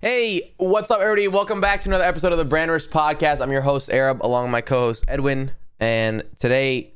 Hey, 0.00 0.52
what's 0.58 0.92
up, 0.92 1.00
everybody? 1.00 1.26
Welcome 1.26 1.60
back 1.60 1.80
to 1.80 1.88
another 1.88 2.04
episode 2.04 2.30
of 2.30 2.38
the 2.38 2.46
Brandverse 2.46 2.88
Podcast. 2.88 3.40
I'm 3.40 3.50
your 3.50 3.62
host, 3.62 3.90
Arab, 3.90 4.24
along 4.24 4.44
with 4.44 4.52
my 4.52 4.60
co-host 4.60 5.04
Edwin. 5.08 5.50
And 5.80 6.22
today 6.38 6.92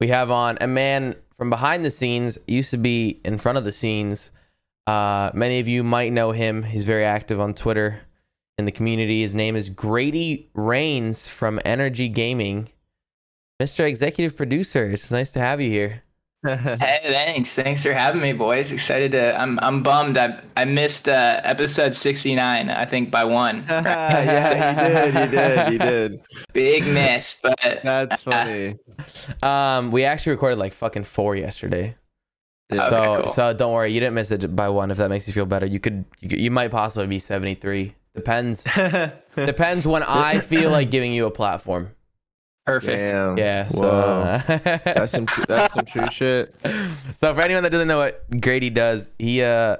we 0.00 0.08
have 0.08 0.30
on 0.30 0.56
a 0.58 0.66
man 0.66 1.16
from 1.36 1.50
behind 1.50 1.84
the 1.84 1.90
scenes, 1.90 2.38
used 2.46 2.70
to 2.70 2.78
be 2.78 3.20
in 3.22 3.36
front 3.36 3.58
of 3.58 3.64
the 3.64 3.72
scenes. 3.72 4.30
Uh, 4.86 5.30
many 5.34 5.60
of 5.60 5.68
you 5.68 5.84
might 5.84 6.10
know 6.10 6.30
him. 6.32 6.62
He's 6.62 6.86
very 6.86 7.04
active 7.04 7.38
on 7.38 7.52
Twitter 7.52 8.00
in 8.56 8.64
the 8.64 8.72
community. 8.72 9.20
His 9.20 9.34
name 9.34 9.54
is 9.54 9.68
Grady 9.68 10.48
Rains 10.54 11.28
from 11.28 11.60
Energy 11.66 12.08
Gaming. 12.08 12.70
Mr. 13.60 13.86
Executive 13.86 14.34
Producer, 14.34 14.90
it's 14.90 15.10
nice 15.10 15.32
to 15.32 15.40
have 15.40 15.60
you 15.60 15.70
here. 15.70 16.02
hey, 16.46 17.00
thanks. 17.02 17.54
Thanks 17.54 17.82
for 17.82 17.92
having 17.92 18.20
me, 18.20 18.32
boys. 18.32 18.70
Excited 18.70 19.10
to. 19.12 19.40
I'm. 19.40 19.58
I'm 19.60 19.82
bummed. 19.82 20.16
I 20.16 20.40
I 20.56 20.64
missed 20.64 21.08
uh, 21.08 21.40
episode 21.42 21.96
69. 21.96 22.70
I 22.70 22.84
think 22.84 23.10
by 23.10 23.24
one. 23.24 23.64
yeah, 23.68 25.04
you 25.06 25.12
did. 25.12 25.14
You 25.14 25.30
did. 25.30 25.72
You 25.72 25.78
did. 25.78 26.20
Big 26.52 26.86
miss, 26.86 27.40
but 27.42 27.58
That's 27.82 28.22
funny. 28.22 28.76
Um, 29.42 29.90
we 29.90 30.04
actually 30.04 30.32
recorded 30.32 30.58
like 30.58 30.74
fucking 30.74 31.04
four 31.04 31.34
yesterday. 31.34 31.96
So 32.70 33.22
cool. 33.22 33.32
so 33.32 33.52
don't 33.54 33.72
worry, 33.72 33.92
you 33.92 33.98
didn't 33.98 34.14
miss 34.14 34.30
it 34.30 34.54
by 34.54 34.68
one. 34.68 34.90
If 34.90 34.98
that 34.98 35.08
makes 35.08 35.26
you 35.26 35.32
feel 35.32 35.46
better, 35.46 35.64
you 35.66 35.80
could 35.80 36.04
you, 36.20 36.28
could- 36.28 36.40
you 36.40 36.50
might 36.50 36.70
possibly 36.70 37.06
be 37.06 37.18
seventy 37.18 37.54
three. 37.54 37.94
Depends 38.14 38.62
depends 39.34 39.86
when 39.86 40.02
I 40.02 40.38
feel 40.40 40.70
like 40.70 40.90
giving 40.90 41.12
you 41.12 41.26
a 41.26 41.30
platform. 41.30 41.90
Perfect. 42.68 43.00
Damn. 43.00 43.38
Yeah. 43.38 43.68
So 43.68 43.80
Whoa. 43.80 43.88
uh, 43.90 44.58
That's 44.84 45.12
some. 45.12 45.26
tr- 45.26 45.44
That's 45.48 45.74
some 45.74 45.84
true 45.84 46.06
shit. 46.10 46.54
so 47.14 47.34
for 47.34 47.40
anyone 47.40 47.62
that 47.62 47.70
doesn't 47.70 47.88
know 47.88 47.98
what 47.98 48.24
Grady 48.40 48.70
does, 48.70 49.10
he 49.18 49.42
uh 49.42 49.76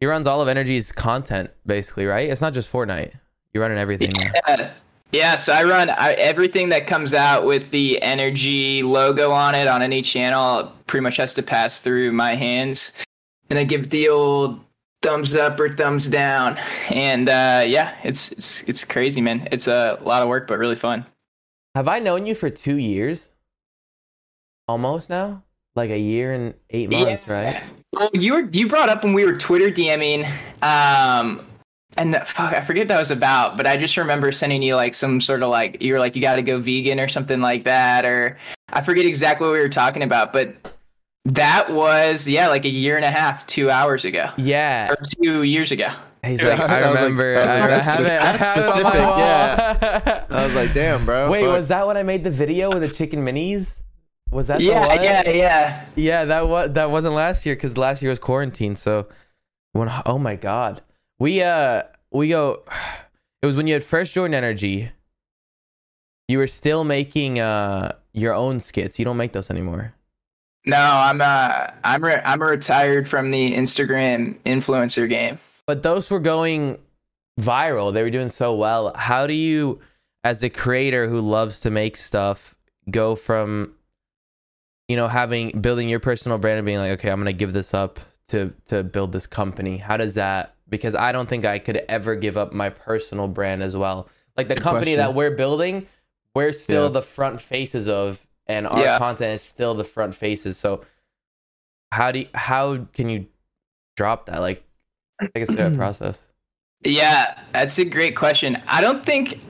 he 0.00 0.06
runs 0.06 0.26
all 0.26 0.40
of 0.42 0.48
Energy's 0.48 0.92
content 0.92 1.50
basically, 1.64 2.06
right? 2.06 2.28
It's 2.30 2.40
not 2.40 2.52
just 2.52 2.70
Fortnite. 2.72 3.12
You're 3.52 3.62
running 3.62 3.78
everything. 3.78 4.12
Yeah. 4.14 4.70
Yeah, 5.12 5.36
so 5.36 5.52
I 5.52 5.62
run 5.62 5.88
I, 5.88 6.12
everything 6.14 6.68
that 6.70 6.86
comes 6.88 7.14
out 7.14 7.46
with 7.46 7.70
the 7.70 8.02
energy 8.02 8.82
logo 8.82 9.30
on 9.30 9.54
it 9.54 9.68
on 9.68 9.80
any 9.80 10.02
channel 10.02 10.72
pretty 10.88 11.02
much 11.04 11.16
has 11.18 11.32
to 11.34 11.42
pass 11.42 11.78
through 11.80 12.12
my 12.12 12.34
hands. 12.34 12.92
And 13.48 13.58
I 13.58 13.64
give 13.64 13.90
the 13.90 14.08
old 14.08 14.60
thumbs 15.02 15.36
up 15.36 15.60
or 15.60 15.72
thumbs 15.72 16.08
down. 16.08 16.58
And 16.90 17.28
uh, 17.28 17.62
yeah, 17.66 17.94
it's, 18.02 18.32
it's 18.32 18.62
it's 18.64 18.84
crazy, 18.84 19.20
man. 19.20 19.46
It's 19.52 19.68
a 19.68 19.98
lot 20.02 20.22
of 20.22 20.28
work 20.28 20.48
but 20.48 20.58
really 20.58 20.74
fun. 20.76 21.06
Have 21.76 21.88
I 21.88 21.98
known 21.98 22.24
you 22.24 22.34
for 22.34 22.48
two 22.48 22.76
years? 22.76 23.28
Almost 24.66 25.10
now, 25.10 25.42
like 25.74 25.90
a 25.90 25.98
year 25.98 26.32
and 26.32 26.54
eight 26.70 26.88
months, 26.88 27.28
right? 27.28 27.62
Well, 27.92 28.08
you 28.14 28.32
were 28.32 28.48
you 28.50 28.66
brought 28.66 28.88
up 28.88 29.04
when 29.04 29.12
we 29.12 29.26
were 29.26 29.36
Twitter 29.36 29.70
DMing, 29.70 30.24
um, 30.62 31.46
and 31.98 32.16
fuck, 32.24 32.54
I 32.54 32.62
forget 32.62 32.84
what 32.84 32.88
that 32.88 32.98
was 32.98 33.10
about, 33.10 33.58
but 33.58 33.66
I 33.66 33.76
just 33.76 33.98
remember 33.98 34.32
sending 34.32 34.62
you 34.62 34.74
like 34.74 34.94
some 34.94 35.20
sort 35.20 35.42
of 35.42 35.50
like 35.50 35.82
you 35.82 35.92
were 35.92 35.98
like 35.98 36.16
you 36.16 36.22
got 36.22 36.36
to 36.36 36.42
go 36.42 36.58
vegan 36.60 36.98
or 36.98 37.08
something 37.08 37.42
like 37.42 37.64
that, 37.64 38.06
or 38.06 38.38
I 38.70 38.80
forget 38.80 39.04
exactly 39.04 39.46
what 39.46 39.52
we 39.52 39.60
were 39.60 39.68
talking 39.68 40.02
about, 40.02 40.32
but 40.32 40.56
that 41.26 41.70
was 41.70 42.26
yeah, 42.26 42.48
like 42.48 42.64
a 42.64 42.70
year 42.70 42.96
and 42.96 43.04
a 43.04 43.10
half, 43.10 43.44
two 43.44 43.70
hours 43.70 44.06
ago, 44.06 44.30
Yeah. 44.38 44.90
or 44.92 44.96
two 45.22 45.42
years 45.42 45.72
ago. 45.72 45.90
He's 46.26 46.42
Yeah, 46.42 46.48
like, 46.48 46.60
I 46.60 46.80
I 46.80 46.90
was 46.90 46.94
like, 46.94 47.02
remember. 47.04 47.34
that's- 47.34 47.62
I 47.62 47.66
that's 47.68 47.86
have 47.86 48.00
it, 48.00 48.06
I 48.06 48.36
spec- 48.36 48.40
have 48.40 48.56
it 48.58 48.64
on 48.64 48.82
my 48.82 48.90
specific, 48.90 49.06
wall. 49.06 49.18
yeah. 49.18 50.24
I 50.30 50.46
was 50.46 50.54
like, 50.54 50.74
damn, 50.74 51.06
bro. 51.06 51.30
Wait, 51.30 51.44
fuck. 51.44 51.52
was 51.52 51.68
that 51.68 51.86
when 51.86 51.96
I 51.96 52.02
made 52.02 52.24
the 52.24 52.30
video 52.30 52.70
with 52.70 52.82
the 52.82 52.88
chicken 52.88 53.24
minis? 53.24 53.76
Was 54.30 54.48
that 54.48 54.58
the 54.58 54.64
Yeah, 54.64 54.86
one? 54.86 55.02
yeah, 55.04 55.28
yeah. 55.30 55.84
Yeah, 55.94 56.24
that 56.26 56.48
was 56.48 56.72
that 56.72 56.90
wasn't 56.90 57.14
last 57.14 57.46
year 57.46 57.54
because 57.54 57.76
last 57.76 58.02
year 58.02 58.10
was 58.10 58.18
quarantine. 58.18 58.74
So 58.76 59.06
when 59.72 59.88
oh 60.04 60.18
my 60.18 60.34
god, 60.36 60.82
we 61.18 61.42
uh 61.42 61.82
we 62.10 62.28
go. 62.28 62.62
It 63.42 63.46
was 63.46 63.54
when 63.54 63.66
you 63.68 63.74
had 63.74 63.84
first 63.84 64.12
joined 64.14 64.34
Energy. 64.34 64.90
You 66.26 66.38
were 66.38 66.46
still 66.48 66.82
making 66.84 67.38
uh 67.38 67.94
your 68.12 68.34
own 68.34 68.58
skits. 68.60 68.98
You 68.98 69.04
don't 69.04 69.16
make 69.18 69.32
those 69.32 69.50
anymore. 69.50 69.94
No, 70.64 70.76
I'm 70.80 71.20
uh, 71.20 71.68
I'm 71.84 72.02
re- 72.02 72.22
I'm 72.24 72.42
retired 72.42 73.06
from 73.06 73.30
the 73.30 73.54
Instagram 73.54 74.36
influencer 74.44 75.08
game. 75.08 75.38
But 75.66 75.82
those 75.82 76.10
were 76.10 76.20
going 76.20 76.78
viral. 77.40 77.92
They 77.92 78.02
were 78.02 78.10
doing 78.10 78.28
so 78.28 78.54
well. 78.54 78.92
How 78.96 79.26
do 79.26 79.32
you, 79.34 79.80
as 80.24 80.42
a 80.42 80.48
creator 80.50 81.08
who 81.08 81.20
loves 81.20 81.60
to 81.60 81.70
make 81.70 81.96
stuff, 81.96 82.56
go 82.90 83.16
from, 83.16 83.72
you 84.88 84.96
know, 84.96 85.08
having 85.08 85.60
building 85.60 85.88
your 85.88 86.00
personal 86.00 86.38
brand 86.38 86.58
and 86.58 86.66
being 86.66 86.78
like, 86.78 86.92
okay, 86.92 87.10
I'm 87.10 87.18
gonna 87.18 87.32
give 87.32 87.52
this 87.52 87.74
up 87.74 87.98
to 88.28 88.52
to 88.66 88.82
build 88.84 89.12
this 89.12 89.26
company. 89.26 89.78
How 89.78 89.96
does 89.96 90.14
that? 90.14 90.54
Because 90.68 90.94
I 90.94 91.12
don't 91.12 91.28
think 91.28 91.44
I 91.44 91.58
could 91.58 91.78
ever 91.88 92.14
give 92.14 92.36
up 92.36 92.52
my 92.52 92.70
personal 92.70 93.28
brand 93.28 93.62
as 93.62 93.76
well. 93.76 94.08
Like 94.36 94.48
the 94.48 94.54
Good 94.54 94.62
company 94.62 94.94
question. 94.94 94.98
that 94.98 95.14
we're 95.14 95.30
building, 95.36 95.86
we're 96.34 96.52
still 96.52 96.84
Yeah. 96.84 96.88
the 96.90 97.02
front 97.02 97.40
faces 97.40 97.88
of, 97.88 98.26
and 98.46 98.66
our 98.66 98.82
Yeah. 98.82 98.98
content 98.98 99.34
is 99.34 99.42
still 99.42 99.74
the 99.74 99.84
front 99.84 100.14
faces. 100.14 100.56
So, 100.56 100.84
how 101.92 102.12
do 102.12 102.20
you, 102.20 102.28
how 102.34 102.86
can 102.92 103.08
you 103.08 103.26
drop 103.96 104.26
that? 104.26 104.40
Like, 104.40 104.62
take 105.20 105.42
us 105.42 105.46
through 105.48 105.56
that 105.56 105.76
process. 105.76 106.20
Yeah, 106.84 107.38
that's 107.52 107.78
a 107.78 107.84
great 107.84 108.16
question. 108.16 108.60
I 108.68 108.80
don't 108.80 109.04
think 109.04 109.40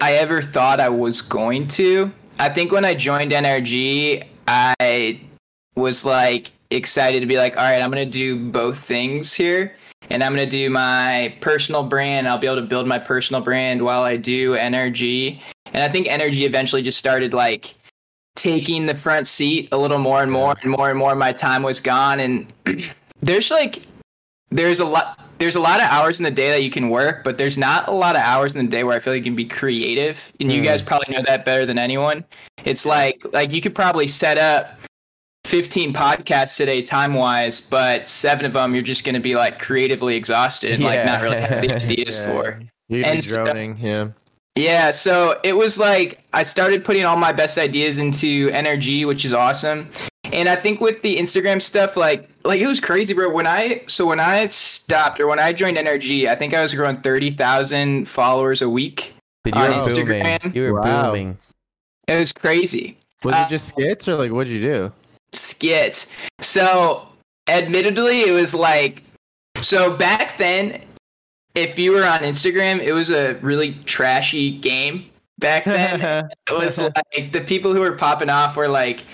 I 0.00 0.14
ever 0.14 0.42
thought 0.42 0.80
I 0.80 0.88
was 0.88 1.22
going 1.22 1.68
to. 1.68 2.12
I 2.38 2.48
think 2.48 2.72
when 2.72 2.84
I 2.84 2.94
joined 2.94 3.32
NRG, 3.32 4.24
I 4.46 5.20
was 5.74 6.04
like 6.04 6.52
excited 6.70 7.20
to 7.20 7.26
be 7.26 7.36
like, 7.36 7.56
all 7.56 7.62
right, 7.62 7.82
I'm 7.82 7.90
going 7.90 8.04
to 8.04 8.10
do 8.10 8.50
both 8.50 8.78
things 8.78 9.32
here. 9.32 9.74
And 10.10 10.22
I'm 10.22 10.34
going 10.34 10.48
to 10.48 10.50
do 10.50 10.70
my 10.70 11.34
personal 11.40 11.82
brand. 11.82 12.28
I'll 12.28 12.38
be 12.38 12.46
able 12.46 12.56
to 12.56 12.62
build 12.62 12.86
my 12.86 12.98
personal 12.98 13.42
brand 13.42 13.82
while 13.82 14.02
I 14.02 14.16
do 14.16 14.56
NRG. 14.56 15.40
And 15.66 15.82
I 15.82 15.88
think 15.88 16.06
NRG 16.06 16.46
eventually 16.46 16.82
just 16.82 16.98
started 16.98 17.34
like 17.34 17.74
taking 18.36 18.86
the 18.86 18.94
front 18.94 19.26
seat 19.26 19.68
a 19.72 19.76
little 19.76 19.98
more 19.98 20.22
and 20.22 20.30
more 20.30 20.56
and 20.62 20.70
more 20.70 20.90
and 20.90 20.98
more. 20.98 21.14
My 21.14 21.32
time 21.32 21.62
was 21.62 21.80
gone. 21.80 22.20
And 22.20 22.52
there's 23.20 23.50
like, 23.50 23.82
there's 24.50 24.80
a 24.80 24.84
lot 24.84 25.18
there's 25.38 25.54
a 25.54 25.60
lot 25.60 25.78
of 25.80 25.86
hours 25.88 26.18
in 26.18 26.24
the 26.24 26.32
day 26.32 26.50
that 26.50 26.64
you 26.64 26.70
can 26.70 26.88
work, 26.88 27.22
but 27.22 27.38
there's 27.38 27.56
not 27.56 27.86
a 27.88 27.92
lot 27.92 28.16
of 28.16 28.22
hours 28.22 28.56
in 28.56 28.64
the 28.64 28.70
day 28.70 28.82
where 28.82 28.96
I 28.96 28.98
feel 28.98 29.12
like 29.12 29.20
you 29.20 29.30
can 29.30 29.36
be 29.36 29.44
creative. 29.44 30.32
And 30.40 30.50
you 30.50 30.58
Hmm. 30.58 30.64
guys 30.64 30.82
probably 30.82 31.14
know 31.14 31.22
that 31.22 31.44
better 31.44 31.64
than 31.64 31.78
anyone. 31.78 32.24
It's 32.64 32.84
like 32.84 33.22
like 33.32 33.52
you 33.54 33.60
could 33.60 33.74
probably 33.74 34.06
set 34.08 34.36
up 34.36 34.80
15 35.44 35.94
podcasts 35.94 36.56
today 36.56 36.82
time 36.82 37.14
wise, 37.14 37.60
but 37.60 38.06
seven 38.08 38.44
of 38.46 38.52
them 38.52 38.74
you're 38.74 38.82
just 38.82 39.04
going 39.04 39.14
to 39.14 39.20
be 39.20 39.34
like 39.34 39.58
creatively 39.58 40.16
exhausted 40.16 40.72
and 40.72 40.82
like 40.84 41.04
not 41.06 41.22
really 41.22 41.40
have 41.40 41.62
the 41.62 41.74
ideas 41.82 42.18
Yeah. 42.20 42.26
for. 42.26 42.60
You'd 42.88 43.02
be 43.02 43.04
and 43.04 43.24
so- 43.24 43.44
droning. 43.44 43.76
Yeah. 43.80 44.08
Yeah, 44.56 44.90
so 44.90 45.38
it 45.44 45.52
was 45.56 45.78
like 45.78 46.18
I 46.32 46.42
started 46.42 46.84
putting 46.84 47.04
all 47.04 47.16
my 47.16 47.30
best 47.30 47.58
ideas 47.58 47.98
into 47.98 48.50
energy, 48.52 49.04
which 49.04 49.24
is 49.24 49.32
awesome. 49.32 49.88
And 50.32 50.48
I 50.48 50.56
think 50.56 50.80
with 50.80 51.00
the 51.02 51.16
Instagram 51.16 51.62
stuff, 51.62 51.96
like 51.96 52.28
like 52.48 52.60
it 52.60 52.66
was 52.66 52.80
crazy, 52.80 53.14
bro. 53.14 53.30
When 53.30 53.46
I 53.46 53.82
so 53.86 54.06
when 54.06 54.18
I 54.18 54.46
stopped 54.46 55.20
or 55.20 55.26
when 55.28 55.38
I 55.38 55.52
joined 55.52 55.76
NRG, 55.76 56.26
I 56.26 56.34
think 56.34 56.54
I 56.54 56.62
was 56.62 56.74
growing 56.74 56.96
thirty 57.00 57.30
thousand 57.30 58.08
followers 58.08 58.62
a 58.62 58.68
week. 58.68 59.12
Dude, 59.44 59.54
you 59.54 59.60
on 59.60 59.70
were 59.70 59.76
Instagram. 59.76 60.40
booming. 60.40 60.56
You 60.56 60.72
were 60.72 60.80
Wow. 60.80 61.10
booming. 61.12 61.38
It 62.08 62.18
was 62.18 62.32
crazy. 62.32 62.96
Was 63.22 63.34
Uh, 63.34 63.44
it 63.46 63.50
just 63.50 63.68
skits 63.68 64.08
or 64.08 64.16
like 64.16 64.32
what'd 64.32 64.52
you 64.52 64.60
do? 64.60 64.92
skits. 65.32 66.06
So, 66.40 67.06
admittedly, 67.48 68.22
it 68.22 68.32
was 68.32 68.54
like 68.54 69.02
so 69.60 69.94
back 69.96 70.38
then. 70.38 70.82
If 71.54 71.76
you 71.78 71.90
were 71.92 72.06
on 72.06 72.20
Instagram, 72.20 72.78
it 72.80 72.92
was 72.92 73.10
a 73.10 73.34
really 73.42 73.74
trashy 73.84 74.58
game 74.58 75.06
back 75.40 75.64
then. 75.64 76.00
it 76.48 76.52
was 76.52 76.78
like 76.78 77.32
the 77.32 77.40
people 77.40 77.72
who 77.74 77.80
were 77.80 77.92
popping 77.92 78.30
off 78.30 78.56
were 78.56 78.68
like 78.68 79.04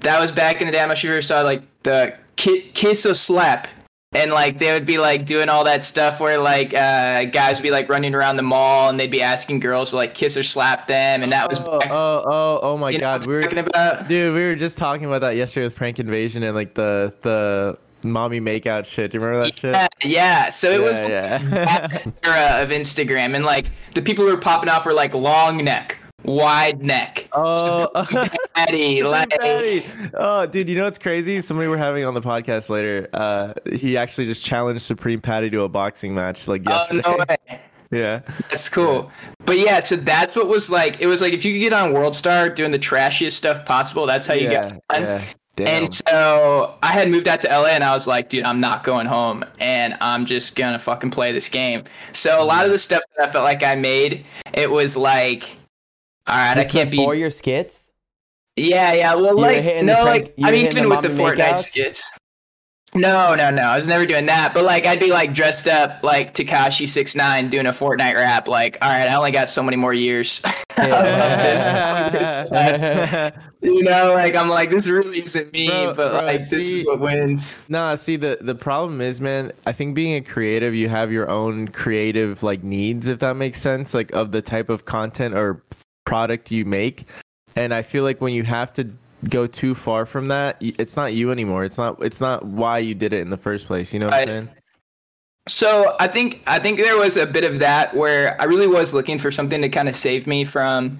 that 0.00 0.18
was 0.20 0.32
back 0.32 0.60
in 0.60 0.66
the 0.66 0.72
day. 0.72 0.80
I'm 0.80 0.88
not 0.88 0.98
sure 0.98 1.10
if 1.10 1.12
you 1.12 1.16
ever 1.18 1.22
saw 1.22 1.42
like 1.42 1.62
the 1.84 2.16
ki- 2.16 2.23
kiss 2.36 3.06
or 3.06 3.14
slap. 3.14 3.68
And 4.12 4.30
like 4.30 4.60
they 4.60 4.72
would 4.72 4.86
be 4.86 4.98
like 4.98 5.26
doing 5.26 5.48
all 5.48 5.64
that 5.64 5.82
stuff 5.82 6.20
where 6.20 6.38
like 6.38 6.72
uh, 6.72 7.24
guys 7.24 7.56
would 7.56 7.64
be 7.64 7.72
like 7.72 7.88
running 7.88 8.14
around 8.14 8.36
the 8.36 8.42
mall 8.42 8.88
and 8.88 8.98
they'd 8.98 9.10
be 9.10 9.20
asking 9.20 9.58
girls 9.58 9.90
to 9.90 9.96
like 9.96 10.14
kiss 10.14 10.36
or 10.36 10.44
slap 10.44 10.86
them, 10.86 11.24
and 11.24 11.32
that 11.32 11.50
was 11.50 11.58
oh, 11.58 11.80
back, 11.80 11.90
oh, 11.90 12.22
oh, 12.24 12.60
oh 12.62 12.76
my 12.78 12.96
god. 12.96 13.26
We 13.26 13.34
were 13.34 13.42
talking 13.42 13.58
about. 13.58 14.06
Dude, 14.06 14.32
we 14.32 14.44
were 14.44 14.54
just 14.54 14.78
talking 14.78 15.06
about 15.06 15.22
that 15.22 15.34
yesterday 15.34 15.66
with 15.66 15.74
Prank 15.74 15.98
Invasion 15.98 16.44
and 16.44 16.54
like 16.54 16.74
the 16.74 17.12
the 17.22 17.76
mommy 18.04 18.40
makeout 18.40 18.84
shit. 18.84 19.10
Do 19.10 19.18
you 19.18 19.24
remember 19.24 19.46
that 19.46 19.58
shit? 19.58 19.74
Yeah, 19.74 19.88
yeah. 20.02 20.50
So 20.50 20.70
it 20.70 20.82
was 20.82 21.00
yeah. 21.00 21.38
that 21.38 22.06
era 22.24 22.62
of 22.62 22.68
Instagram, 22.68 23.34
and 23.34 23.44
like 23.44 23.66
the 23.94 24.02
people 24.02 24.24
who 24.24 24.30
were 24.30 24.40
popping 24.40 24.68
off 24.68 24.86
were 24.86 24.94
like 24.94 25.14
long 25.14 25.56
neck, 25.64 25.98
wide 26.24 26.82
neck, 26.82 27.28
oh, 27.32 27.88
patty, 28.54 29.02
like 29.04 29.30
Patty. 29.30 29.84
Oh, 30.14 30.46
dude, 30.46 30.68
you 30.68 30.76
know 30.76 30.84
what's 30.84 30.98
crazy? 30.98 31.40
Somebody 31.40 31.68
we're 31.68 31.76
having 31.76 32.04
on 32.04 32.14
the 32.14 32.22
podcast 32.22 32.68
later. 32.68 33.08
Uh, 33.12 33.54
he 33.72 33.96
actually 33.96 34.26
just 34.26 34.44
challenged 34.44 34.82
Supreme 34.82 35.20
Patty 35.20 35.50
to 35.50 35.62
a 35.62 35.68
boxing 35.68 36.14
match 36.14 36.48
like 36.48 36.62
oh 36.66 36.86
no 36.92 37.24
way. 37.28 37.60
Yeah. 37.90 38.22
That's 38.48 38.68
cool. 38.68 39.12
But 39.44 39.58
yeah, 39.58 39.78
so 39.78 39.94
that's 39.94 40.34
what 40.34 40.48
was 40.48 40.68
like. 40.68 41.00
It 41.00 41.06
was 41.06 41.20
like 41.20 41.32
if 41.32 41.44
you 41.44 41.52
could 41.52 41.60
get 41.60 41.72
on 41.72 41.92
World 41.92 42.16
Star 42.16 42.48
doing 42.48 42.72
the 42.72 42.78
trashiest 42.78 43.36
stuff 43.36 43.64
possible, 43.64 44.04
that's 44.04 44.26
how 44.26 44.34
you 44.34 44.50
yeah, 44.50 44.70
got 44.70 44.96
on. 44.96 45.02
yeah. 45.02 45.24
Damn. 45.56 45.84
And 45.84 45.94
so 45.94 46.74
I 46.82 46.88
had 46.88 47.08
moved 47.08 47.28
out 47.28 47.40
to 47.42 47.48
LA 47.48 47.68
and 47.68 47.84
I 47.84 47.94
was 47.94 48.08
like, 48.08 48.28
dude, 48.28 48.42
I'm 48.42 48.58
not 48.58 48.82
going 48.82 49.06
home 49.06 49.44
and 49.60 49.96
I'm 50.00 50.26
just 50.26 50.56
gonna 50.56 50.80
fucking 50.80 51.12
play 51.12 51.30
this 51.30 51.48
game. 51.48 51.84
So 52.12 52.42
a 52.42 52.44
lot 52.44 52.66
of 52.66 52.72
the 52.72 52.78
stuff 52.78 53.02
that 53.16 53.28
I 53.28 53.32
felt 53.32 53.44
like 53.44 53.62
I 53.62 53.76
made, 53.76 54.24
it 54.52 54.68
was 54.68 54.96
like, 54.96 55.56
all 56.26 56.36
right, 56.36 56.56
I 56.58 56.64
can't 56.64 56.90
be. 56.90 56.96
before 56.98 57.14
your 57.14 57.30
skits. 57.30 57.90
Yeah, 58.56 58.92
yeah. 58.92 59.14
Well, 59.14 59.34
were 59.36 59.42
like 59.42 59.64
no, 59.84 60.04
prank- 60.04 60.06
like 60.06 60.34
I 60.42 60.50
mean, 60.52 60.66
even 60.66 60.84
the 60.84 60.88
with 60.88 61.02
the 61.02 61.08
Fortnite 61.08 61.36
makeouts? 61.36 61.58
skits. 61.60 62.10
No, 62.96 63.34
no, 63.34 63.50
no. 63.50 63.62
I 63.62 63.76
was 63.76 63.88
never 63.88 64.06
doing 64.06 64.26
that. 64.26 64.54
But 64.54 64.62
like, 64.62 64.86
I'd 64.86 65.00
be 65.00 65.10
like 65.10 65.34
dressed 65.34 65.66
up 65.66 66.04
like 66.04 66.32
Tekashi 66.32 66.88
Six 66.88 67.16
Nine 67.16 67.50
doing 67.50 67.66
a 67.66 67.72
Fortnite 67.72 68.14
rap. 68.14 68.46
Like, 68.46 68.78
all 68.80 68.88
right, 68.88 69.08
I 69.08 69.14
only 69.16 69.32
got 69.32 69.48
so 69.48 69.64
many 69.64 69.76
more 69.76 69.92
years. 69.92 70.40
I 70.76 70.86
this. 70.86 71.66
I 71.66 72.08
love 72.50 72.80
this. 72.80 73.32
you 73.62 73.82
know, 73.82 74.12
like 74.14 74.36
I'm 74.36 74.48
like 74.48 74.70
this 74.70 74.86
really 74.86 75.18
isn't 75.18 75.52
me, 75.52 75.66
Bro, 75.66 75.94
but 75.96 76.10
bro, 76.10 76.24
like 76.24 76.38
this 76.38 76.52
is 76.52 76.80
see- 76.82 76.86
what 76.86 77.00
wins. 77.00 77.58
Nah, 77.68 77.96
see 77.96 78.14
the 78.14 78.38
the 78.40 78.54
problem 78.54 79.00
is, 79.00 79.20
man. 79.20 79.50
I 79.66 79.72
think 79.72 79.96
being 79.96 80.14
a 80.14 80.20
creative, 80.20 80.72
you 80.76 80.88
have 80.88 81.10
your 81.10 81.28
own 81.28 81.66
creative 81.68 82.44
like 82.44 82.62
needs, 82.62 83.08
if 83.08 83.18
that 83.18 83.34
makes 83.34 83.60
sense, 83.60 83.92
like 83.92 84.12
of 84.12 84.30
the 84.30 84.40
type 84.40 84.68
of 84.68 84.84
content 84.84 85.34
or 85.34 85.64
product 86.04 86.50
you 86.50 86.64
make. 86.64 87.06
And 87.56 87.72
I 87.72 87.82
feel 87.82 88.02
like 88.02 88.20
when 88.20 88.32
you 88.32 88.42
have 88.42 88.72
to 88.74 88.88
go 89.30 89.46
too 89.46 89.74
far 89.74 90.06
from 90.06 90.28
that, 90.28 90.56
it's 90.60 90.96
not 90.96 91.12
you 91.12 91.30
anymore. 91.30 91.64
It's 91.64 91.78
not. 91.78 92.02
It's 92.02 92.20
not 92.20 92.44
why 92.44 92.78
you 92.78 92.94
did 92.94 93.12
it 93.12 93.20
in 93.20 93.30
the 93.30 93.36
first 93.36 93.66
place. 93.66 93.92
You 93.92 94.00
know 94.00 94.06
what 94.06 94.14
I'm 94.14 94.26
saying? 94.26 94.48
So 95.46 95.94
I 96.00 96.08
think 96.08 96.42
I 96.46 96.58
think 96.58 96.78
there 96.78 96.96
was 96.96 97.16
a 97.16 97.26
bit 97.26 97.44
of 97.44 97.58
that 97.58 97.94
where 97.94 98.40
I 98.40 98.44
really 98.44 98.66
was 98.66 98.94
looking 98.94 99.18
for 99.18 99.30
something 99.30 99.60
to 99.60 99.68
kind 99.68 99.88
of 99.88 99.94
save 99.94 100.26
me 100.26 100.44
from 100.44 100.98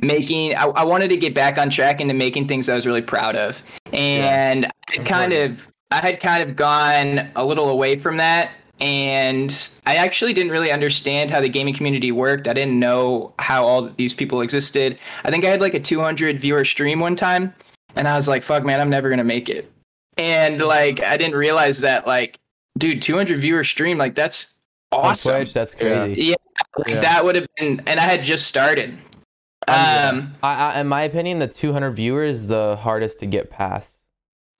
making. 0.00 0.54
I, 0.54 0.66
I 0.66 0.84
wanted 0.84 1.08
to 1.08 1.16
get 1.16 1.34
back 1.34 1.58
on 1.58 1.70
track 1.70 2.00
into 2.00 2.14
making 2.14 2.46
things 2.46 2.68
I 2.68 2.76
was 2.76 2.86
really 2.86 3.02
proud 3.02 3.34
of, 3.34 3.62
and 3.92 4.66
I 4.66 4.70
had 4.96 5.06
kind 5.06 5.32
of 5.32 5.66
I 5.90 5.96
had 5.96 6.20
kind 6.20 6.42
of 6.48 6.54
gone 6.54 7.30
a 7.34 7.44
little 7.44 7.68
away 7.68 7.98
from 7.98 8.16
that. 8.18 8.52
And 8.80 9.68
I 9.86 9.96
actually 9.96 10.32
didn't 10.32 10.52
really 10.52 10.72
understand 10.72 11.30
how 11.30 11.40
the 11.40 11.48
gaming 11.48 11.74
community 11.74 12.12
worked. 12.12 12.48
I 12.48 12.54
didn't 12.54 12.78
know 12.78 13.34
how 13.38 13.64
all 13.64 13.82
these 13.90 14.14
people 14.14 14.40
existed. 14.40 14.98
I 15.24 15.30
think 15.30 15.44
I 15.44 15.48
had 15.50 15.60
like 15.60 15.74
a 15.74 15.80
200 15.80 16.38
viewer 16.38 16.64
stream 16.64 16.98
one 17.00 17.14
time, 17.16 17.54
and 17.94 18.08
I 18.08 18.16
was 18.16 18.26
like, 18.26 18.42
"Fuck, 18.42 18.64
man, 18.64 18.80
I'm 18.80 18.88
never 18.90 19.10
gonna 19.10 19.24
make 19.24 19.48
it." 19.48 19.70
And 20.16 20.60
like, 20.62 21.02
I 21.02 21.16
didn't 21.16 21.36
realize 21.36 21.80
that 21.80 22.06
like 22.06 22.38
dude 22.78 23.02
200 23.02 23.36
viewer 23.38 23.64
stream 23.64 23.98
like 23.98 24.14
that's 24.14 24.54
awesome 24.92 25.34
Twitch, 25.34 25.52
that's 25.52 25.74
crazy. 25.74 26.22
yeah, 26.22 26.34
like, 26.78 26.88
Yeah. 26.88 27.00
that 27.00 27.24
would 27.24 27.34
have 27.34 27.46
been 27.56 27.82
and 27.86 27.98
i 27.98 28.04
had 28.04 28.22
just 28.22 28.46
started 28.46 28.90
um 29.68 30.34
I, 30.42 30.72
I, 30.74 30.80
in 30.80 30.88
my 30.88 31.02
opinion, 31.02 31.38
the 31.38 31.46
200 31.46 31.90
viewers 31.92 32.40
is 32.40 32.46
the 32.48 32.76
hardest 32.76 33.20
to 33.20 33.26
get 33.26 33.50
past. 33.50 33.99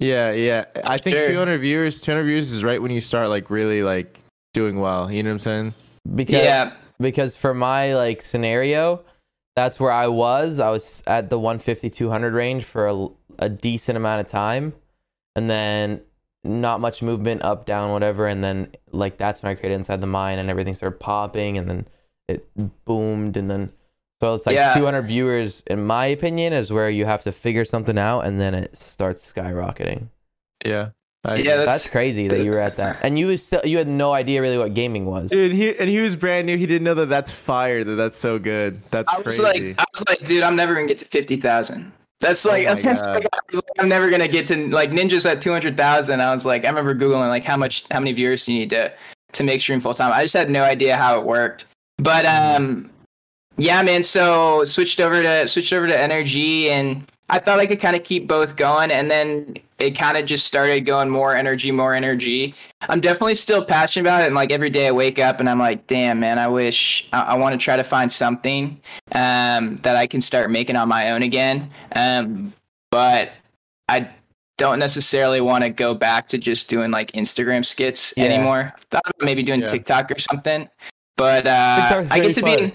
Yeah, 0.00 0.32
yeah. 0.32 0.64
I 0.84 0.98
think 0.98 1.16
Sure. 1.16 1.28
200 1.28 1.58
viewers, 1.58 2.00
200 2.00 2.24
viewers 2.24 2.50
is 2.50 2.64
right 2.64 2.82
when 2.82 2.90
you 2.90 3.00
start 3.00 3.28
like 3.28 3.50
really 3.50 3.82
like 3.82 4.18
doing 4.52 4.80
well. 4.80 5.10
You 5.10 5.22
know 5.22 5.30
what 5.30 5.34
I'm 5.34 5.38
saying? 5.38 5.74
Because 6.14 6.42
yeah 6.42 6.72
because 7.00 7.34
for 7.34 7.54
my 7.54 7.94
like 7.96 8.22
scenario, 8.22 9.02
that's 9.56 9.80
where 9.80 9.90
I 9.90 10.06
was. 10.06 10.60
I 10.60 10.70
was 10.70 11.02
at 11.06 11.30
the 11.30 11.38
150 11.38 11.90
200 11.90 12.34
range 12.34 12.64
for 12.64 12.86
a, 12.86 13.08
a 13.38 13.48
decent 13.48 13.96
amount 13.96 14.20
of 14.20 14.28
time, 14.28 14.74
and 15.34 15.50
then 15.50 16.02
not 16.44 16.80
much 16.80 17.02
movement 17.02 17.42
up 17.42 17.66
down 17.66 17.90
whatever, 17.90 18.26
and 18.26 18.44
then 18.44 18.72
like 18.92 19.16
that's 19.16 19.42
when 19.42 19.50
I 19.50 19.54
created 19.54 19.76
inside 19.76 20.00
the 20.00 20.06
mine 20.06 20.38
and 20.38 20.50
everything 20.50 20.74
started 20.74 21.00
popping, 21.00 21.58
and 21.58 21.68
then 21.68 21.88
it 22.28 22.46
boomed, 22.84 23.36
and 23.36 23.50
then 23.50 23.72
so 24.20 24.34
it's 24.34 24.46
like 24.46 24.54
Yeah. 24.56 24.74
200 24.74 25.02
viewers 25.02 25.62
in 25.66 25.84
my 25.86 26.06
opinion 26.06 26.52
is 26.52 26.72
where 26.72 26.90
you 26.90 27.04
have 27.06 27.22
to 27.24 27.32
figure 27.32 27.64
something 27.64 27.98
out, 27.98 28.20
and 28.20 28.40
then 28.40 28.54
it 28.54 28.76
starts 28.76 29.30
skyrocketing. 29.32 30.08
Yeah. 30.64 30.90
I 31.24 31.36
Yeah, 31.36 31.56
that's- 31.58 31.66
That's 31.82 31.88
crazy 31.90 32.28
that 32.28 32.40
you 32.40 32.50
were 32.50 32.58
at 32.60 32.76
that, 32.78 33.00
and 33.02 33.18
you 33.18 33.26
was 33.26 33.42
still 33.44 33.60
you 33.64 33.76
had 33.76 33.88
no 33.88 34.14
idea 34.14 34.40
really 34.40 34.56
what 34.56 34.72
gaming 34.72 35.04
was. 35.04 35.30
Dude, 35.30 35.52
he 35.52 35.76
and 35.78 35.90
he 35.90 36.00
was 36.00 36.16
brand 36.16 36.46
new. 36.46 36.56
He 36.56 36.64
didn't 36.64 36.84
know 36.84 36.94
that 36.94 37.10
that's 37.10 37.30
fire. 37.30 37.84
That 37.84 37.96
that's 37.96 38.16
so 38.16 38.38
good. 38.38 38.80
That's 38.90 39.06
i 39.12 39.18
was 39.18 39.38
crazy. 39.38 39.68
like 39.68 39.80
i 39.80 39.84
was 39.92 40.04
like 40.08 40.24
dude 40.26 40.42
i'm 40.42 40.56
never 40.56 40.74
gonna 40.74 40.86
get 40.86 40.98
to 41.00 41.04
50000 41.04 41.92
that's 42.20 42.44
like, 42.46 42.66
Oh 42.66 42.74
that's 42.82 43.02
like, 43.04 43.26
I 43.32 43.38
was 43.48 43.54
like 43.56 43.64
i'm 43.78 43.88
never 43.88 44.08
gonna 44.10 44.28
get 44.28 44.46
to 44.48 44.68
like 44.68 44.90
ninjas 44.92 45.24
at 45.30 45.40
200000 45.42 46.20
i 46.22 46.32
was 46.32 46.44
like 46.46 46.64
i 46.64 46.68
remember 46.68 46.94
googling 46.94 47.28
like 47.28 47.44
how 47.44 47.56
much 47.56 47.84
how 47.90 47.98
many 48.00 48.12
viewers 48.12 48.44
do 48.46 48.52
you 48.54 48.60
need 48.60 48.70
to 48.70 48.90
to 49.32 49.42
make 49.44 49.60
stream 49.60 49.80
full 49.80 49.94
time 49.94 50.12
i 50.12 50.22
just 50.22 50.34
had 50.34 50.48
no 50.50 50.62
idea 50.64 50.96
how 50.96 51.18
it 51.20 51.26
worked 51.26 51.66
but 51.98 52.24
um 52.26 52.90
yeah 53.60 53.82
man 53.82 54.02
so 54.02 54.64
switched 54.64 55.00
over 55.00 55.22
to 55.22 55.46
switched 55.48 55.72
over 55.72 55.86
to 55.86 55.94
NRG 55.94 56.64
and 56.66 57.04
i 57.28 57.38
thought 57.38 57.58
i 57.58 57.66
could 57.66 57.80
kind 57.80 57.94
of 57.94 58.02
keep 58.04 58.26
both 58.26 58.56
going 58.56 58.90
and 58.90 59.10
then 59.10 59.56
it 59.78 59.96
kind 59.96 60.16
of 60.16 60.24
just 60.26 60.44
started 60.46 60.80
going 60.86 61.08
more 61.08 61.36
energy 61.36 61.70
more 61.70 61.94
energy 61.94 62.54
i'm 62.82 63.00
definitely 63.00 63.34
still 63.34 63.64
passionate 63.64 64.08
about 64.08 64.22
it 64.22 64.26
and 64.26 64.34
like 64.34 64.50
every 64.50 64.70
day 64.70 64.88
i 64.88 64.90
wake 64.90 65.18
up 65.18 65.40
and 65.40 65.48
i'm 65.48 65.58
like 65.58 65.86
damn 65.86 66.18
man 66.20 66.38
i 66.38 66.46
wish 66.48 67.08
i, 67.12 67.20
I 67.22 67.34
want 67.34 67.52
to 67.58 67.62
try 67.64 67.76
to 67.76 67.84
find 67.84 68.10
something 68.10 68.80
um 69.12 69.76
that 69.76 69.96
i 69.96 70.06
can 70.06 70.20
start 70.20 70.50
making 70.50 70.76
on 70.76 70.88
my 70.88 71.10
own 71.10 71.22
again 71.22 71.70
um 71.94 72.52
but 72.90 73.30
i 73.88 74.08
don't 74.58 74.78
necessarily 74.78 75.40
want 75.40 75.64
to 75.64 75.70
go 75.70 75.94
back 75.94 76.28
to 76.28 76.38
just 76.38 76.68
doing 76.68 76.90
like 76.90 77.12
instagram 77.12 77.64
skits 77.64 78.12
Yeah. 78.16 78.24
anymore 78.24 78.72
i 78.76 78.80
thought 78.90 79.02
about 79.06 79.24
maybe 79.24 79.42
doing 79.42 79.60
Yeah. 79.60 79.66
tiktok 79.66 80.10
or 80.10 80.18
something 80.18 80.68
but 81.16 81.46
uh 81.46 82.04
i 82.10 82.18
get 82.20 82.34
to 82.34 82.42
be 82.42 82.50
fun. 82.56 82.64
in, 82.64 82.72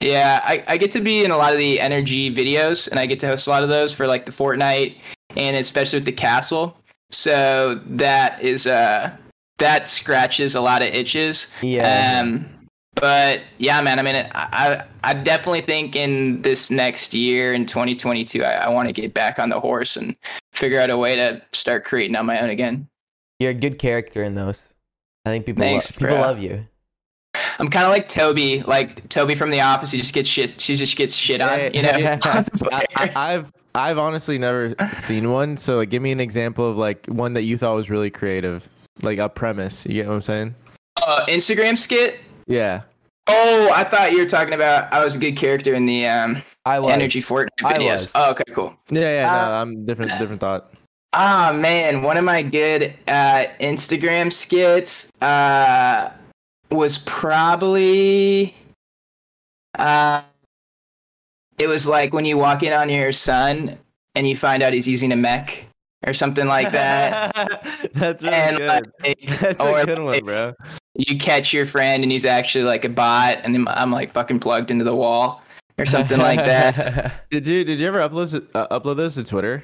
yeah, 0.00 0.40
I, 0.44 0.62
I 0.66 0.76
get 0.76 0.90
to 0.92 1.00
be 1.00 1.24
in 1.24 1.30
a 1.30 1.36
lot 1.36 1.52
of 1.52 1.58
the 1.58 1.80
energy 1.80 2.32
videos 2.32 2.88
and 2.88 3.00
I 3.00 3.06
get 3.06 3.18
to 3.20 3.26
host 3.26 3.46
a 3.46 3.50
lot 3.50 3.62
of 3.62 3.68
those 3.68 3.92
for 3.92 4.06
like 4.06 4.26
the 4.26 4.32
Fortnite 4.32 4.96
and 5.36 5.56
especially 5.56 5.98
with 5.98 6.06
the 6.06 6.12
castle. 6.12 6.76
So 7.10 7.80
that 7.86 8.40
is 8.42 8.66
uh 8.66 9.16
that 9.58 9.88
scratches 9.88 10.54
a 10.54 10.60
lot 10.60 10.82
of 10.82 10.88
itches. 10.88 11.48
Yeah. 11.62 12.20
Um 12.20 12.48
but 12.94 13.42
yeah, 13.58 13.80
man, 13.80 13.98
I 13.98 14.02
mean 14.02 14.28
I 14.34 14.84
I, 15.02 15.14
definitely 15.14 15.62
think 15.62 15.96
in 15.96 16.42
this 16.42 16.70
next 16.70 17.14
year 17.14 17.54
in 17.54 17.66
2022 17.66 18.44
I, 18.44 18.52
I 18.52 18.68
want 18.68 18.88
to 18.88 18.92
get 18.92 19.14
back 19.14 19.38
on 19.38 19.48
the 19.48 19.58
horse 19.58 19.96
and 19.96 20.16
figure 20.52 20.80
out 20.80 20.90
a 20.90 20.96
way 20.96 21.16
to 21.16 21.42
start 21.52 21.84
creating 21.84 22.16
on 22.16 22.26
my 22.26 22.40
own 22.40 22.50
again. 22.50 22.88
You're 23.38 23.52
a 23.52 23.54
good 23.54 23.78
character 23.78 24.22
in 24.22 24.34
those. 24.34 24.68
I 25.24 25.30
think 25.30 25.46
people 25.46 25.62
Thanks, 25.62 25.90
lo- 26.00 26.08
people 26.08 26.20
love 26.20 26.40
you. 26.40 26.66
I'm 27.58 27.68
kind 27.68 27.84
of 27.84 27.90
like 27.90 28.08
Toby, 28.08 28.62
like 28.62 29.08
Toby 29.08 29.34
from 29.34 29.50
The 29.50 29.60
Office. 29.60 29.90
He 29.90 29.98
just 29.98 30.14
gets 30.14 30.28
shit. 30.28 30.60
She 30.60 30.74
just 30.74 30.96
gets 30.96 31.14
shit 31.14 31.40
on, 31.40 31.72
you 31.74 31.82
know. 31.82 31.90
I. 32.22 32.84
I, 32.96 33.10
I've 33.16 33.52
I've 33.74 33.98
honestly 33.98 34.38
never 34.38 34.74
seen 34.98 35.30
one. 35.30 35.56
So 35.56 35.76
like, 35.76 35.90
give 35.90 36.02
me 36.02 36.10
an 36.10 36.20
example 36.20 36.68
of 36.68 36.76
like 36.76 37.06
one 37.06 37.34
that 37.34 37.42
you 37.42 37.56
thought 37.56 37.74
was 37.74 37.90
really 37.90 38.10
creative, 38.10 38.68
like 39.02 39.18
a 39.18 39.28
premise. 39.28 39.86
You 39.86 39.94
get 39.94 40.08
what 40.08 40.14
I'm 40.14 40.22
saying? 40.22 40.54
uh, 41.06 41.24
Instagram 41.26 41.76
skit. 41.76 42.18
Yeah. 42.46 42.82
Oh, 43.26 43.70
I 43.74 43.84
thought 43.84 44.12
you 44.12 44.18
were 44.18 44.28
talking 44.28 44.54
about 44.54 44.92
I 44.92 45.04
was 45.04 45.14
a 45.16 45.18
good 45.18 45.36
character 45.36 45.74
in 45.74 45.86
the 45.86 46.06
um, 46.06 46.42
I 46.64 46.78
was. 46.80 46.92
Energy 46.92 47.20
Fortnite 47.20 47.48
videos. 47.60 48.10
Oh, 48.14 48.30
okay, 48.30 48.44
cool. 48.54 48.74
Yeah, 48.90 49.20
yeah. 49.20 49.30
Uh, 49.30 49.48
no, 49.48 49.52
I'm 49.54 49.86
different. 49.86 50.18
Different 50.18 50.40
thought. 50.40 50.72
Ah 51.12 51.52
man, 51.54 52.02
one 52.02 52.16
of 52.16 52.24
my 52.24 52.42
good 52.42 52.94
uh, 53.06 53.44
Instagram 53.60 54.32
skits 54.32 55.10
uh, 55.22 56.10
was 56.70 56.98
probably 56.98 58.54
uh, 59.78 60.22
it 61.58 61.66
was 61.66 61.86
like 61.86 62.12
when 62.12 62.24
you 62.24 62.36
walk 62.36 62.62
in 62.62 62.72
on 62.72 62.88
your 62.88 63.12
son 63.12 63.78
and 64.14 64.28
you 64.28 64.36
find 64.36 64.62
out 64.62 64.72
he's 64.72 64.88
using 64.88 65.12
a 65.12 65.16
mech 65.16 65.64
or 66.06 66.12
something 66.12 66.46
like 66.46 66.70
that. 66.72 67.32
That's 67.94 68.22
really 68.22 68.34
and 68.34 68.56
good. 68.58 68.92
like, 69.02 69.18
That's 69.40 69.60
a 69.60 69.86
good 69.86 69.98
one, 69.98 70.24
bro. 70.24 70.54
you 70.94 71.18
catch 71.18 71.52
your 71.52 71.66
friend 71.66 72.02
and 72.02 72.12
he's 72.12 72.24
actually 72.24 72.64
like 72.64 72.84
a 72.84 72.88
bot 72.88 73.38
and 73.42 73.68
I'm 73.68 73.90
like 73.90 74.12
fucking 74.12 74.40
plugged 74.40 74.70
into 74.70 74.84
the 74.84 74.94
wall 74.94 75.42
or 75.78 75.86
something 75.86 76.18
like 76.18 76.38
that. 76.40 77.24
Did 77.30 77.46
you 77.46 77.62
did 77.62 77.78
you 77.78 77.86
ever 77.86 77.98
upload 77.98 78.46
uh, 78.54 78.80
upload 78.80 78.96
this 78.96 79.14
to 79.14 79.24
Twitter? 79.24 79.62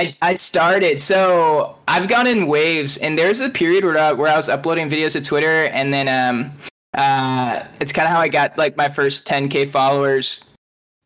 I, 0.00 0.12
I 0.22 0.34
started 0.34 0.98
so 1.00 1.76
I've 1.86 2.08
gone 2.08 2.26
in 2.26 2.46
waves 2.46 2.96
and 2.96 3.18
there's 3.18 3.40
a 3.40 3.50
period 3.50 3.84
where 3.84 3.98
I, 3.98 4.12
where 4.12 4.32
I 4.32 4.36
was 4.36 4.48
uploading 4.48 4.88
videos 4.88 5.12
to 5.12 5.20
Twitter 5.20 5.66
and 5.66 5.92
then 5.92 6.08
um 6.08 6.52
uh 6.94 7.62
it's 7.80 7.92
kind 7.92 8.06
of 8.08 8.12
how 8.14 8.20
I 8.20 8.28
got 8.28 8.56
like 8.56 8.76
my 8.78 8.88
first 8.88 9.26
10k 9.26 9.68
followers 9.68 10.44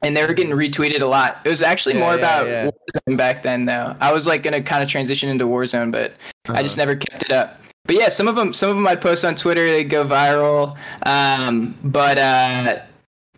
and 0.02 0.16
they 0.16 0.24
were 0.24 0.32
getting 0.34 0.52
retweeted 0.52 1.00
a 1.00 1.06
lot. 1.06 1.40
It 1.44 1.48
was 1.48 1.60
actually 1.62 1.94
Yeah, 1.96 2.00
more 2.02 2.12
yeah, 2.14 2.18
about 2.18 2.46
yeah. 2.46 2.70
Warzone 3.08 3.16
back 3.16 3.42
then 3.42 3.64
though. 3.64 3.96
I 4.00 4.12
was 4.12 4.26
like 4.28 4.42
gonna 4.44 4.62
kind 4.62 4.82
of 4.82 4.88
transition 4.88 5.28
into 5.28 5.46
Warzone, 5.46 5.90
but 5.90 6.14
I 6.48 6.62
just 6.62 6.78
Uh-huh. 6.78 6.86
never 6.86 6.96
kept 6.96 7.24
it 7.24 7.32
up. 7.32 7.60
But 7.86 7.96
yeah, 7.96 8.08
some 8.10 8.28
of 8.28 8.36
them 8.36 8.52
some 8.52 8.70
of 8.70 8.76
them 8.76 8.86
I'd 8.86 9.00
post 9.00 9.24
on 9.24 9.34
Twitter, 9.34 9.66
they 9.66 9.82
go 9.82 10.04
viral. 10.04 10.76
Um, 11.04 11.74
but 11.82 12.16
uh, 12.18 12.78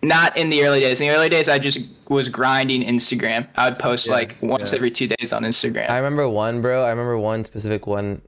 not 0.06 0.36
in 0.36 0.50
the 0.50 0.64
early 0.64 0.80
days. 0.80 1.00
In 1.00 1.08
the 1.08 1.14
early 1.14 1.28
days, 1.28 1.48
I 1.48 1.58
just 1.58 1.80
was 2.08 2.28
grinding 2.28 2.82
Instagram. 2.82 3.46
I 3.56 3.68
would 3.68 3.78
post 3.78 4.06
Yeah, 4.06 4.12
like 4.14 4.36
once 4.40 4.72
yeah. 4.72 4.76
every 4.76 4.90
two 4.90 5.08
days 5.08 5.32
on 5.32 5.42
Instagram. 5.42 5.88
I 5.90 5.96
remember 5.96 6.28
one, 6.28 6.62
bro. 6.62 6.84
I 6.84 6.90
remember 6.90 7.18
one 7.18 7.44
specific 7.44 7.86
one 7.86 8.22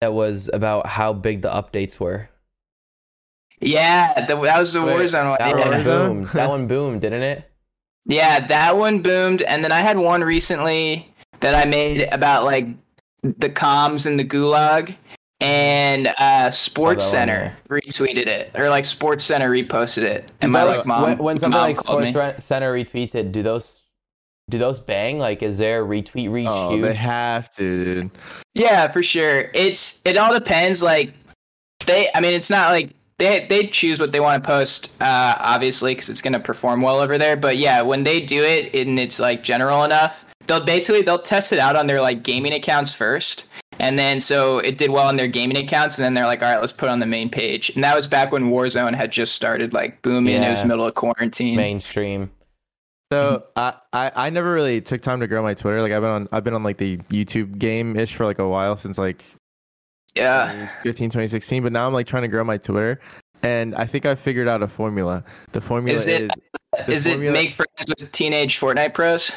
that 0.00 0.12
was 0.12 0.50
about 0.52 0.86
how 0.86 1.12
big 1.12 1.42
the 1.42 1.48
updates 1.50 1.98
were. 1.98 2.28
yeah, 3.60 4.26
the, 4.26 4.36
that 4.42 4.58
was 4.58 4.72
the 4.74 4.82
Wait, 4.84 4.94
Warzone 4.96 5.30
one. 5.30 5.38
That 5.38 5.56
Yeah. 5.56 5.68
one 5.68 5.72
Warzone? 5.80 5.84
boomed. 5.84 6.26
that 6.34 6.48
one 6.48 6.66
boomed, 6.66 7.00
didn't 7.00 7.22
it? 7.22 7.50
Yeah, 8.04 8.46
that 8.46 8.76
one 8.76 9.00
boomed, 9.02 9.42
and 9.42 9.64
then 9.64 9.72
I 9.72 9.80
had 9.80 9.98
one 9.98 10.22
recently 10.22 11.12
that 11.40 11.54
I 11.54 11.68
made 11.68 12.02
about 12.12 12.44
like 12.44 12.66
the 13.22 13.48
comms 13.50 14.06
and 14.06 14.18
the 14.18 14.24
gulag, 14.24 14.94
and 15.40 16.08
uh, 16.18 16.50
Sports 16.50 17.08
Oh, 17.08 17.12
that 17.12 17.28
one, 17.28 17.28
Center 17.28 17.56
retweeted 17.68 18.26
it, 18.26 18.50
or 18.54 18.68
like 18.68 18.84
SportsCenter 18.84 19.50
reposted 19.50 20.02
it, 20.02 20.30
and 20.40 20.50
my 20.50 20.62
like 20.62 20.86
mom 20.86 21.02
when, 21.02 21.18
when 21.18 21.38
something 21.38 21.58
mom 21.58 21.68
like 21.68 21.76
called 21.76 22.02
me. 22.02 22.10
Sports 22.12 22.36
Re- 22.36 22.40
Center 22.40 22.72
retweets 22.72 23.14
it, 23.14 23.32
do 23.32 23.42
those 23.42 23.82
do 24.48 24.58
those 24.58 24.78
bang? 24.78 25.18
Like, 25.18 25.42
is 25.42 25.58
there 25.58 25.84
retweet 25.84 26.30
reach 26.30 26.46
Oh, 26.48 26.70
huge? 26.70 26.82
they 26.82 26.94
have 26.94 27.50
to, 27.56 27.84
dude. 27.84 28.10
Yeah, 28.54 28.86
for 28.88 29.02
sure. 29.02 29.50
It's 29.54 30.00
it 30.04 30.16
all 30.16 30.32
depends. 30.32 30.82
Like 30.82 31.12
they, 31.84 32.08
I 32.14 32.20
mean, 32.20 32.32
it's 32.32 32.48
not 32.50 32.70
like 32.70 32.90
they 33.18 33.46
they 33.48 33.66
choose 33.66 33.98
what 34.00 34.12
they 34.12 34.20
want 34.20 34.42
to 34.42 34.46
post, 34.46 34.96
uh, 35.00 35.34
obviously, 35.38 35.94
because 35.94 36.08
it's 36.08 36.22
gonna 36.22 36.40
perform 36.40 36.80
well 36.80 37.00
over 37.00 37.18
there. 37.18 37.36
But 37.36 37.56
yeah, 37.58 37.82
when 37.82 38.04
they 38.04 38.20
do 38.20 38.42
it 38.42 38.74
and 38.74 38.98
it's 38.98 39.18
like 39.20 39.42
general 39.42 39.84
enough, 39.84 40.24
they'll 40.46 40.64
basically 40.64 41.02
they'll 41.02 41.18
test 41.18 41.52
it 41.52 41.58
out 41.58 41.76
on 41.76 41.86
their 41.86 42.00
like 42.00 42.22
gaming 42.22 42.52
accounts 42.54 42.94
first. 42.94 43.48
And 43.78 43.98
then 43.98 44.20
so 44.20 44.58
it 44.58 44.78
did 44.78 44.90
well 44.90 45.06
on 45.08 45.16
their 45.16 45.26
gaming 45.28 45.56
accounts, 45.56 45.98
and 45.98 46.04
then 46.04 46.14
they're 46.14 46.26
like, 46.26 46.42
all 46.42 46.50
right, 46.50 46.60
let's 46.60 46.72
put 46.72 46.88
it 46.88 46.92
on 46.92 47.00
the 47.00 47.06
main 47.06 47.28
page. 47.28 47.70
And 47.70 47.84
that 47.84 47.94
was 47.94 48.06
back 48.06 48.32
when 48.32 48.50
Warzone 48.50 48.94
had 48.94 49.12
just 49.12 49.34
started 49.34 49.72
like 49.72 50.00
booming. 50.02 50.42
It 50.42 50.50
was 50.50 50.64
middle 50.64 50.86
of 50.86 50.94
quarantine. 50.94 51.56
mainstream. 51.56 52.30
So 53.12 53.44
mm-hmm. 53.56 53.58
I, 53.58 53.74
I 53.92 54.26
I 54.26 54.30
never 54.30 54.52
really 54.52 54.80
took 54.80 55.00
time 55.00 55.20
to 55.20 55.26
grow 55.26 55.42
my 55.42 55.54
Twitter. 55.54 55.80
Like 55.80 55.92
I've 55.92 56.02
been 56.02 56.10
on 56.10 56.28
I've 56.32 56.42
been 56.44 56.54
on 56.54 56.62
like 56.62 56.78
the 56.78 56.96
YouTube 57.10 57.58
game 57.58 57.96
ish 57.96 58.14
for 58.14 58.24
like 58.24 58.38
a 58.38 58.48
while 58.48 58.76
since 58.76 58.98
like 58.98 59.24
Yeah. 60.16 60.50
2015 60.82 61.10
2016 61.10 61.62
but 61.62 61.72
now 61.72 61.86
i'm 61.86 61.92
like 61.92 62.06
trying 62.06 62.22
to 62.22 62.28
grow 62.28 62.42
my 62.42 62.56
twitter 62.56 62.98
and 63.42 63.74
i 63.74 63.84
think 63.84 64.06
i 64.06 64.14
figured 64.14 64.48
out 64.48 64.62
a 64.62 64.66
formula 64.68 65.22
the 65.52 65.60
formula 65.60 65.94
Is 65.94 66.08
is, 66.08 66.20
it- 66.20 66.30
Is 66.88 67.06
it 67.06 67.20
make 67.20 67.52
friends 67.52 67.94
with 67.98 68.10
teenage 68.12 68.58
Fortnite 68.58 68.92
pros? 68.94 69.30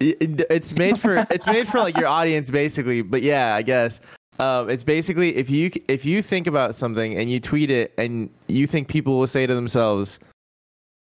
It- 0.00 0.46
it's 0.50 0.72
made 0.72 0.98
for 0.98 1.26
it's 1.30 1.46
made 1.46 1.68
for 1.68 1.78
like 1.78 1.96
your 1.96 2.08
audience 2.08 2.50
basically 2.50 3.02
but 3.02 3.22
yeah 3.22 3.54
i 3.54 3.62
guess. 3.62 4.00
Um, 4.38 4.70
it's 4.70 4.84
basically 4.84 5.36
if 5.36 5.50
you 5.50 5.70
if 5.86 6.06
you 6.06 6.22
think 6.22 6.46
about 6.46 6.74
something 6.74 7.14
and 7.14 7.30
you 7.30 7.40
tweet 7.40 7.70
it 7.70 7.92
and 7.98 8.30
you 8.48 8.66
think 8.66 8.88
people 8.88 9.18
will 9.18 9.26
say 9.26 9.46
to 9.46 9.54
themselves 9.54 10.18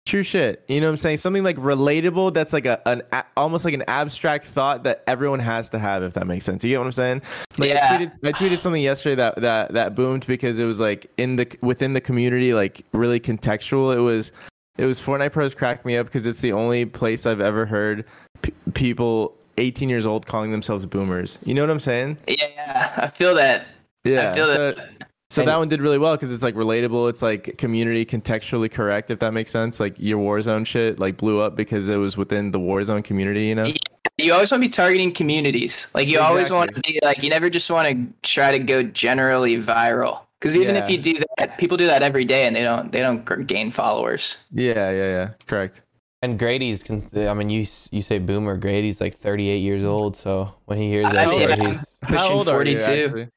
true 0.06 0.24
shit 0.24 0.66
you 0.68 0.82
know 0.82 0.88
what 0.88 0.92
i'm 0.92 0.98
saying? 0.98 1.18
Something 1.20 1.44
like 1.46 1.56
relatable 1.56 2.34
that's 2.34 2.52
like 2.52 2.66
a 2.66 2.82
an 2.86 3.02
a, 3.14 3.24
almost 3.38 3.64
like 3.64 3.74
an 3.74 3.84
abstract 3.88 4.44
thought 4.46 4.84
that 4.84 5.04
everyone 5.08 5.40
has 5.40 5.70
to 5.70 5.80
have 5.80 6.04
if 6.04 6.14
that 6.16 6.28
makes 6.28 6.44
sense. 6.44 6.66
You 6.66 6.72
get 6.72 6.80
what 6.80 6.88
i'm 6.88 6.92
saying? 6.92 7.22
Like 7.58 7.70
Yeah. 7.70 7.88
I, 7.90 7.98
tweeted, 7.98 8.12
I 8.28 8.32
tweeted 8.34 8.60
something 8.60 8.82
yesterday 8.82 9.16
that 9.16 9.36
that 9.38 9.74
that 9.74 9.96
boomed 9.96 10.26
because 10.28 10.60
it 10.60 10.66
was 10.66 10.82
like 10.82 11.10
in 11.18 11.38
the 11.38 11.48
within 11.62 11.94
the 11.94 12.02
community 12.02 12.54
like 12.54 12.86
really 12.92 13.22
contextual. 13.22 13.96
It 13.96 14.00
was 14.00 14.34
it 14.80 14.86
was 14.86 15.02
Fortnite 15.02 15.34
Pros 15.34 15.54
cracked 15.54 15.86
me 15.86 15.98
up 15.98 16.06
because 16.06 16.26
it's 16.26 16.40
the 16.40 16.54
only 16.54 16.86
place 16.86 17.26
I've 17.26 17.42
ever 17.42 17.66
heard 17.66 18.06
p- 18.42 18.54
people 18.74 19.36
18 19.58 19.90
years 19.90 20.06
old 20.06 20.26
calling 20.26 20.52
themselves 20.52 20.86
boomers. 20.86 21.38
You 21.44 21.54
know 21.54 21.64
what 21.64 21.70
I'm 21.70 21.82
saying? 21.82 22.18
Yeah, 22.28 22.48
yeah. 22.56 22.94
I 22.96 23.08
feel 23.08 23.36
that. 23.36 23.68
Yeah. 24.06 24.32
I 24.32 24.36
feel 24.36 24.46
so, 24.46 24.72
that. 24.72 24.90
so 25.30 25.44
that 25.44 25.58
one 25.58 25.68
did 25.68 25.82
really 25.82 25.98
well 25.98 26.16
because 26.16 26.32
it's 26.32 26.44
like 26.44 26.56
relatable. 26.56 27.10
It's 27.10 27.22
like 27.22 27.58
community 27.58 28.06
contextually 28.06 28.72
correct, 28.72 29.12
if 29.12 29.20
that 29.20 29.34
makes 29.34 29.52
sense. 29.52 29.82
Like 29.82 29.96
your 30.00 30.18
Warzone 30.18 30.66
shit 30.66 30.98
like 30.98 31.18
blew 31.18 31.42
up 31.42 31.58
because 31.58 31.90
it 31.90 31.98
was 31.98 32.16
within 32.16 32.52
the 32.52 32.60
Warzone 32.60 33.04
community. 33.04 33.48
You 33.48 33.56
know? 33.56 33.66
Yeah. 33.66 33.74
You 34.18 34.34
always 34.34 34.50
want 34.50 34.64
to 34.64 34.68
be 34.68 34.72
targeting 34.72 35.12
communities. 35.12 35.88
Like 35.94 36.08
you 36.08 36.22
always 36.22 36.50
want 36.50 36.74
to 36.74 36.82
be 36.82 37.00
like 37.04 37.22
you 37.22 37.30
never 37.30 37.50
just 37.50 37.70
want 37.70 37.88
to 37.90 38.30
try 38.30 38.54
to 38.54 38.60
go 38.60 38.82
generally 38.82 39.58
viral. 39.58 40.22
Because 40.40 40.56
even 40.56 40.76
if 40.78 40.90
you 40.90 40.98
do 40.98 41.22
that, 41.38 41.58
people 41.58 41.76
do 41.76 41.86
that 41.88 42.02
every 42.02 42.24
day 42.24 42.46
and 42.46 42.56
they 42.56 42.64
don't 42.64 42.92
they 42.92 43.02
don't 43.02 43.26
gain 43.46 43.72
followers. 43.72 44.38
Yeah, 44.52 44.90
yeah, 44.92 44.92
yeah. 44.92 45.30
Correct. 45.48 45.82
And 46.22 46.38
Grady's, 46.38 46.84
con- 46.84 47.06
I 47.16 47.34
mean, 47.34 47.50
you 47.50 47.66
you 47.92 48.02
say 48.02 48.20
boomer. 48.20 48.58
Grady's 48.58 49.00
like 49.02 49.14
38 49.14 49.58
years 49.58 49.84
old, 49.84 50.16
so 50.18 50.54
when 50.66 50.78
he 50.78 50.90
hears 50.90 51.06
I 51.08 51.14
that, 51.14 51.28
mean, 51.30 51.40
shit, 51.40 51.50
yeah. 51.60 51.68
he's 51.68 51.86
How 52.04 52.18
Pushing 52.18 52.32
old 52.32 52.48
are 52.50 52.66
you? 52.66 52.80
42. 52.80 53.28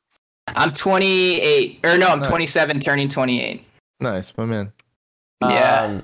I'm 0.49 0.73
28, 0.73 1.81
or 1.85 1.99
no, 1.99 2.09
I'm 2.09 2.19
Nice. 2.21 2.29
27, 2.29 2.81
turning 2.81 3.09
28. 3.09 3.65
Nice, 4.01 4.37
my 4.37 4.45
man. 4.45 4.73
Yeah. 5.41 5.83
Um, 5.83 6.03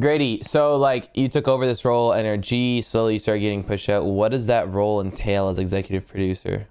Grady, 0.00 0.42
so 0.44 0.76
like 0.76 1.10
you 1.14 1.28
took 1.28 1.48
over 1.48 1.66
this 1.66 1.84
role, 1.84 2.10
NRG, 2.10 2.82
slowly 2.84 3.14
you 3.14 3.18
started 3.18 3.40
getting 3.40 3.62
pushed 3.62 3.88
out. 3.88 4.04
What 4.04 4.30
does 4.30 4.46
that 4.46 4.68
role 4.70 5.00
entail 5.00 5.48
as 5.48 5.58
executive 5.58 6.06
producer? 6.08 6.66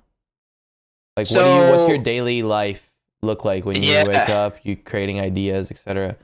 Like, 1.17 1.29
what 1.29 1.43
do 1.43 1.50
you? 1.50 1.77
What's 1.77 1.89
your 1.89 1.97
daily 1.97 2.43
life 2.43 2.90
look 3.21 3.45
like 3.45 3.65
when 3.65 3.81
you 3.81 3.91
Yeah. 3.91 4.03
wake 4.05 4.29
up? 4.29 4.57
You 4.63 4.75
creating 4.75 5.19
ideas, 5.19 5.71
etc. 5.71 6.15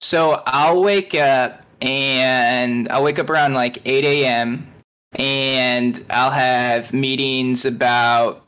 So 0.00 0.42
I'll 0.46 0.82
wake 0.82 1.14
up 1.14 1.62
and 1.80 2.88
I'll 2.90 3.02
wake 3.02 3.18
up 3.18 3.28
around 3.30 3.54
like 3.54 3.80
8 3.84 4.04
a.m. 4.04 4.66
and 5.14 6.04
I'll 6.10 6.30
have 6.30 6.92
meetings 6.92 7.64
about. 7.64 8.42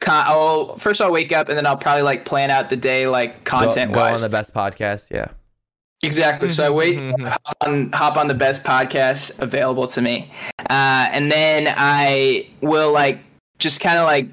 Con- 0.00 0.24
I'll 0.26 0.76
first 0.76 1.00
I'll 1.00 1.12
wake 1.12 1.32
up 1.32 1.48
and 1.48 1.56
then 1.56 1.64
I'll 1.66 1.76
probably 1.76 2.02
like 2.02 2.24
plan 2.26 2.50
out 2.50 2.68
the 2.68 2.76
day 2.76 3.06
like 3.06 3.44
content 3.44 3.92
go, 3.92 4.00
go 4.00 4.14
on 4.14 4.20
the 4.20 4.28
best 4.28 4.52
podcast. 4.52 5.06
Yeah. 5.10 5.28
Exactly. 6.02 6.50
So 6.50 6.66
I 6.66 6.70
wake 6.70 7.00
hop 7.20 7.56
on 7.62 7.90
hop 7.92 8.16
on 8.18 8.28
the 8.28 8.34
best 8.34 8.64
podcast 8.64 9.38
available 9.40 9.86
to 9.88 10.02
me, 10.02 10.30
uh, 10.68 11.08
and 11.10 11.32
then 11.32 11.72
I 11.74 12.46
will 12.60 12.92
like 12.92 13.20
just 13.58 13.80
kind 13.80 13.98
of 13.98 14.04
like 14.04 14.28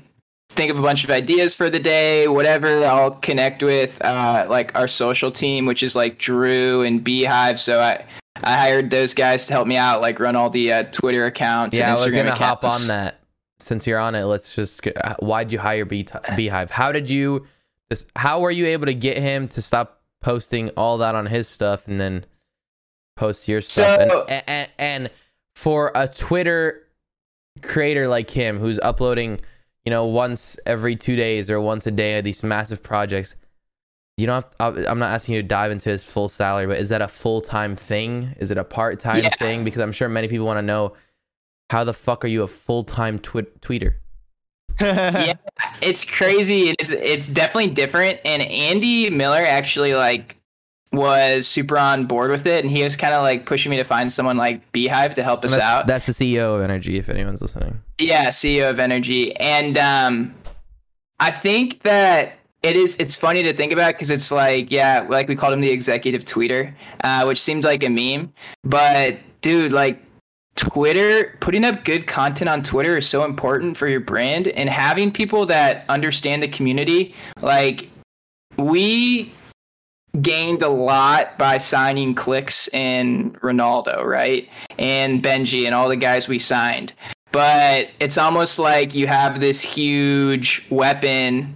think 0.51 0.71
of 0.71 0.77
a 0.77 0.81
bunch 0.81 1.03
of 1.03 1.09
ideas 1.09 1.53
for 1.55 1.69
the 1.69 1.79
day, 1.79 2.27
whatever. 2.27 2.83
I'll 2.85 3.11
connect 3.11 3.63
with 3.63 4.01
uh, 4.03 4.45
like 4.49 4.75
our 4.75 4.87
social 4.87 5.31
team, 5.31 5.65
which 5.65 5.83
is 5.83 5.95
like 5.95 6.17
Drew 6.17 6.81
and 6.83 7.03
Beehive. 7.03 7.59
So 7.59 7.81
I 7.81 8.03
I 8.43 8.57
hired 8.57 8.89
those 8.89 9.13
guys 9.13 9.45
to 9.47 9.53
help 9.53 9.67
me 9.67 9.77
out, 9.77 10.01
like 10.01 10.19
run 10.19 10.35
all 10.35 10.49
the 10.49 10.71
uh, 10.73 10.83
Twitter 10.91 11.25
accounts. 11.25 11.77
Yeah, 11.77 11.85
I 11.85 11.89
and 11.91 11.97
was 11.99 12.05
Instagram 12.07 12.15
gonna 12.25 12.35
hop 12.35 12.59
accounts. 12.63 12.81
on 12.81 12.87
that. 12.87 13.19
Since 13.59 13.85
you're 13.85 13.99
on 13.99 14.15
it, 14.15 14.23
let's 14.25 14.55
just. 14.55 14.85
uh, 14.87 15.15
Why'd 15.19 15.51
you 15.51 15.59
hire 15.59 15.85
Bee- 15.85 16.07
Beehive? 16.35 16.71
How 16.71 16.91
did 16.91 17.09
you? 17.09 17.45
How 18.15 18.39
were 18.39 18.51
you 18.51 18.65
able 18.67 18.85
to 18.87 18.93
get 18.93 19.17
him 19.17 19.47
to 19.49 19.61
stop 19.61 20.01
posting 20.21 20.69
all 20.71 20.97
that 20.99 21.13
on 21.13 21.25
his 21.27 21.47
stuff 21.47 21.87
and 21.87 21.99
then 21.99 22.25
post 23.17 23.47
your 23.47 23.61
stuff? 23.61 24.09
So- 24.09 24.25
and, 24.27 24.43
and 24.47 24.69
and 24.79 25.09
for 25.55 25.91
a 25.93 26.07
Twitter 26.07 26.87
creator 27.61 28.07
like 28.07 28.29
him, 28.31 28.57
who's 28.59 28.79
uploading, 28.79 29.39
you 29.85 29.89
know, 29.89 30.05
once 30.05 30.57
every 30.65 30.95
two 30.95 31.15
days 31.15 31.49
or 31.49 31.59
once 31.59 31.87
a 31.87 31.91
day 31.91 32.19
these 32.21 32.43
massive 32.43 32.81
projects. 32.83 33.35
You 34.17 34.27
don't 34.27 34.45
have. 34.59 34.77
I'm 34.77 34.99
not 34.99 35.11
asking 35.11 35.35
you 35.35 35.41
to 35.41 35.47
dive 35.47 35.71
into 35.71 35.89
his 35.89 36.03
full 36.05 36.29
salary, 36.29 36.67
but 36.67 36.77
is 36.77 36.89
that 36.89 37.01
a 37.01 37.07
full 37.07 37.41
time 37.41 37.75
thing? 37.75 38.35
Is 38.39 38.51
it 38.51 38.57
a 38.57 38.63
part 38.63 38.99
time 38.99 39.23
Yeah. 39.23 39.29
thing? 39.39 39.63
Because 39.63 39.81
I'm 39.81 39.91
sure 39.93 40.07
many 40.09 40.27
people 40.27 40.45
want 40.45 40.57
to 40.57 40.61
know 40.61 40.93
how 41.71 41.83
the 41.83 41.93
fuck 41.93 42.23
are 42.23 42.27
you 42.27 42.43
a 42.43 42.47
full 42.47 42.83
time 42.83 43.17
twi- 43.17 43.47
tweeter? 43.61 43.93
yeah, 44.79 45.33
it's 45.81 46.05
crazy. 46.05 46.75
It's 46.77 46.91
it's 46.91 47.27
definitely 47.27 47.71
different. 47.71 48.19
And 48.23 48.43
Andy 48.43 49.09
Miller 49.09 49.43
actually 49.43 49.95
like 49.95 50.35
was 50.91 51.47
super 51.47 51.77
on 51.77 52.05
board 52.05 52.31
with 52.31 52.45
it, 52.45 52.63
and 52.63 52.71
he 52.71 52.83
was 52.83 52.95
kind 52.95 53.13
of 53.13 53.21
like 53.21 53.45
pushing 53.45 53.69
me 53.69 53.77
to 53.77 53.83
find 53.83 54.11
someone 54.11 54.37
like 54.37 54.71
Beehive 54.71 55.13
to 55.15 55.23
help 55.23 55.45
us 55.45 55.51
That's, 55.51 55.63
out. 55.63 55.87
that's 55.87 56.05
the 56.05 56.11
CEO 56.11 56.55
of 56.55 56.61
Energy. 56.61 56.97
If 56.97 57.09
anyone's 57.09 57.41
listening, 57.41 57.81
Yeah, 57.97 58.27
CEO 58.29 58.69
of 58.69 58.79
Energy, 58.79 59.35
and 59.37 59.77
um, 59.77 60.35
I 61.19 61.31
think 61.31 61.81
that 61.83 62.33
it 62.63 62.75
is. 62.75 62.95
It's 62.97 63.15
funny 63.15 63.41
to 63.43 63.53
think 63.53 63.71
about 63.71 63.93
because 63.93 64.09
it's 64.09 64.31
like, 64.31 64.69
yeah, 64.71 65.05
like 65.09 65.27
we 65.27 65.35
called 65.35 65.53
him 65.53 65.61
the 65.61 65.71
executive 65.71 66.25
tweeter, 66.25 66.73
uh, 67.03 67.23
which 67.23 67.41
seems 67.41 67.63
like 67.63 67.83
a 67.83 67.89
meme, 67.89 68.33
but 68.63 69.17
dude, 69.41 69.73
like. 69.73 70.01
Twitter, 70.57 71.37
putting 71.39 71.63
up 71.63 71.85
good 71.85 72.07
content 72.07 72.49
on 72.49 72.61
Twitter 72.61 72.97
is 72.97 73.07
so 73.07 73.23
important 73.23 73.77
for 73.77 73.87
your 73.87 74.01
brand 74.01 74.49
and 74.49 74.69
having 74.69 75.09
people 75.09 75.45
that 75.45 75.85
understand 75.87 76.43
the 76.43 76.47
community. 76.47 77.15
Like, 77.41 77.89
we 78.57 79.31
gained 80.21 80.61
a 80.61 80.69
lot 80.69 81.37
by 81.37 81.57
signing 81.57 82.13
Clix 82.15 82.67
and 82.69 83.39
Ronaldo, 83.41 84.03
right? 84.03 84.49
And 84.77 85.23
Benji 85.23 85.65
and 85.65 85.73
all 85.73 85.87
the 85.87 85.95
guys 85.95 86.27
we 86.27 86.39
signed. 86.39 86.93
But 87.31 87.89
it's 87.99 88.17
almost 88.17 88.59
like 88.59 88.93
you 88.93 89.07
have 89.07 89.39
this 89.39 89.61
huge 89.61 90.65
weapon 90.69 91.55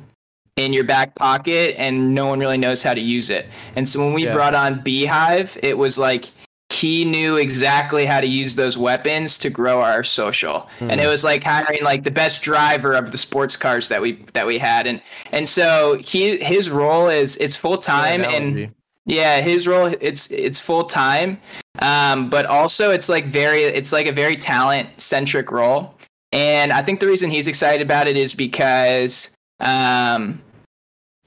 in 0.56 0.72
your 0.72 0.86
back 0.86 1.16
pocket 1.16 1.76
and 1.78 2.16
no 2.16 2.28
one 2.28 2.40
really 2.40 2.58
knows 2.58 2.82
how 2.82 2.94
to 2.94 3.02
use 3.02 3.30
it. 3.30 3.48
And 3.76 3.88
so 3.90 4.00
when 4.00 4.14
we 4.14 4.24
Yeah. 4.24 4.32
brought 4.32 4.56
on 4.56 4.80
Beehive, 4.82 5.60
it 5.62 5.78
was 5.78 5.98
like 5.98 6.32
he 6.76 7.06
knew 7.06 7.38
exactly 7.38 8.06
how 8.06 8.20
to 8.20 8.28
use 8.28 8.56
those 8.56 8.78
weapons 8.78 9.38
to 9.40 9.50
grow 9.50 9.82
our 9.82 10.04
social. 10.04 10.70
And 10.80 11.00
it 11.00 11.08
was 11.08 11.24
like 11.24 11.44
hiring 11.44 11.84
like 11.84 12.04
the 12.04 12.12
best 12.12 12.42
driver 12.42 12.94
of 12.94 13.12
the 13.12 13.18
sports 13.18 13.56
cars 13.56 13.90
that 13.90 14.02
we 14.02 14.24
that 14.34 14.46
we 14.46 14.58
had. 14.58 14.86
And 14.86 15.02
and 15.32 15.48
so 15.48 15.98
he 16.04 16.38
his 16.38 16.70
role 16.70 17.08
is 17.08 17.38
it's 17.38 17.56
full 17.56 17.78
time 17.78 18.24
and 18.24 18.74
yeah, 19.06 19.42
his 19.42 19.68
role 19.68 19.94
it's 20.02 20.30
it's 20.32 20.60
full 20.60 20.86
time, 20.86 21.40
um, 21.80 22.30
but 22.30 22.46
also 22.48 22.90
it's 22.90 23.08
like 23.08 23.26
very 23.26 23.62
it's 23.62 23.92
like 23.92 24.08
a 24.08 24.12
very 24.12 24.36
talent 24.36 24.90
centric 25.00 25.52
role, 25.52 25.94
and 26.32 26.74
I 26.74 26.82
think 26.82 27.00
the 27.00 27.08
reason 27.08 27.30
he's 27.30 27.48
excited 27.48 27.84
about 27.84 28.08
it 28.08 28.18
is 28.18 28.34
because 28.34 29.30
um, 29.60 30.42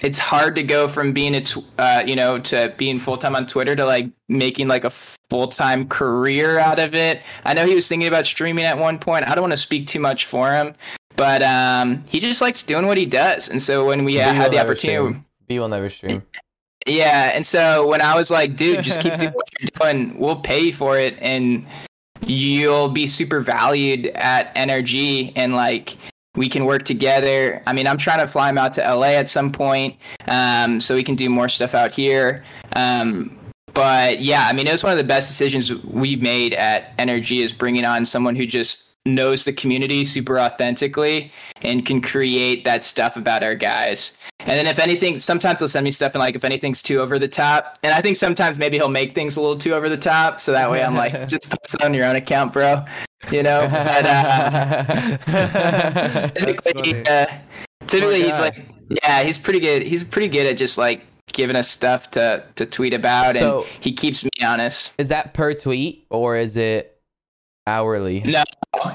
it's 0.03 0.19
hard 0.19 0.55
to 0.55 0.63
go 0.63 0.87
from 0.87 1.13
being 1.13 1.35
a 1.35 1.41
tw- 1.41 1.65
uh, 1.79 2.03
you 2.07 2.15
know 2.15 2.39
to 2.39 2.73
being 2.77 2.99
full 2.99 3.17
time 3.17 3.35
on 3.35 3.47
Twitter 3.47 3.75
to 3.75 3.85
like 3.85 4.09
making 4.29 4.69
like 4.69 4.85
a 4.85 4.91
full 4.91 5.49
time 5.49 5.89
career 5.89 6.59
out 6.59 6.79
of 6.79 6.95
it. 6.95 7.23
I 7.45 7.55
know 7.55 7.67
he 7.67 7.75
was 7.75 7.89
thinking 7.89 8.09
about 8.09 8.27
streaming 8.27 8.65
at 8.65 8.79
one 8.79 8.99
point. 8.99 9.29
I 9.29 9.35
don't 9.35 9.43
want 9.43 9.53
to 9.53 9.59
speak 9.59 9.87
too 9.87 10.01
much 10.01 10.27
for 10.27 10.53
him, 10.53 10.75
but 11.17 11.43
um, 11.43 12.05
he 12.09 12.21
just 12.21 12.41
likes 12.41 12.63
doing 12.63 12.87
what 12.87 12.97
he 12.97 13.07
does. 13.07 13.49
And 13.49 13.63
so 13.63 13.87
when 13.87 14.05
we 14.05 14.21
uh, 14.21 14.33
had 14.33 14.53
the 14.53 14.59
opportunity, 14.61 15.15
stream. 15.15 15.25
B 15.49 15.59
will 15.59 15.69
never 15.69 15.91
stream. 15.91 16.23
yeah, 16.87 17.33
and 17.35 17.45
so 17.45 17.87
when 17.89 18.01
I 18.01 18.15
was 18.15 18.31
like, 18.31 18.55
dude, 18.55 18.85
just 18.85 19.01
keep 19.01 19.19
doing 19.19 19.33
what 19.35 19.49
you're 19.59 19.93
doing. 19.93 20.19
We'll 20.19 20.37
pay 20.37 20.71
for 20.71 20.99
it, 20.99 21.17
and 21.21 21.67
you'll 22.25 22.89
be 22.89 23.07
super 23.07 23.41
valued 23.41 24.07
at 24.15 24.55
NRG, 24.55 25.33
and 25.35 25.55
like 25.55 25.97
we 26.35 26.49
can 26.49 26.67
work 26.67 26.85
together. 26.85 27.63
I 27.67 27.73
mean, 27.73 27.87
I'm 27.87 27.99
trying 27.99 28.19
to 28.19 28.27
fly 28.27 28.49
him 28.51 28.59
out 28.59 28.75
to 28.75 28.81
LA 28.81 29.09
at 29.09 29.29
some 29.29 29.51
point, 29.51 29.97
um, 30.29 30.81
so 30.81 30.95
we 30.95 31.03
can 31.03 31.17
do 31.17 31.29
more 31.29 31.49
stuff 31.49 31.75
out 31.75 31.91
here. 31.91 32.45
Um, 32.75 33.37
but 33.75 34.21
yeah, 34.21 34.47
I 34.49 34.53
mean, 34.53 34.67
it 34.67 34.73
was 34.73 34.83
one 34.83 34.93
of 34.93 34.99
the 34.99 35.05
best 35.05 35.29
decisions 35.29 35.73
we 35.85 36.17
made 36.17 36.55
at 36.55 36.95
Energy 36.99 37.43
is 37.43 37.53
bringing 37.53 37.85
on 37.85 38.05
someone 38.05 38.35
who 38.35 38.47
just 38.47 38.89
knows 39.05 39.45
the 39.45 39.53
community 39.53 40.05
super 40.05 40.39
authentically 40.39 41.33
and 41.63 41.87
can 41.87 42.01
create 42.01 42.65
that 42.65 42.85
stuff 42.85 43.17
about 43.17 43.43
our 43.43 43.55
guys. 43.55 44.17
And 44.41 44.51
then 44.51 44.67
if 44.67 44.79
anything, 44.79 45.19
sometimes 45.21 45.59
he'll 45.59 45.69
send 45.69 45.85
me 45.85 45.91
stuff 45.91 46.15
and 46.15 46.21
like 46.21 46.37
if 46.37 46.45
anything's 46.45 46.83
too 46.83 47.01
over 47.01 47.19
the 47.19 47.29
top. 47.29 47.79
And 47.83 47.93
I 47.93 48.01
think 48.01 48.17
sometimes 48.17 48.59
maybe 48.59 48.77
he'll 48.77 48.89
make 48.89 49.15
things 49.15 49.37
a 49.37 49.41
little 49.41 49.59
too 49.59 49.75
over 49.75 49.89
the 49.89 49.97
top. 49.97 50.41
So 50.41 50.53
that 50.53 50.71
way 50.71 50.83
I'm 50.83 50.95
like, 50.95 51.13
just 51.29 51.49
post 51.49 51.75
it 51.75 51.83
on 51.83 51.95
your 51.95 52.05
own 52.05 52.17
account, 52.17 52.53
bro. 52.53 52.85
You 53.31 53.43
know? 53.43 53.69
But 53.71 54.07
uh, 54.07 55.17
typically, 56.29 57.07
uh, 57.07 57.27
typically 57.87 58.23
he's 58.23 58.39
like, 58.39 58.57
yeah, 59.03 59.23
he's 59.23 59.39
pretty 59.39 59.61
good. 59.61 59.83
He's 59.83 60.05
pretty 60.05 60.29
good 60.29 60.47
at 60.47 60.57
just 60.57 60.79
like 60.79 61.03
giving 61.33 61.57
us 61.57 61.69
stuff 61.69 62.11
to 62.13 62.45
to 62.57 62.65
tweet 62.67 62.95
about, 62.95 63.37
So- 63.37 63.61
and 63.63 63.69
he 63.81 63.93
keeps 63.93 64.25
me 64.25 64.31
honest. 64.43 64.93
is 64.99 65.09
that 65.09 65.35
per 65.35 65.53
tweet 65.55 66.07
or 66.11 66.37
is 66.37 66.57
it 66.57 66.99
hourly? 67.67 68.21
No, 68.21 68.45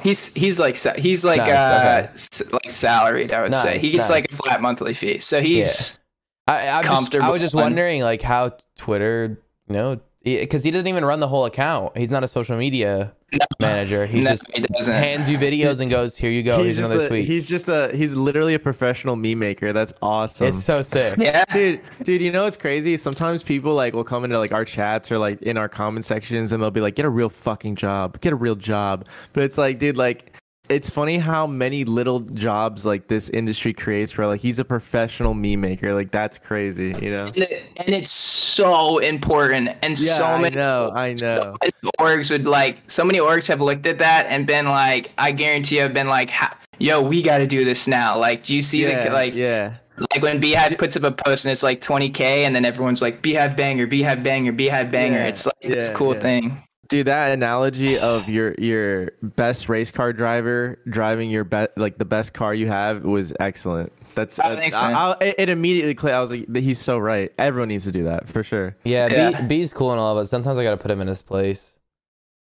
he's 0.02 0.34
he's 0.34 0.60
like 0.60 0.76
he's 0.98 1.24
like 1.24 1.38
Nice, 1.40 1.50
uh 1.50 2.02
okay. 2.06 2.10
s- 2.14 2.52
like 2.52 2.70
salaried. 2.72 3.32
I 3.32 3.42
would 3.44 3.56
say 3.56 3.78
he 3.78 3.92
gets 3.92 4.06
nice. 4.06 4.10
like 4.10 4.32
a 4.32 4.36
flat 4.36 4.62
monthly 4.62 4.94
fee. 4.94 5.20
So 5.20 5.42
he's 5.42 6.00
I, 6.48 6.68
I, 6.68 6.78
was 6.80 7.10
just, 7.10 7.16
I 7.24 7.30
was 7.30 7.42
just 7.42 7.56
wondering 7.56 8.02
like 8.02 8.22
how 8.22 8.58
Twitter, 8.78 9.40
you 9.70 9.74
know, 9.76 10.02
because 10.24 10.64
he 10.64 10.72
doesn't 10.72 10.88
even 10.88 11.04
run 11.06 11.20
the 11.20 11.28
whole 11.28 11.46
account. 11.46 11.98
He's 11.98 12.10
not 12.12 12.24
a 12.24 12.28
social 12.28 12.56
media 12.58 13.14
No. 13.34 13.40
manager. 13.60 14.06
He 14.06 14.22
no, 14.22 14.32
just 14.32 14.50
he 14.56 14.62
doesn't. 14.62 14.94
hands 14.94 15.28
you 15.30 15.38
videos 15.38 15.80
and 15.82 15.90
goes, 15.92 16.16
"Here 16.16 16.32
you 16.32 16.44
go. 16.44 16.58
he's 16.58 16.76
Here's 16.76 16.78
just 16.78 16.92
another 16.92 17.06
a, 17.06 17.10
tweet." 17.10 17.26
he's 17.26 17.50
just 17.50 17.68
a 17.68 17.92
he's 17.94 18.14
literally 18.14 18.54
a 18.54 18.60
professional 18.60 19.16
meme 19.16 19.40
maker. 19.40 19.74
That's 19.74 19.92
awesome. 20.02 20.48
It's 20.48 20.64
so 20.64 20.80
sick. 20.82 21.16
yeah, 21.18 21.44
dude 21.52 21.82
dude 22.04 22.22
you 22.22 22.32
know 22.32 22.44
what's 22.44 22.58
crazy 22.58 22.96
sometimes 22.98 23.44
people 23.44 23.74
like 23.76 23.94
will 23.94 24.04
come 24.04 24.24
into 24.24 24.38
like 24.40 24.52
our 24.52 24.64
chats 24.66 25.12
or 25.12 25.18
like 25.18 25.42
in 25.42 25.58
our 25.58 25.68
comment 25.68 26.06
sections 26.06 26.52
and 26.52 26.62
they'll 26.64 26.72
be 26.72 26.82
like 26.82 26.96
get 26.96 27.06
a 27.06 27.10
real 27.10 27.30
fucking 27.30 27.76
job 27.76 28.20
get 28.22 28.32
a 28.34 28.36
real 28.36 28.56
job 28.56 29.06
but 29.34 29.44
it's 29.44 29.58
like 29.58 29.80
dude 29.80 29.98
like 29.98 30.38
it's 30.74 30.90
funny 30.90 31.18
how 31.18 31.48
many 31.48 31.86
little 31.86 32.20
jobs 32.20 32.86
like 32.86 33.08
this 33.08 33.30
industry 33.30 33.74
creates 33.74 34.18
where 34.18 34.28
like 34.28 34.42
he's 34.42 34.60
a 34.60 34.66
professional 34.66 35.34
meme 35.34 35.62
maker 35.62 35.94
like 35.94 36.12
that's 36.12 36.38
crazy 36.38 36.96
you 37.02 37.12
know 37.12 37.26
and, 37.26 37.38
it- 37.38 37.64
and 37.78 37.90
it's 37.96 38.12
so 38.12 39.00
important, 39.00 39.70
and 39.82 40.00
yeah 40.00 40.18
so 40.18 40.26
i 40.26 40.42
many 40.42 40.56
know 40.56 40.92
i 40.96 41.14
know 41.22 41.56
many 41.62 41.74
orgs 42.00 42.30
would 42.30 42.46
like 42.46 42.80
so 42.88 43.04
many 43.04 43.20
orgs 43.20 43.48
have 43.48 43.62
looked 43.62 43.86
at 43.88 43.98
that 43.98 44.26
and 44.28 44.46
been 44.46 44.68
like, 44.68 45.12
I 45.18 45.32
guarantee 45.32 45.78
have 45.78 45.94
been 45.94 46.08
like, 46.08 46.32
yo, 46.80 47.02
we 47.02 47.22
got 47.22 47.38
to 47.38 47.48
do 47.48 47.64
this 47.66 47.88
now. 47.88 48.18
Like, 48.18 48.44
do 48.44 48.56
you 48.56 48.62
see 48.62 48.82
yeah 48.84 49.08
the 49.08 49.14
like 49.14 49.34
yeah 49.36 49.76
like 50.12 50.22
when 50.24 50.40
Beehive 50.40 50.78
puts 50.78 50.96
up 50.98 51.04
a 51.04 51.12
post 51.12 51.46
and 51.46 51.52
it's 51.52 51.64
like 51.64 51.82
20k, 51.82 52.20
and 52.20 52.56
then 52.56 52.66
everyone's 52.66 53.02
like 53.02 53.22
Beehive 53.22 53.56
banger, 53.56 53.86
Beehive 53.88 54.24
banger, 54.24 54.52
Beehive 54.52 54.92
banger. 54.92 55.20
Yeah, 55.20 55.28
it's 55.28 55.46
like 55.46 55.56
this 55.62 55.90
cool 55.90 56.14
yeah. 56.14 56.20
thing. 56.20 56.64
Dude, 56.94 57.08
that 57.08 57.32
analogy 57.32 57.98
of 57.98 58.30
your 58.30 58.54
your 58.60 59.12
best 59.22 59.68
race 59.68 59.92
car 59.92 60.14
driver 60.14 60.78
driving 60.88 61.30
your 61.32 61.44
be- 61.44 61.68
like 61.76 61.98
the 61.98 62.06
best 62.06 62.34
car 62.34 62.54
you 62.54 62.68
have 62.68 63.04
was 63.04 63.34
excellent. 63.40 63.92
That's 64.16 64.38
Oh, 64.40 64.44
uh, 64.44 64.56
thanks, 64.56 64.76
I- 64.76 64.92
I- 64.94 65.18
it, 65.24 65.36
it 65.40 65.50
immediately 65.50 65.96
clicked. 65.96 66.14
I 66.16 66.20
was 66.22 66.30
like, 66.30 66.56
he's 66.56 66.78
so 66.78 67.00
right. 67.00 67.34
Everyone 67.40 67.70
needs 67.70 67.86
to 67.86 67.92
do 67.92 68.04
that 68.04 68.28
for 68.30 68.44
sure. 68.44 68.76
Yeah, 68.84 69.08
Yeah. 69.08 69.42
B, 69.42 69.48
B's 69.48 69.74
cool 69.74 69.92
and 69.92 70.00
all, 70.00 70.14
but 70.14 70.30
sometimes 70.30 70.58
I 70.60 70.64
gotta 70.64 70.78
put 70.78 70.92
him 70.92 71.02
in 71.02 71.08
his 71.08 71.24
place. 71.24 71.74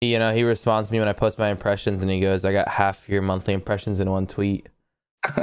He, 0.01 0.12
you 0.13 0.19
know, 0.19 0.31
he 0.31 0.43
responds 0.43 0.89
to 0.89 0.93
me 0.93 0.99
when 0.99 1.08
I 1.08 1.13
post 1.13 1.39
my 1.39 1.49
impressions, 1.49 2.03
and 2.03 2.12
he 2.12 2.19
goes, 2.19 2.45
"I 2.45 2.51
got 2.51 2.67
half 2.67 3.10
your 3.10 3.23
monthly 3.23 3.55
impressions 3.55 3.99
in 3.99 4.12
one 4.12 4.27
tweet," 4.27 4.69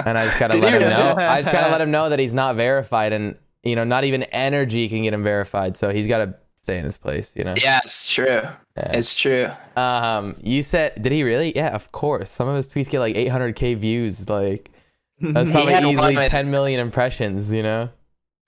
and 0.06 0.16
I 0.16 0.26
just 0.26 0.38
gotta 0.38 0.58
let 0.58 0.74
him 0.80 0.88
know. 0.88 1.14
I 1.18 1.42
just 1.42 1.52
gotta 1.52 1.72
let 1.72 1.80
him 1.80 1.90
know 1.90 2.08
that 2.10 2.20
he's 2.20 2.34
not 2.34 2.54
verified, 2.54 3.12
and 3.12 3.36
you 3.64 3.74
know, 3.74 3.82
not 3.82 4.04
even 4.04 4.22
energy 4.24 4.88
can 4.88 5.02
get 5.02 5.12
him 5.12 5.24
verified, 5.24 5.76
so 5.76 5.90
he's 5.90 6.06
gotta 6.06 6.34
stay 6.62 6.78
in 6.78 6.84
his 6.84 6.96
place. 6.98 7.32
You 7.34 7.44
know. 7.44 7.54
Yeah, 7.60 7.80
it's 7.84 8.06
true. 8.08 8.26
Yeah. 8.26 8.92
It's 8.92 9.14
true. 9.14 9.48
Um, 9.76 10.36
you 10.42 10.62
said, 10.62 11.00
did 11.02 11.12
he 11.12 11.22
really? 11.22 11.54
Yeah, 11.54 11.68
of 11.74 11.92
course. 11.92 12.30
Some 12.30 12.48
of 12.48 12.56
his 12.56 12.68
tweets 12.72 12.88
get 12.88 13.00
like 13.00 13.14
800k 13.16 13.76
views. 13.76 14.28
Like 14.28 14.70
that's 15.20 15.50
probably 15.52 15.74
easily 15.90 16.16
with- 16.16 16.30
10 16.30 16.50
million 16.50 16.80
impressions. 16.80 17.52
You 17.52 17.62
know. 17.62 17.88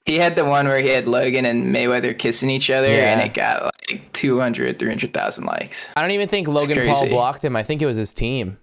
He 0.07 0.19
had 0.19 0.35
the 0.35 0.45
one 0.45 0.69
where 0.69 0.81
he 0.81 0.91
had 0.91 1.07
Logan 1.07 1.47
and 1.47 1.75
Mayweather 1.75 2.19
kissing 2.19 2.51
each 2.51 2.69
other, 2.69 2.89
Yeah. 2.89 3.13
and 3.15 3.23
it 3.23 3.33
got 3.33 3.73
like 3.89 4.13
200, 4.13 4.79
300,000 4.79 5.45
likes. 5.47 5.89
I 5.97 6.03
don't 6.03 6.11
even 6.11 6.29
think 6.29 6.47
Logan 6.47 6.77
Paul 6.87 7.09
blocked 7.09 7.43
him. 7.43 7.57
I 7.57 7.63
think 7.63 7.81
it 7.81 7.87
was 7.87 7.97
his 7.97 8.13
team. 8.13 8.59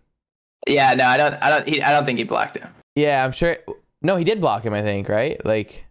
Yeah, 0.67 0.93
no, 0.93 1.05
I 1.07 1.17
don't, 1.17 1.33
I 1.41 1.49
don't, 1.49 1.67
he, 1.67 1.81
I 1.81 1.93
don't 1.93 2.05
think 2.05 2.19
he 2.19 2.25
blocked 2.25 2.57
him. 2.57 2.69
Yeah, 2.95 3.25
I'm 3.25 3.31
sure. 3.31 3.57
No, 4.03 4.17
he 4.17 4.23
did 4.23 4.39
block 4.39 4.63
him. 4.63 4.73
I 4.75 4.83
think 4.83 5.09
right. 5.09 5.43
Like. 5.43 5.83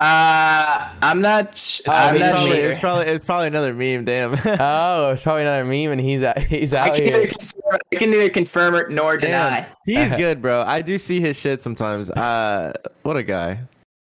Uh, 0.00 0.92
I'm 1.02 1.20
not, 1.20 1.58
sh- 1.58 1.80
Oh, 1.88 1.92
I'm 1.92 2.14
he's 2.14 2.20
not 2.20 2.32
probably, 2.34 2.56
sure. 2.56 2.70
it's 2.70 2.78
probably 2.80 3.06
it's 3.06 3.24
probably 3.24 3.46
another 3.48 3.74
meme. 3.74 4.04
Damn. 4.04 4.34
Oh, 4.60 5.10
it's 5.12 5.22
probably 5.22 5.42
another 5.42 5.64
meme, 5.64 5.90
and 5.92 6.00
he's 6.00 6.22
out, 6.22 6.38
he's 6.38 6.72
I 6.72 6.88
out 6.88 6.94
can, 6.94 7.04
here. 7.04 7.12
neither 7.18 7.26
confirm, 7.28 7.78
I 7.92 7.96
can 7.96 8.10
neither 8.10 8.28
confirm 8.30 8.74
it 8.76 8.90
nor 8.90 9.16
deny. 9.16 9.66
He's 9.86 10.14
good, 10.16 10.40
bro. 10.40 10.62
I 10.62 10.82
do 10.82 10.98
see 10.98 11.20
his 11.20 11.36
shit 11.36 11.60
sometimes. 11.60 12.10
Uh, 12.12 12.72
what 13.02 13.16
a 13.16 13.22
guy. 13.24 13.60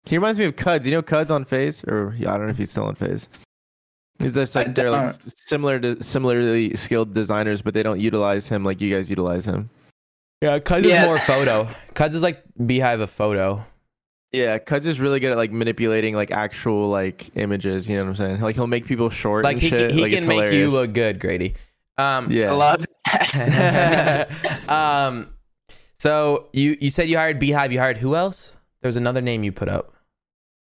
He 0.06 0.18
reminds 0.18 0.40
me 0.40 0.46
of 0.46 0.56
Cuds. 0.56 0.86
You 0.88 0.92
know 0.92 1.02
Cuds 1.04 1.30
on 1.30 1.46
FaZe, 1.46 1.84
or 1.86 2.16
yeah, 2.18 2.34
I 2.34 2.38
don't 2.38 2.46
know 2.48 2.52
if 2.52 2.58
he's 2.58 2.72
still 2.72 2.86
on 2.86 2.96
FaZe. 2.96 3.30
He's 4.20 4.34
just 4.36 4.56
like 4.56 4.74
they're 4.74 4.90
like 4.90 5.14
similar 5.20 5.78
to 5.80 6.02
similarly 6.02 6.76
skilled 6.76 7.14
designers, 7.14 7.62
but 7.62 7.74
they 7.76 7.84
don't 7.84 8.00
utilize 8.00 8.48
him 8.48 8.64
like 8.64 8.82
you 8.82 8.94
guys 8.96 9.10
utilize 9.10 9.46
him. 9.46 9.70
Yeah, 10.42 10.58
Cuds 10.60 10.86
Yeah. 10.88 11.02
is 11.02 11.06
more 11.06 11.20
photo. 11.20 11.68
Cuds 11.94 12.16
is 12.16 12.24
like 12.24 12.44
Beehive 12.66 13.02
of 13.02 13.10
photo. 13.12 13.64
Yeah, 14.36 14.58
Cuds 14.60 14.86
is 14.86 15.00
really 15.00 15.20
good 15.20 15.32
at 15.32 15.38
like 15.38 15.52
manipulating 15.52 16.16
like 16.16 16.32
actual 16.32 16.90
like 16.90 17.30
images. 17.36 17.88
You 17.90 17.98
know 17.98 18.04
what 18.04 18.10
I'm 18.10 18.16
saying? 18.16 18.42
Like 18.42 18.56
he'll 18.56 18.68
make 18.68 18.86
people 18.86 19.10
short 19.10 19.44
Like 19.44 19.54
and 19.54 19.62
he, 19.62 19.70
shit. 19.70 19.92
he 19.92 20.02
like, 20.02 20.10
can 20.12 20.20
it's 20.20 20.28
make 20.28 20.52
you 20.52 20.70
look 20.70 20.94
good, 20.94 21.20
Grady. 21.20 21.56
Um, 21.98 22.28
I 22.30 22.34
Yeah. 22.34 22.52
love 22.54 22.86
that. 23.06 24.30
um, 24.70 25.30
so 26.00 26.48
you 26.54 26.78
you 26.82 26.90
said 26.90 27.10
you 27.10 27.18
hired 27.18 27.40
Beehive. 27.40 27.72
You 27.72 27.80
hired 27.80 27.98
who 27.98 28.16
else? 28.16 28.56
There 28.82 28.90
was 28.90 28.98
another 28.98 29.22
name 29.22 29.44
you 29.44 29.52
put 29.52 29.70
up 29.70 29.94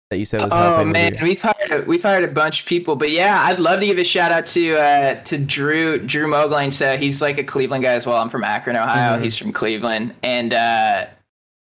that 0.10 0.18
you 0.18 0.26
said 0.26 0.42
was 0.42 0.52
Oh 0.52 0.56
helping 0.56 0.88
with 0.88 0.94
man, 0.94 1.16
you. 1.16 1.24
we've 1.24 1.42
hired 1.42 1.72
a, 1.72 1.82
we've 1.86 2.02
hired 2.02 2.24
a 2.24 2.28
bunch 2.32 2.62
of 2.62 2.68
people, 2.68 2.96
but 2.96 3.12
yeah, 3.12 3.44
I'd 3.44 3.60
love 3.60 3.80
to 3.82 3.86
give 3.86 3.98
a 3.98 4.04
shout 4.04 4.32
out 4.32 4.46
to 4.48 4.78
uh, 4.78 5.24
to 5.24 5.38
Drew 5.38 6.00
Drew 6.00 6.28
Mogling. 6.28 6.72
So 6.72 6.98
he's 6.98 7.22
like 7.22 7.38
a 7.38 7.44
Cleveland 7.44 7.84
guy 7.84 7.94
as 7.94 8.06
well. 8.08 8.18
I'm 8.18 8.30
from 8.30 8.44
Akron, 8.44 8.76
Ohio. 8.78 9.18
Mhm. 9.20 9.24
He's 9.24 9.38
from 9.38 9.52
Cleveland, 9.52 10.14
and 10.24 10.54
uh, 10.54 11.08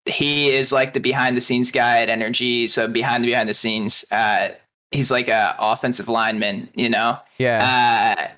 he 0.07 0.51
is 0.51 0.73
like 0.73 0.93
the 0.93 1.01
behind 1.01 1.37
the 1.37 1.41
scenes 1.41 1.71
guy 1.73 2.01
at 2.03 2.09
Energy. 2.09 2.69
So 2.69 2.87
behind 2.89 3.25
the 3.25 3.29
behind 3.29 3.49
the 3.49 3.55
scenes, 3.55 4.05
uh, 4.11 4.49
he's 4.91 5.11
like 5.11 5.29
a 5.29 5.57
offensive 5.59 6.09
lineman, 6.09 6.69
you 6.75 6.89
know. 6.91 7.19
Yeah. 7.39 8.27
Uh, 8.27 8.31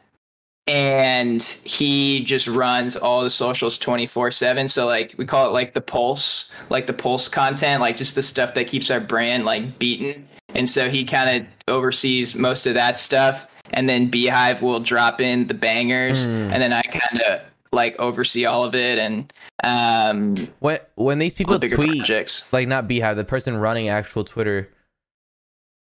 and 0.69 1.41
he 1.65 2.25
just 2.25 2.49
runs 2.49 2.97
all 2.97 3.23
the 3.23 3.31
socials 3.31 3.79
24 3.79 4.33
7 4.33 4.67
so 4.67 4.85
like 4.85 5.15
we 5.17 5.25
call 5.25 5.47
it 5.47 5.53
like 5.53 5.75
the 5.75 5.81
pulse 5.81 6.51
like 6.71 6.89
the 6.89 6.93
pulse 6.93 7.29
content 7.29 7.81
like 7.81 7.97
just 7.97 8.17
the 8.17 8.23
stuff 8.23 8.53
that 8.55 8.67
keeps 8.67 8.91
our 8.91 8.99
brand 8.99 9.45
like 9.45 9.79
beaten 9.79 10.27
and 10.57 10.69
so 10.69 10.91
he 10.91 11.05
kind 11.05 11.41
of 11.41 11.47
oversees 11.73 12.35
most 12.35 12.67
of 12.67 12.75
that 12.75 12.99
stuff 12.99 13.47
and 13.71 13.89
then 13.89 14.11
beehive 14.11 14.61
will 14.61 14.81
drop 14.81 15.21
in 15.21 15.47
the 15.47 15.55
bangers 15.55 16.27
Mm. 16.27 16.51
and 16.53 16.61
then 16.63 16.73
i 16.73 16.83
kind 16.83 17.23
of 17.23 17.41
like 17.77 17.97
oversee 18.01 18.45
all 18.45 18.65
of 18.65 18.75
it 18.75 18.99
and 18.99 19.33
um 19.63 20.49
when 20.59 20.79
when 20.97 21.19
these 21.21 21.35
people 21.35 21.59
tweet, 21.61 21.99
projects 21.99 22.45
like 22.53 22.67
not 22.67 22.89
Beehive, 22.89 23.17
the 23.17 23.25
person 23.25 23.57
running 23.57 23.89
actual 23.89 24.25
Twitter, 24.25 24.69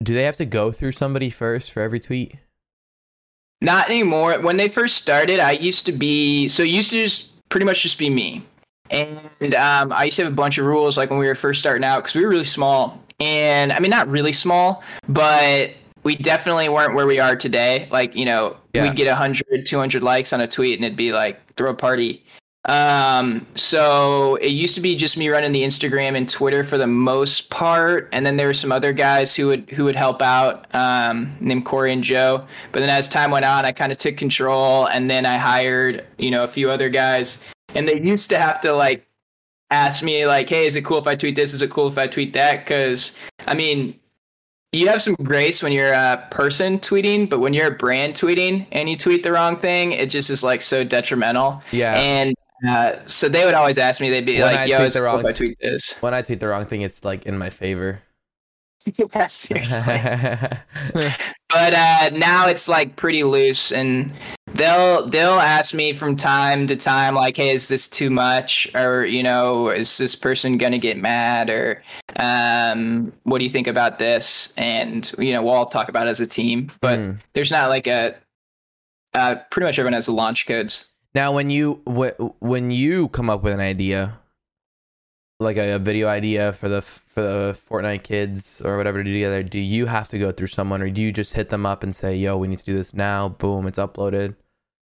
do 0.02 0.14
they 0.14 0.22
have 0.22 0.36
to 0.36 0.46
go 0.46 0.70
through 0.70 0.92
somebody 0.92 1.30
first 1.30 1.72
for 1.72 1.80
every 1.80 1.98
tweet? 1.98 2.36
Not 3.60 3.88
anymore. 3.88 4.38
When 4.40 4.58
they 4.58 4.68
first 4.68 4.96
started, 4.96 5.40
I 5.40 5.52
used 5.52 5.86
to 5.86 5.92
be 5.92 6.46
so 6.48 6.62
it 6.62 6.68
used 6.68 6.90
to 6.90 7.02
just 7.02 7.48
pretty 7.48 7.64
much 7.64 7.82
just 7.82 7.98
be 7.98 8.10
me, 8.10 8.44
and 8.90 9.54
um, 9.54 9.92
I 9.92 10.04
used 10.04 10.16
to 10.16 10.24
have 10.24 10.32
a 10.32 10.36
bunch 10.36 10.58
of 10.58 10.66
rules 10.66 10.98
like 10.98 11.10
when 11.10 11.18
we 11.18 11.26
were 11.26 11.34
first 11.34 11.60
starting 11.60 11.82
out 11.82 12.02
because 12.02 12.14
we 12.14 12.22
were 12.22 12.28
really 12.28 12.44
small, 12.44 13.02
and 13.18 13.72
I 13.72 13.78
mean 13.78 13.90
not 13.90 14.08
really 14.08 14.32
small, 14.32 14.84
but 15.08 15.70
we 16.06 16.14
definitely 16.14 16.68
weren't 16.68 16.94
where 16.94 17.04
we 17.06 17.18
are 17.18 17.34
today. 17.34 17.88
Like 17.90 18.14
you 18.14 18.24
know, 18.24 18.56
Yeah. 18.72 18.84
we'd 18.84 18.94
get 18.94 19.08
100, 19.08 19.66
200 19.66 20.02
likes 20.04 20.32
on 20.32 20.40
a 20.40 20.46
tweet, 20.46 20.78
and 20.78 20.84
it'd 20.84 20.96
be 20.96 21.12
like 21.12 21.54
throw 21.56 21.70
a 21.70 21.74
party. 21.74 22.24
Um, 22.68 23.44
so 23.56 24.36
it 24.36 24.50
used 24.50 24.74
to 24.76 24.80
be 24.80 24.94
just 24.96 25.16
me 25.16 25.28
running 25.28 25.50
the 25.52 25.62
Instagram 25.62 26.16
and 26.16 26.28
Twitter 26.28 26.62
for 26.64 26.78
the 26.78 26.86
most 26.86 27.50
part, 27.50 28.08
and 28.12 28.24
then 28.24 28.36
there 28.36 28.46
were 28.46 28.54
some 28.54 28.70
other 28.70 28.92
guys 28.92 29.34
who 29.34 29.48
would 29.48 29.68
who 29.70 29.84
would 29.84 29.96
help 29.96 30.22
out, 30.22 30.66
um, 30.74 31.36
named 31.40 31.64
Corey 31.64 31.92
and 31.92 32.04
Joe. 32.04 32.46
But 32.70 32.80
then 32.80 32.88
as 32.88 33.08
time 33.08 33.32
went 33.32 33.44
on, 33.44 33.64
I 33.64 33.72
kind 33.72 33.90
of 33.90 33.98
took 33.98 34.16
control, 34.16 34.86
and 34.86 35.10
then 35.10 35.26
I 35.26 35.36
hired 35.38 36.04
you 36.18 36.30
know 36.30 36.44
a 36.44 36.48
few 36.48 36.70
other 36.70 36.88
guys, 36.88 37.38
and 37.74 37.88
they 37.88 38.00
used 38.00 38.30
to 38.30 38.38
have 38.38 38.60
to 38.60 38.72
like 38.72 39.04
ask 39.72 40.04
me 40.04 40.24
like, 40.24 40.48
"Hey, 40.48 40.66
is 40.66 40.76
it 40.76 40.84
cool 40.84 40.98
if 40.98 41.08
I 41.08 41.16
tweet 41.16 41.34
this? 41.34 41.52
Is 41.52 41.62
it 41.62 41.70
cool 41.70 41.88
if 41.88 41.98
I 41.98 42.06
tweet 42.06 42.32
that?" 42.34 42.64
Because 42.64 43.16
I 43.48 43.54
mean, 43.54 43.98
you 44.76 44.88
have 44.88 45.02
some 45.02 45.14
grace 45.22 45.62
when 45.62 45.72
you're 45.72 45.92
a 45.92 46.26
person 46.30 46.78
tweeting, 46.78 47.28
but 47.28 47.40
when 47.40 47.54
you're 47.54 47.68
a 47.68 47.76
brand 47.76 48.14
tweeting 48.14 48.66
and 48.72 48.88
you 48.88 48.96
tweet 48.96 49.22
the 49.22 49.32
wrong 49.32 49.56
thing, 49.56 49.92
it 49.92 50.10
just 50.10 50.30
is 50.30 50.42
like 50.42 50.62
so 50.62 50.84
detrimental. 50.84 51.62
Yeah. 51.72 51.94
And 51.94 52.34
uh, 52.66 52.96
so 53.06 53.28
they 53.28 53.44
would 53.44 53.54
always 53.54 53.78
ask 53.78 54.00
me, 54.00 54.10
they'd 54.10 54.26
be 54.26 54.38
When 54.38 54.48
I 54.48 54.52
like, 54.52 54.70
"Yo, 54.70 54.76
tweet 54.78 54.86
is 54.88 54.94
the 54.94 55.02
wrong- 55.02 55.20
if 55.20 55.26
I 55.26 55.32
tweet 55.32 55.58
this?" 55.60 55.94
When 56.00 56.14
I 56.14 56.22
tweet 56.22 56.40
the 56.40 56.48
wrong 56.48 56.64
thing, 56.64 56.82
it's 56.82 57.04
like 57.04 57.26
in 57.26 57.36
my 57.36 57.50
favor. 57.50 58.02
yeah, 59.14 59.26
seriously. 59.26 60.00
but 61.48 61.74
uh, 61.74 62.10
now 62.14 62.48
it's 62.48 62.68
like 62.68 62.96
pretty 62.96 63.24
loose, 63.24 63.72
and 63.72 64.12
they'll 64.56 65.06
they'll 65.06 65.38
ask 65.40 65.74
me 65.74 65.92
from 65.92 66.16
time 66.16 66.66
to 66.66 66.76
time, 66.76 67.14
like, 67.14 67.36
"Hey, 67.36 67.50
is 67.50 67.68
this 67.68 67.88
too 67.88 68.10
much?" 68.10 68.68
Or 68.74 69.04
you 69.04 69.22
know, 69.22 69.68
"Is 69.68 69.96
this 69.98 70.14
person 70.14 70.58
gonna 70.58 70.78
get 70.78 70.96
mad?" 70.98 71.50
Or 71.50 71.82
um, 72.16 73.12
"What 73.24 73.38
do 73.38 73.44
you 73.44 73.50
think 73.50 73.66
about 73.66 73.98
this?" 73.98 74.52
And 74.56 75.10
you 75.18 75.32
know, 75.32 75.42
we'll 75.42 75.52
all 75.54 75.66
talk 75.66 75.88
about 75.88 76.06
it 76.06 76.10
as 76.10 76.20
a 76.20 76.26
team, 76.26 76.70
but 76.80 76.98
Hmm. 76.98 77.12
there's 77.34 77.50
not 77.50 77.68
like 77.68 77.86
a. 77.86 78.14
Uh, 79.14 79.36
pretty 79.50 79.64
much 79.66 79.78
everyone 79.78 79.94
has 79.94 80.06
the 80.06 80.12
launch 80.12 80.46
codes. 80.46 80.92
Now, 81.14 81.32
when 81.32 81.48
you 81.48 81.80
wh- 81.88 82.42
when 82.42 82.70
you 82.70 83.08
come 83.08 83.30
up 83.30 83.42
with 83.42 83.54
an 83.54 83.60
idea, 83.60 84.18
like 85.40 85.56
a, 85.56 85.76
a 85.76 85.78
video 85.78 86.08
idea 86.08 86.52
for 86.52 86.68
the 86.68 86.82
for 86.82 87.22
the 87.22 87.58
Fortnite 87.70 88.02
kids 88.02 88.60
or 88.62 88.76
whatever 88.76 88.98
to 88.98 89.04
do 89.04 89.12
together, 89.14 89.42
do 89.42 89.58
you 89.58 89.86
have 89.86 90.08
to 90.08 90.18
go 90.18 90.32
through 90.32 90.48
someone, 90.48 90.82
or 90.82 90.90
do 90.90 91.00
you 91.00 91.12
just 91.12 91.32
hit 91.32 91.48
them 91.48 91.64
up 91.64 91.82
and 91.82 91.96
say, 91.96 92.14
"Yo, 92.14 92.36
we 92.36 92.48
need 92.48 92.58
to 92.58 92.64
do 92.66 92.76
this 92.76 92.92
now"? 92.92 93.30
Boom, 93.30 93.66
it's 93.66 93.78
uploaded, 93.78 94.34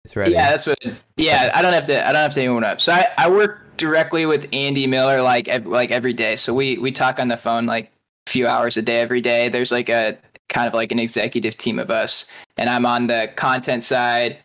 it's 0.08 0.16
ready. 0.16 0.32
Yeah, 0.32 0.50
that's 0.50 0.66
what. 0.66 0.78
Yeah, 1.16 1.50
I 1.54 1.60
don't 1.62 1.72
have 1.74 1.86
to. 1.86 2.02
I 2.08 2.12
don't 2.12 2.22
have 2.22 2.32
to 2.34 2.40
anyone 2.40 2.64
up. 2.64 2.80
So 2.80 2.92
I, 2.92 3.08
I 3.18 3.28
work 3.28 3.76
directly 3.76 4.24
with 4.26 4.48
Andy 4.52 4.86
Miller 4.86 5.20
like 5.22 5.48
ev- 5.48 5.66
like 5.66 5.90
every 5.90 6.14
day. 6.14 6.34
So 6.36 6.54
we 6.54 6.78
we 6.78 6.90
talk 6.90 7.20
on 7.20 7.28
the 7.28 7.36
phone 7.36 7.66
like 7.66 7.92
a 8.26 8.30
few 8.30 8.46
hours 8.46 8.76
a 8.78 8.82
day 8.82 9.00
every 9.00 9.20
day. 9.20 9.48
There's 9.50 9.70
like 9.70 9.88
a 9.90 10.16
kind 10.48 10.66
of 10.66 10.72
like 10.72 10.92
an 10.92 10.98
executive 10.98 11.58
team 11.58 11.78
of 11.78 11.90
us, 11.90 12.24
and 12.56 12.70
I'm 12.70 12.86
on 12.86 13.06
the 13.06 13.30
content 13.36 13.84
side. 13.84 14.38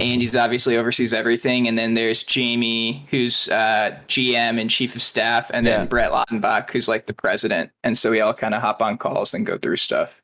Andy's 0.00 0.36
obviously 0.36 0.76
oversees 0.76 1.12
everything, 1.12 1.66
and 1.66 1.76
then 1.76 1.94
there's 1.94 2.22
Jamie, 2.22 3.04
who's 3.10 3.48
uh, 3.48 3.98
GM 4.06 4.60
and 4.60 4.70
chief 4.70 4.94
of 4.94 5.02
staff, 5.02 5.50
and 5.52 5.66
then 5.66 5.80
Yeah. 5.80 5.86
Brett 5.86 6.12
Lautenbach, 6.12 6.70
who's 6.70 6.86
like 6.86 7.06
the 7.06 7.12
president. 7.12 7.72
And 7.82 7.98
so 7.98 8.12
we 8.12 8.20
all 8.20 8.32
kind 8.32 8.54
of 8.54 8.62
hop 8.62 8.80
on 8.80 8.96
calls 8.96 9.34
and 9.34 9.44
go 9.44 9.58
through 9.58 9.74
stuff. 9.74 10.22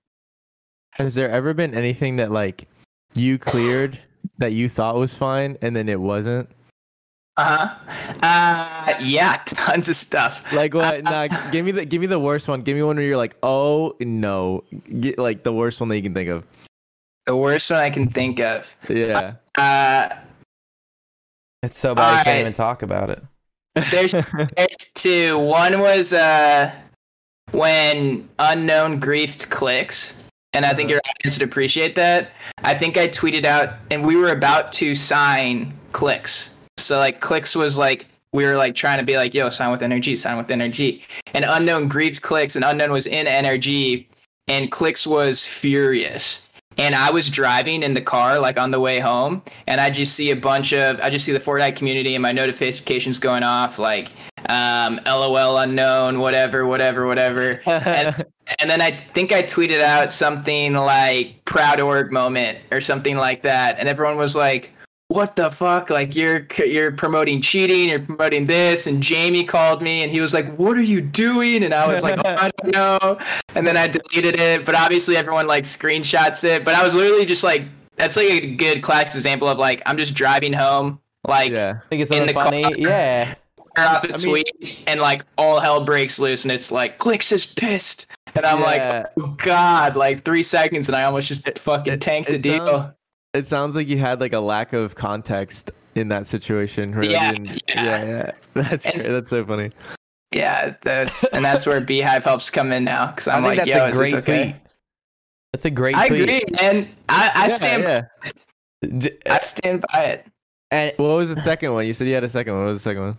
Has 0.93 1.17
there 1.17 1.29
ever 1.29 1.53
been 1.55 1.75
anything 1.75 2.15
that 2.17 2.31
like 2.31 2.69
you 3.17 3.37
cleared 3.37 3.99
that 4.39 4.53
you 4.53 4.69
thought 4.69 4.97
was 4.97 5.15
fine 5.15 5.57
and 5.63 5.75
then 5.75 5.89
it 5.89 6.01
wasn't? 6.01 6.49
Uh-huh. 7.37 7.75
Uh 8.23 8.95
Yeah, 9.01 9.43
tons 9.47 9.89
of 9.89 9.97
stuff. 9.97 10.53
Like 10.53 10.73
what? 10.75 11.03
nah, 11.05 11.27
give 11.51 11.65
me 11.65 11.73
the 11.73 11.85
give 11.85 12.01
me 12.01 12.07
the 12.07 12.21
worst 12.21 12.47
one. 12.49 12.63
Give 12.63 12.77
me 12.77 12.83
one 12.83 12.97
where 12.97 13.05
you're 13.05 13.17
like, 13.17 13.37
oh 13.43 13.97
no, 14.01 14.63
Get, 15.01 15.19
like 15.19 15.43
the 15.43 15.53
worst 15.53 15.81
one 15.81 15.89
that 15.89 15.97
you 15.97 16.03
can 16.03 16.15
think 16.15 16.29
of. 16.31 16.45
The 17.27 17.37
worst 17.37 17.71
one 17.71 17.81
I 17.81 17.91
can 17.91 18.09
think 18.09 18.39
of. 18.41 18.77
Yeah. 18.89 19.35
Uh, 19.57 20.09
it's 21.63 21.79
so 21.79 21.95
bad 21.95 22.03
I 22.05 22.17
can't 22.17 22.27
Alright. 22.29 22.41
even 22.43 22.53
talk 22.53 22.83
about 22.83 23.11
it. 23.11 23.23
there's 23.91 24.13
there's 24.57 24.93
two. 24.95 25.39
One 25.39 25.81
was 25.81 26.13
uh 26.13 26.71
when 27.51 28.29
unknown 28.39 29.01
griefed 29.01 29.49
Clix, 29.51 30.17
and 30.55 30.65
I 30.65 30.73
think 30.73 30.89
your 30.89 31.01
audience 31.11 31.39
would 31.39 31.47
appreciate 31.47 31.95
that. 31.97 32.31
I 32.63 32.75
think 32.75 32.97
I 32.97 33.09
tweeted 33.09 33.45
out, 33.45 33.75
and 33.91 34.07
we 34.07 34.17
were 34.17 34.31
about 34.31 34.73
to 34.75 34.95
sign 34.95 35.77
Clix. 35.93 36.51
So 36.79 36.97
like 36.97 37.21
Clix 37.21 37.55
was 37.55 37.77
like 37.77 38.07
we 38.33 38.45
were 38.45 38.57
like 38.57 38.75
trying 38.75 38.99
to 38.99 39.05
be 39.05 39.17
like, 39.17 39.33
yo, 39.33 39.49
sign 39.49 39.71
with 39.71 39.81
NRG, 39.81 40.19
sign 40.19 40.37
with 40.37 40.49
NRG. 40.49 41.03
And 41.35 41.45
unknown 41.45 41.89
griefed 41.89 42.23
Clix, 42.23 42.57
and 42.57 42.65
unknown 42.65 42.91
was 42.91 43.07
in 43.07 43.27
NRG, 43.27 44.07
and 44.49 44.71
Clix 44.73 45.07
was 45.07 45.45
furious. 45.45 46.49
And 46.77 46.97
I 46.97 47.13
was 47.13 47.31
driving 47.31 47.85
in 47.85 47.95
the 47.95 48.01
car, 48.01 48.41
like 48.41 48.59
on 48.59 48.73
the 48.73 48.81
way 48.81 48.99
home, 48.99 49.43
and 49.69 49.81
I 49.81 49.91
just 49.91 50.15
see 50.15 50.33
a 50.33 50.37
bunch 50.37 50.73
of, 50.73 51.01
I 51.01 51.11
just 51.11 51.25
see 51.25 51.31
the 51.31 51.39
Fortnite 51.39 51.77
community 51.77 52.17
and 52.17 52.23
my 52.23 52.33
notifications 52.33 53.21
going 53.21 53.45
off, 53.45 53.79
like, 53.79 54.11
um, 54.49 54.99
LOL 55.07 55.59
unknown, 55.59 56.19
whatever, 56.19 56.67
whatever, 56.67 57.07
whatever. 57.07 57.61
and, 57.67 58.25
and 58.61 58.71
then 58.71 58.81
I 58.81 58.91
think 58.93 59.33
I 59.33 59.43
tweeted 59.43 59.81
out 59.81 60.13
something 60.13 60.75
like 60.75 61.45
proud 61.45 61.81
org 61.81 62.13
moment 62.13 62.59
or 62.71 62.81
something 62.81 63.17
like 63.17 63.43
that. 63.43 63.79
And 63.79 63.89
everyone 63.89 64.17
was 64.17 64.37
like, 64.37 64.71
what 65.09 65.37
the 65.37 65.51
fuck? 65.51 65.91
Like 65.91 66.17
you're 66.17 66.47
you're 66.59 66.91
promoting 66.93 67.41
cheating, 67.41 67.89
you're 67.91 68.01
promoting 68.01 68.47
this. 68.47 68.87
And 68.87 69.03
Jamie 69.03 69.45
called 69.45 69.83
me 69.83 70.03
and 70.03 70.11
he 70.11 70.21
was 70.21 70.33
like, 70.35 70.55
"What 70.57 70.77
are 70.77 70.83
you 70.83 71.01
doing?" 71.03 71.63
And 71.63 71.75
I 71.75 71.87
was 71.87 72.03
like, 72.03 72.19
oh, 72.19 72.23
"I 72.25 72.51
don't 72.63 72.73
know." 72.75 73.19
And 73.55 73.67
then 73.67 73.77
I 73.77 73.87
deleted 73.87 74.39
it, 74.41 74.65
but 74.65 74.75
obviously 74.75 75.17
everyone 75.17 75.47
like 75.47 75.65
screenshots 75.65 76.43
it. 76.43 76.65
But 76.65 76.75
I 76.75 76.83
was 76.83 76.95
literally 76.95 77.27
just 77.27 77.45
like, 77.45 77.65
that's 77.97 78.17
like 78.17 78.31
a 78.31 78.55
good 78.57 78.83
classic 78.83 79.15
example 79.17 79.47
of 79.47 79.59
like 79.59 79.83
I'm 79.87 79.99
just 79.99 80.15
driving 80.15 80.53
home, 80.55 80.99
like 81.29 81.53
yeah. 81.53 81.81
I 81.85 81.89
think 81.89 82.03
it's 82.03 82.11
In 82.11 82.27
the 82.27 82.33
funny. 82.33 82.63
car. 82.63 82.73
Yeah, 82.77 83.35
turn 83.77 83.87
off 83.87 84.05
a 84.05 84.09
I 84.09 84.17
mean- 84.17 84.19
tweet, 84.19 84.79
and 84.87 85.01
like 85.01 85.23
all 85.37 85.61
hell 85.61 85.85
breaks 85.85 86.19
loose, 86.19 86.45
and 86.45 86.51
it's 86.51 86.73
like 86.73 86.99
Clix 86.99 87.31
is 87.31 87.45
pissed, 87.47 88.07
and 88.35 88.45
I'm 88.47 88.61
Yeah. 88.61 88.65
like, 88.65 89.07
oh 89.19 89.37
god, 89.39 89.97
like 89.97 90.25
three 90.25 90.43
seconds, 90.43 90.89
and 90.89 90.97
I 90.97 91.05
almost 91.05 91.29
just 91.29 91.59
fucking 91.59 91.93
it- 91.95 92.01
tanked 92.01 92.29
the 92.31 92.37
it 92.37 92.43
deal. 92.43 92.67
sounds- 92.67 92.95
It 93.35 93.47
sounds 93.47 93.77
like 93.77 93.89
you 93.89 93.99
had 93.99 94.21
like 94.21 94.33
a 94.33 94.41
lack 94.41 94.73
of 94.73 94.95
context 94.95 95.71
in 95.95 96.09
that 96.09 96.27
situation. 96.27 96.93
where 96.95 97.05
Yeah, 97.05 97.33
yeah. 97.33 97.57
yeah, 97.69 98.05
yeah. 98.05 98.31
That's 98.55 98.87
And-. 98.87 99.01
That's 99.03 99.31
so 99.31 99.45
funny. 99.45 99.71
Yeah, 100.33 100.75
that's 100.83 101.23
and 101.33 101.45
that's 101.45 101.65
where 101.65 101.81
Beehive 101.81 102.25
helps 102.25 102.51
come 102.51 102.73
in 102.73 102.83
now 102.83 103.07
because 103.07 103.29
I'm 103.29 103.45
like, 103.45 103.65
yo, 103.67 103.85
a 103.85 103.89
is 103.89 103.97
great 103.97 104.13
this 104.13 104.25
okay? 104.25 104.43
tweet. 104.53 104.57
That's 105.53 105.65
a 105.67 105.71
great 105.71 105.95
I 105.95 106.09
tweet. 106.09 106.23
agree, 106.23 106.43
and 106.61 106.89
I, 107.09 107.31
I 107.37 107.47
stand, 107.49 108.07
I 109.31 109.39
stand 109.39 109.85
by 109.93 110.05
it. 110.07 110.27
And 110.73 110.93
What 110.97 111.07
was 111.19 111.33
the 111.33 111.41
second 111.43 111.73
one? 111.73 111.87
You 111.87 111.93
said 111.95 112.09
you 112.09 112.15
had 112.15 112.25
a 112.25 112.29
second 112.29 112.55
one. 112.55 112.65
What 112.65 112.71
was 112.73 112.83
the 112.83 112.91
second 112.91 113.03
one? 113.05 113.15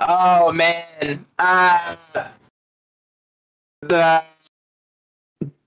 Oh 0.00 0.52
man, 0.52 1.24
uh, 1.38 1.96
the 3.82 4.22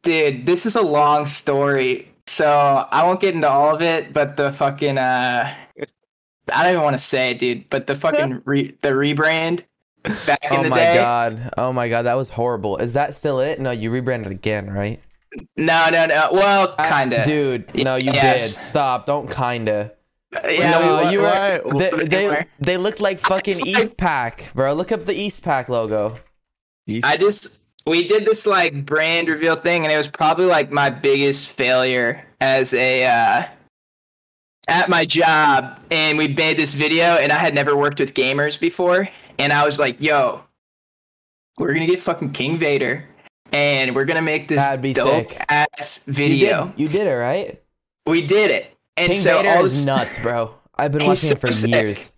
dude, 0.04 0.46
this 0.46 0.66
is 0.66 0.76
a 0.76 0.82
long 0.82 1.26
story, 1.26 2.08
so 2.28 2.88
I 2.92 3.04
won't 3.04 3.20
get 3.20 3.34
into 3.36 3.50
all 3.50 3.76
of 3.76 3.82
it. 3.82 4.14
But 4.14 4.38
the 4.38 4.52
fucking, 4.52 4.98
uh, 4.98 5.54
I 6.54 6.64
don't 6.64 6.72
even 6.72 6.84
want 6.84 6.96
to 6.96 7.04
say 7.04 7.32
it, 7.32 7.40
dude. 7.40 7.70
But 7.70 7.88
the 7.88 7.96
fucking 7.96 8.42
re- 8.46 8.76
the 8.82 8.90
rebrand 8.90 9.62
back 10.26 10.40
in 10.52 10.58
oh 10.60 10.64
the 10.64 10.70
day. 10.70 10.92
Oh 10.92 10.94
my 10.94 10.96
god, 10.96 11.54
oh 11.58 11.74
my 11.74 11.90
god, 11.90 12.02
that 12.04 12.16
was 12.18 12.30
horrible. 12.30 12.78
Is 12.78 12.94
that 12.94 13.16
still 13.16 13.40
it? 13.40 13.60
No, 13.60 13.72
you 13.72 13.92
rebranded 13.92 14.32
again, 14.32 14.70
right? 14.70 15.00
No, 15.58 15.90
no, 15.92 16.06
no. 16.06 16.30
Well, 16.32 16.76
Uh, 16.78 16.88
kinda. 16.90 17.26
dude. 17.26 17.76
No, 17.76 17.96
you 17.98 18.12
Yes. 18.14 18.56
did. 18.56 18.62
Stop. 18.68 19.06
Don't 19.06 19.30
kinda. 19.30 19.92
yeah, 20.50 20.72
no, 20.72 21.04
we- 21.06 21.12
you 21.12 21.20
were. 21.20 21.26
why- 21.64 21.78
They, 21.78 22.06
they, 22.06 22.46
they 22.60 22.78
looked 22.78 23.02
like 23.02 23.20
fucking 23.20 23.56
It's 23.66 23.78
like- 23.78 23.98
Eastpak, 23.98 24.54
bro. 24.54 24.74
Look 24.74 24.94
up 24.94 25.04
the 25.06 25.14
Eastpak 25.14 25.68
logo. 25.68 26.18
I 27.04 27.18
just 27.18 27.58
we 27.88 28.08
did 28.08 28.26
this 28.26 28.46
like 28.46 28.86
brand 28.86 29.30
reveal 29.30 29.56
thing, 29.56 29.84
and 29.84 29.92
it 29.94 29.98
was 29.98 30.08
probably 30.08 30.46
like 30.46 30.72
my 30.72 30.90
biggest 30.90 31.50
failure 31.50 32.24
as 32.42 32.74
a 32.74 33.06
uh, 33.06 33.46
at 34.68 34.90
my 34.90 35.06
job. 35.06 35.80
And 35.92 36.18
we 36.18 36.28
made 36.28 36.58
this 36.58 36.74
video, 36.74 37.06
and 37.06 37.32
I 37.32 37.38
had 37.38 37.54
never 37.54 37.76
worked 37.76 38.00
with 38.00 38.14
gamers 38.14 38.60
before, 38.60 39.08
and 39.38 39.54
I 39.54 39.66
was 39.66 39.80
like, 39.80 40.02
"Yo, 40.02 40.42
we're 41.58 41.74
gonna 41.74 41.86
get 41.86 42.02
fucking 42.02 42.32
King 42.32 42.58
Vader, 42.58 43.06
and 43.52 43.96
we're 43.96 44.06
gonna 44.06 44.22
make 44.22 44.48
this 44.48 44.66
dope 44.96 45.30
sick. 45.30 45.46
ass 45.50 46.08
You 46.08 46.14
video." 46.14 46.66
did, 46.68 46.74
you 46.80 46.88
did 46.88 47.08
it, 47.08 47.16
right? 47.16 47.62
We 48.08 48.26
did 48.26 48.52
it, 48.52 48.74
and 48.98 49.12
King 49.12 49.22
so 49.22 49.38
Vader 49.38 49.50
all 49.50 49.66
is 49.66 49.76
this, 49.76 49.86
nuts, 49.86 50.12
bro. 50.22 50.56
I've 50.76 50.92
been 50.92 51.06
watching 51.08 51.30
him 51.30 51.38
for 51.38 51.52
sick. 51.52 51.70
years. 51.70 52.12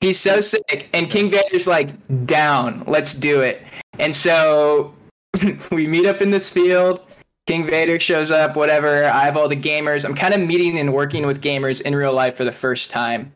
He's 0.00 0.20
so 0.20 0.40
sick. 0.42 0.90
And 0.92 1.10
King 1.10 1.30
Vader's 1.30 1.66
like, 1.66 1.88
down, 2.26 2.84
let's 2.86 3.14
do 3.14 3.40
it. 3.40 3.62
And 3.98 4.14
so 4.14 4.92
we 5.70 5.86
meet 5.86 6.06
up 6.06 6.20
in 6.22 6.30
this 6.30 6.50
field. 6.50 7.00
King 7.46 7.66
Vader 7.66 8.00
shows 8.00 8.30
up, 8.30 8.56
whatever. 8.56 9.04
I 9.04 9.24
have 9.24 9.36
all 9.36 9.48
the 9.48 9.56
gamers. 9.56 10.04
I'm 10.04 10.14
kind 10.14 10.32
of 10.32 10.40
meeting 10.40 10.78
and 10.78 10.94
working 10.94 11.26
with 11.26 11.42
gamers 11.42 11.80
in 11.82 11.94
real 11.94 12.12
life 12.12 12.36
for 12.36 12.44
the 12.44 12.52
first 12.52 12.90
time. 12.90 13.34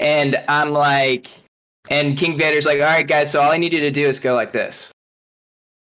And 0.00 0.42
I'm 0.48 0.70
like, 0.70 1.28
and 1.90 2.16
King 2.16 2.38
Vader's 2.38 2.64
like, 2.64 2.78
all 2.78 2.84
right, 2.86 3.06
guys, 3.06 3.30
so 3.30 3.40
all 3.42 3.50
I 3.52 3.58
need 3.58 3.72
you 3.74 3.80
to 3.80 3.90
do 3.90 4.06
is 4.08 4.20
go 4.20 4.34
like 4.34 4.52
this. 4.52 4.90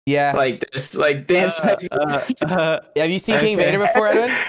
Yeah. 0.05 0.33
Like 0.35 0.69
this, 0.73 0.95
like 0.95 1.25
dance. 1.27 1.59
Uh, 1.61 1.77
like 1.79 1.89
this. 1.89 2.33
uh, 2.41 2.45
uh, 2.45 2.79
Have 2.97 3.09
you 3.09 3.19
seen 3.19 3.39
King. 3.39 3.57
Vader 3.57 3.79
before, 3.79 4.07
Edwin? 4.09 4.35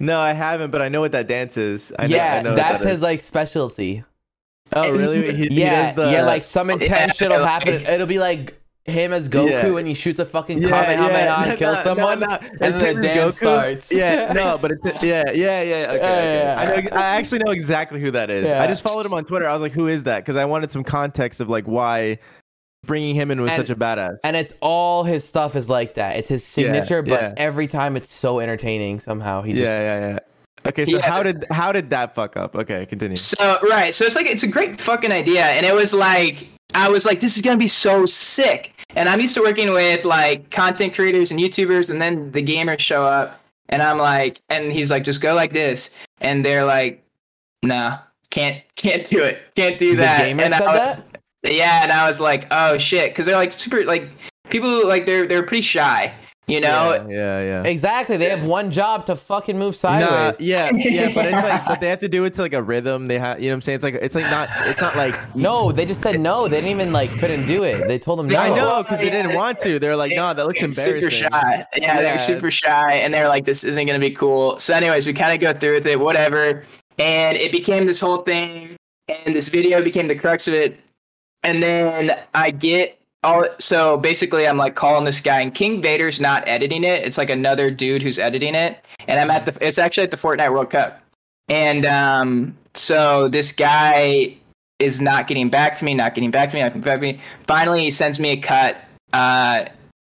No, 0.00 0.20
I 0.20 0.32
haven't, 0.32 0.70
but 0.70 0.80
I 0.80 0.88
know 0.88 1.00
what 1.00 1.10
that 1.10 1.26
dance 1.26 1.56
is. 1.56 1.92
I 1.98 2.06
know, 2.06 2.14
yeah, 2.14 2.36
I 2.36 2.42
know 2.42 2.54
that's 2.54 2.84
that 2.84 2.88
his 2.88 2.98
is. 2.98 3.02
like 3.02 3.20
specialty. 3.20 4.04
Oh, 4.72 4.92
really? 4.92 5.34
He, 5.34 5.48
he 5.48 5.60
yeah, 5.60 5.92
does 5.92 5.96
the, 5.96 6.12
yeah, 6.12 6.24
like 6.24 6.44
some 6.44 6.70
intense 6.70 6.90
Yeah, 6.90 7.12
shit'll 7.12 7.44
happen. 7.44 7.78
like- 7.78 7.88
It'll 7.88 8.06
be 8.06 8.20
like 8.20 8.57
him 8.88 9.12
as 9.12 9.28
Goku 9.28 9.50
Yeah. 9.50 9.76
and 9.78 9.86
he 9.86 9.94
shoots 9.94 10.18
a 10.18 10.24
fucking 10.24 10.62
Yeah, 10.62 10.68
Kamehameha 10.70 11.08
yeah, 11.24 11.44
and 11.44 11.58
kills 11.58 11.76
no, 11.76 11.82
someone, 11.84 12.20
no, 12.20 12.26
no. 12.26 12.38
and 12.60 12.60
then 12.60 12.72
It's 12.74 12.80
the 12.80 12.88
him 12.90 12.98
as 12.98 13.06
dance 13.06 13.36
starts. 13.36 13.92
Yeah, 13.92 14.32
no, 14.34 14.58
but 14.58 14.72
it's 14.72 14.84
yeah, 15.02 15.24
yeah, 15.32 15.62
yeah. 15.62 15.76
Okay, 15.92 15.96
okay. 15.96 16.00
Yeah, 16.00 16.42
yeah. 16.42 16.60
I 16.60 16.80
know. 16.80 16.88
I 16.96 17.04
actually 17.16 17.38
know 17.44 17.52
exactly 17.52 18.00
who 18.00 18.10
that 18.12 18.30
is. 18.30 18.46
Yeah. 18.46 18.62
I 18.62 18.66
just 18.66 18.82
followed 18.82 19.04
him 19.06 19.14
on 19.14 19.24
Twitter. 19.24 19.48
I 19.48 19.52
was 19.52 19.62
like, 19.62 19.72
who 19.72 19.86
is 19.86 20.04
that? 20.04 20.18
Because 20.24 20.36
I 20.36 20.44
wanted 20.44 20.70
some 20.70 20.84
context 20.84 21.40
of 21.40 21.48
like 21.48 21.64
why 21.66 22.18
bringing 22.86 23.14
him 23.14 23.30
in 23.30 23.40
was 23.40 23.50
And- 23.52 23.56
such 23.66 23.70
a 23.70 23.76
badass. 23.76 24.18
And 24.24 24.36
it's 24.36 24.52
all 24.60 25.04
his 25.04 25.24
stuff 25.24 25.56
is 25.56 25.68
like 25.68 25.94
that. 25.94 26.16
It's 26.16 26.28
his 26.28 26.42
Yeah, 26.56 26.64
signature, 26.64 27.02
but 27.02 27.20
yeah. 27.20 27.34
every 27.36 27.66
time 27.66 27.96
it's 27.96 28.14
so 28.14 28.40
entertaining 28.40 29.00
somehow. 29.00 29.42
He 29.42 29.52
just 29.52 29.62
yeah, 29.64 29.80
yeah, 30.00 30.08
yeah. 30.10 30.18
Okay, 30.66 30.84
so 30.86 30.96
Yeah. 30.96 31.08
how 31.08 31.22
did 31.22 31.44
how 31.50 31.72
did 31.72 31.90
that 31.90 32.14
fuck 32.14 32.36
up? 32.36 32.54
Okay, 32.56 32.84
continue. 32.86 33.16
So 33.16 33.58
right, 33.68 33.94
so 33.94 34.04
it's 34.04 34.16
like 34.16 34.26
it's 34.26 34.42
a 34.42 34.48
great 34.48 34.80
fucking 34.80 35.12
idea, 35.12 35.44
and 35.44 35.64
it 35.64 35.74
was 35.74 35.92
like 35.94 36.48
I 36.74 36.88
was 36.88 37.06
like, 37.06 37.20
this 37.20 37.36
is 37.36 37.42
gonna 37.42 37.56
be 37.58 37.68
so 37.68 38.06
sick. 38.06 38.72
And 38.98 39.08
I'm 39.08 39.20
used 39.20 39.34
to 39.36 39.42
working 39.42 39.72
with 39.72 40.04
like 40.04 40.50
content 40.50 40.92
creators 40.92 41.30
and 41.30 41.38
YouTubers, 41.38 41.88
and 41.88 42.02
then 42.02 42.32
the 42.32 42.42
gamers 42.42 42.80
show 42.80 43.04
up, 43.04 43.40
and 43.68 43.80
I'm 43.80 43.96
like, 43.96 44.40
and 44.48 44.72
he's 44.72 44.90
like, 44.90 45.04
just 45.04 45.20
go 45.20 45.36
like 45.36 45.52
this, 45.52 45.94
and 46.20 46.44
they're 46.44 46.64
like, 46.64 47.04
nah, 47.62 47.98
can't 48.30 48.60
can't 48.74 49.06
do 49.06 49.22
it, 49.22 49.38
can't 49.54 49.78
do 49.78 49.94
that. 49.96 50.22
and 50.22 50.40
said 50.40 50.62
I 50.62 50.78
was, 50.78 50.96
that? 51.42 51.54
yeah, 51.54 51.84
and 51.84 51.92
I 51.92 52.08
was 52.08 52.18
like, 52.18 52.48
oh 52.50 52.76
shit, 52.76 53.12
because 53.12 53.26
they're 53.26 53.36
like 53.36 53.56
super 53.56 53.84
like 53.84 54.10
people 54.50 54.84
like 54.88 55.06
they're 55.06 55.28
they're 55.28 55.44
pretty 55.44 55.62
shy, 55.62 56.12
you 56.48 56.60
know. 56.60 56.94
yeah, 57.08 57.40
yeah, 57.40 57.62
yeah. 57.62 57.62
exactly. 57.64 58.16
They 58.16 58.28
have 58.30 58.42
one 58.44 58.72
job 58.72 59.06
to 59.06 59.16
fucking 59.16 59.58
move 59.58 59.74
Nah, 59.74 59.98
sideways. 59.98 60.40
yeah, 60.40 60.70
yeah, 60.74 61.12
but 61.14 61.26
it's 61.26 61.34
like, 61.34 61.64
but 61.66 61.80
they 61.80 61.88
have 61.88 61.98
to 62.00 62.08
do 62.08 62.24
it 62.24 62.34
to 62.34 62.42
like 62.42 62.52
a 62.54 62.62
rhythm. 62.62 63.06
They 63.08 63.18
have, 63.18 63.38
you 63.40 63.46
know, 63.48 63.52
what 63.52 63.56
I'm 63.56 63.60
saying? 63.62 63.74
It's 63.76 63.84
like, 63.84 63.94
it's 63.94 64.14
like 64.14 64.24
not, 64.30 64.48
it's 64.66 64.80
not 64.80 64.96
like. 64.96 65.14
No, 65.36 65.70
they 65.70 65.86
just 65.86 66.02
said 66.02 66.18
no. 66.18 66.48
They 66.48 66.56
didn't 66.56 66.70
even 66.70 66.92
like 66.92 67.10
couldn't 67.18 67.46
do 67.46 67.62
it. 67.62 67.86
They 67.86 67.98
told 67.98 68.18
them 68.18 68.26
no. 68.26 68.36
I 68.38 68.48
know 68.48 68.82
because 68.82 68.98
they 68.98 69.10
didn't 69.10 69.34
want 69.36 69.60
to. 69.60 69.78
They're 69.78 69.94
like, 69.96 70.12
no, 70.16 70.34
that 70.34 70.46
looks 70.46 70.62
embarrassing. 70.62 71.00
Super 71.00 71.10
shy. 71.10 71.28
Yeah, 71.28 71.64
Yeah. 71.76 72.02
they're 72.02 72.18
super 72.18 72.50
shy, 72.50 72.94
and 72.94 73.12
they're 73.14 73.28
like, 73.28 73.44
"This 73.44 73.62
isn't 73.62 73.86
gonna 73.86 73.98
be 73.98 74.10
cool." 74.10 74.58
So, 74.58 74.74
anyways, 74.74 75.06
we 75.06 75.12
kind 75.12 75.32
of 75.34 75.40
go 75.40 75.58
through 75.58 75.74
with 75.74 75.86
it, 75.86 76.00
whatever, 76.00 76.64
and 76.98 77.36
it 77.36 77.52
became 77.52 77.86
this 77.86 78.00
whole 78.00 78.18
thing, 78.22 78.76
and 79.08 79.34
this 79.36 79.48
video 79.48 79.82
became 79.82 80.08
the 80.08 80.16
crux 80.16 80.48
of 80.48 80.54
it. 80.54 80.78
And 81.44 81.62
then 81.62 82.18
I 82.34 82.50
get 82.50 82.97
all. 83.24 83.44
So 83.58 83.96
basically, 83.96 84.46
I'm 84.46 84.56
like 84.56 84.74
calling 84.74 85.04
this 85.04 85.20
guy, 85.20 85.40
and 85.40 85.54
King 85.54 85.80
Vader's 85.80 86.20
not 86.20 86.46
editing 86.48 86.84
it. 86.84 87.04
It's 87.04 87.18
like 87.18 87.30
another 87.30 87.70
dude 87.70 88.02
who's 88.02 88.18
editing 88.18 88.54
it, 88.54 88.86
and 89.06 89.18
I'm 89.20 89.30
at 89.30 89.46
the. 89.46 89.56
It's 89.66 89.78
actually 89.78 90.04
at 90.04 90.10
the 90.10 90.16
Fortnite 90.16 90.52
World 90.52 90.70
Cup, 90.70 91.02
and 91.48 91.86
um, 91.86 92.56
so 92.74 93.28
this 93.28 93.52
guy 93.52 94.36
is 94.78 95.00
not 95.00 95.26
getting 95.26 95.48
back 95.48 95.76
to 95.78 95.84
me, 95.84 95.94
not 95.94 96.14
getting 96.14 96.30
back 96.30 96.50
to 96.50 96.56
me, 96.56 96.62
not 96.62 96.68
getting 96.68 96.82
back 96.82 97.00
to 97.00 97.02
me. 97.02 97.20
Finally, 97.46 97.82
he 97.82 97.90
sends 97.90 98.20
me 98.20 98.30
a 98.30 98.36
cut. 98.36 98.76
Uh, 99.12 99.64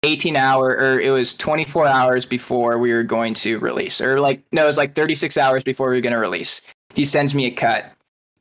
18 0.03 0.35
hour 0.35 0.69
or 0.69 0.99
it 0.99 1.09
was 1.09 1.33
24 1.33 1.87
hours 1.87 2.25
before 2.25 2.77
we 2.77 2.93
were 2.93 3.03
going 3.03 3.33
to 3.33 3.57
release 3.59 3.99
or 3.99 4.19
like 4.19 4.41
no 4.51 4.63
it 4.63 4.67
was 4.67 4.77
like 4.77 4.93
36 4.93 5.35
hours 5.37 5.63
before 5.63 5.89
we 5.89 5.95
were 5.95 6.01
going 6.01 6.13
to 6.13 6.19
release 6.19 6.61
he 6.93 7.03
sends 7.03 7.33
me 7.33 7.47
a 7.47 7.51
cut 7.51 7.91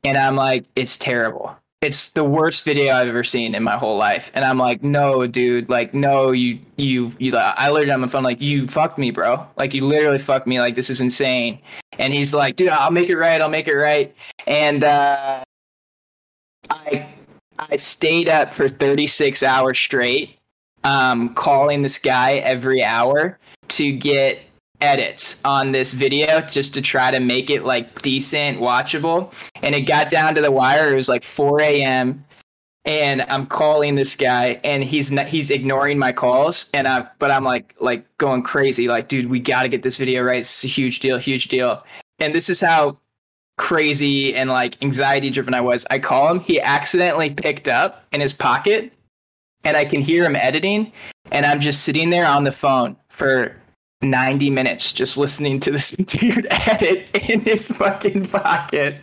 and 0.03 0.17
i'm 0.17 0.35
like 0.35 0.65
it's 0.75 0.97
terrible 0.97 1.57
it's 1.81 2.09
the 2.09 2.23
worst 2.23 2.63
video 2.63 2.95
i've 2.95 3.07
ever 3.07 3.23
seen 3.23 3.53
in 3.53 3.63
my 3.63 3.77
whole 3.77 3.97
life. 3.97 4.31
And 4.33 4.43
i'm 4.43 4.57
like 4.57 4.83
no 4.83 5.27
dude 5.27 5.69
like 5.69 5.93
no 5.93 6.31
you 6.31 6.59
you 6.75 7.11
you 7.19 7.35
i 7.37 7.69
literally 7.69 7.91
on 7.91 8.01
the 8.01 8.07
phone 8.07 8.23
like 8.23 8.41
you 8.41 8.67
fucked 8.67 8.97
me 8.97 9.11
bro. 9.11 9.45
Like 9.57 9.73
you 9.73 9.85
literally 9.85 10.17
fucked 10.17 10.47
me. 10.47 10.59
Like 10.59 10.75
this 10.75 10.89
is 10.89 11.01
insane. 11.01 11.59
And 11.99 12.13
he's 12.13 12.33
like 12.33 12.55
dude 12.55 12.69
i'll 12.69 12.91
make 12.91 13.09
it 13.09 13.17
right 13.17 13.41
i'll 13.41 13.49
make 13.49 13.67
it 13.67 13.75
right. 13.75 14.15
And 14.45 14.83
uh 14.83 15.43
i 16.69 17.07
i 17.59 17.75
stayed 17.75 18.29
up 18.29 18.53
for 18.53 18.67
36 18.67 19.43
hours 19.43 19.77
straight 19.77 20.37
um, 20.83 21.33
calling 21.33 21.81
this 21.81 21.99
guy 21.99 22.35
every 22.35 22.83
hour 22.83 23.37
to 23.69 23.91
get 23.91 24.39
edits 24.81 25.39
on 25.43 25.71
this 25.71 25.93
video 25.93 26.41
just 26.41 26.73
to 26.73 26.81
try 26.81 27.11
to 27.11 27.19
make 27.19 27.49
it 27.49 27.63
like 27.63 28.01
decent, 28.01 28.59
watchable. 28.59 29.33
And 29.61 29.73
it 29.73 29.81
got 29.81 30.09
down 30.09 30.35
to 30.35 30.41
the 30.41 30.51
wire. 30.51 30.93
It 30.93 30.95
was 30.95 31.09
like 31.09 31.23
4 31.23 31.61
a.m. 31.61 32.23
And 32.85 33.23
I'm 33.23 33.45
calling 33.45 33.95
this 33.95 34.15
guy, 34.15 34.61
and 34.63 34.81
he's 34.81 35.11
not, 35.11 35.27
he's 35.27 35.51
ignoring 35.51 35.99
my 35.99 36.13
calls, 36.13 36.67
and 36.73 36.87
I 36.87 37.05
but 37.19 37.31
I'm 37.31 37.43
like 37.43 37.75
like 37.81 38.05
going 38.17 38.43
crazy, 38.43 38.87
like 38.87 39.09
dude, 39.09 39.25
we 39.25 39.41
got 39.41 39.63
to 39.63 39.67
get 39.67 39.83
this 39.83 39.97
video 39.97 40.23
right. 40.23 40.39
It's 40.39 40.63
a 40.63 40.67
huge 40.67 41.01
deal, 41.01 41.17
huge 41.17 41.49
deal. 41.49 41.83
And 42.19 42.33
this 42.33 42.49
is 42.49 42.61
how 42.61 42.97
crazy 43.57 44.33
and 44.33 44.49
like 44.49 44.81
anxiety 44.81 45.29
driven 45.29 45.53
I 45.53 45.59
was. 45.59 45.85
I 45.91 45.99
call 45.99 46.31
him, 46.31 46.39
he 46.39 46.61
accidentally 46.61 47.29
picked 47.29 47.67
up 47.67 48.05
in 48.13 48.21
his 48.21 48.31
pocket 48.31 48.93
and 49.65 49.75
I 49.75 49.83
can 49.83 49.99
hear 49.99 50.23
him 50.23 50.37
editing, 50.37 50.93
and 51.33 51.45
I'm 51.45 51.59
just 51.59 51.83
sitting 51.83 52.09
there 52.09 52.25
on 52.25 52.45
the 52.45 52.53
phone 52.53 52.95
for 53.09 53.53
90 54.07 54.49
minutes 54.51 54.93
just 54.93 55.17
listening 55.17 55.59
to 55.61 55.71
this 55.71 55.91
dude 56.05 56.47
edit 56.51 57.09
in 57.29 57.41
his 57.41 57.67
fucking 57.67 58.25
pocket. 58.27 58.99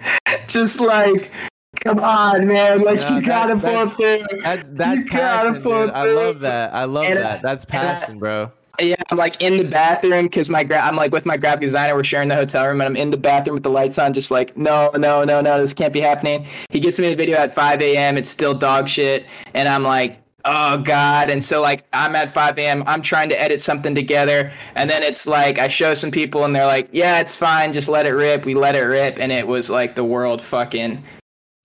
Just 0.47 0.81
like, 0.81 1.33
come 1.81 1.99
on, 1.99 2.47
man. 2.47 2.83
Like, 2.83 3.01
Yeah, 3.01 3.17
you 3.17 3.23
gotta 3.23 3.57
pull 3.57 3.91
through. 3.91 4.25
That's 4.43 4.69
that's 4.71 5.05
gotta 5.05 5.53
passion, 5.53 5.63
dude. 5.63 5.91
I 5.91 6.05
love 6.13 6.41
that. 6.41 6.73
I 6.75 6.85
love 6.85 7.05
And 7.07 7.19
I- 7.19 7.23
that. 7.23 7.43
That's 7.43 7.65
and 7.65 7.75
I- 7.77 7.95
passion, 7.95 8.19
bro. 8.19 8.53
Yeah, 8.81 8.97
I'm 9.13 9.17
like 9.19 9.41
in 9.41 9.57
the 9.57 9.63
bathroom 9.63 10.25
because 10.27 10.51
my 10.51 10.65
gra- 10.65 10.81
I'm 10.81 10.97
like 10.97 11.13
with 11.13 11.25
my 11.27 11.37
graphic 11.37 11.61
designer. 11.61 11.95
We're 11.95 12.03
sharing 12.03 12.29
the 12.29 12.35
hotel 12.35 12.67
room, 12.67 12.81
and 12.81 12.89
I'm 12.89 12.97
in 12.97 13.11
the 13.11 13.17
bathroom 13.17 13.55
with 13.55 13.63
the 13.63 13.71
lights 13.71 14.01
on, 14.01 14.13
just 14.13 14.33
like 14.33 14.57
no, 14.57 14.91
no, 14.97 15.23
no, 15.23 15.41
no, 15.41 15.61
this 15.61 15.73
can't 15.73 15.93
be 15.93 16.01
happening. 16.01 16.45
He 16.71 16.81
gets 16.81 16.99
me 16.99 17.13
a 17.13 17.15
video 17.15 17.37
at 17.39 17.55
5 17.55 17.81
a.m. 17.81 18.17
It's 18.19 18.29
still 18.29 18.53
dog 18.53 18.89
shit, 18.89 19.27
and 19.55 19.69
I'm 19.69 19.85
like, 19.85 20.19
oh 20.45 20.79
god. 20.79 21.31
And 21.31 21.45
so 21.45 21.61
like 21.61 21.85
I'm 21.93 22.15
at 22.15 22.33
5 22.33 22.59
a.m. 22.59 22.85
I'm 22.87 23.03
trying 23.03 23.29
to 23.31 23.41
edit 23.41 23.63
something 23.63 23.95
together, 23.95 24.53
and 24.75 24.89
then 24.89 25.03
it's 25.03 25.27
like 25.27 25.59
I 25.59 25.69
show 25.69 25.95
some 25.95 26.11
people, 26.11 26.45
and 26.45 26.55
they're 26.55 26.67
like, 26.67 26.89
yeah, 26.93 27.21
it's 27.21 27.37
fine, 27.37 27.73
just 27.73 27.89
let 27.89 28.07
it 28.07 28.13
rip. 28.13 28.45
We 28.45 28.55
let 28.55 28.77
it 28.77 28.81
rip, 28.83 29.19
and 29.19 29.33
it 29.33 29.47
was 29.47 29.71
like 29.71 29.95
the 29.95 30.05
world 30.05 30.41
fucking 30.43 31.03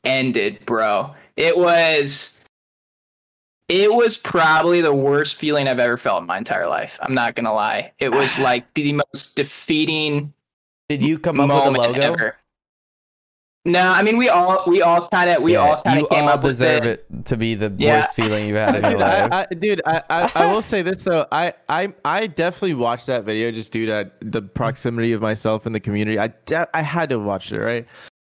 ended, 0.03 0.65
bro. 0.65 1.13
It 1.35 1.57
was 1.57 2.37
it 3.69 3.93
was 3.93 4.17
probably 4.17 4.81
the 4.81 4.93
worst 4.93 5.37
feeling 5.37 5.67
I've 5.67 5.79
ever 5.79 5.95
felt 5.95 6.21
in 6.21 6.27
my 6.27 6.39
entire 6.39 6.67
life. 6.67 6.99
I'm 7.01 7.13
not 7.13 7.35
gonna 7.35 7.53
lie. 7.53 7.93
It 7.99 8.09
was 8.09 8.37
like 8.39 8.73
the 8.73 8.93
most 8.93 9.35
defeating 9.35 10.33
Did 10.89 11.03
you 11.03 11.19
come 11.19 11.39
up 11.39 11.49
with 11.49 11.75
a 11.75 11.87
logo? 11.87 12.01
ever. 12.01 12.35
No, 13.65 13.89
I 13.89 14.03
mean 14.03 14.17
we 14.17 14.29
all 14.29 14.63
we 14.67 14.81
all 14.81 15.09
kind 15.09 15.29
of 15.29 15.43
we 15.43 15.53
Yeah, 15.53 15.59
all 15.59 15.81
kind 15.81 15.99
you 15.99 16.05
of 16.05 16.09
came 16.11 16.23
all 16.23 16.29
up 16.29 16.43
with 16.43 16.53
deserve 16.53 16.85
it. 16.85 17.05
it. 17.13 17.25
to 17.25 17.35
be 17.35 17.55
the 17.55 17.71
Yeah. 17.77 17.99
worst 18.01 18.15
feeling 18.15 18.47
you've 18.47 18.55
had 18.57 18.75
in 18.75 18.81
your 18.83 18.91
Dude, 18.91 18.99
life. 19.01 19.31
I, 19.33 19.41
I, 19.51 19.53
dude, 19.53 19.81
I, 19.85 20.03
I, 20.09 20.31
I 20.35 20.51
will 20.51 20.61
say 20.61 20.81
this 20.81 21.03
though. 21.03 21.25
I, 21.31 21.53
I, 21.67 21.93
I 22.05 22.27
definitely 22.27 22.75
watched 22.75 23.07
that 23.07 23.25
video 23.25 23.51
just 23.51 23.71
due 23.73 23.85
to 23.87 24.09
the 24.21 24.41
proximity 24.41 25.11
of 25.11 25.21
myself 25.21 25.65
and 25.65 25.75
the 25.75 25.79
community. 25.81 26.17
I, 26.17 26.27
de- 26.45 26.69
I 26.73 26.81
had 26.81 27.09
to 27.09 27.19
watch 27.19 27.51
it, 27.51 27.59
right? 27.59 27.85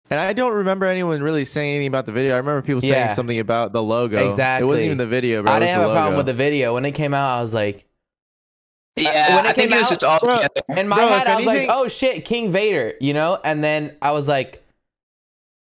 And 0.10 0.18
I 0.18 0.32
don't 0.32 0.54
remember 0.54 0.86
anyone 0.86 1.22
really 1.22 1.44
saying 1.44 1.72
anything 1.76 1.88
about 1.90 2.06
the 2.06 2.14
video. 2.14 2.34
I 2.34 2.38
remember 2.38 2.62
people 2.62 2.80
saying 2.80 2.94
Yeah. 2.94 3.14
something 3.14 3.38
about 3.40 3.74
the 3.74 3.84
logo. 3.84 4.30
Exactly, 4.30 4.64
it 4.64 4.68
wasn't 4.68 4.86
even 4.86 4.98
the 4.98 5.08
video, 5.08 5.44
bro. 5.44 5.52
I 5.52 5.58
it 5.58 5.60
was 5.60 5.68
didn't 5.68 5.78
the 5.80 5.82
have 5.84 5.92
a 5.92 5.94
problem 5.94 6.18
with 6.18 6.26
the 6.28 6.34
video. 6.34 6.74
When 6.74 6.86
it 6.86 6.92
came 6.94 7.14
out, 7.14 7.38
I 7.38 7.42
was 7.42 7.54
like, 7.54 7.86
Yeah, 8.96 9.36
when 9.36 9.46
it 9.46 9.50
I 9.50 9.52
think 9.52 9.70
came 9.70 9.74
it 9.74 9.82
was 9.82 9.84
out- 9.88 9.90
just 9.90 10.04
all 10.06 10.20
Bro, 10.22 10.36
together. 10.38 10.62
in 10.82 10.88
my 10.88 10.96
Bro, 10.96 11.08
head, 11.10 11.28
I 11.28 11.36
was 11.36 11.46
anything- 11.48 11.68
like, 11.68 11.78
oh 11.78 11.90
shit, 11.90 12.24
King 12.24 12.50
Vader, 12.50 12.94
you 13.02 13.14
know? 13.14 13.38
And 13.44 13.62
then 13.62 13.98
I 14.02 14.12
was 14.12 14.30
like, 14.30 14.64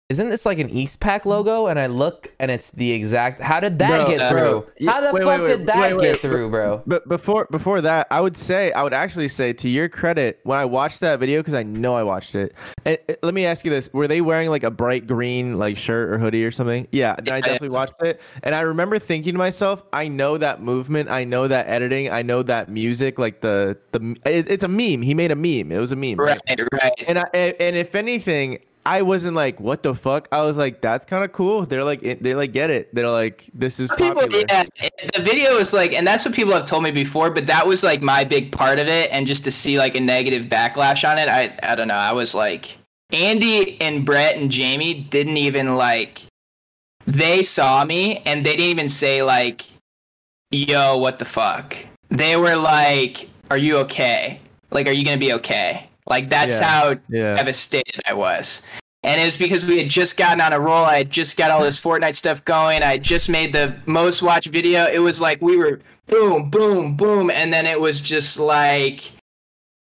isn't 0.10 0.30
this 0.30 0.46
like 0.46 0.60
an 0.60 0.70
Eastpak 0.70 1.26
logo? 1.26 1.66
And 1.66 1.80
I 1.80 1.88
look 1.88 2.32
and 2.40 2.52
it's 2.52 2.70
the 2.70 2.92
exact. 2.92 3.42
How 3.42 3.60
did 3.60 3.80
that 3.80 4.06
Bro, 4.06 4.08
get 4.08 4.22
uh, 4.22 4.30
through? 4.30 4.68
yeah, 4.78 4.92
How 4.92 5.02
the 5.02 5.12
wait, 5.12 5.24
fuck 5.24 5.42
wait, 5.42 5.42
wait, 5.42 5.58
did 5.58 5.68
that 5.68 5.98
wait, 5.98 6.02
get 6.02 6.20
through, 6.20 6.52
bro? 6.52 6.84
But 6.86 7.10
before 7.10 7.48
before 7.50 7.82
that, 7.82 8.06
I 8.12 8.22
would 8.22 8.38
say 8.38 8.72
I 8.74 8.84
would 8.84 8.94
actually 8.94 9.30
say 9.30 9.52
to 9.54 9.68
your 9.68 9.90
credit 9.90 10.42
when 10.44 10.60
I 10.60 10.66
watched 10.66 11.00
that 11.00 11.20
video 11.20 11.40
because 11.40 11.56
I 11.56 11.64
know 11.64 11.96
I 11.96 12.04
watched 12.04 12.36
it. 12.36 12.54
And, 12.86 13.00
let 13.24 13.34
me 13.34 13.48
ask 13.48 13.66
you 13.66 13.72
this: 13.72 13.90
Were 13.94 14.08
they 14.08 14.22
wearing 14.22 14.52
like 14.52 14.64
a 14.64 14.70
bright 14.70 15.08
green 15.08 15.56
like 15.56 15.76
shirt 15.76 16.12
or 16.12 16.20
hoodie 16.20 16.46
or 16.46 16.52
something? 16.52 16.88
Yeah, 16.92 17.16
then 17.16 17.34
I 17.34 17.38
Yeah, 17.38 17.42
definitely 17.42 17.70
watched 17.70 18.00
it, 18.04 18.22
and 18.44 18.54
I 18.54 18.62
remember 18.62 19.00
thinking 19.00 19.34
to 19.34 19.40
myself, 19.40 19.84
I 19.92 20.08
know 20.08 20.38
that 20.38 20.62
movement, 20.62 21.10
I 21.10 21.24
know 21.24 21.48
that 21.48 21.68
editing, 21.68 22.12
I 22.12 22.22
know 22.22 22.44
that 22.44 22.70
music. 22.70 23.18
Like 23.18 23.42
the 23.42 23.76
the 23.92 24.16
it, 24.24 24.52
it's 24.52 24.64
a 24.64 24.68
meme. 24.68 25.02
He 25.02 25.16
made 25.16 25.32
a 25.32 25.36
meme. 25.36 25.72
It 25.72 25.80
was 25.80 25.92
a 25.92 25.96
meme, 25.96 26.20
right? 26.20 26.40
Right, 26.48 26.60
right. 26.74 27.04
And 27.08 27.18
I 27.18 27.26
and 27.34 27.56
and 27.60 27.76
if 27.76 27.96
anything. 27.96 28.60
I 28.86 29.02
wasn't 29.02 29.36
like, 29.36 29.60
what 29.60 29.84
the 29.84 29.96
fuck? 29.96 30.28
I 30.32 30.42
was 30.44 30.58
like, 30.58 30.82
that's 30.82 31.06
kind 31.06 31.24
of 31.24 31.32
cool. 31.32 31.66
They're 31.66 31.84
like, 31.84 32.02
they 32.02 32.36
like 32.36 32.54
get 32.54 32.70
it. 32.70 32.94
They're 32.94 33.10
like, 33.10 33.50
this 33.54 33.80
is 33.80 33.90
people 33.98 34.22
popular. 34.22 34.44
yeah 34.50 34.64
the 35.16 35.22
video 35.22 35.58
is 35.58 35.74
like 35.74 35.94
and 35.94 36.06
that's 36.06 36.26
what 36.26 36.34
people 36.34 36.54
have 36.54 36.66
told 36.66 36.84
me 36.84 36.92
before 36.92 37.30
but 37.30 37.48
that 37.48 37.66
was 37.66 37.84
like 37.84 38.02
my 38.02 38.24
big 38.24 38.52
part 38.52 38.80
of 38.80 38.88
it 38.88 39.10
and 39.12 39.26
just 39.28 39.44
to 39.44 39.52
see 39.52 39.78
like 39.78 39.96
a 39.96 40.00
negative 40.00 40.46
backlash 40.46 41.10
on 41.10 41.18
it 41.18 41.28
i 41.30 41.56
i 41.64 41.76
don't 41.76 41.88
know 41.88 41.96
i 41.96 42.12
was 42.12 42.36
like 42.36 42.78
andy 43.12 43.80
and 43.82 44.06
brett 44.06 44.36
and 44.36 44.52
jamie 44.52 44.94
didn't 44.94 45.38
even 45.38 45.76
like 45.76 46.24
they 47.06 47.44
saw 47.44 47.86
me 47.86 48.18
and 48.26 48.46
they 48.46 48.56
didn't 48.56 48.72
even 48.72 48.90
say 48.90 49.22
like 49.22 49.66
yo 50.52 50.98
what 50.98 51.20
the 51.20 51.26
fuck 51.26 51.76
they 52.10 52.36
were 52.36 52.56
like 52.56 53.30
are 53.52 53.58
you 53.58 53.78
okay 53.78 54.40
like 54.72 54.88
are 54.88 54.92
you 54.92 55.06
gonna 55.06 55.18
be 55.18 55.34
okay 55.34 55.88
Like 56.08 56.30
that's 56.30 56.60
Yeah. 56.60 56.68
how 56.68 56.96
Yeah. 57.10 57.36
devastated 57.36 58.02
I 58.08 58.14
was. 58.14 58.62
And 59.04 59.22
it 59.22 59.26
was 59.26 59.38
because 59.38 59.64
we 59.66 59.78
had 59.78 59.90
just 59.90 60.18
gotten 60.18 60.42
on 60.42 60.52
a 60.52 60.60
roll. 60.60 60.84
I 60.84 60.98
had 60.98 61.12
just 61.12 61.38
got 61.38 61.52
all 61.52 61.62
this 61.64 61.80
Fortnite 61.80 62.16
stuff 62.16 62.44
going. 62.44 62.82
I 62.82 62.94
had 62.94 63.04
just 63.04 63.30
made 63.30 63.54
the 63.54 63.76
most 63.86 64.24
watched 64.24 64.48
video. 64.48 64.88
It 64.92 65.00
was 65.00 65.22
like 65.22 65.42
we 65.42 65.58
were 65.58 65.80
boom, 66.08 66.50
boom, 66.50 66.96
boom. 66.96 67.30
And 67.30 67.54
then 67.54 67.68
it 67.68 67.80
was 67.80 68.00
just 68.00 68.40
like 68.40 69.12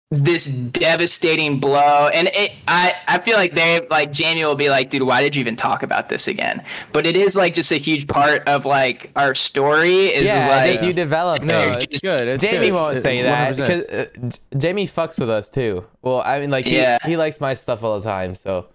this 0.10 0.46
devastating 0.46 1.60
blow. 1.60 2.08
And 2.13 2.30
it, 2.34 2.54
I, 2.67 2.96
I 3.10 3.20
feel 3.20 3.36
like 3.36 3.56
they, 3.56 3.86
like 3.89 4.13
Jamie 4.13 4.46
will 4.46 4.56
be 4.56 4.70
like, 4.70 4.89
dude, 4.89 5.04
why 5.04 5.22
did 5.22 5.36
you 5.36 5.41
even 5.41 5.58
talk 5.58 5.84
about 5.84 6.08
this 6.08 6.30
again? 6.30 6.63
But 6.93 7.06
it 7.06 7.17
is 7.17 7.36
like 7.36 7.54
just 7.54 7.72
a 7.74 7.78
huge 7.78 8.08
part 8.08 8.48
of 8.48 8.63
like 8.65 9.12
our 9.17 9.36
story 9.36 10.06
is 10.06 10.24
yeah, 10.24 10.48
like, 10.48 10.82
you 10.82 10.93
develop 10.93 11.43
No, 11.43 11.60
it. 11.72 11.84
it's 11.91 12.02
good. 12.02 12.28
It's 12.28 12.41
Jamie 12.41 12.67
good. 12.70 12.76
won't 12.76 13.00
say 13.00 13.22
that 13.22 13.58
because 13.58 13.84
uh, 13.91 14.58
Jamie 14.58 14.88
fucks 14.88 15.20
with 15.20 15.30
us 15.30 15.50
too. 15.50 15.84
Well, 16.02 16.22
I 16.26 16.39
mean, 16.39 16.52
like, 16.52 16.65
he, 16.65 16.78
Yeah. 16.78 17.00
he 17.06 17.17
likes 17.17 17.41
my 17.41 17.54
stuff 17.54 17.84
all 17.84 18.00
the 18.00 18.10
time. 18.10 18.34
So 18.36 18.67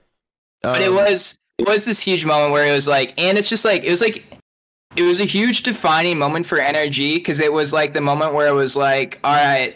but 0.63 0.83
it 0.83 0.89
Um, 0.89 0.97
was 0.97 1.39
it 1.59 1.67
was 1.67 1.87
this 1.87 1.99
huge 2.01 2.25
moment 2.27 2.53
where 2.53 2.67
it 2.67 2.73
was 2.73 2.87
like 2.87 3.19
and 3.19 3.39
it's 3.39 3.49
just 3.49 3.65
like 3.65 3.85
it 3.85 3.91
was 3.91 4.01
like 4.03 4.23
it 4.97 5.03
was 5.03 5.19
a 5.21 5.25
huge 5.25 5.63
defining 5.63 6.19
moment 6.19 6.45
for 6.45 6.59
energy 6.59 7.15
because 7.15 7.41
it 7.41 7.53
was 7.53 7.73
like 7.73 7.95
the 7.95 8.01
moment 8.03 8.35
where 8.35 8.49
it 8.49 8.53
was 8.53 8.77
like 8.77 9.19
all 9.25 9.33
right 9.35 9.75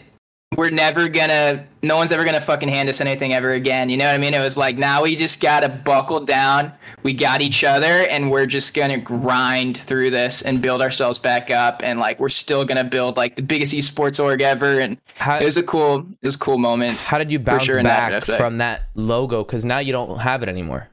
we're 0.55 0.69
never 0.69 1.07
gonna 1.09 1.65
no 1.83 1.97
one's 1.97 2.11
ever 2.11 2.23
gonna 2.23 2.41
fucking 2.41 2.69
hand 2.69 2.87
us 2.89 3.01
anything 3.01 3.33
ever 3.33 3.51
again 3.51 3.89
you 3.89 3.97
know 3.97 4.05
what 4.05 4.13
i 4.15 4.17
mean 4.17 4.33
it 4.33 4.39
was 4.39 4.57
like 4.57 4.77
now 4.77 5.03
we 5.03 5.15
just 5.15 5.39
gotta 5.41 5.67
buckle 5.67 6.21
down 6.21 6.71
we 7.03 7.13
got 7.13 7.41
each 7.41 7.63
other 7.63 7.85
and 7.85 8.31
we're 8.31 8.45
just 8.45 8.73
gonna 8.73 8.97
grind 8.97 9.77
through 9.77 10.09
this 10.09 10.41
and 10.41 10.61
build 10.61 10.81
ourselves 10.81 11.19
back 11.19 11.51
up 11.51 11.81
and 11.83 11.99
like 11.99 12.19
we're 12.19 12.29
still 12.29 12.63
gonna 12.65 12.83
build 12.83 13.17
like 13.17 13.35
the 13.35 13.41
biggest 13.41 13.73
esports 13.73 14.23
org 14.23 14.41
ever 14.41 14.79
and 14.79 14.97
how 15.15 15.37
it 15.37 15.45
was 15.45 15.57
a 15.57 15.63
cool 15.63 15.99
it 16.21 16.25
was 16.25 16.35
a 16.35 16.39
cool 16.39 16.57
moment 16.57 16.97
how 16.97 17.17
did 17.17 17.31
you 17.31 17.39
bounce 17.39 17.63
sure 17.63 17.77
in 17.77 17.83
that 17.85 18.25
back 18.25 18.37
from 18.37 18.57
that 18.57 18.87
logo? 19.07 19.43
Because 19.43 19.65
now 19.65 19.79
you 19.79 19.91
don't 19.91 20.19
have 20.19 20.43
it 20.43 20.49
anymore. 20.49 20.89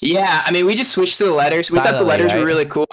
Yeah, 0.00 0.42
I 0.46 0.52
mean, 0.52 0.66
we 0.66 0.76
just 0.76 0.92
switched 0.92 1.18
to 1.18 1.24
the 1.24 1.32
letters. 1.32 1.70
We 1.70 1.78
thought 1.78 1.98
the 1.98 2.04
letters 2.04 2.32
right? 2.32 2.38
were 2.38 2.46
really 2.46 2.66
cool. 2.66 2.86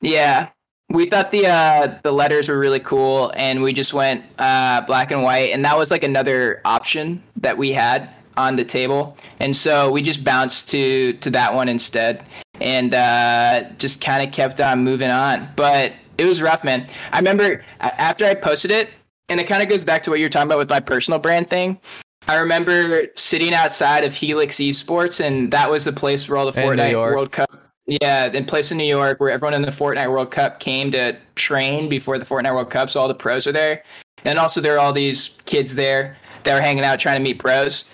Yeah, 0.00 0.50
we 0.92 1.06
thought 1.06 1.30
the 1.30 1.46
uh, 1.46 1.98
the 2.02 2.12
letters 2.12 2.48
were 2.48 2.58
really 2.58 2.80
cool, 2.80 3.32
and 3.34 3.62
we 3.62 3.72
just 3.72 3.94
went 3.94 4.24
uh, 4.38 4.82
black 4.82 5.10
and 5.10 5.22
white, 5.22 5.52
and 5.52 5.64
that 5.64 5.76
was 5.76 5.90
like 5.90 6.02
another 6.02 6.60
option 6.64 7.22
that 7.38 7.56
we 7.56 7.72
had 7.72 8.10
on 8.36 8.56
the 8.56 8.64
table, 8.64 9.16
and 9.40 9.56
so 9.56 9.90
we 9.90 10.02
just 10.02 10.22
bounced 10.22 10.68
to 10.68 11.14
to 11.14 11.30
that 11.30 11.54
one 11.54 11.68
instead, 11.68 12.24
and 12.60 12.94
uh, 12.94 13.64
just 13.78 14.00
kind 14.00 14.26
of 14.26 14.32
kept 14.32 14.60
on 14.60 14.84
moving 14.84 15.10
on. 15.10 15.48
But 15.56 15.94
it 16.18 16.26
was 16.26 16.42
rough, 16.42 16.62
man. 16.62 16.86
I 17.12 17.18
remember 17.18 17.64
after 17.80 18.26
I 18.26 18.34
posted 18.34 18.70
it, 18.70 18.90
and 19.28 19.40
it 19.40 19.44
kind 19.44 19.62
of 19.62 19.68
goes 19.68 19.82
back 19.82 20.02
to 20.04 20.10
what 20.10 20.20
you're 20.20 20.28
talking 20.28 20.48
about 20.48 20.58
with 20.58 20.70
my 20.70 20.80
personal 20.80 21.18
brand 21.18 21.48
thing. 21.48 21.80
I 22.28 22.36
remember 22.36 23.08
sitting 23.16 23.52
outside 23.52 24.04
of 24.04 24.14
Helix 24.14 24.56
Esports, 24.56 25.24
and 25.24 25.50
that 25.52 25.70
was 25.70 25.86
the 25.86 25.92
place 25.92 26.28
where 26.28 26.38
all 26.38 26.50
the 26.50 26.60
In 26.60 26.68
Fortnite 26.68 26.94
World 26.94 27.32
Cup. 27.32 27.50
Yeah, 27.86 28.26
in 28.26 28.44
place 28.44 28.70
in 28.70 28.78
New 28.78 28.84
York, 28.84 29.18
where 29.18 29.30
everyone 29.30 29.54
in 29.54 29.62
the 29.62 29.68
Fortnite 29.68 30.10
World 30.10 30.30
Cup 30.30 30.60
came 30.60 30.92
to 30.92 31.16
train 31.34 31.88
before 31.88 32.16
the 32.18 32.24
Fortnite 32.24 32.54
World 32.54 32.70
Cup. 32.70 32.88
So 32.88 33.00
all 33.00 33.08
the 33.08 33.14
pros 33.14 33.46
are 33.46 33.52
there, 33.52 33.82
and 34.24 34.38
also 34.38 34.60
there 34.60 34.76
are 34.76 34.78
all 34.78 34.92
these 34.92 35.38
kids 35.46 35.74
there 35.74 36.16
that 36.44 36.54
were 36.54 36.60
hanging 36.60 36.84
out 36.84 37.00
trying 37.00 37.16
to 37.16 37.22
meet 37.22 37.40
pros. 37.40 37.84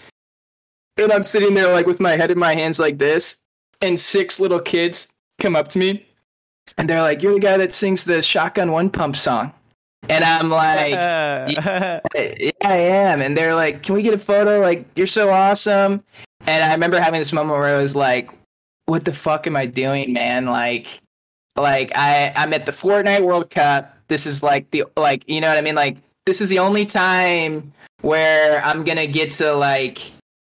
And 0.99 1.11
I'm 1.11 1.23
sitting 1.23 1.55
there 1.55 1.73
like 1.73 1.87
with 1.87 2.01
my 2.01 2.17
head 2.17 2.31
in 2.31 2.39
my 2.39 2.55
hands 2.55 2.79
like 2.79 2.99
this, 2.99 3.39
and 3.81 3.99
six 3.99 4.39
little 4.39 4.61
kids 4.61 5.09
come 5.41 5.57
up 5.57 5.69
to 5.69 5.79
me, 5.79 6.07
and 6.77 6.89
they're 6.89 7.03
like, 7.03 7.23
"You're 7.23 7.35
the 7.35 7.41
guy 7.41 7.57
that 7.57 7.73
sings 7.73 8.05
the 8.05 8.21
Shotgun 8.21 8.73
One 8.73 8.91
Pump 8.91 9.17
song," 9.17 9.55
and 10.11 10.23
I'm 10.23 10.51
like. 10.51 10.91
yeah, 12.15 12.51
I 12.65 12.77
am. 12.77 13.23
And 13.23 13.37
they're 13.37 13.55
like, 13.55 13.83
can 13.83 13.95
we 13.95 14.03
get 14.03 14.15
a 14.15 14.19
photo? 14.19 14.61
Like, 14.61 14.85
you're 14.97 15.07
so 15.07 15.31
awesome. 15.31 16.05
And 16.47 16.65
I 16.65 16.73
remember 16.73 17.01
having 17.01 17.21
this 17.21 17.33
moment 17.33 17.59
where 17.59 17.77
I 17.77 17.81
was 17.81 17.97
like, 17.97 18.31
what 18.89 19.05
the 19.05 19.13
fuck 19.13 19.47
am 19.47 19.55
I 19.55 19.67
doing, 19.67 20.15
man? 20.15 20.47
Like, 20.47 21.01
like 21.57 21.93
I, 21.95 22.33
I'm 22.35 22.55
at 22.55 22.65
the 22.65 22.73
Fortnite 22.73 23.23
World 23.23 23.51
Cup. 23.51 23.95
This 24.09 24.25
is 24.25 24.43
like 24.43 24.71
the, 24.71 24.85
like, 24.97 25.29
you 25.29 25.43
know 25.43 25.49
what 25.49 25.59
I 25.59 25.61
mean? 25.61 25.75
Like, 25.75 25.99
this 26.25 26.41
is 26.41 26.49
the 26.49 26.59
only 26.59 26.87
time 26.87 27.71
where 28.01 28.65
I'm 28.65 28.85
going 28.85 28.97
to 28.97 29.07
get 29.07 29.31
to 29.33 29.53
like 29.53 30.01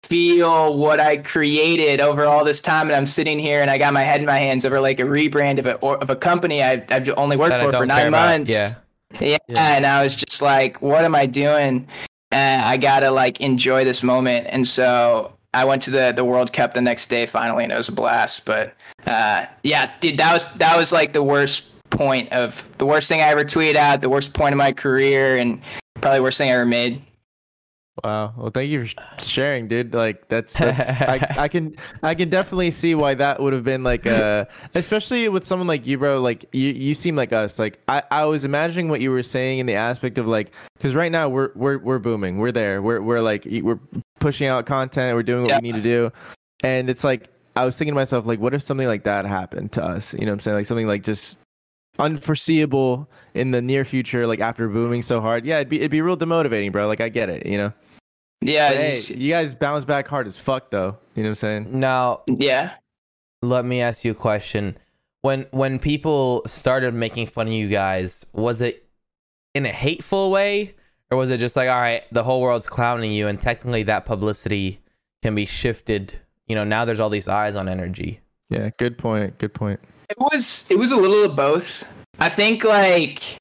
feel 0.04 0.78
what 0.78 1.00
I 1.00 1.17
created 1.17 2.02
over 2.02 2.26
all 2.26 2.43
this 2.43 2.60
time. 2.60 2.88
And 2.88 2.95
I'm 2.95 3.06
sitting 3.06 3.39
here 3.39 3.62
and 3.62 3.71
I 3.71 3.78
got 3.78 3.93
my 3.93 4.04
head 4.04 4.19
in 4.19 4.26
my 4.26 4.38
hands 4.38 4.65
over 4.65 4.82
like 4.82 5.00
a 5.00 5.04
rebrand 5.04 5.58
of 5.58 5.65
a, 5.65 5.76
or, 5.76 5.98
of 6.00 6.10
a 6.10 6.15
company 6.15 6.62
I, 6.62 6.84
I've 6.89 7.08
only 7.17 7.38
worked 7.38 7.58
for 7.58 7.71
for 7.71 7.86
nine 7.86 8.12
months. 8.12 8.52
Yeah. 8.52 8.76
Yeah, 9.21 9.38
Yeah. 9.48 9.76
and 9.78 9.86
I 9.86 10.04
was 10.04 10.13
just 10.13 10.41
like, 10.41 10.82
what 10.82 11.06
am 11.06 11.15
I 11.15 11.26
doing? 11.26 11.88
And 12.32 12.62
I 12.63 12.76
gotta 12.76 13.12
like 13.12 13.39
enjoy 13.39 13.86
this 13.86 14.04
moment. 14.04 14.48
And 14.50 14.67
so 14.67 15.35
I 15.56 15.65
went 15.65 15.82
to 15.84 15.91
the 15.91 16.13
the 16.15 16.26
World 16.26 16.54
Cup 16.54 16.74
the 16.74 16.82
next 16.82 17.08
day 17.08 17.26
finally, 17.26 17.63
and 17.63 17.72
it 17.74 17.78
was 17.78 17.89
a 17.89 17.94
blast. 17.94 18.46
But 18.46 18.76
uh, 19.08 19.46
yeah, 19.63 19.91
dude, 20.00 20.18
that 20.18 20.34
was 20.34 20.46
that 20.56 20.78
was 20.78 20.91
like 20.91 21.13
the 21.13 21.24
worst 21.24 21.63
point 21.89 22.32
of 22.32 22.68
the 22.78 22.86
worst 22.86 23.10
thing 23.10 23.22
I 23.22 23.30
ever 23.30 23.46
tweeted 23.46 23.76
out, 23.76 24.02
the 24.02 24.10
worst 24.10 24.34
point 24.34 24.54
of 24.54 24.58
my 24.58 24.72
career, 24.72 25.38
and 25.38 25.62
probably 26.02 26.20
worst 26.20 26.38
thing 26.38 26.50
I 26.50 26.54
ever 26.54 26.65
made. 26.65 27.02
Wow. 28.04 28.34
Well, 28.36 28.52
thank 28.52 28.70
you 28.70 28.86
for 28.86 28.94
sharing, 29.22 29.70
dude. 29.70 29.94
Like 29.94 30.28
that's, 30.28 30.54
that's 30.54 30.89
I, 31.02 31.36
I 31.44 31.48
can 31.48 31.76
I 32.04 32.13
can 32.13 32.30
definitely 32.30 32.72
see 32.72 32.94
why 32.94 33.13
that 33.13 33.39
would 33.39 33.54
have 33.54 33.63
been 33.63 33.84
like 33.84 34.06
uh 34.06 34.46
especially 34.74 35.30
with 35.30 35.46
someone 35.46 35.68
like 35.68 35.88
you, 35.88 35.98
bro. 35.98 36.20
Like 36.20 36.46
you 36.52 36.72
you 36.72 36.94
seem 36.94 37.15
like 37.15 37.32
us. 37.32 37.58
Like 37.58 37.80
I 37.88 38.04
I 38.12 38.26
was 38.26 38.44
imagining 38.44 38.89
what 38.89 39.00
you 39.00 39.12
were 39.12 39.24
saying 39.24 39.60
in 39.60 39.65
the 39.65 39.76
aspect 39.76 40.18
of 40.18 40.28
like 40.28 40.52
cuz 40.80 40.94
right 40.94 41.12
now 41.12 41.30
we're 41.30 41.52
we're 41.56 41.78
we're 41.78 42.00
booming. 42.00 42.38
We're 42.38 42.52
there. 42.52 42.82
We're 42.82 43.02
we're 43.02 43.22
like 43.22 43.48
we're 43.50 43.80
pushing 44.19 44.47
out 44.47 44.65
content. 44.65 45.15
We're 45.15 45.23
doing 45.23 45.43
what 45.43 45.51
Yeah. 45.51 45.60
we 45.62 45.71
need 45.71 45.75
to 45.75 45.82
do. 45.84 46.12
And 46.63 46.89
it's 46.89 47.04
like 47.04 47.30
I 47.56 47.63
was 47.65 47.78
thinking 47.78 47.93
to 47.93 47.95
myself 47.95 48.25
like 48.25 48.39
what 48.39 48.54
if 48.54 48.62
something 48.63 48.88
like 48.88 49.04
that 49.04 49.25
happened 49.25 49.71
to 49.73 49.84
us? 49.84 50.13
You 50.13 50.21
know 50.21 50.28
what 50.28 50.34
I'm 50.34 50.39
saying? 50.41 50.58
Like 50.58 50.65
something 50.65 50.88
like 50.88 51.04
just 51.04 51.38
unforeseeable 51.99 53.10
in 53.34 53.51
the 53.51 53.62
near 53.62 53.86
future 53.86 54.28
like 54.28 54.39
after 54.39 54.67
booming 54.67 55.01
so 55.01 55.21
hard. 55.21 55.45
Yeah, 55.45 55.58
it'd 55.58 55.69
be 55.69 55.78
it'd 55.78 55.91
be 55.91 56.01
real 56.01 56.17
demotivating, 56.17 56.71
bro. 56.71 56.88
Like 56.88 57.01
I 57.01 57.10
get 57.10 57.30
it, 57.30 57.45
you 57.45 57.58
know. 57.58 57.73
Yeah, 58.41 58.69
But 58.69 58.78
hey, 58.78 58.99
you 59.10 59.15
you 59.15 59.32
guys 59.34 59.56
bounce 59.56 59.86
back 59.86 60.08
hard 60.08 60.28
as 60.28 60.39
fuck, 60.39 60.69
though. 60.69 60.97
You 61.15 61.23
know 61.23 61.30
what 61.30 61.43
I'm 61.43 61.65
saying? 61.65 61.80
Now, 61.80 62.21
yeah. 62.28 62.73
let 63.41 63.65
me 63.65 63.82
ask 63.82 64.04
you 64.06 64.12
a 64.12 64.15
question. 64.15 64.78
When 65.21 65.47
when 65.51 65.80
people 65.80 66.43
started 66.45 66.93
making 66.93 67.28
fun 67.28 67.47
of 67.47 67.54
you 67.54 67.69
guys, 67.69 68.25
was 68.34 68.62
it 68.62 68.88
in 69.56 69.65
a 69.65 69.71
hateful 69.71 70.30
way, 70.30 70.75
or 71.12 71.18
was 71.18 71.30
it 71.30 71.38
just 71.38 71.56
like, 71.56 71.70
all 71.70 71.80
right, 71.80 72.04
the 72.12 72.24
whole 72.24 72.41
world's 72.41 72.68
clowning 72.68 73.12
you, 73.12 73.28
and 73.28 73.39
technically 73.39 73.84
that 73.84 74.06
publicity 74.06 74.82
can 75.22 75.36
be 75.36 75.46
shifted? 75.46 76.20
You 76.48 76.56
know, 76.56 76.63
now 76.63 76.86
there's 76.86 77.00
all 77.00 77.10
these 77.10 77.28
eyes 77.28 77.56
on 77.56 77.68
energy. 77.68 78.22
Yeah, 78.50 78.70
good 78.78 78.98
point. 78.98 79.38
Good 79.38 79.54
point. 79.54 79.80
It 80.10 80.18
was 80.20 80.65
it 80.70 80.78
was 80.78 80.91
a 80.91 80.96
little 80.98 81.24
of 81.24 81.36
both. 81.36 81.84
I 82.20 82.30
think 82.30 82.63
like 82.63 83.38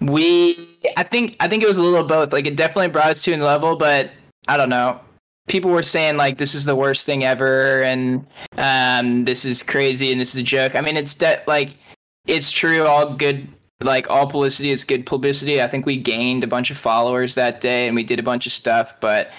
we 0.00 0.78
I 0.96 1.02
think 1.02 1.36
I 1.40 1.48
think 1.48 1.62
it 1.62 1.68
was 1.68 1.76
a 1.76 1.82
little 1.82 2.00
of 2.00 2.08
both. 2.08 2.32
Like 2.32 2.46
it 2.46 2.56
definitely 2.56 2.88
brought 2.88 3.08
us 3.08 3.22
to 3.24 3.32
a 3.32 3.36
new 3.36 3.44
level, 3.44 3.76
but 3.76 4.10
I 4.46 4.56
don't 4.56 4.70
know. 4.70 5.00
People 5.48 5.70
were 5.70 5.82
saying 5.82 6.16
like 6.16 6.38
this 6.38 6.54
is 6.54 6.64
the 6.64 6.76
worst 6.76 7.06
thing 7.06 7.24
ever 7.24 7.82
and 7.82 8.26
um 8.56 9.24
this 9.24 9.44
is 9.44 9.62
crazy 9.62 10.10
and 10.12 10.20
this 10.20 10.34
is 10.34 10.40
a 10.40 10.42
joke. 10.42 10.74
I 10.74 10.80
mean 10.80 10.96
it's 10.96 11.14
de- 11.14 11.42
like 11.46 11.76
it's 12.26 12.50
true 12.50 12.86
all 12.86 13.14
good 13.14 13.48
like 13.82 14.10
all 14.10 14.26
publicity 14.26 14.70
is 14.70 14.84
good 14.84 15.06
publicity. 15.06 15.62
I 15.62 15.68
think 15.68 15.86
we 15.86 15.96
gained 15.96 16.44
a 16.44 16.48
bunch 16.48 16.70
of 16.70 16.76
followers 16.76 17.34
that 17.36 17.60
day 17.60 17.86
and 17.86 17.94
we 17.94 18.02
did 18.02 18.18
a 18.18 18.22
bunch 18.22 18.46
of 18.46 18.52
stuff, 18.52 18.98
but 19.00 19.32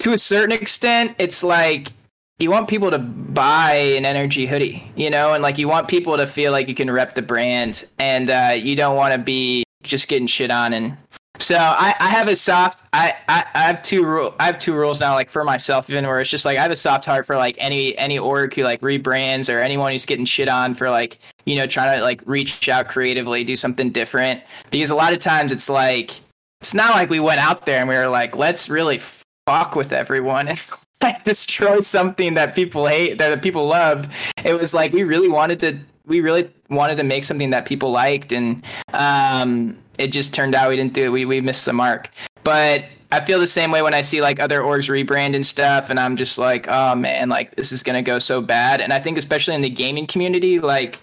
to 0.00 0.12
a 0.12 0.18
certain 0.18 0.52
extent 0.52 1.14
it's 1.18 1.42
like 1.44 1.92
you 2.38 2.50
want 2.50 2.68
people 2.68 2.90
to 2.90 2.98
buy 2.98 3.74
an 3.74 4.04
energy 4.04 4.46
hoodie, 4.46 4.90
you 4.96 5.08
know, 5.08 5.34
and 5.34 5.42
like 5.42 5.56
you 5.56 5.68
want 5.68 5.86
people 5.86 6.16
to 6.16 6.26
feel 6.26 6.50
like 6.50 6.68
you 6.68 6.74
can 6.74 6.90
rep 6.90 7.14
the 7.14 7.22
brand, 7.22 7.84
and 7.98 8.28
uh, 8.28 8.54
you 8.56 8.74
don't 8.74 8.96
want 8.96 9.12
to 9.12 9.18
be 9.18 9.62
just 9.82 10.08
getting 10.08 10.26
shit 10.26 10.50
on. 10.50 10.72
And 10.72 10.96
so 11.38 11.56
I, 11.56 11.94
I 11.98 12.08
have 12.08 12.28
a 12.28 12.36
soft, 12.36 12.84
I, 12.92 13.14
I, 13.28 13.44
I 13.54 13.62
have 13.62 13.82
two 13.82 14.04
rule, 14.04 14.34
I 14.38 14.46
have 14.46 14.58
two 14.58 14.72
rules 14.72 15.00
now, 15.00 15.14
like 15.14 15.28
for 15.28 15.42
myself, 15.42 15.90
even 15.90 16.06
where 16.06 16.20
it's 16.20 16.30
just 16.30 16.44
like 16.44 16.56
I 16.58 16.62
have 16.62 16.70
a 16.70 16.76
soft 16.76 17.04
heart 17.04 17.26
for 17.26 17.36
like 17.36 17.56
any 17.58 17.96
any 17.98 18.18
org 18.18 18.54
who 18.54 18.62
like 18.62 18.80
rebrands 18.80 19.52
or 19.52 19.58
anyone 19.60 19.92
who's 19.92 20.06
getting 20.06 20.24
shit 20.24 20.48
on 20.48 20.74
for 20.74 20.90
like 20.90 21.18
you 21.44 21.56
know 21.56 21.66
trying 21.66 21.98
to 21.98 22.04
like 22.04 22.22
reach 22.24 22.68
out 22.68 22.88
creatively, 22.88 23.42
do 23.42 23.56
something 23.56 23.90
different, 23.90 24.42
because 24.70 24.90
a 24.90 24.94
lot 24.94 25.12
of 25.12 25.18
times 25.18 25.50
it's 25.50 25.68
like 25.68 26.12
it's 26.60 26.72
not 26.72 26.94
like 26.94 27.10
we 27.10 27.18
went 27.18 27.40
out 27.40 27.66
there 27.66 27.80
and 27.80 27.88
we 27.88 27.96
were 27.96 28.08
like 28.08 28.36
let's 28.36 28.68
really 28.68 29.00
fuck 29.46 29.74
with 29.74 29.92
everyone 29.92 30.48
and 30.48 30.60
like 31.02 31.24
destroy 31.24 31.80
something 31.80 32.34
that 32.34 32.54
people 32.54 32.86
hate 32.86 33.18
that 33.18 33.42
people 33.42 33.66
loved. 33.66 34.10
It 34.44 34.54
was 34.54 34.72
like 34.72 34.92
we 34.92 35.02
really 35.02 35.28
wanted 35.28 35.58
to 35.60 35.78
we 36.06 36.20
really 36.20 36.48
wanted 36.70 36.96
to 36.96 37.02
make 37.02 37.24
something 37.24 37.50
that 37.50 37.66
people 37.66 37.90
liked 37.90 38.32
and 38.32 38.64
um 38.92 39.76
it 39.98 40.08
just 40.08 40.34
turned 40.34 40.54
out 40.54 40.68
we 40.68 40.76
didn't 40.76 40.92
do 40.92 41.04
it. 41.04 41.08
We, 41.08 41.24
we 41.24 41.40
missed 41.40 41.64
the 41.64 41.72
mark. 41.72 42.10
But 42.42 42.84
i 43.12 43.20
feel 43.20 43.38
the 43.38 43.46
same 43.46 43.70
way 43.70 43.80
when 43.80 43.94
i 43.94 44.00
see 44.00 44.20
like 44.20 44.40
other 44.40 44.60
orgs 44.60 44.88
rebrand 44.88 45.36
and 45.36 45.46
stuff 45.46 45.88
and 45.88 46.00
i'm 46.00 46.16
just 46.16 46.36
like 46.36 46.66
oh 46.68 46.96
man 46.96 47.28
like 47.28 47.54
this 47.54 47.70
is 47.70 47.82
gonna 47.82 48.02
go 48.02 48.18
so 48.18 48.40
bad. 48.40 48.80
And 48.80 48.92
i 48.92 48.98
think 48.98 49.18
especially 49.18 49.54
in 49.54 49.62
the 49.62 49.70
gaming 49.70 50.06
community 50.06 50.58
like 50.58 50.98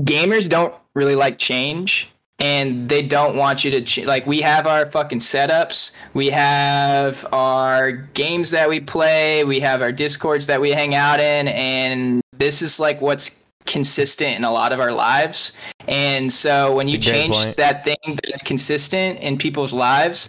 gamers 0.00 0.48
don't 0.48 0.74
really 0.94 1.14
like 1.14 1.38
change 1.38 2.10
and 2.38 2.88
they 2.88 3.02
don't 3.02 3.36
want 3.36 3.64
you 3.64 3.70
to 3.70 3.82
ch- 3.82 4.04
like 4.04 4.26
we 4.26 4.40
have 4.40 4.66
our 4.66 4.86
fucking 4.86 5.20
setups. 5.20 5.92
We 6.14 6.30
have 6.30 7.24
our 7.32 7.92
games 7.92 8.50
that 8.50 8.68
we 8.68 8.80
play. 8.80 9.44
We 9.44 9.60
have 9.60 9.82
our 9.82 9.92
discords 9.92 10.46
that 10.48 10.60
we 10.60 10.70
hang 10.70 10.94
out 10.94 11.20
in 11.20 11.48
and 11.48 12.20
this 12.36 12.60
is 12.60 12.80
like 12.80 13.00
what's 13.00 13.30
consistent 13.66 14.36
in 14.36 14.44
a 14.44 14.52
lot 14.52 14.72
of 14.72 14.80
our 14.80 14.92
lives 14.92 15.52
and 15.88 16.32
so 16.32 16.74
when 16.74 16.88
you 16.88 16.98
That's 16.98 17.08
a 17.08 17.10
great 17.10 17.20
change 17.22 17.34
point. 17.34 17.56
that 17.56 17.84
thing 17.84 18.18
that's 18.22 18.42
consistent 18.42 19.20
in 19.20 19.38
people's 19.38 19.72
lives 19.72 20.28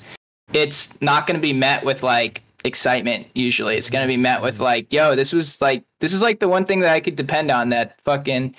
it's 0.53 0.99
not 1.01 1.27
going 1.27 1.36
to 1.36 1.41
be 1.41 1.53
met 1.53 1.83
with 1.83 2.03
like 2.03 2.41
excitement 2.63 3.27
usually 3.36 3.75
it's 3.75 3.89
going 3.89 4.03
to 4.03 4.07
be 4.07 4.17
met 4.17 4.41
with 4.41 4.59
like 4.59 4.91
yo 4.91 5.15
this 5.15 5.33
was 5.33 5.61
like 5.61 5.83
this 5.99 6.13
is 6.13 6.21
like 6.21 6.39
the 6.39 6.47
one 6.47 6.65
thing 6.65 6.79
that 6.79 6.91
i 6.91 6.99
could 6.99 7.15
depend 7.15 7.51
on 7.51 7.69
that 7.69 7.99
fucking 8.01 8.55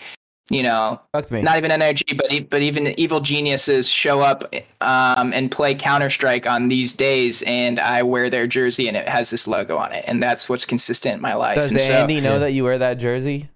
you 0.50 0.62
know 0.62 1.00
not 1.42 1.56
even 1.56 1.70
NRG, 1.70 2.16
but 2.16 2.32
e- 2.32 2.40
but 2.40 2.62
even 2.62 2.98
evil 2.98 3.20
geniuses 3.20 3.88
show 3.88 4.20
up 4.20 4.54
um, 4.80 5.32
and 5.32 5.50
play 5.50 5.74
Counter 5.74 6.08
Strike 6.08 6.46
on 6.46 6.68
these 6.68 6.92
days, 6.92 7.42
and 7.46 7.80
I 7.80 8.02
wear 8.02 8.30
their 8.30 8.46
jersey 8.46 8.86
and 8.86 8.96
it 8.96 9.08
has 9.08 9.30
this 9.30 9.48
logo 9.48 9.76
on 9.76 9.92
it, 9.92 10.04
and 10.06 10.22
that's 10.22 10.48
what's 10.48 10.64
consistent 10.64 11.16
in 11.16 11.20
my 11.20 11.34
life. 11.34 11.56
Does 11.56 11.72
and 11.72 11.80
so, 11.80 11.92
Andy 11.92 12.20
know 12.20 12.38
that 12.38 12.52
you 12.52 12.62
wear 12.64 12.78
that 12.78 12.98
jersey? 12.98 13.48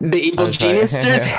The 0.00 0.16
evil 0.18 0.46
I'm 0.46 0.52
geniuses? 0.52 1.26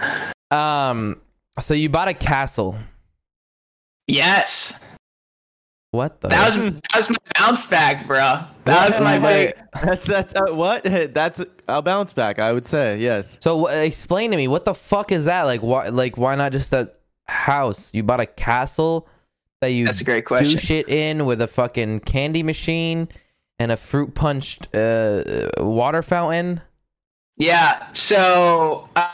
Um. 0.50 1.20
So 1.60 1.74
you 1.74 1.88
bought 1.88 2.08
a 2.08 2.14
castle. 2.14 2.76
yes, 4.06 4.74
What 5.92 6.20
the? 6.20 6.28
that 6.28 6.46
was 6.46 6.56
that 6.56 6.96
was 6.96 7.10
my 7.10 7.16
bounce 7.38 7.66
back, 7.66 8.06
bro. 8.06 8.40
That 8.64 8.88
was 8.88 9.00
my 9.00 9.18
big. 9.18 9.54
That's 9.82 10.06
that's 10.06 10.34
uh, 10.34 10.54
what 10.54 10.82
that's 11.14 11.42
a 11.68 11.80
bounce 11.82 12.12
back. 12.12 12.38
I 12.38 12.52
would 12.52 12.66
say 12.66 12.98
yes. 12.98 13.38
So 13.40 13.66
wh- 13.66 13.72
explain 13.72 14.30
to 14.32 14.36
me 14.36 14.48
what 14.48 14.64
the 14.64 14.74
fuck 14.74 15.12
is 15.12 15.24
that? 15.26 15.42
Like 15.44 15.62
why? 15.62 15.88
Like 15.88 16.18
why 16.18 16.34
not 16.34 16.52
just 16.52 16.72
a 16.72 16.90
house? 17.26 17.90
You 17.94 18.02
bought 18.02 18.20
a 18.20 18.26
castle 18.26 19.08
that 19.60 19.68
you 19.70 19.86
That's 19.86 20.00
a 20.00 20.04
great 20.04 20.24
question. 20.26 20.48
do 20.48 20.54
question. 20.54 20.66
shit 20.66 20.88
in 20.88 21.24
with 21.26 21.40
a 21.40 21.48
fucking 21.48 22.00
candy 22.00 22.42
machine 22.42 23.08
and 23.62 23.70
a 23.70 23.76
fruit 23.76 24.14
punched 24.14 24.74
uh, 24.74 25.22
water 25.58 26.02
fountain. 26.02 26.60
Yeah. 27.36 27.92
So 27.92 28.88
uh, 28.96 29.08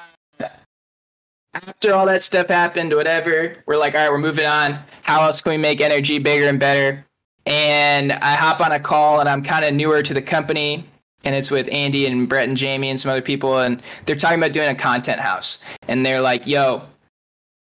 after 1.52 1.92
all 1.92 2.06
that 2.06 2.22
stuff 2.22 2.48
happened, 2.48 2.94
whatever, 2.94 3.54
we're 3.66 3.76
like, 3.76 3.94
all 3.94 4.00
right, 4.00 4.10
we're 4.10 4.18
moving 4.18 4.46
on. 4.46 4.78
How 5.02 5.22
else 5.22 5.42
can 5.42 5.50
we 5.50 5.58
make 5.58 5.82
energy 5.82 6.18
bigger 6.18 6.48
and 6.48 6.58
better? 6.58 7.04
And 7.44 8.12
I 8.12 8.34
hop 8.34 8.60
on 8.60 8.72
a 8.72 8.80
call, 8.80 9.20
and 9.20 9.28
I'm 9.28 9.42
kind 9.42 9.64
of 9.64 9.74
newer 9.74 10.02
to 10.02 10.14
the 10.14 10.22
company, 10.22 10.86
and 11.24 11.34
it's 11.34 11.50
with 11.50 11.68
Andy 11.70 12.06
and 12.06 12.28
Brett 12.28 12.48
and 12.48 12.56
Jamie 12.56 12.90
and 12.90 13.00
some 13.00 13.10
other 13.10 13.22
people, 13.22 13.58
and 13.58 13.82
they're 14.06 14.16
talking 14.16 14.38
about 14.38 14.52
doing 14.52 14.68
a 14.68 14.74
content 14.74 15.20
house, 15.20 15.58
and 15.88 16.04
they're 16.04 16.20
like, 16.20 16.46
yo, 16.46 16.84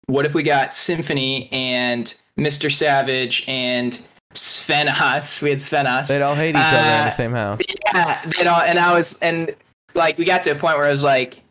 what 0.07 0.27
if 0.27 0.35
we 0.35 0.43
got 0.43 0.73
Symfuhny 0.73 1.49
and 1.53 2.15
Mr. 2.39 2.71
Savage 2.71 3.45
and 3.49 4.01
Svennoss? 4.35 5.43
We 5.43 5.51
had 5.51 5.59
Svennoss. 5.59 6.09
They'd 6.09 6.23
all 6.23 6.35
hate 6.35 6.51
each 6.51 6.57
other 6.57 6.79
in 6.79 6.85
the 6.85 6.91
Uh, 7.07 7.11
same 7.11 7.33
house. 7.33 7.61
Yeah, 7.93 8.25
they 8.39 8.47
all, 8.47 8.61
and 8.63 8.79
I 8.79 8.93
was, 8.93 9.19
and 9.21 9.55
like 9.95 10.19
we 10.19 10.25
got 10.25 10.45
to 10.45 10.51
a 10.51 10.55
point 10.55 10.77
where 10.79 10.87
I 10.87 10.91
was 10.93 11.03
like, 11.03 11.43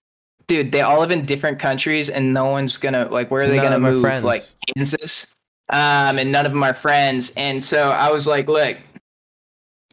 dude, 0.48 0.72
they 0.72 0.82
all 0.82 1.00
live 1.00 1.12
in 1.12 1.24
different 1.24 1.60
countries, 1.60 2.10
and 2.10 2.34
no 2.34 2.46
one's 2.46 2.78
gonna 2.78 3.06
like, 3.10 3.30
where 3.32 3.44
are 3.44 3.48
they 3.48 3.58
None 3.58 3.66
gonna 3.66 3.76
of 3.76 3.82
'em 3.82 3.86
are 3.88 3.92
move? 3.94 4.02
friends. 4.02 4.24
Like 4.24 4.44
Kansas, 4.76 5.34
um, 5.70 6.18
and 6.20 6.32
none 6.32 6.46
of 6.46 6.52
them 6.52 6.64
are 6.64 6.74
friends. 6.74 7.34
And 7.36 7.64
so 7.64 7.90
I 7.92 8.12
was 8.12 8.26
like, 8.28 8.48
look, 8.48 8.78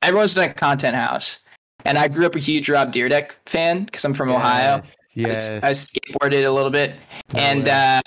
everyone's 0.03 0.37
in 0.37 0.45
a 0.49 0.55
content 0.55 0.95
house, 0.97 1.41
and 1.85 1.99
I 1.99 2.07
grew 2.09 2.27
up 2.27 2.37
a 2.37 2.39
huge 2.39 2.69
Rob 2.69 2.93
Dyrdek 2.93 3.33
fan 3.47 3.85
because 3.85 4.05
I'm 4.05 4.15
from 4.15 4.31
Ohio. 4.31 4.83
Yes. 5.15 5.51
I, 5.51 5.69
I 5.69 5.71
skateboarded 5.73 6.45
a 6.45 6.51
little 6.51 6.71
bit, 6.71 6.95
No 7.33 7.41
and 7.41 7.69
uh, 7.69 8.03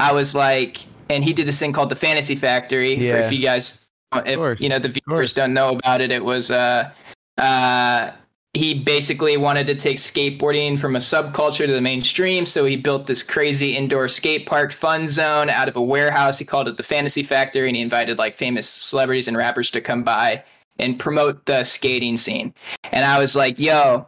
I 0.00 0.12
was 0.12 0.34
like, 0.34 0.78
and 1.10 1.22
he 1.22 1.32
did 1.34 1.46
this 1.46 1.58
thing 1.58 1.72
called 1.72 1.90
the 1.90 1.94
Fantasy 1.96 2.34
Factory. 2.34 2.96
For 2.96 3.02
Yeah. 3.04 3.26
if 3.26 3.30
you 3.30 3.42
guys, 3.42 3.83
if 4.26 4.36
course, 4.36 4.60
you 4.60 4.68
know 4.68 4.78
the 4.78 4.88
viewers 4.88 5.32
don't 5.32 5.54
know 5.54 5.76
about 5.76 6.00
it, 6.00 6.10
it 6.10 6.24
was 6.24 6.50
uh, 6.50 6.90
uh, 7.38 8.10
he 8.54 8.74
basically 8.74 9.36
wanted 9.36 9.66
to 9.66 9.74
take 9.74 9.96
skateboarding 9.96 10.78
from 10.78 10.94
a 10.94 11.00
subculture 11.00 11.66
to 11.66 11.72
the 11.72 11.80
mainstream. 11.80 12.46
So 12.46 12.64
he 12.64 12.76
built 12.76 13.06
this 13.06 13.22
crazy 13.22 13.76
indoor 13.76 14.08
skate 14.08 14.46
park 14.46 14.72
fun 14.72 15.08
zone 15.08 15.50
out 15.50 15.68
of 15.68 15.76
a 15.76 15.82
warehouse. 15.82 16.38
He 16.38 16.44
called 16.44 16.68
it 16.68 16.76
the 16.76 16.84
Fantasy 16.84 17.24
Factory, 17.24 17.68
and 17.68 17.76
he 17.76 17.82
invited 17.82 18.18
like 18.18 18.32
famous 18.32 18.68
celebrities 18.68 19.26
and 19.26 19.36
rappers 19.36 19.70
to 19.72 19.80
come 19.80 20.04
by 20.04 20.42
and 20.78 20.98
promote 20.98 21.44
the 21.46 21.64
skating 21.64 22.16
scene. 22.16 22.54
And 22.92 23.04
I 23.04 23.18
was 23.18 23.34
like, 23.34 23.58
yo, 23.58 24.06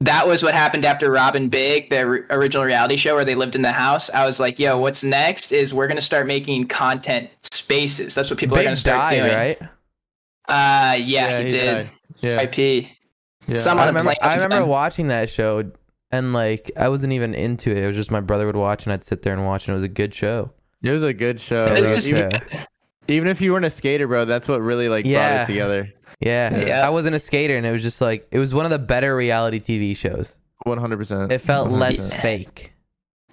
that 0.00 0.26
was 0.28 0.42
what 0.42 0.54
happened 0.54 0.84
after 0.84 1.10
Rob 1.10 1.36
& 1.42 1.50
Big, 1.50 1.88
the 1.90 2.00
r- 2.06 2.26
original 2.30 2.64
reality 2.64 2.96
show 2.96 3.14
where 3.14 3.24
they 3.24 3.34
lived 3.34 3.54
in 3.56 3.62
the 3.62 3.72
house. 3.72 4.10
I 4.10 4.26
was 4.26 4.38
like, 4.38 4.58
yo, 4.58 4.78
what's 4.78 5.02
next 5.02 5.52
is 5.52 5.72
we're 5.72 5.86
going 5.86 5.96
to 5.96 6.02
start 6.02 6.26
making 6.26 6.68
content 6.68 7.30
spaces. 7.42 8.14
That's 8.14 8.28
what 8.28 8.38
people 8.38 8.58
are 8.58 8.62
going 8.62 8.74
to 8.74 8.80
start 8.80 9.10
died, 9.10 9.18
doing. 9.20 9.34
right? 9.34 9.58
Uh, 10.48 10.96
yeah, 11.00 11.38
he, 11.38 11.44
he 11.44 11.50
did. 11.50 11.64
died. 11.66 11.90
Yeah. 12.20 12.42
IP. 12.42 12.86
yeah. 13.48 13.58
Some 13.58 13.78
I 13.78 13.82
on 13.82 13.88
a 13.88 13.90
remember, 13.90 14.14
I 14.22 14.34
remember 14.34 14.60
time. 14.60 14.68
watching 14.68 15.08
that 15.08 15.28
show, 15.30 15.70
and 16.10 16.32
like 16.32 16.70
I 16.76 16.88
wasn't 16.88 17.12
even 17.14 17.34
into 17.34 17.70
it. 17.70 17.78
It 17.78 17.86
was 17.86 17.96
just 17.96 18.10
my 18.10 18.20
brother 18.20 18.46
would 18.46 18.56
watch, 18.56 18.84
and 18.84 18.92
I'd 18.92 19.04
sit 19.04 19.22
there 19.22 19.32
and 19.32 19.44
watch, 19.44 19.66
and 19.66 19.72
it 19.72 19.76
was 19.76 19.82
a 19.84 19.88
good 19.88 20.14
show. 20.14 20.52
It 20.82 20.90
was 20.90 21.02
a 21.02 21.12
good 21.12 21.40
show. 21.40 21.66
Yeah, 21.66 21.72
It's 21.72 21.88
bro. 21.88 21.94
just- 21.94 22.08
even, 22.08 22.30
yeah. 22.30 22.64
even 23.08 23.28
if 23.28 23.40
you 23.40 23.52
weren't 23.52 23.64
a 23.64 23.70
skater, 23.70 24.06
bro, 24.06 24.24
that's 24.24 24.46
what 24.46 24.60
really 24.60 24.88
like 24.88 25.04
brought 25.04 25.42
it 25.42 25.46
together. 25.46 25.92
Yeah. 26.20 26.66
Yeah. 26.66 26.86
I 26.86 26.90
wasn't 26.90 27.14
a 27.16 27.20
skater, 27.20 27.56
and 27.56 27.66
it 27.66 27.72
was 27.72 27.82
just 27.82 28.00
like 28.00 28.26
it 28.30 28.38
was 28.38 28.54
one 28.54 28.64
of 28.64 28.70
the 28.70 28.78
better 28.78 29.14
reality 29.14 29.60
TV 29.60 29.96
shows. 29.96 30.38
One 30.64 30.78
hundred 30.78 30.96
percent. 30.96 31.30
It 31.30 31.38
felt 31.40 31.70
less 31.70 31.98
100%. 32.10 32.20
fake. 32.20 32.72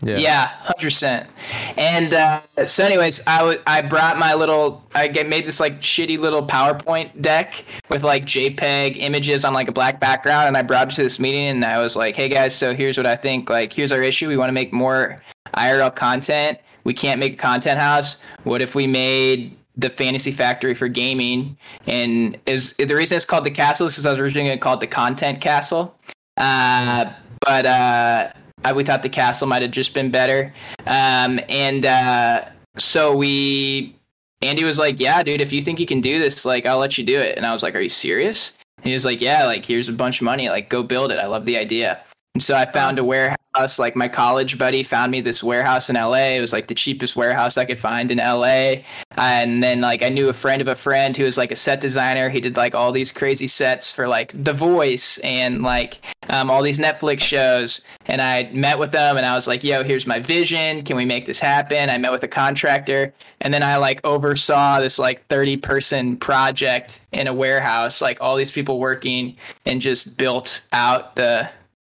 Yeah. 0.01 0.17
Yeah, 0.17 0.47
hundred 0.47 0.81
percent. 0.87 1.29
And 1.77 2.13
uh, 2.13 2.41
so, 2.65 2.83
anyways, 2.85 3.21
I 3.25 3.37
w- 3.37 3.61
I 3.65 3.81
brought 3.81 4.17
my 4.19 4.33
little 4.33 4.85
I 4.93 5.07
get 5.07 5.29
made 5.29 5.45
this 5.45 5.61
like 5.61 5.79
shitty 5.79 6.17
little 6.19 6.45
PowerPoint 6.45 7.21
deck 7.21 7.63
with 7.89 8.03
like 8.03 8.25
JPEG 8.25 8.97
images 8.97 9.45
on 9.45 9.53
like 9.53 9.69
a 9.69 9.71
black 9.71 10.01
background, 10.01 10.49
and 10.49 10.57
I 10.57 10.61
brought 10.61 10.91
it 10.91 10.95
to 10.95 11.03
this 11.03 11.19
meeting, 11.19 11.45
and 11.45 11.63
I 11.63 11.81
was 11.81 11.95
like, 11.95 12.17
"Hey 12.17 12.27
guys, 12.27 12.53
so 12.53 12.73
here's 12.75 12.97
what 12.97 13.05
I 13.05 13.15
think. 13.15 13.49
Like, 13.49 13.71
here's 13.71 13.93
our 13.93 14.01
issue. 14.01 14.27
We 14.27 14.35
want 14.35 14.49
to 14.49 14.53
make 14.53 14.73
more 14.73 15.17
IRL 15.55 15.95
content. 15.95 16.59
We 16.83 16.93
can't 16.93 17.19
make 17.19 17.33
a 17.33 17.37
content 17.37 17.79
house. 17.79 18.17
What 18.43 18.61
if 18.61 18.75
we 18.75 18.87
made 18.87 19.55
the 19.75 19.89
fantasy 19.89 20.31
factory 20.31 20.73
for 20.73 20.87
gaming? 20.87 21.57
And 21.87 22.37
is 22.45 22.73
the 22.73 22.95
reason 22.95 23.15
it's 23.15 23.25
called 23.25 23.43
the 23.43 23.51
castle 23.51 23.87
is 23.87 23.93
because 23.93 24.05
I 24.05 24.11
was 24.11 24.19
originally 24.19 24.49
going 24.49 24.57
to 24.57 24.61
call 24.61 24.75
it 24.75 24.79
the 24.79 24.87
content 24.87 25.41
castle, 25.41 25.95
uh, 26.37 27.11
but 27.41 27.65
uh, 27.65 28.31
I, 28.63 28.73
we 28.73 28.83
thought 28.83 29.03
the 29.03 29.09
castle 29.09 29.47
might 29.47 29.61
have 29.61 29.71
just 29.71 29.93
been 29.93 30.11
better. 30.11 30.53
Um, 30.85 31.39
and 31.49 31.85
uh, 31.85 32.45
so 32.77 33.15
we, 33.15 33.95
Andy 34.41 34.63
was 34.63 34.77
like, 34.77 34.99
"Yeah, 34.99 35.23
dude, 35.23 35.41
if 35.41 35.51
you 35.51 35.61
think 35.61 35.79
you 35.79 35.85
can 35.85 36.01
do 36.01 36.19
this, 36.19 36.45
like, 36.45 36.65
I'll 36.65 36.79
let 36.79 36.97
you 36.97 37.05
do 37.05 37.19
it." 37.19 37.37
And 37.37 37.45
I 37.45 37.53
was 37.53 37.63
like, 37.63 37.75
"Are 37.75 37.81
you 37.81 37.89
serious?" 37.89 38.57
And 38.77 38.87
he 38.87 38.93
was 38.93 39.05
like, 39.05 39.21
"Yeah, 39.21 39.45
like, 39.45 39.65
here's 39.65 39.89
a 39.89 39.93
bunch 39.93 40.21
of 40.21 40.25
money. 40.25 40.49
Like, 40.49 40.69
go 40.69 40.83
build 40.83 41.11
it. 41.11 41.19
I 41.19 41.27
love 41.27 41.45
the 41.45 41.57
idea." 41.57 42.01
And 42.35 42.43
so 42.43 42.55
I 42.55 42.65
found 42.65 42.99
a 42.99 43.03
warehouse. 43.03 43.37
Us 43.55 43.77
like 43.77 43.95
my 43.95 44.07
college 44.07 44.57
buddy 44.57 44.81
found 44.81 45.11
me 45.11 45.21
this 45.21 45.43
warehouse 45.43 45.89
in 45.89 45.95
LA. 45.95 46.35
It 46.35 46.41
was 46.41 46.53
like 46.53 46.67
the 46.67 46.73
cheapest 46.73 47.15
warehouse 47.15 47.57
I 47.57 47.65
could 47.65 47.77
find 47.77 48.09
in 48.09 48.17
LA. 48.17 48.83
And 49.15 49.61
then 49.61 49.81
like 49.81 50.01
I 50.01 50.09
knew 50.09 50.29
a 50.29 50.33
friend 50.33 50.61
of 50.61 50.67
a 50.67 50.75
friend 50.75 51.15
who 51.15 51.23
was 51.23 51.37
like 51.37 51.51
a 51.51 51.55
set 51.55 51.79
designer. 51.79 52.29
He 52.29 52.39
did 52.39 52.57
like 52.57 52.73
all 52.73 52.91
these 52.91 53.11
crazy 53.11 53.47
sets 53.47 53.91
for 53.91 54.07
like 54.07 54.31
The 54.33 54.53
Voice 54.53 55.19
and 55.19 55.61
like 55.61 55.99
um, 56.29 56.49
all 56.49 56.63
these 56.63 56.79
Netflix 56.79 57.19
shows. 57.19 57.81
And 58.07 58.21
I 58.21 58.49
met 58.53 58.79
with 58.79 58.91
them 58.91 59.17
and 59.17 59.25
I 59.25 59.35
was 59.35 59.47
like, 59.47 59.63
"Yo, 59.63 59.83
here's 59.83 60.07
my 60.07 60.19
vision. 60.19 60.83
Can 60.83 60.95
we 60.95 61.05
make 61.05 61.25
this 61.25 61.39
happen?" 61.39 61.89
I 61.89 61.97
met 61.97 62.11
with 62.11 62.23
a 62.23 62.27
contractor 62.27 63.13
and 63.41 63.53
then 63.53 63.61
I 63.61 63.77
like 63.77 64.01
oversaw 64.03 64.79
this 64.79 64.97
like 64.97 65.27
30 65.27 65.57
person 65.57 66.17
project 66.17 67.01
in 67.11 67.27
a 67.27 67.33
warehouse. 67.33 68.01
Like 68.01 68.19
all 68.19 68.35
these 68.35 68.51
people 68.51 68.79
working 68.79 69.35
and 69.65 69.79
just 69.79 70.17
built 70.17 70.61
out 70.71 71.15
the 71.15 71.49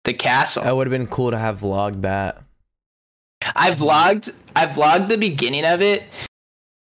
the 0.09 0.13
castle. 0.13 0.67
It 0.67 0.75
would 0.75 0.87
have 0.87 0.91
been 0.91 1.07
cool 1.07 1.31
to 1.31 1.37
have 1.37 1.61
vlogged 1.61 2.01
that. 2.01 2.41
I 3.55 3.71
vlogged 3.71 4.33
I 4.55 4.65
vlogged 4.65 5.07
the 5.07 5.17
beginning 5.17 5.65
of 5.65 5.81
it 5.81 6.03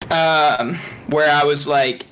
um 0.09 0.75
where 1.07 1.29
I 1.29 1.43
was 1.43 1.67
like 1.67 2.05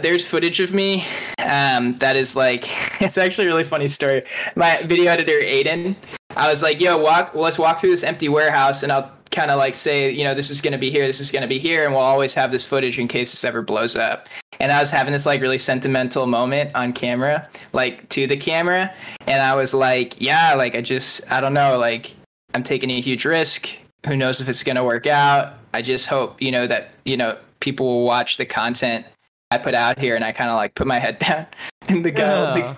there's 0.00 0.26
footage 0.26 0.60
of 0.60 0.72
me 0.72 1.04
um 1.38 1.98
that 1.98 2.16
is 2.16 2.34
like 2.34 2.64
it's 3.00 3.18
actually 3.18 3.44
a 3.44 3.50
really 3.50 3.64
funny 3.64 3.86
story. 3.86 4.22
My 4.56 4.82
video 4.84 5.10
editor 5.10 5.38
Aiden 5.40 5.96
I 6.36 6.50
was 6.50 6.62
like, 6.62 6.80
"Yo, 6.80 6.98
walk 6.98 7.34
let's 7.34 7.58
walk 7.58 7.78
through 7.78 7.90
this 7.90 8.02
empty 8.02 8.28
warehouse 8.28 8.82
and 8.82 8.90
I'll 8.90 9.12
kind 9.30 9.50
of 9.50 9.58
like 9.58 9.74
say, 9.74 10.10
you 10.10 10.24
know, 10.24 10.34
this 10.34 10.50
is 10.50 10.60
going 10.60 10.72
to 10.72 10.78
be 10.78 10.90
here, 10.90 11.06
this 11.06 11.20
is 11.20 11.30
going 11.30 11.42
to 11.42 11.48
be 11.48 11.58
here 11.58 11.84
and 11.84 11.92
we'll 11.92 12.02
always 12.02 12.34
have 12.34 12.50
this 12.50 12.64
footage 12.64 12.98
in 12.98 13.06
case 13.06 13.30
this 13.30 13.44
ever 13.44 13.62
blows 13.62 13.94
up." 13.94 14.28
And 14.60 14.70
I 14.72 14.80
was 14.80 14.90
having 14.90 15.12
this 15.12 15.26
like 15.26 15.40
really 15.40 15.58
sentimental 15.58 16.26
moment 16.26 16.70
on 16.74 16.92
camera, 16.92 17.48
like 17.72 18.08
to 18.10 18.26
the 18.26 18.36
camera, 18.36 18.92
and 19.26 19.42
I 19.42 19.54
was 19.54 19.74
like, 19.74 20.14
"Yeah, 20.20 20.54
like 20.54 20.74
I 20.74 20.80
just 20.80 21.30
I 21.32 21.40
don't 21.40 21.54
know, 21.54 21.78
like 21.78 22.14
I'm 22.54 22.62
taking 22.62 22.90
a 22.90 23.00
huge 23.00 23.24
risk. 23.24 23.68
Who 24.06 24.16
knows 24.16 24.40
if 24.40 24.48
it's 24.48 24.62
going 24.62 24.76
to 24.76 24.84
work 24.84 25.06
out? 25.06 25.54
I 25.72 25.82
just 25.82 26.06
hope, 26.06 26.40
you 26.40 26.52
know, 26.52 26.66
that, 26.68 26.90
you 27.04 27.16
know, 27.16 27.36
people 27.60 27.86
will 27.86 28.04
watch 28.04 28.36
the 28.36 28.44
content 28.46 29.06
I 29.50 29.58
put 29.58 29.74
out 29.74 29.98
here. 29.98 30.14
And 30.14 30.24
I 30.24 30.30
kind 30.30 30.50
of 30.50 30.56
like 30.56 30.74
put 30.74 30.86
my 30.86 30.98
head 31.00 31.18
down. 31.20 31.46
And 31.88 32.04
the 32.04 32.10
guy, 32.12 32.58
Yeah. 32.58 32.76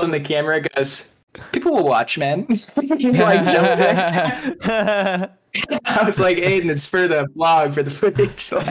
the, 0.00 0.06
the 0.08 0.18
camera 0.20 0.60
goes, 0.62 1.12
people 1.52 1.72
will 1.72 1.84
watch, 1.84 2.18
man. 2.18 2.46
like 2.76 3.46
jumped 3.46 3.80
in. 3.80 3.96
I 5.84 6.02
was 6.02 6.18
like, 6.18 6.38
Aiden, 6.38 6.70
it's 6.70 6.86
for 6.86 7.06
the 7.06 7.26
vlog, 7.36 7.74
for 7.74 7.82
the 7.82 7.90
footage. 7.90 8.50
Like, 8.50 8.66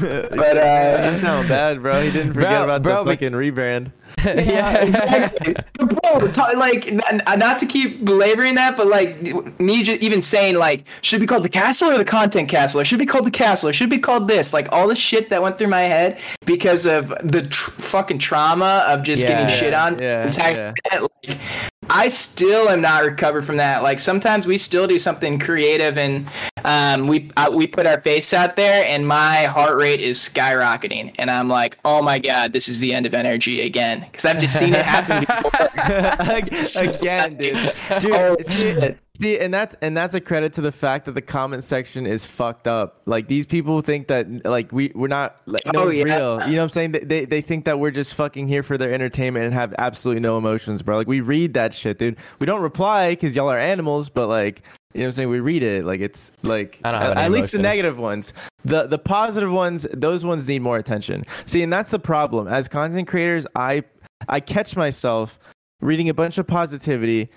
but 0.00 0.56
uh, 0.58 1.12
He's 1.12 1.22
not 1.22 1.48
bad, 1.48 1.82
bro. 1.82 2.02
He 2.02 2.10
didn't 2.10 2.34
forget 2.34 2.50
Bro- 2.50 2.64
about 2.64 2.82
bro, 2.82 2.98
the 2.98 3.04
but- 3.04 3.10
fucking 3.12 3.32
rebrand. 3.32 3.92
yeah, 4.24 4.76
exactly. 4.84 5.54
Bro, 5.78 6.28
ta- 6.32 6.52
like 6.56 6.86
n- 6.86 7.00
n- 7.10 7.38
not 7.38 7.58
to 7.58 7.66
keep 7.66 8.04
belaboring 8.04 8.54
that, 8.54 8.76
but 8.76 8.86
like 8.86 9.20
me 9.60 9.82
just 9.82 10.02
even 10.02 10.22
saying 10.22 10.56
like 10.56 10.86
should 11.02 11.20
be 11.20 11.26
called 11.26 11.42
the 11.42 11.48
castle 11.48 11.90
or 11.90 11.98
the 11.98 12.04
content 12.04 12.48
castle, 12.48 12.80
or 12.80 12.84
should 12.84 12.98
be 12.98 13.06
called 13.06 13.24
the 13.26 13.30
castle, 13.30 13.68
or 13.68 13.72
should 13.72 13.90
be 13.90 13.98
called 13.98 14.28
this? 14.28 14.52
Like 14.52 14.68
all 14.72 14.88
the 14.88 14.94
shit 14.96 15.30
that 15.30 15.42
went 15.42 15.58
through 15.58 15.68
my 15.68 15.82
head 15.82 16.20
because 16.44 16.86
of 16.86 17.08
the 17.22 17.42
tr- 17.50 17.70
fucking 17.72 18.18
trauma 18.18 18.84
of 18.88 19.02
just 19.02 19.22
Yeah. 19.22 19.42
getting 19.42 19.56
shit 19.58 19.74
on. 19.74 19.98
Yeah, 19.98 20.30
yeah. 20.86 21.00
like, 21.26 21.38
I 21.90 22.08
still 22.08 22.68
am 22.68 22.80
not 22.80 23.04
recovered 23.04 23.44
from 23.44 23.56
that. 23.58 23.82
Like 23.82 23.98
sometimes 23.98 24.46
we 24.46 24.58
still 24.58 24.86
do 24.86 24.98
something 24.98 25.38
creative 25.38 25.98
and 25.98 26.26
um, 26.64 27.06
we 27.06 27.30
uh, 27.36 27.50
we 27.52 27.66
put 27.66 27.86
our 27.86 28.00
face 28.00 28.32
out 28.32 28.56
there, 28.56 28.86
and 28.86 29.06
my 29.06 29.44
heart 29.44 29.76
rate 29.76 30.00
is 30.00 30.18
skyrocketing, 30.18 31.14
and 31.18 31.30
I'm 31.30 31.46
like, 31.46 31.78
oh 31.84 32.00
my 32.00 32.18
god, 32.18 32.54
this 32.54 32.68
is 32.68 32.80
the 32.80 32.94
end 32.94 33.04
of 33.04 33.12
energy 33.12 33.60
again, 33.60 34.06
because 34.10 34.24
I've 34.24 34.38
just 34.40 34.58
seen 34.58 34.72
it 34.72 34.84
happen 34.84 35.20
before. 35.26 36.88
Again, 36.88 37.36
dude. 37.36 37.72
Dude, 38.00 38.12
Oh, 38.12 38.36
shit. 38.48 38.98
See, 39.20 39.38
and 39.38 39.52
that's 39.52 39.76
and 39.80 39.96
that's 39.96 40.14
a 40.14 40.20
credit 40.20 40.52
to 40.54 40.60
the 40.60 40.72
fact 40.72 41.04
that 41.06 41.12
the 41.12 41.22
comment 41.22 41.64
section 41.64 42.06
is 42.06 42.26
fucked 42.26 42.66
up. 42.66 43.00
Like 43.06 43.28
these 43.28 43.46
people 43.46 43.80
think 43.82 44.08
that 44.08 44.44
like 44.44 44.72
we 44.72 44.92
we're 44.94 45.08
not 45.08 45.40
like 45.46 45.64
no 45.72 45.84
Oh, 45.84 45.88
yeah. 45.90 46.04
real. 46.04 46.48
You 46.48 46.56
know 46.56 46.58
what 46.58 46.64
I'm 46.64 46.68
saying? 46.70 46.92
They, 46.92 47.00
they 47.00 47.24
they 47.24 47.40
think 47.40 47.64
that 47.66 47.78
we're 47.78 47.90
just 47.90 48.14
fucking 48.14 48.48
here 48.48 48.62
for 48.62 48.76
their 48.78 48.92
entertainment 48.92 49.44
and 49.44 49.54
have 49.54 49.74
absolutely 49.78 50.20
no 50.20 50.38
emotions, 50.38 50.82
bro. 50.82 50.96
Like 50.96 51.08
we 51.08 51.20
read 51.20 51.54
that 51.54 51.74
shit, 51.74 51.98
dude. 51.98 52.16
We 52.38 52.46
don't 52.46 52.62
reply 52.62 53.10
because 53.12 53.34
y'all 53.36 53.48
are 53.50 53.58
animals, 53.58 54.08
but 54.08 54.28
like. 54.28 54.62
You 54.92 55.00
know 55.00 55.06
what 55.06 55.08
I'm 55.08 55.12
saying? 55.14 55.30
We 55.30 55.40
read 55.40 55.64
it 55.64 55.84
like 55.84 55.98
it's 55.98 56.30
like 56.44 56.78
I 56.84 56.92
don't 56.92 57.00
have 57.00 57.10
at, 57.12 57.24
at 57.24 57.30
least 57.32 57.50
the 57.50 57.58
negative 57.58 57.98
ones. 57.98 58.32
The 58.64 58.86
the 58.86 58.96
positive 58.96 59.50
ones, 59.50 59.88
those 59.92 60.24
ones 60.24 60.46
need 60.46 60.62
more 60.62 60.76
attention. 60.76 61.24
See, 61.46 61.64
and 61.64 61.72
that's 61.72 61.90
the 61.90 61.98
problem. 61.98 62.46
As 62.46 62.68
content 62.68 63.08
creators, 63.08 63.44
I 63.56 63.82
I 64.28 64.38
catch 64.38 64.76
myself 64.76 65.40
reading 65.80 66.08
a 66.10 66.14
bunch 66.14 66.38
of 66.38 66.46
positivity 66.46 67.28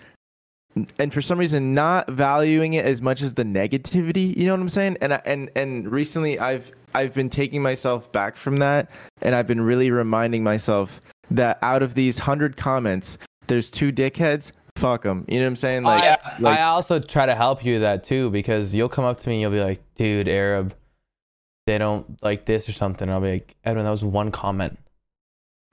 and 1.00 1.14
for 1.14 1.22
some 1.22 1.40
reason 1.40 1.74
not 1.74 2.10
valuing 2.10 2.74
it 2.74 2.86
as 2.86 3.02
much 3.02 3.22
as 3.22 3.34
the 3.34 3.44
negativity 3.44 4.36
you 4.36 4.46
know 4.46 4.54
what 4.54 4.60
i'm 4.60 4.70
saying 4.70 4.98
and 5.02 5.14
I, 5.14 5.22
and 5.26 5.50
and 5.56 5.90
recently 5.90 6.40
i've 6.40 6.72
i've 6.94 7.14
been 7.14 7.30
taking 7.30 7.62
myself 7.62 8.12
back 8.12 8.36
from 8.36 8.58
that 8.58 8.90
and 9.22 9.34
i've 9.34 9.48
been 9.48 9.62
really 9.62 9.92
reminding 9.92 10.44
myself 10.44 11.02
that 11.32 11.58
out 11.62 11.82
of 11.82 11.94
these 11.94 12.20
100 12.20 12.58
comments 12.58 13.18
there's 13.48 13.70
two 13.70 13.92
dickheads 13.92 14.52
fuck 14.76 15.04
them 15.04 15.26
you 15.28 15.40
know 15.40 15.46
what 15.46 15.50
i'm 15.50 15.56
saying 15.56 15.84
like, 15.84 16.04
yeah. 16.04 16.18
like 16.40 16.58
I 16.58 16.64
also 16.64 17.00
try 17.00 17.26
to 17.26 17.36
help 17.36 17.64
you 17.64 17.74
with 17.74 17.82
that 17.82 18.04
too 18.04 18.30
because 18.30 18.74
you'll 18.74 18.90
come 18.90 19.06
up 19.06 19.18
to 19.20 19.30
me 19.30 19.36
and 19.36 19.42
you'll 19.42 19.52
be 19.52 19.64
like, 19.64 19.82
dude, 19.96 20.28
Arab, 20.28 20.76
they 21.66 21.78
don't 21.78 22.22
like 22.24 22.46
this 22.46 22.68
or 22.68 22.72
something. 22.72 23.10
I'll 23.10 23.22
be 23.22 23.32
like, 23.32 23.56
Edwin, 23.64 23.86
that 23.86 23.92
was 23.92 24.04
one 24.04 24.32
comment. 24.32 24.78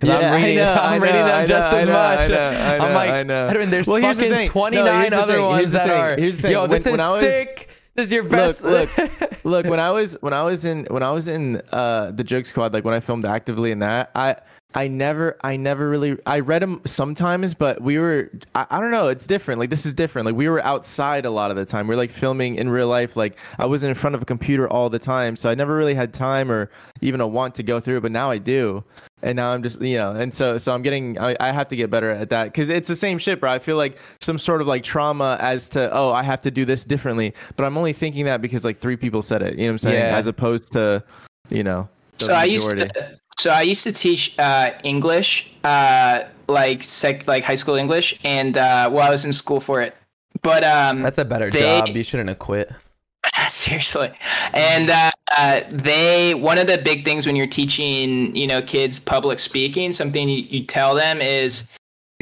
Yeah, 0.02 0.16
I'm 0.34 0.42
I 0.44 0.54
know, 0.54 0.72
I'm 0.82 0.92
I 1.02 1.04
reading 1.04 1.24
them 1.24 1.36
I 1.36 1.46
just 1.46 1.70
know, 1.72 1.78
as 1.78 1.86
know, 1.86 1.92
much. 1.92 2.18
I 2.18 2.28
know, 2.28 2.36
I 2.38 2.88
am 2.88 2.94
like, 2.94 3.10
I 3.10 3.22
know. 3.22 3.46
Edwin, 3.48 3.70
there's 3.70 3.86
Well, 3.86 3.96
here's 3.96 4.16
the 4.18 4.24
fucking. 4.24 4.46
No, 4.46 4.52
29 4.52 5.00
here's 5.00 5.10
the 5.10 5.16
other 5.18 5.42
ones 5.42 5.72
the 5.72 5.78
that 5.78 5.86
thing. 5.88 5.96
are. 6.00 6.16
Here's 6.16 6.36
the 6.36 6.42
thing. 6.42 6.52
Yo, 6.52 6.66
this 6.66 6.84
when 6.84 6.94
is 6.94 7.00
I 7.00 7.10
was- 7.10 7.20
sick. 7.20 7.68
This 7.96 8.06
is 8.06 8.12
your 8.12 8.24
best. 8.24 8.64
look 8.64 8.90
look 9.44 9.66
when 9.66 9.78
i 9.78 9.88
was 9.92 10.14
when 10.20 10.32
i 10.32 10.42
was 10.42 10.64
in 10.64 10.84
when 10.90 11.04
i 11.04 11.12
was 11.12 11.28
in 11.28 11.62
uh 11.70 12.10
the 12.10 12.24
joke 12.24 12.44
squad 12.46 12.72
like 12.72 12.84
when 12.84 12.92
i 12.92 12.98
filmed 12.98 13.24
actively 13.24 13.70
in 13.70 13.78
that 13.78 14.10
i 14.16 14.34
i 14.74 14.88
never 14.88 15.36
i 15.42 15.56
never 15.56 15.88
really 15.88 16.16
i 16.26 16.40
read 16.40 16.62
them 16.62 16.80
sometimes 16.84 17.54
but 17.54 17.80
we 17.80 17.98
were 17.98 18.30
I, 18.54 18.66
I 18.70 18.80
don't 18.80 18.90
know 18.90 19.08
it's 19.08 19.26
different 19.26 19.60
like 19.60 19.70
this 19.70 19.86
is 19.86 19.94
different 19.94 20.26
like 20.26 20.34
we 20.34 20.48
were 20.48 20.62
outside 20.64 21.24
a 21.24 21.30
lot 21.30 21.50
of 21.50 21.56
the 21.56 21.64
time 21.64 21.86
we 21.86 21.94
are 21.94 21.98
like 21.98 22.10
filming 22.10 22.56
in 22.56 22.68
real 22.68 22.88
life 22.88 23.16
like 23.16 23.36
i 23.58 23.66
wasn't 23.66 23.90
in 23.90 23.94
front 23.94 24.14
of 24.14 24.22
a 24.22 24.24
computer 24.24 24.68
all 24.68 24.90
the 24.90 24.98
time 24.98 25.36
so 25.36 25.48
i 25.48 25.54
never 25.54 25.76
really 25.76 25.94
had 25.94 26.12
time 26.12 26.50
or 26.50 26.70
even 27.00 27.20
a 27.20 27.26
want 27.26 27.54
to 27.54 27.62
go 27.62 27.80
through 27.80 28.00
but 28.00 28.12
now 28.12 28.30
i 28.30 28.38
do 28.38 28.84
and 29.24 29.36
now 29.36 29.52
I'm 29.52 29.62
just 29.62 29.80
you 29.80 29.96
know, 29.96 30.12
and 30.12 30.32
so 30.32 30.58
so 30.58 30.72
I'm 30.72 30.82
getting 30.82 31.18
I, 31.18 31.34
I 31.40 31.50
have 31.50 31.66
to 31.68 31.76
get 31.76 31.90
better 31.90 32.10
at 32.10 32.28
that 32.28 32.44
because 32.44 32.68
it's 32.68 32.86
the 32.86 32.94
same 32.94 33.18
shit, 33.18 33.40
bro. 33.40 33.50
I 33.50 33.58
feel 33.58 33.76
like 33.76 33.96
some 34.20 34.38
sort 34.38 34.60
of 34.60 34.66
like 34.66 34.82
trauma 34.82 35.38
as 35.40 35.68
to 35.70 35.90
oh 35.92 36.12
I 36.12 36.22
have 36.22 36.42
to 36.42 36.50
do 36.50 36.64
this 36.66 36.84
differently, 36.84 37.32
but 37.56 37.64
I'm 37.64 37.76
only 37.78 37.94
thinking 37.94 38.26
that 38.26 38.42
because 38.42 38.64
like 38.64 38.76
three 38.76 38.96
people 38.96 39.22
said 39.22 39.40
it. 39.40 39.54
You 39.54 39.62
know 39.62 39.68
what 39.68 39.72
I'm 39.72 39.78
saying? 39.78 39.98
Yeah. 39.98 40.16
As 40.16 40.26
opposed 40.26 40.72
to 40.74 41.02
you 41.50 41.64
know. 41.64 41.88
so 42.18 42.34
I 42.34 42.44
used 42.44 42.68
to 42.68 43.18
so 43.38 43.50
I 43.50 43.62
used 43.62 43.82
to 43.84 43.92
teach 43.92 44.34
uh, 44.38 44.72
English, 44.82 45.50
uh, 45.64 46.24
like 46.48 46.82
sec 46.82 47.26
like 47.26 47.44
high 47.44 47.54
school 47.54 47.74
English, 47.74 48.18
and 48.24 48.56
uh, 48.56 48.88
well, 48.92 49.06
I 49.06 49.10
was 49.10 49.24
in 49.24 49.32
school 49.32 49.60
for 49.60 49.80
it. 49.80 49.94
But 50.42 50.64
um, 50.64 51.02
That's 51.02 51.18
a 51.18 51.24
better 51.24 51.50
They- 51.50 51.60
job. 51.80 51.88
You 51.88 52.02
shouldn't 52.02 52.28
have 52.28 52.38
quit. 52.38 52.70
seriously, 53.48 54.12
and 54.52 54.90
uh, 54.90 55.10
uh, 55.36 55.60
they 55.70 56.34
one 56.34 56.58
of 56.58 56.66
the 56.66 56.76
big 56.76 57.04
things 57.04 57.26
when 57.26 57.36
you're 57.36 57.46
teaching, 57.46 58.34
you 58.36 58.46
know, 58.46 58.60
kids 58.60 58.98
public 59.00 59.38
speaking, 59.38 59.92
something 59.94 60.28
you, 60.28 60.44
you 60.48 60.64
tell 60.64 60.94
them 60.94 61.22
is 61.22 61.66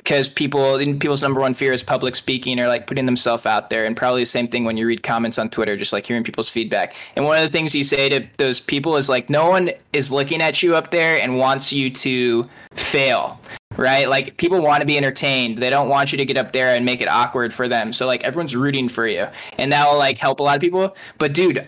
because 0.03 0.28
people 0.28 0.78
people's 0.78 1.22
number 1.22 1.40
one 1.40 1.55
fear 1.55 1.72
is 1.72 1.82
public 1.82 2.16
speaking 2.16 2.59
or 2.59 2.66
like 2.66 2.86
putting 2.86 3.07
themselves 3.07 3.46
out 3.46 3.70
there. 3.70 3.84
And 3.84 3.96
probably 3.96 4.22
the 4.22 4.26
same 4.26 4.48
thing 4.48 4.64
when 4.64 4.76
you 4.76 4.86
read 4.86 5.03
comments 5.03 5.38
on 5.38 5.48
twitter 5.48 5.76
just 5.76 5.92
like 5.92 6.07
hearing 6.07 6.24
people's 6.24 6.50
feedback. 6.50 6.94
And 7.16 7.24
one 7.24 7.38
of 7.38 7.44
the 7.44 7.50
things 7.50 7.74
you 7.74 7.84
say 7.84 8.09
to 8.09 8.26
those 8.38 8.61
people 8.61 8.96
is 8.96 9.09
like 9.09 9.30
no 9.30 9.48
one 9.48 9.70
is 9.92 10.11
looking 10.11 10.40
at 10.40 10.62
you 10.62 10.74
up 10.74 10.90
there 10.90 11.20
and 11.20 11.38
wants 11.38 11.72
you 11.72 11.90
to 11.90 12.48
fail 12.72 13.38
right? 13.78 14.07
Like 14.07 14.36
people 14.36 14.61
want 14.61 14.80
to 14.80 14.86
be 14.86 14.98
entertained. 14.98 15.57
They 15.57 15.70
don't 15.70 15.88
want 15.88 16.12
you 16.12 16.18
to 16.18 16.26
get 16.26 16.36
up 16.36 16.53
there 16.53 16.76
and 16.76 16.84
make 16.84 17.00
it 17.00 17.09
awkward 17.09 17.55
for 17.55 17.68
them. 17.68 17.90
So 17.90 18.07
like 18.07 18.22
everyone's 18.22 18.55
rooting 18.55 18.86
for 18.86 19.07
you. 19.07 19.26
And 19.57 19.72
that 19.72 19.88
will 19.88 19.96
like 19.96 20.18
help 20.18 20.40
a 20.40 20.42
lot 20.42 20.57
of 20.57 20.61
people. 20.61 20.94
But 21.16 21.32
dude 21.32 21.66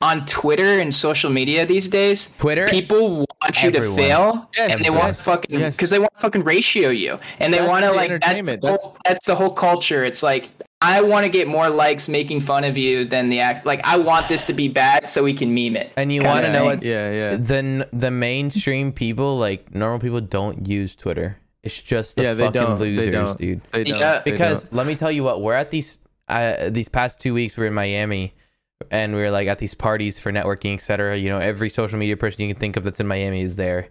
on 0.00 0.24
twitter 0.26 0.80
and 0.80 0.92
social 0.92 1.30
media 1.30 1.64
these 1.64 1.86
days 1.86 2.30
Twitter? 2.38 2.66
people 2.66 3.24
want 3.44 3.62
you 3.62 3.68
Everyone. 3.70 3.96
to 3.96 4.02
fail 4.02 4.48
Yes, 4.56 4.72
and 4.72 4.84
they 4.84 4.90
want 4.90 5.04
yes, 5.04 5.20
fucking 5.20 5.58
yes. 5.60 5.76
because 5.76 5.90
they 5.90 5.98
want 5.98 6.16
fucking 6.16 6.44
ratio 6.44 6.90
you 6.90 7.18
and 7.38 7.52
they 7.52 7.60
want 7.66 7.84
to 7.84 7.90
the 7.90 7.94
like 7.96 8.10
that's 8.10 8.20
the, 8.24 8.28
entertainment. 8.30 8.62
That's- 8.62 8.82
whole, 8.82 8.96
that's 9.04 9.26
the 9.26 9.34
whole 9.34 9.50
culture 9.50 10.04
it's 10.04 10.22
like 10.22 10.50
i 10.80 11.00
want 11.00 11.24
to 11.24 11.30
get 11.30 11.46
more 11.48 11.68
likes 11.70 12.08
making 12.08 12.40
fun 12.40 12.64
of 12.64 12.76
you 12.76 13.04
than 13.04 13.28
the 13.28 13.38
act 13.40 13.64
like 13.66 13.80
i 13.84 13.96
want 13.96 14.28
this 14.28 14.44
to 14.46 14.52
be 14.52 14.68
bad 14.68 15.08
so 15.08 15.22
we 15.22 15.32
can 15.32 15.54
meme 15.54 15.76
it 15.76 15.92
And 15.96 16.12
you 16.12 16.22
want 16.22 16.44
to 16.44 16.52
know 16.52 16.58
thing. 16.60 16.66
what's 16.66 16.84
Yeah, 16.84 17.12
yeah. 17.12 17.36
the 17.36 17.88
the 17.92 18.10
mainstream 18.10 18.92
people 18.92 19.38
like 19.38 19.74
normal 19.74 19.98
people 20.00 20.20
don't 20.20 20.66
use 20.66 20.94
Twitter. 20.96 21.38
It's 21.62 21.80
just 21.80 22.16
the 22.16 22.24
yeah, 22.24 22.34
they 22.34 22.50
don't. 22.50 22.80
losers, 22.80 23.04
they 23.06 23.10
don't. 23.12 23.38
dude. 23.38 23.60
They 23.70 23.84
don't. 23.84 23.98
Yeah, 24.00 24.20
They 24.24 24.32
because 24.32 24.64
don't. 24.64 24.72
let 24.74 24.86
me 24.88 24.96
tell 24.96 25.12
you 25.12 25.22
what 25.22 25.42
we're 25.42 25.54
at 25.54 25.70
these 25.70 25.98
uh, 26.28 26.70
these 26.70 26.88
past 26.88 27.20
two 27.20 27.32
weeks 27.34 27.56
we're 27.56 27.66
in 27.66 27.74
miami 27.74 28.34
and 28.90 29.14
we're 29.14 29.30
like 29.30 29.48
at 29.48 29.58
these 29.58 29.74
parties 29.74 30.18
for 30.18 30.32
networking 30.32 30.74
etc 30.74 31.16
you 31.16 31.28
know 31.28 31.38
every 31.38 31.68
social 31.68 31.98
media 31.98 32.16
person 32.16 32.42
you 32.42 32.52
can 32.52 32.60
think 32.60 32.76
of 32.76 32.84
that's 32.84 33.00
in 33.00 33.06
miami 33.06 33.42
is 33.42 33.56
there. 33.56 33.88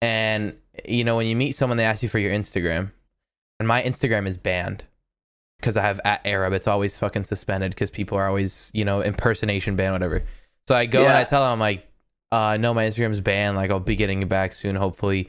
And 0.00 0.56
you 0.86 1.04
know 1.04 1.16
when 1.16 1.26
you 1.26 1.36
meet 1.36 1.52
someone 1.52 1.76
they 1.76 1.84
ask 1.84 2.02
you 2.02 2.08
for 2.08 2.18
your 2.18 2.32
instagram 2.32 2.90
and 3.58 3.68
my 3.68 3.82
instagram 3.82 4.26
is 4.26 4.38
banned 4.38 4.84
because 5.60 5.76
i 5.76 5.82
have 5.82 6.00
at 6.04 6.26
arab. 6.26 6.52
It's 6.52 6.66
always 6.66 6.98
fucking 6.98 7.24
suspended 7.24 7.70
because 7.70 7.90
people 7.90 8.18
are 8.18 8.26
always 8.26 8.70
you 8.74 8.84
know 8.84 9.00
impersonation 9.00 9.76
ban 9.76 9.92
whatever. 9.92 10.24
So 10.66 10.74
i 10.74 10.86
go 10.86 11.04
and 11.04 11.12
i 11.12 11.24
tell 11.24 11.42
them 11.42 11.52
I'm 11.52 11.60
like 11.60 11.86
uh 12.32 12.56
no 12.58 12.74
my 12.74 12.86
instagram's 12.86 13.20
banned. 13.20 13.56
Like 13.56 13.70
i'll 13.70 13.80
be 13.80 13.96
getting 13.96 14.22
it 14.22 14.28
back 14.28 14.54
soon 14.54 14.74
hopefully. 14.76 15.28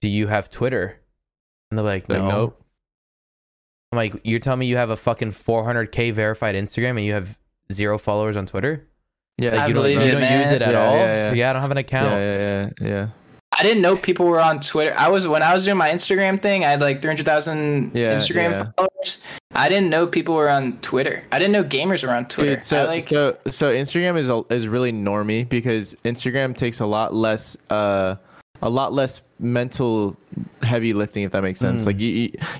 Do 0.00 0.08
you 0.08 0.26
have 0.26 0.50
twitter? 0.50 1.00
And 1.70 1.78
they're 1.78 1.84
like 1.84 2.08
Like, 2.08 2.22
no. 2.22 2.28
nope. 2.28 2.60
I'm 3.92 3.96
like, 3.96 4.20
you're 4.24 4.40
telling 4.40 4.58
me 4.58 4.66
you 4.66 4.76
have 4.76 4.90
a 4.90 4.96
fucking 4.96 5.30
400k 5.30 6.12
verified 6.12 6.56
Instagram 6.56 6.90
and 6.90 7.04
you 7.04 7.12
have 7.12 7.38
zero 7.72 7.98
followers 7.98 8.36
on 8.36 8.46
Twitter? 8.46 8.86
Yeah, 9.38 9.56
Like 9.56 9.68
you 9.68 9.74
don't, 9.74 9.90
you 9.90 9.98
it, 10.00 10.10
don't 10.12 10.40
use 10.40 10.50
it 10.52 10.62
at 10.62 10.72
Yeah, 10.72 10.86
all? 10.86 10.94
yeah, 10.96 11.32
yeah. 11.32 11.50
I 11.50 11.52
don't 11.52 11.62
have 11.62 11.70
an 11.72 11.76
account. 11.78 12.10
yeah, 12.12 12.36
yeah, 12.36 12.70
yeah, 12.80 12.88
yeah. 12.88 13.08
i 13.58 13.62
didn't 13.62 13.82
know 13.82 13.96
people 13.96 14.26
were 14.26 14.40
on 14.40 14.58
twitter 14.60 14.92
i 14.96 15.06
was 15.08 15.26
when 15.28 15.40
i 15.42 15.52
was 15.54 15.64
doing 15.64 15.76
my 15.76 15.88
instagram 15.90 16.40
thing 16.42 16.64
i 16.64 16.70
had 16.70 16.80
like 16.80 17.00
300000 17.00 17.92
Yeah, 17.94 18.14
instagram 18.16 18.50
yeah. 18.50 18.70
followers 18.76 19.18
i 19.54 19.68
didn't 19.68 19.90
know 19.90 20.06
people 20.08 20.34
were 20.34 20.48
on 20.50 20.78
twitter 20.80 21.22
i 21.30 21.38
didn't 21.38 21.52
know 21.52 21.62
gamers 21.62 22.02
were 22.06 22.12
on 22.12 22.26
twitter 22.26 22.56
Dude, 22.56 22.64
so 22.64 22.86
like 22.86 23.08
so 23.08 23.36
so 23.50 23.72
Instagram 23.72 24.16
is 24.18 24.28
a, 24.28 24.42
is 24.50 24.66
really 24.66 24.92
normy 24.92 25.48
because 25.48 25.94
Instagram 26.04 26.56
takes 26.56 26.80
a 26.80 26.86
lot 26.86 27.14
less 27.14 27.56
uh 27.70 28.16
a 28.64 28.70
lot 28.70 28.94
less 28.94 29.20
mental 29.38 30.16
heavy 30.62 30.94
lifting 30.94 31.22
if 31.22 31.32
that 31.32 31.42
makes 31.42 31.60
sense. 31.60 31.82
Mm. 31.82 31.86
Like 31.86 32.00
you, 32.00 32.08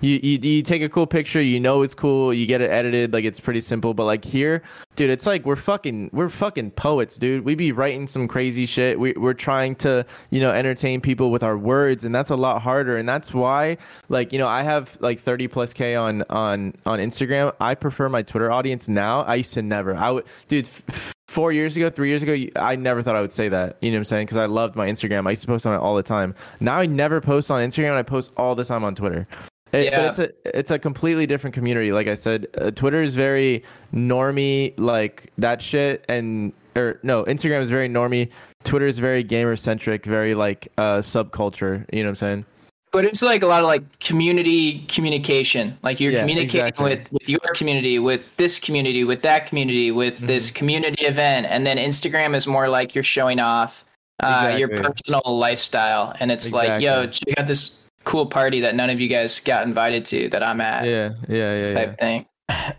you 0.03 0.21
you 0.23 0.39
you 0.39 0.63
take 0.63 0.83
a 0.83 0.89
cool 0.89 1.07
picture, 1.07 1.41
you 1.41 1.59
know 1.59 1.81
it's 1.81 1.95
cool, 1.95 2.33
you 2.33 2.45
get 2.47 2.61
it 2.61 2.71
edited, 2.71 3.15
like 3.15 3.25
it's 3.25 3.41
pretty 3.41 3.63
simple. 3.63 3.95
But 3.95 4.05
like 4.05 4.23
here, 4.23 4.63
dude, 4.97 5.09
it's 5.09 5.25
like 5.25 5.47
we're 5.47 5.57
fucking 5.57 6.11
we're 6.13 6.29
fucking 6.29 6.73
poets, 6.73 7.17
dude. 7.17 7.47
We 7.47 7.55
be 7.55 7.73
writing 7.73 8.07
some 8.07 8.29
crazy 8.29 8.67
shit. 8.67 9.01
We 9.01 9.15
we're 9.15 9.33
trying 9.33 9.77
to 9.77 10.05
you 10.29 10.41
know 10.41 10.51
entertain 10.51 11.01
people 11.01 11.31
with 11.31 11.43
our 11.43 11.57
words, 11.57 12.05
and 12.05 12.15
that's 12.15 12.31
a 12.31 12.37
lot 12.37 12.61
harder. 12.61 12.99
And 12.99 13.09
that's 13.09 13.33
why 13.33 13.79
like 14.11 14.31
you 14.31 14.39
know 14.39 14.47
I 14.49 14.63
have 14.63 14.99
like 15.01 15.21
30 15.21 15.49
plus 15.49 15.73
k 15.73 15.95
on 15.95 16.23
on 16.29 16.75
on 16.85 16.99
Instagram. 16.99 17.55
I 17.61 17.75
prefer 17.75 18.11
my 18.11 18.21
Twitter 18.21 18.53
audience 18.53 18.91
now. 18.91 19.23
I 19.23 19.37
used 19.37 19.55
to 19.55 19.63
never. 19.63 19.95
I 19.95 20.11
would, 20.11 20.27
dude. 20.49 20.67
F- 20.67 21.14
four 21.35 21.53
years 21.53 21.77
ago, 21.77 21.91
three 21.91 22.09
years 22.09 22.23
ago, 22.23 22.37
I 22.55 22.77
never 22.77 23.03
thought 23.03 23.17
I 23.17 23.21
would 23.21 23.33
say 23.33 23.49
that. 23.49 23.77
You 23.81 23.91
know 23.91 23.97
what 23.97 24.01
I'm 24.01 24.05
saying? 24.05 24.27
Because 24.27 24.39
I 24.39 24.47
loved 24.47 24.77
my 24.77 24.89
Instagram. 24.89 25.27
I 25.27 25.31
used 25.31 25.43
to 25.43 25.49
post 25.49 25.67
on 25.67 25.75
it 25.75 25.79
all 25.79 25.97
the 25.97 26.03
time. 26.03 26.33
Now 26.61 26.79
I 26.79 26.87
never 26.87 27.21
post 27.21 27.51
on 27.51 27.61
Instagram. 27.69 27.95
I 27.95 28.03
post 28.03 28.31
all 28.37 28.55
the 28.55 28.65
time 28.65 28.85
on 28.85 28.95
Twitter. 28.95 29.27
It, 29.73 29.87
Yeah. 29.87 30.09
It's 30.09 30.21
a 30.21 30.31
it's 30.59 30.71
a 30.71 30.79
completely 30.79 31.27
different 31.27 31.53
community. 31.53 31.91
Like 31.91 32.07
I 32.07 32.15
said, 32.15 32.47
uh, 32.57 32.71
Twitter 32.71 33.03
is 33.03 33.17
very 33.17 33.65
normie, 33.93 34.73
like 34.79 35.33
that 35.39 35.61
shit, 35.61 36.05
and 36.09 36.53
or 36.77 37.01
no, 37.03 37.25
Instagram 37.25 37.61
is 37.63 37.71
very 37.71 37.89
normie. 37.89 38.31
Twitter 38.63 38.87
is 38.87 39.01
very 39.01 39.25
gamer 39.25 39.57
centric, 39.57 40.07
very 40.07 40.35
like 40.35 40.69
uh 40.79 40.99
subculture. 40.99 41.85
You 41.93 42.05
know 42.05 42.11
what 42.11 42.11
I'm 42.11 42.17
saying? 42.17 42.47
But 42.95 43.05
it's 43.05 43.23
like 43.23 43.43
a 43.43 43.47
lot 43.47 43.61
of 43.61 43.67
like 43.67 43.99
community 43.99 44.85
communication. 44.87 45.77
Like 45.83 45.99
you're 46.01 46.13
Yeah, 46.13 46.21
communicating 46.21 46.69
exactly. 46.69 46.85
with 46.85 47.13
with 47.13 47.29
your 47.29 47.41
community, 47.55 47.99
with 47.99 48.37
this 48.37 48.61
community, 48.61 49.03
with 49.03 49.21
that 49.23 49.49
community, 49.49 49.91
with 49.91 50.17
Mm-hmm. 50.19 50.27
this 50.27 50.51
community 50.53 51.05
event, 51.05 51.47
and 51.51 51.67
then 51.67 51.77
Instagram 51.77 52.37
is 52.37 52.47
more 52.47 52.69
like 52.69 52.95
you're 52.95 53.03
showing 53.05 53.41
off 53.41 53.85
uh, 54.23 54.55
your 54.57 54.69
personal 54.69 55.23
lifestyle, 55.27 56.15
and 56.21 56.31
it's 56.31 56.53
like, 56.53 56.81
yo, 56.81 57.03
Exactly. 57.03 57.33
check 57.33 57.41
out 57.41 57.47
this 57.49 57.83
cool 58.05 58.27
party 58.27 58.61
that 58.61 58.77
none 58.77 58.89
of 58.91 59.01
you 59.01 59.09
guys 59.09 59.41
got 59.41 59.67
invited 59.67 60.07
to 60.07 60.29
that 60.29 60.43
I'm 60.43 60.61
at, 60.61 60.85
Yeah, 60.85 61.15
yeah, 61.29 61.37
yeah, 61.37 61.65
yeah. 61.65 61.71
type 61.73 61.99
thing. 61.99 62.27
yeah. 62.49 62.73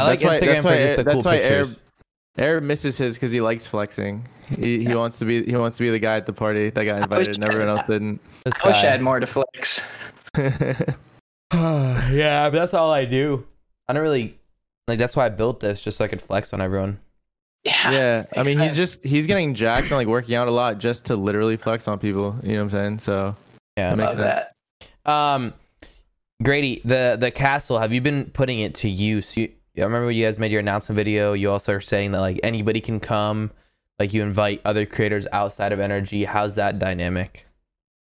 I 0.00 0.04
like 0.04 0.20
that's 0.20 0.22
why, 0.22 0.40
Instagram 0.40 0.46
that's 0.46 0.64
for 0.64 0.68
why, 0.70 0.78
just 0.78 0.96
the 0.96 1.04
that's 1.04 1.14
cool 1.14 1.22
why 1.22 1.38
pictures. 1.38 1.68
Arab, 1.68 1.78
Arab 2.40 2.64
misses 2.64 2.96
his 2.98 3.14
because 3.14 3.30
he 3.30 3.40
likes 3.40 3.66
flexing. 3.66 4.26
He, 4.48 4.82
he 4.84 4.94
wants 4.94 5.18
to 5.20 5.24
be 5.24 5.44
he 5.44 5.54
wants 5.54 5.76
to 5.76 5.82
be 5.84 5.90
the 5.90 5.98
guy 5.98 6.16
at 6.16 6.26
the 6.26 6.32
party 6.32 6.70
that 6.70 6.84
got 6.84 7.02
invited, 7.02 7.36
and 7.36 7.44
everyone 7.48 7.68
else 7.68 7.86
didn't. 7.86 8.20
This 8.44 8.54
I 8.64 8.68
wish 8.68 8.76
I 8.78 8.86
had 8.86 9.02
more 9.02 9.20
to 9.20 9.26
flex. 9.26 9.88
yeah, 11.52 12.48
but 12.48 12.52
that's 12.52 12.74
all 12.74 12.90
I 12.90 13.04
do. 13.04 13.46
I 13.88 13.92
don't 13.92 14.02
really 14.02 14.38
like. 14.88 14.98
That's 14.98 15.14
why 15.14 15.26
I 15.26 15.28
built 15.28 15.60
this, 15.60 15.82
just 15.82 15.98
so 15.98 16.04
I 16.04 16.08
could 16.08 16.22
flex 16.22 16.52
on 16.52 16.60
everyone. 16.60 16.98
Yeah, 17.64 17.90
yeah, 17.90 18.24
I 18.34 18.38
makes 18.38 18.48
mean 18.48 18.58
he's 18.60 18.74
just 18.74 19.04
he's 19.04 19.26
getting 19.26 19.52
jacked 19.52 19.82
and 19.82 19.92
like 19.92 20.06
working 20.08 20.34
out 20.34 20.48
a 20.48 20.50
lot 20.50 20.78
just 20.78 21.04
to 21.06 21.16
literally 21.16 21.58
flex 21.58 21.86
on 21.88 21.98
people. 21.98 22.36
You 22.42 22.54
know 22.54 22.58
what 22.58 22.62
I'm 22.62 22.70
saying? 22.70 22.98
So 23.00 23.36
Yeah, 23.76 23.90
That 23.90 23.96
makes 23.96 24.16
love 24.16 24.26
sense. 24.26 24.46
that. 25.04 25.12
Um, 25.12 25.52
Grady, 26.42 26.80
the 26.86 27.18
the 27.20 27.30
castle. 27.30 27.78
Have 27.78 27.92
you 27.92 28.00
been 28.00 28.26
putting 28.26 28.60
it 28.60 28.74
to 28.76 28.88
use? 28.88 29.36
You, 29.36 29.52
I 29.76 29.82
remember 29.82 30.06
when 30.06 30.16
you 30.16 30.24
guys 30.24 30.38
made 30.38 30.52
your 30.52 30.60
announcement 30.60 30.96
video. 30.96 31.32
You 31.32 31.50
also 31.50 31.74
are 31.74 31.80
saying 31.80 32.12
that 32.12 32.20
like 32.20 32.40
anybody 32.42 32.80
can 32.80 33.00
come. 33.00 33.50
Like 33.98 34.12
you 34.14 34.22
invite 34.22 34.62
other 34.64 34.86
creators 34.86 35.26
outside 35.32 35.72
of 35.72 35.80
Energy. 35.80 36.24
How's 36.24 36.54
that 36.54 36.78
dynamic? 36.78 37.46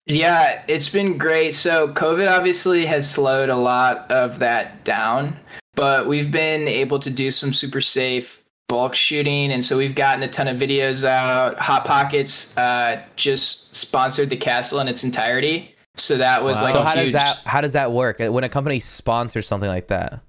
Yeah, 0.08 0.64
it's 0.70 0.88
been 0.88 1.18
great. 1.18 1.54
So, 1.54 1.90
COVID 1.90 2.32
obviously 2.32 2.86
has 2.86 3.10
slowed 3.10 3.50
a 3.50 3.56
lot 3.56 4.10
of 4.10 4.40
that 4.40 4.86
down, 4.86 5.38
but 5.76 6.08
we've 6.08 6.32
been 6.32 6.68
able 6.68 7.00
to 7.00 7.10
do 7.10 7.30
some 7.30 7.52
super 7.52 7.82
safe 7.82 8.42
bulk 8.70 8.96
shooting. 8.96 9.52
And 9.52 9.64
so, 9.64 9.78
we've 9.78 9.96
gotten 9.96 10.24
a 10.24 10.30
ton 10.30 10.48
of 10.48 10.56
videos 10.56 11.04
out. 11.04 11.58
Hot 11.60 11.84
Pockets 11.84 12.56
uh, 12.58 13.02
just 13.18 13.76
sponsored 13.76 14.30
the 14.30 14.38
castle 14.38 14.80
in 14.80 14.88
its 14.88 15.04
entirety. 15.04 15.76
So, 15.98 16.18
that 16.18 16.42
was 16.42 16.62
like 16.62 16.74
so 16.74 16.82
a 16.82 16.86
how 16.86 16.96
huge. 16.96 17.12
does 17.12 17.14
that 17.14 17.38
how 17.44 17.60
does 17.60 17.74
that 17.74 17.92
work 17.92 18.20
when 18.20 18.46
a 18.46 18.50
company 18.50 18.80
sponsors 18.80 19.46
something 19.46 19.70
like 19.70 19.88
that? 19.88 20.22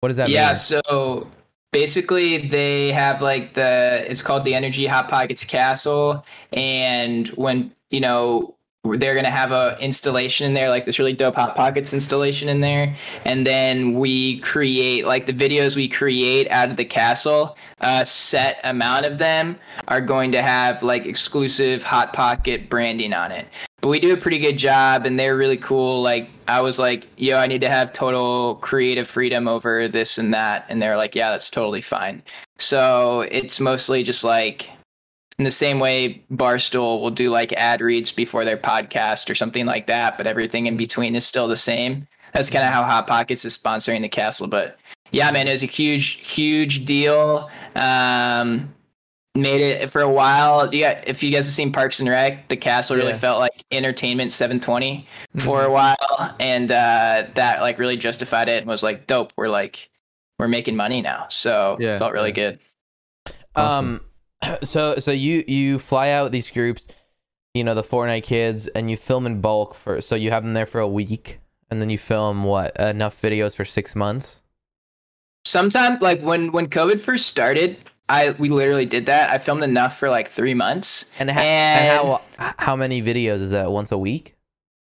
What 0.00 0.08
does 0.08 0.16
that 0.16 0.30
yeah, 0.30 0.48
mean? 0.48 0.56
so 0.56 1.28
basically 1.72 2.38
they 2.38 2.90
have 2.92 3.22
like 3.22 3.54
the 3.54 4.04
it's 4.08 4.22
called 4.22 4.44
the 4.44 4.54
Energy 4.54 4.86
Hot 4.86 5.08
Pockets 5.08 5.44
Castle, 5.44 6.24
and 6.52 7.28
when 7.28 7.72
you 7.90 8.00
know 8.00 8.54
they're 8.82 9.14
gonna 9.14 9.30
have 9.30 9.52
a 9.52 9.76
installation 9.78 10.46
in 10.46 10.54
there, 10.54 10.70
like 10.70 10.86
this 10.86 10.98
really 10.98 11.12
dope 11.12 11.34
Hot 11.34 11.54
Pockets 11.54 11.92
installation 11.92 12.48
in 12.48 12.60
there, 12.60 12.96
and 13.26 13.46
then 13.46 13.92
we 13.92 14.40
create 14.40 15.04
like 15.04 15.26
the 15.26 15.34
videos 15.34 15.76
we 15.76 15.86
create 15.86 16.50
out 16.50 16.70
of 16.70 16.76
the 16.76 16.84
castle. 16.84 17.56
A 17.80 18.06
set 18.06 18.58
amount 18.64 19.04
of 19.04 19.18
them 19.18 19.56
are 19.88 20.00
going 20.00 20.32
to 20.32 20.40
have 20.40 20.82
like 20.82 21.04
exclusive 21.04 21.82
Hot 21.82 22.14
Pocket 22.14 22.70
branding 22.70 23.12
on 23.12 23.32
it 23.32 23.46
but 23.80 23.88
we 23.88 23.98
do 23.98 24.12
a 24.12 24.16
pretty 24.16 24.38
good 24.38 24.58
job 24.58 25.06
and 25.06 25.18
they're 25.18 25.36
really 25.36 25.56
cool. 25.56 26.02
Like 26.02 26.28
i 26.48 26.60
was 26.60 26.80
like 26.80 27.06
yo 27.16 27.36
i 27.36 27.46
need 27.46 27.60
to 27.60 27.68
have 27.68 27.92
total 27.92 28.56
creative 28.56 29.06
freedom 29.06 29.48
over 29.48 29.88
this 29.88 30.18
and 30.18 30.34
that. 30.34 30.66
And 30.68 30.80
they're 30.80 30.96
like 30.96 31.14
yeah 31.14 31.30
that's 31.30 31.50
totally 31.50 31.80
fine. 31.80 32.22
So 32.58 33.22
it's 33.30 33.60
mostly 33.60 34.02
just 34.02 34.24
like 34.24 34.70
in 35.38 35.44
the 35.44 35.50
same 35.50 35.78
way 35.78 36.22
barstool 36.30 37.00
will 37.00 37.10
do 37.10 37.30
like 37.30 37.52
ad 37.54 37.80
reads 37.80 38.12
before 38.12 38.44
their 38.44 38.58
podcast 38.58 39.30
or 39.30 39.34
something 39.34 39.64
like 39.64 39.86
that 39.86 40.18
but 40.18 40.26
everything 40.26 40.66
in 40.66 40.76
between 40.76 41.16
is 41.16 41.26
still 41.26 41.48
the 41.48 41.56
same. 41.56 42.06
That's 42.32 42.50
kind 42.50 42.64
of 42.64 42.72
how 42.72 42.84
hot 42.84 43.06
pockets 43.06 43.44
is 43.44 43.56
sponsoring 43.56 44.02
the 44.02 44.08
castle. 44.08 44.46
But 44.46 44.78
yeah 45.12 45.30
man 45.30 45.48
it 45.48 45.52
was 45.52 45.62
a 45.62 45.66
huge 45.66 46.18
huge 46.26 46.84
deal. 46.84 47.50
Um 47.74 48.74
made 49.36 49.60
it 49.60 49.90
for 49.90 50.00
a 50.02 50.08
while. 50.10 50.72
Yeah, 50.74 51.02
if 51.06 51.22
you 51.22 51.30
guys 51.30 51.46
have 51.46 51.54
seen 51.54 51.72
Parks 51.72 52.00
and 52.00 52.08
Rec, 52.08 52.48
the 52.48 52.56
castle 52.56 52.96
really 52.96 53.12
Yeah. 53.12 53.18
felt 53.18 53.38
like 53.38 53.64
entertainment 53.70 54.32
720 54.32 55.06
for 55.38 55.58
Mm-hmm. 55.60 55.66
a 55.66 55.72
while, 55.72 56.34
and 56.40 56.70
uh, 56.70 57.26
that 57.34 57.60
like 57.60 57.78
really 57.78 57.96
justified 57.96 58.48
it 58.48 58.58
and 58.58 58.66
was 58.66 58.82
like 58.82 59.06
dope. 59.06 59.32
We're 59.36 59.48
like 59.48 59.88
we're 60.38 60.48
making 60.48 60.74
money 60.76 61.00
now, 61.02 61.26
so 61.28 61.76
Yeah, 61.80 61.94
it 61.94 61.98
felt 61.98 62.12
really 62.12 62.30
yeah. 62.30 62.34
good. 62.34 62.58
Um, 63.56 64.00
so 64.62 64.96
so 64.96 65.10
you 65.12 65.44
you 65.46 65.78
fly 65.78 66.10
out 66.10 66.32
these 66.32 66.50
groups, 66.50 66.86
you 67.54 67.62
know, 67.62 67.74
the 67.74 67.82
Fortnite 67.82 68.24
kids, 68.24 68.66
and 68.68 68.90
you 68.90 68.96
film 68.96 69.26
in 69.26 69.40
bulk 69.40 69.74
for. 69.74 70.00
So 70.00 70.14
you 70.16 70.30
have 70.30 70.42
them 70.42 70.54
there 70.54 70.66
for 70.66 70.80
a 70.80 70.88
week, 70.88 71.38
and 71.70 71.80
then 71.80 71.88
you 71.90 71.98
film 71.98 72.44
what 72.44 72.76
enough 72.80 73.20
videos 73.20 73.54
for 73.54 73.64
six 73.64 73.94
months. 73.94 74.40
Sometimes, 75.44 76.00
like 76.02 76.20
when 76.22 76.52
when 76.52 76.68
COVID 76.68 77.00
first 77.00 77.26
started, 77.26 77.78
I 78.10 78.30
we 78.32 78.48
literally 78.48 78.86
did 78.86 79.06
that. 79.06 79.30
I 79.30 79.38
filmed 79.38 79.62
enough 79.62 79.96
for 79.96 80.10
like 80.10 80.28
three 80.28 80.52
months. 80.52 81.06
And, 81.18 81.30
ha- 81.30 81.40
and 81.40 81.88
how 81.88 82.20
how 82.58 82.76
many 82.76 83.00
videos 83.00 83.40
is 83.40 83.52
that? 83.52 83.70
Once 83.70 83.92
a 83.92 83.98
week? 83.98 84.36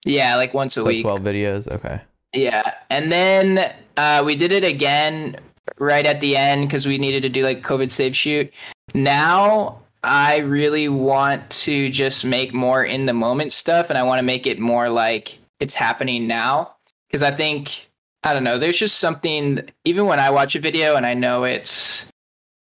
Yeah, 0.04 0.36
like 0.36 0.52
once 0.52 0.76
a 0.76 0.80
So 0.80 0.86
week. 0.86 1.02
Twelve 1.02 1.20
videos. 1.22 1.70
Okay. 1.70 2.00
Yeah, 2.34 2.74
and 2.90 3.12
then 3.12 3.72
uh, 3.96 4.22
we 4.26 4.34
did 4.34 4.50
it 4.50 4.64
again 4.64 5.36
right 5.78 6.04
at 6.04 6.20
the 6.20 6.36
end 6.36 6.66
because 6.66 6.86
we 6.86 6.98
needed 6.98 7.22
to 7.22 7.28
do 7.28 7.44
like 7.44 7.62
COVID 7.62 7.92
safe 7.92 8.16
shoot. 8.16 8.52
Now 8.94 9.80
I 10.02 10.38
really 10.38 10.88
want 10.88 11.48
to 11.50 11.88
just 11.90 12.24
make 12.24 12.52
more 12.52 12.84
in 12.84 13.06
the 13.06 13.12
moment 13.14 13.52
stuff, 13.52 13.90
and 13.90 13.98
I 13.98 14.02
want 14.02 14.18
to 14.18 14.24
make 14.24 14.46
it 14.46 14.58
more 14.58 14.88
like 14.88 15.38
it's 15.60 15.74
happening 15.74 16.26
now 16.26 16.74
because 17.06 17.22
I 17.22 17.30
think 17.30 17.88
I 18.24 18.34
don't 18.34 18.42
know. 18.42 18.58
There's 18.58 18.78
just 18.78 18.98
something 18.98 19.68
even 19.84 20.06
when 20.06 20.18
I 20.18 20.30
watch 20.30 20.56
a 20.56 20.60
video 20.60 20.96
and 20.96 21.06
I 21.06 21.14
know 21.14 21.44
it's 21.44 22.06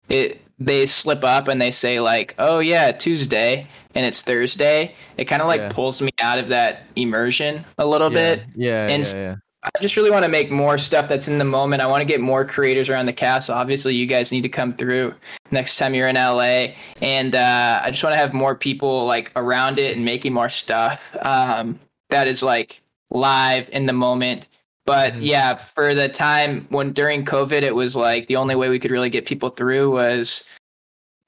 it 0.08 0.40
they 0.58 0.86
slip 0.86 1.24
up 1.24 1.48
and 1.48 1.60
they 1.60 1.70
say 1.70 2.00
like 2.00 2.34
oh 2.38 2.58
yeah 2.60 2.92
tuesday 2.92 3.66
and 3.94 4.06
it's 4.06 4.22
thursday 4.22 4.94
it 5.16 5.24
kind 5.24 5.42
of 5.42 5.48
like 5.48 5.60
Yeah. 5.60 5.68
pulls 5.70 6.00
me 6.00 6.10
out 6.22 6.38
of 6.38 6.48
that 6.48 6.82
immersion 6.96 7.64
a 7.78 7.86
little 7.86 8.12
yeah, 8.12 8.36
bit 8.36 8.44
Yeah, 8.54 8.88
And 8.88 9.04
yeah, 9.04 9.20
yeah. 9.20 9.34
I 9.64 9.80
just 9.80 9.96
really 9.96 10.10
want 10.10 10.24
to 10.24 10.28
make 10.28 10.50
more 10.50 10.76
stuff 10.76 11.08
that's 11.08 11.26
in 11.26 11.38
the 11.38 11.44
moment. 11.46 11.80
I 11.80 11.86
want 11.86 12.02
to 12.02 12.04
get 12.04 12.20
more 12.20 12.44
creators 12.44 12.90
around 12.90 13.06
the 13.06 13.14
castle. 13.14 13.54
Obviously, 13.54 13.94
you 13.94 14.04
guys 14.04 14.30
need 14.30 14.42
to 14.42 14.48
come 14.50 14.70
through 14.70 15.14
next 15.52 15.78
time 15.78 15.94
you're 15.94 16.06
in 16.08 16.16
LA, 16.16 16.74
and 17.00 17.34
uh, 17.34 17.80
I 17.82 17.90
just 17.90 18.04
want 18.04 18.12
to 18.12 18.18
have 18.18 18.34
more 18.34 18.54
people 18.54 19.06
like 19.06 19.32
around 19.36 19.78
it 19.78 19.96
and 19.96 20.04
making 20.04 20.34
more 20.34 20.50
stuff 20.50 21.16
um, 21.22 21.80
that 22.10 22.28
is 22.28 22.42
like 22.42 22.82
live 23.10 23.70
in 23.70 23.86
the 23.86 23.94
moment. 23.94 24.48
But 24.86 25.14
Mhm. 25.14 25.18
yeah, 25.26 25.54
for 25.54 25.94
the 25.94 26.08
time 26.08 26.66
when 26.70 26.92
during 26.92 27.24
COVID, 27.24 27.62
it 27.62 27.74
was 27.74 27.96
like 27.96 28.26
the 28.26 28.36
only 28.36 28.54
way 28.54 28.68
we 28.68 28.78
could 28.78 28.90
really 28.90 29.10
get 29.10 29.24
people 29.26 29.50
through 29.50 29.90
was 29.92 30.44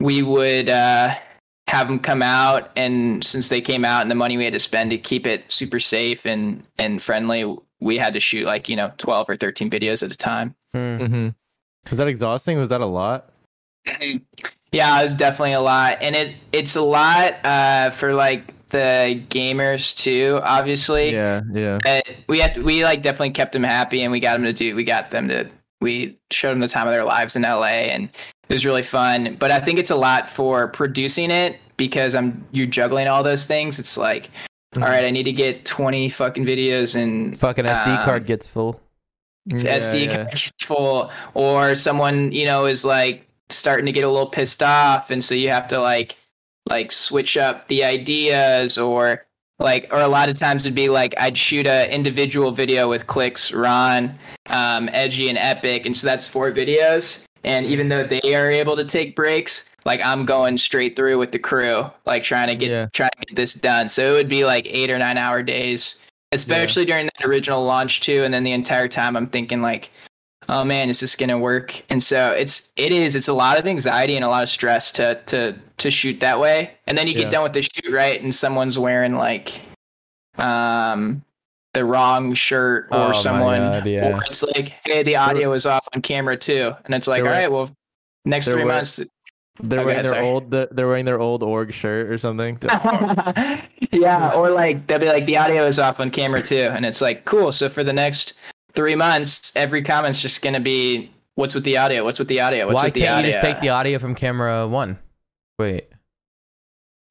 we 0.01 0.23
would 0.23 0.69
uh, 0.69 1.15
have 1.69 1.89
them 1.89 1.99
come 1.99 2.23
out, 2.23 2.71
and 2.77 3.25
since 3.25 3.49
they 3.49 3.61
came 3.63 3.85
out 3.85 4.03
and 4.03 4.11
the 4.11 4.15
money 4.15 4.37
we 4.37 4.45
had 4.45 4.53
to 4.53 4.59
spend 4.59 4.91
to 4.91 4.99
keep 4.99 5.27
it 5.27 5.51
super 5.51 5.81
safe 5.81 6.27
and 6.27 6.63
and 6.79 7.01
friendly, 7.03 7.57
we 7.81 7.97
had 7.97 8.13
to 8.13 8.21
shoot 8.21 8.45
like 8.47 8.69
you 8.69 8.77
know 8.77 8.93
12 8.99 9.29
or 9.31 9.37
13 9.37 9.71
videos 9.71 10.03
at 10.03 10.13
a 10.13 10.17
time 10.17 10.55
Hmm. 10.73 10.79
Mm-hmm. 10.79 11.29
Was 11.91 11.99
that 11.99 12.09
exhausting? 12.09 12.59
Was 12.59 12.69
that 12.71 12.81
a 12.81 12.87
lot? 12.87 13.31
yeah 14.73 14.99
it 14.99 15.03
was 15.05 15.15
definitely 15.15 15.53
a 15.53 15.61
lot 15.61 15.97
and 16.03 16.17
it 16.17 16.35
it's 16.53 16.75
a 16.75 16.81
lot 16.83 17.35
uh 17.45 17.89
for 17.91 18.13
like 18.15 18.53
the 18.71 19.23
gamers 19.31 19.97
too 19.97 20.41
obviously 20.43 21.13
Yeah, 21.13 21.43
yeah. 21.53 21.79
but 21.85 22.05
we 22.29 22.41
had 22.41 22.57
we 22.63 22.83
like 22.85 23.03
definitely 23.03 23.31
kept 23.31 23.53
them 23.53 23.63
happy 23.63 24.03
and 24.03 24.11
we 24.11 24.19
got 24.21 24.35
them 24.35 24.43
to 24.45 24.53
do 24.53 24.75
we 24.75 24.83
got 24.85 25.11
them 25.11 25.29
to 25.29 25.49
we 25.81 26.19
showed 26.33 26.51
them 26.51 26.61
the 26.61 26.69
time 26.69 26.87
of 26.87 26.93
their 26.93 27.05
lives 27.05 27.37
in 27.37 27.43
la 27.43 27.63
and 27.65 28.05
it 28.49 28.53
was 28.53 28.67
really 28.67 28.83
fun 28.83 29.37
but 29.39 29.51
i 29.51 29.61
think 29.61 29.79
it's 29.79 29.91
a 29.91 29.97
lot 29.97 30.29
for 30.29 30.67
producing 30.69 31.31
it 31.31 31.59
because 31.77 32.15
i'm 32.15 32.45
you're 32.51 32.67
juggling 32.67 33.07
all 33.07 33.23
those 33.23 33.47
things 33.47 33.79
it's 33.79 33.97
like 33.97 34.31
all 34.77 34.83
right 34.83 35.05
i 35.05 35.11
need 35.11 35.23
to 35.25 35.33
get 35.33 35.65
20 35.65 36.09
fucking 36.09 36.45
videos 36.45 36.95
and 37.01 37.39
Fucking 37.39 37.65
SD 37.65 37.99
Um, 37.99 38.05
card 38.05 38.27
gets 38.27 38.47
full. 38.47 38.81
Yeah, 39.47 39.79
SD 39.79 40.07
yeah. 40.07 40.17
card 40.17 40.31
gets 40.33 40.53
full, 40.65 41.11
or 41.35 41.75
someone 41.77 42.33
you 42.33 42.45
know 42.47 42.67
is 42.67 42.85
like 42.85 43.27
starting 43.49 43.87
to 43.87 43.93
get 43.93 44.03
a 44.03 44.09
little 44.11 44.27
pissed 44.29 44.61
off, 44.63 45.11
and 45.13 45.23
so 45.25 45.35
you 45.37 45.49
have 45.51 45.69
to 45.69 45.79
like 45.81 46.17
like 46.69 46.93
switch 46.93 47.37
up 47.37 47.69
the 47.69 47.85
ideas, 47.85 48.79
or 48.79 49.25
like 49.59 49.89
or 49.93 50.01
a 50.01 50.09
lot 50.09 50.29
of 50.29 50.37
times 50.37 50.67
it'd 50.67 50.75
be 50.75 50.89
like 50.89 51.15
I'd 51.19 51.37
shoot 51.39 51.67
a 51.67 51.93
individual 51.93 52.51
video 52.51 52.89
with 52.89 53.07
Clix, 53.07 53.53
Ron, 53.53 54.19
um, 54.49 54.89
Edgy, 54.93 55.29
and 55.29 55.39
Epic, 55.39 55.87
and 55.87 55.97
so 55.97 56.07
that's 56.07 56.27
four 56.29 56.53
videos. 56.53 57.25
And 57.45 57.65
even 57.67 57.89
though 57.89 58.03
they 58.05 58.35
are 58.35 58.51
able 58.51 58.75
to 58.75 58.85
take 58.85 59.15
breaks, 59.15 59.71
like 59.85 60.01
I'm 60.05 60.25
going 60.27 60.59
straight 60.59 60.97
through 60.97 61.19
with 61.19 61.31
the 61.31 61.39
crew, 61.39 61.89
like 62.05 62.25
trying 62.25 62.49
to 62.49 62.57
get 62.57 62.71
Yeah. 62.71 62.89
trying 62.93 63.11
to 63.21 63.27
get 63.27 63.37
this 63.37 63.55
done. 63.55 63.89
So 63.89 64.13
it 64.13 64.17
would 64.17 64.29
be 64.29 64.45
like 64.45 64.67
eight 64.67 64.91
or 64.91 64.99
nine 64.99 65.17
hour 65.17 65.45
days, 65.45 65.97
especially 66.33 66.85
during 66.85 67.07
that 67.07 67.25
original 67.25 67.65
launch 67.65 68.01
too. 68.01 68.25
And 68.25 68.35
then 68.35 68.43
the 68.43 68.51
entire 68.53 68.89
time 68.89 69.17
I'm 69.17 69.29
thinking 69.29 69.63
like, 69.63 69.91
oh 70.49 70.65
man, 70.65 70.89
is 70.91 71.01
this 71.01 71.17
gonna 71.17 71.39
work? 71.39 71.83
And 71.91 72.03
so 72.03 72.33
it's 72.33 72.73
it 72.77 72.93
is 72.93 73.15
it's 73.17 73.29
a 73.29 73.33
lot 73.35 73.59
of 73.59 73.67
anxiety 73.67 74.17
and 74.17 74.25
a 74.25 74.29
lot 74.29 74.43
of 74.43 74.49
stress 74.49 74.91
to 74.93 75.21
to 75.27 75.55
to 75.79 75.91
shoot 75.91 76.21
that 76.21 76.39
way. 76.41 76.71
And 76.87 76.97
then 76.97 77.07
you 77.07 77.15
Yeah. 77.15 77.23
get 77.23 77.31
done 77.33 77.43
with 77.43 77.53
the 77.53 77.63
shoot 77.63 77.93
right, 77.93 78.21
and 78.23 78.35
someone's 78.35 78.79
wearing 78.79 79.15
like 79.17 79.61
um 80.39 81.23
the 81.75 81.85
wrong 81.85 82.33
shirt 82.35 82.89
or 82.91 83.09
Oh 83.09 83.13
someone 83.13 83.61
God, 83.61 83.87
yeah. 83.87 84.17
or 84.17 84.25
it's 84.25 84.43
like 84.43 84.73
hey 84.85 85.03
the 85.03 85.17
audio 85.17 85.53
is 85.53 85.67
off 85.67 85.87
on 85.95 86.01
camera 86.03 86.37
too 86.37 86.73
and 86.85 86.95
it's 86.95 87.07
like 87.07 87.23
They're 87.23 87.33
all 87.35 87.39
right 87.41 87.51
well 87.53 87.71
next 88.25 88.47
three 88.47 88.55
wearing- 88.57 88.69
months 88.69 89.01
They're 89.61 89.85
wearing 89.85 90.03
their 90.03 90.13
sorry. 90.13 90.27
old 90.27 90.51
they're 90.51 90.69
they're 90.71 90.87
wearing 90.87 91.05
their 91.07 91.21
old 91.21 91.43
org 91.43 91.73
shirt 91.73 92.11
or 92.11 92.19
something. 92.19 92.59
yeah 93.93 94.33
or 94.35 94.51
like 94.51 94.87
they'll 94.87 94.99
be 94.99 95.07
like 95.09 95.27
the 95.27 95.37
audio 95.37 95.67
is 95.67 95.79
off 95.79 96.01
on 96.01 96.11
camera 96.11 96.43
too 96.43 96.69
and 96.73 96.85
it's 96.87 97.01
like 97.01 97.25
cool 97.25 97.53
so 97.53 97.69
for 97.69 97.85
the 97.85 97.93
next 97.93 98.35
three 98.77 98.95
months 98.95 99.53
every 99.57 99.83
comment's 99.83 100.21
just 100.21 100.43
gonna 100.43 100.61
be 100.61 101.11
what's 101.35 101.55
with 101.55 101.65
the 101.65 101.77
audio 101.77 102.05
what's 102.05 102.19
with 102.19 102.29
the 102.29 102.41
audio 102.41 102.67
what's 102.67 102.77
Why 102.77 102.85
with 102.85 102.95
the 102.95 103.01
can't 103.01 103.19
audio 103.19 103.27
you 103.29 103.33
just 103.33 103.45
take 103.45 103.61
the 103.61 103.71
audio 103.71 103.99
from 103.99 104.15
camera 104.15 104.69
one? 104.69 104.99
Wait. 105.59 105.89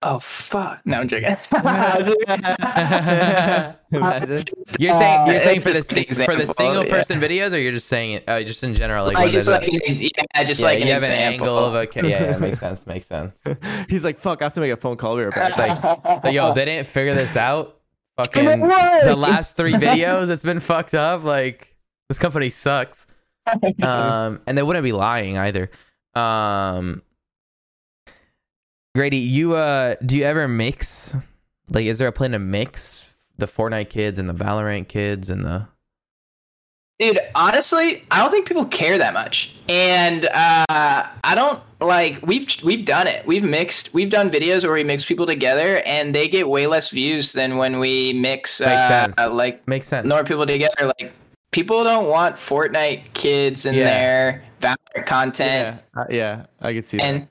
oh 0.04 0.20
fuck 0.20 0.82
no 0.86 1.00
i'm 1.00 1.08
joking 1.08 1.36
I 1.52 1.98
was 1.98 2.08
just- 2.08 3.76
Imagine. 3.92 4.40
You're 4.80 4.94
saying 4.94 5.28
you're 5.28 5.36
Uh, 5.38 5.40
saying 5.40 5.56
it's 5.56 5.66
for 5.66 5.74
the 5.74 6.04
just 6.06 6.24
for 6.24 6.36
the 6.36 6.48
single 6.54 6.86
yeah. 6.86 6.92
person 6.92 7.20
videos, 7.22 7.54
or 7.54 7.58
you're 7.60 7.72
just 7.72 7.88
saying 7.88 8.14
it 8.14 8.24
uh, 8.28 8.44
just 8.44 8.62
in 8.64 8.76
general? 8.76 9.06
Like, 9.06 9.14
like 9.16 9.24
when 9.26 9.32
just 9.32 9.48
like 9.48 9.68
a- 9.68 9.72
yeah 9.72 10.44
just 10.44 10.60
yeah, 10.60 10.68
like 10.68 10.80
you 10.80 10.86
an 10.86 10.92
have 10.92 11.04
an 11.04 11.12
angle 11.12 11.58
of 11.58 11.76
a 11.76 11.88
ca- 11.88 12.02
yeah, 12.06 12.32
yeah, 12.32 12.38
makes 12.38 12.60
sense, 12.60 12.86
makes 12.86 13.06
sense. 13.06 13.42
He's 13.90 14.04
like, 14.04 14.18
fuck, 14.18 14.42
I 14.42 14.46
have 14.46 14.54
to 14.56 14.60
make 14.60 14.72
a 14.72 14.78
phone 14.78 14.98
call. 14.98 15.16
We'll 15.16 15.32
be 15.32 15.38
right 15.38 15.56
back. 15.56 15.80
It's 16.06 16.24
like, 16.26 16.34
yo, 16.34 16.54
they 16.54 16.66
didn't 16.66 16.88
figure 16.88 17.14
this 17.14 17.38
out. 17.38 17.75
Fucking 18.18 18.46
the 18.46 19.16
last 19.18 19.58
three 19.58 19.74
videos, 19.74 20.30
it's 20.30 20.44
been 20.44 20.60
fucked 20.60 20.94
up. 20.94 21.24
Like 21.24 21.76
this 22.10 22.20
company 22.20 22.50
sucks. 22.50 23.08
Um, 23.84 24.42
and 24.48 24.58
they 24.58 24.64
wouldn't 24.64 24.84
be 24.84 24.92
lying 24.92 25.38
either. 25.38 25.70
Um, 26.16 27.04
Grady, 28.96 29.18
you 29.18 29.54
uh, 29.56 29.98
do 30.04 30.18
you 30.18 30.24
ever 30.24 30.48
mix? 30.48 31.14
Like, 31.70 31.86
is 31.86 32.00
there 32.00 32.08
a 32.08 32.12
plan 32.12 32.32
to 32.32 32.40
mix 32.40 33.14
the 33.38 33.46
Fortnite 33.46 33.90
kids 33.90 34.18
and 34.18 34.28
the 34.28 34.34
Valorant 34.34 34.88
kids 34.88 35.30
and 35.30 35.46
the? 35.46 35.68
Dude, 36.98 37.20
honestly, 37.36 38.06
I 38.10 38.22
don't 38.22 38.32
think 38.32 38.48
people 38.48 38.66
care 38.66 38.98
that 38.98 39.14
much, 39.14 39.54
and 39.68 40.26
uh, 40.28 40.66
I 40.70 41.34
don't 41.36 41.62
like 41.82 42.26
we've 42.26 42.46
we've 42.64 42.86
done 42.86 43.06
it. 43.08 43.28
We've 43.28 43.44
mixed. 43.44 43.94
We've 43.94 44.10
done 44.10 44.30
videos 44.30 44.64
where 44.64 44.72
we 44.72 44.86
mix 44.86 45.04
people 45.04 45.26
together, 45.26 45.82
and 45.86 46.16
they 46.16 46.30
get 46.30 46.48
way 46.48 46.68
less 46.68 46.92
views 46.92 47.34
than 47.34 47.58
when 47.58 47.80
we 47.80 48.14
mix 48.14 48.62
Makes 48.62 48.72
uh, 48.72 49.14
sense. 49.14 49.34
like 49.34 49.68
Makes 49.68 49.88
sense. 49.90 50.08
more 50.08 50.24
people 50.24 50.46
together. 50.48 50.94
Like 51.00 51.12
people 51.52 51.84
don't 51.84 52.08
want 52.08 52.38
Fortnite 52.38 53.14
kids 53.14 53.66
in 53.66 53.74
Yeah. 53.74 53.84
their 53.84 54.44
Valorant 54.62 55.06
content, 55.06 55.78
yeah, 55.96 56.02
uh, 56.02 56.06
yeah, 56.10 56.46
I 56.62 56.74
could 56.74 56.86
see 56.86 56.96
that. 56.98 57.04
and 57.04 57.28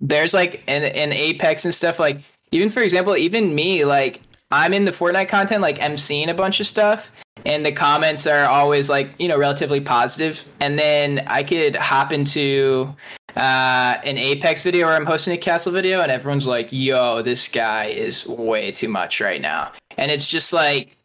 there's 0.00 0.34
like 0.34 0.62
in 0.66 0.82
in 0.82 1.10
Apex 1.14 1.64
and 1.64 1.72
stuff. 1.72 1.98
Like 1.98 2.18
even 2.52 2.68
for 2.68 2.82
example, 2.82 3.16
even 3.16 3.54
me, 3.54 3.86
like 3.86 4.20
I'm 4.50 4.74
in 4.74 4.84
the 4.84 4.90
Fortnite 4.90 5.28
content, 5.28 5.62
like 5.62 5.78
emceeing 5.78 6.28
a 6.28 6.34
bunch 6.34 6.60
of 6.60 6.66
stuff, 6.66 7.10
and 7.44 7.64
the 7.64 7.72
comments 7.72 8.26
are 8.26 8.46
always 8.46 8.88
like 8.90 9.10
you 9.18 9.28
know 9.28 9.38
relatively 9.38 9.80
positive. 9.80 10.44
and 10.60 10.78
then 10.78 11.24
I 11.26 11.42
could 11.42 11.76
hop 11.76 12.12
into 12.12 12.94
uh, 13.36 13.98
an 14.04 14.16
Apex 14.18 14.62
video 14.62 14.86
or 14.88 14.92
I'm 14.92 15.06
hosting 15.06 15.34
a 15.34 15.38
Castle 15.38 15.72
video, 15.72 16.00
and 16.02 16.10
everyone's 16.12 16.46
like, 16.46 16.68
"Yo, 16.70 17.20
this 17.22 17.48
guy 17.48 17.86
is 17.86 18.26
way 18.26 18.70
too 18.70 18.88
much 18.88 19.20
right 19.20 19.40
now," 19.40 19.72
and 19.98 20.10
it's 20.10 20.26
just 20.28 20.52
like. 20.52 20.96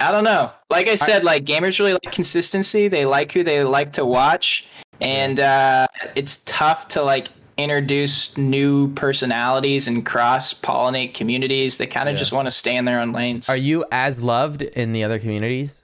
I 0.00 0.10
don't 0.10 0.24
know. 0.24 0.50
Like 0.70 0.88
I 0.88 0.96
said, 0.96 1.22
like 1.22 1.44
gamers 1.44 1.78
really 1.78 1.92
like 1.92 2.10
consistency. 2.12 2.88
They 2.88 3.06
like 3.06 3.30
who 3.30 3.44
they 3.44 3.62
like 3.62 3.92
to 3.92 4.04
watch, 4.04 4.66
and 5.00 5.38
uh, 5.38 5.86
it's 6.16 6.42
tough 6.46 6.88
to 6.88 7.02
like 7.02 7.28
introduce 7.58 8.36
new 8.36 8.92
personalities 8.94 9.86
and 9.86 10.04
cross 10.04 10.52
pollinate 10.52 11.14
communities. 11.14 11.78
They 11.78 11.86
kind 11.86 12.08
of 12.08 12.14
Yeah. 12.14 12.18
just 12.18 12.32
want 12.32 12.46
to 12.46 12.50
stay 12.50 12.76
in 12.76 12.86
their 12.86 12.98
own 12.98 13.12
lanes. 13.12 13.48
Are 13.48 13.56
you 13.56 13.84
as 13.92 14.20
loved 14.20 14.62
in 14.62 14.92
the 14.92 15.04
other 15.04 15.20
communities? 15.20 15.78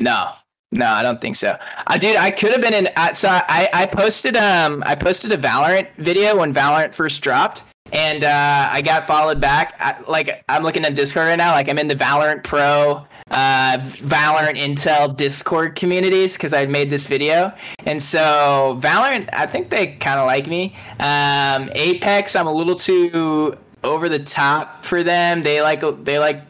No, 0.00 0.32
no, 0.72 0.86
I 0.86 1.02
don't 1.02 1.20
think 1.20 1.36
so. 1.36 1.58
I 1.86 1.98
did. 1.98 2.16
I 2.16 2.30
could 2.30 2.52
have 2.52 2.62
been 2.62 2.72
in. 2.74 2.88
Uh, 2.96 3.12
so 3.12 3.28
I, 3.28 3.68
I 3.72 3.86
posted 3.86 4.36
um 4.36 4.82
I 4.86 4.94
posted 4.94 5.30
a 5.30 5.36
Valorant 5.36 5.88
video 5.98 6.38
when 6.38 6.54
Valorant 6.54 6.94
first 6.94 7.22
dropped, 7.22 7.64
and 7.92 8.24
uh, 8.24 8.68
I 8.72 8.80
got 8.80 9.06
followed 9.06 9.40
back. 9.40 9.74
I, 9.78 9.96
like 10.08 10.42
I'm 10.48 10.62
looking 10.62 10.84
at 10.84 10.94
Discord 10.94 11.26
right 11.26 11.36
now. 11.36 11.52
Like 11.52 11.68
I'm 11.68 11.78
in 11.78 11.88
the 11.88 11.94
Valorant 11.94 12.44
Pro, 12.44 13.06
uh, 13.30 13.78
Valorant 13.78 14.58
Intel 14.58 15.14
Discord 15.14 15.76
communities 15.76 16.34
because 16.34 16.54
I 16.54 16.64
made 16.66 16.88
this 16.88 17.06
video, 17.06 17.52
and 17.84 18.02
so 18.02 18.78
Valorant. 18.80 19.28
I 19.34 19.44
think 19.46 19.68
they 19.68 19.96
kind 19.96 20.18
of 20.18 20.26
like 20.26 20.46
me. 20.46 20.74
Um, 20.98 21.68
Apex. 21.74 22.34
I'm 22.36 22.46
a 22.46 22.52
little 22.52 22.76
too 22.76 23.54
over 23.84 24.08
the 24.08 24.20
top 24.20 24.84
for 24.84 25.02
them. 25.02 25.42
They 25.42 25.60
like 25.60 25.82
they 26.04 26.18
like 26.18 26.42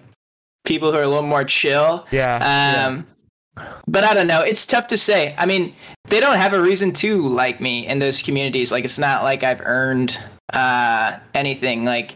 people 0.64 0.92
who 0.92 0.98
are 0.98 1.02
a 1.02 1.08
little 1.08 1.22
more 1.22 1.42
chill. 1.42 2.06
Yeah. 2.12 2.86
Um, 2.86 3.06
but 3.86 4.04
I 4.04 4.14
don't 4.14 4.26
know. 4.26 4.40
It's 4.40 4.64
tough 4.66 4.86
to 4.88 4.96
say. 4.96 5.34
I 5.38 5.46
mean, 5.46 5.74
they 6.04 6.20
don't 6.20 6.36
have 6.36 6.52
a 6.52 6.60
reason 6.60 6.92
to 6.94 7.26
like 7.28 7.60
me 7.60 7.86
in 7.86 7.98
those 7.98 8.22
communities. 8.22 8.72
Like, 8.72 8.84
it's 8.84 8.98
not 8.98 9.22
like 9.22 9.42
I've 9.42 9.60
earned 9.62 10.18
uh, 10.52 11.18
anything. 11.34 11.84
Like, 11.84 12.14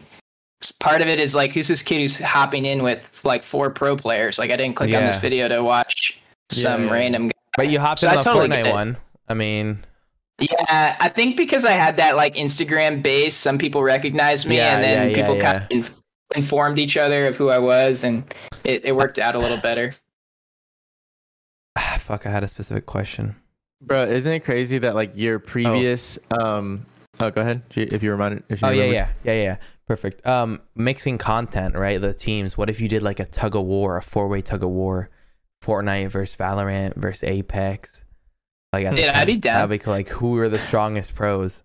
part 0.79 1.01
of 1.01 1.07
it 1.07 1.19
is 1.19 1.35
like, 1.35 1.53
who's 1.53 1.67
this 1.67 1.81
kid 1.81 1.99
who's 1.99 2.19
hopping 2.19 2.65
in 2.65 2.83
with 2.83 3.21
like 3.23 3.43
four 3.43 3.69
pro 3.69 3.95
players? 3.95 4.39
Like, 4.39 4.51
I 4.51 4.55
didn't 4.55 4.75
click 4.75 4.93
on 4.93 5.03
this 5.03 5.17
video 5.17 5.47
to 5.47 5.63
watch 5.63 6.19
some 6.51 6.85
yeah. 6.85 6.91
random. 6.91 7.27
Guy. 7.27 7.33
But 7.57 7.69
you 7.69 7.79
hopped 7.79 8.01
So 8.01 8.09
in 8.09 8.15
the 8.15 8.21
totally 8.21 8.49
Fortnite 8.49 8.71
one. 8.71 8.97
I 9.27 9.33
mean, 9.33 9.83
Yeah, 10.39 10.97
I 10.99 11.09
think 11.09 11.37
because 11.37 11.63
I 11.63 11.71
had 11.71 11.97
that 11.97 12.15
like 12.15 12.35
Instagram 12.35 13.01
base, 13.01 13.35
some 13.35 13.57
people 13.57 13.83
recognized 13.83 14.45
me, 14.45 14.57
Yeah, 14.57 14.75
and 14.75 14.83
then 14.83 14.97
yeah, 14.97 15.07
yeah, 15.07 15.15
people 15.15 15.35
yeah. 15.37 15.51
kind 15.51 15.63
of 15.63 15.71
inf- 15.71 15.95
informed 16.35 16.77
each 16.77 16.97
other 16.97 17.27
of 17.27 17.37
who 17.37 17.49
I 17.49 17.57
was, 17.57 18.03
and 18.03 18.23
it, 18.63 18.83
it 18.83 18.95
worked 18.95 19.17
out 19.17 19.35
a 19.35 19.39
little 19.39 19.57
better. 19.57 19.93
Fuck. 22.05 22.25
I 22.25 22.31
had 22.31 22.43
a 22.43 22.47
specific 22.47 22.85
question. 22.85 23.35
Bro, 23.81 24.05
isn't 24.05 24.31
it 24.31 24.39
crazy 24.41 24.77
that 24.79 24.95
like 24.95 25.11
your 25.15 25.39
previous 25.39 26.17
um 26.31 26.85
oh 27.19 27.29
go 27.29 27.41
ahead 27.41 27.61
if 27.69 27.77
you, 27.77 27.87
if 27.91 28.01
you 28.03 28.11
reminded 28.11 28.43
if 28.49 28.61
you 28.61 28.67
Oh 28.67 28.71
yeah, 28.71 28.83
remember. 28.83 28.93
yeah, 29.23 29.33
yeah, 29.33 29.43
yeah. 29.43 29.57
Perfect. 29.87 30.25
Um, 30.25 30.61
mixing 30.75 31.17
content, 31.19 31.75
right? 31.75 32.01
The 32.01 32.13
teams. 32.13 32.57
What 32.57 32.69
if 32.71 32.81
you 32.81 32.87
did 32.87 33.03
like 33.03 33.19
a 33.19 33.25
tug 33.25 33.55
of 33.55 33.65
war, 33.65 33.97
a 33.97 34.01
four 34.01 34.27
way 34.27 34.41
tug 34.41 34.63
of 34.63 34.69
war, 34.71 35.09
Fortnite 35.63 36.09
versus 36.09 36.35
Valorant 36.35 36.95
versus 36.95 37.23
Apex? 37.23 38.03
Like, 38.73 38.85
at 38.87 38.95
the 38.95 39.01
Yeah, 39.01 39.19
I'd 39.19 39.27
be 39.27 39.37
down. 39.37 39.55
That'd 39.55 39.69
be 39.69 39.77
cool. 39.77 39.93
Like, 39.93 40.09
who 40.09 40.37
are 40.39 40.49
the 40.49 40.57
strongest 40.57 41.13
pros? 41.13 41.61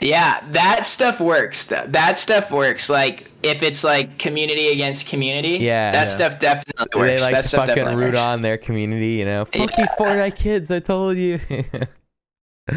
Yeah, 0.00 0.44
that 0.52 0.86
stuff 0.86 1.20
works. 1.20 1.66
That, 1.66 2.18
stuff 2.18 2.50
works. 2.52 2.88
Like 2.88 3.30
if 3.42 3.62
it's 3.62 3.82
like 3.82 4.18
community 4.18 4.68
against 4.68 5.08
community, 5.08 5.58
Yeah. 5.58 5.90
that 5.92 5.98
Yeah. 6.00 6.04
stuff 6.04 6.38
definitely 6.38 6.98
works. 7.00 7.20
They 7.20 7.20
like 7.20 7.34
that 7.34 7.44
stuff 7.44 7.66
fucking 7.66 7.84
root 7.96 8.12
works. 8.12 8.20
on 8.20 8.42
their 8.42 8.58
community, 8.58 9.14
you 9.14 9.24
know. 9.24 9.44
Fuck 9.44 9.70
Yeah. 9.70 9.76
these 9.76 9.90
Fortnite 9.98 10.36
kids! 10.36 10.70
I 10.70 10.78
told 10.80 11.16
you. 11.16 11.40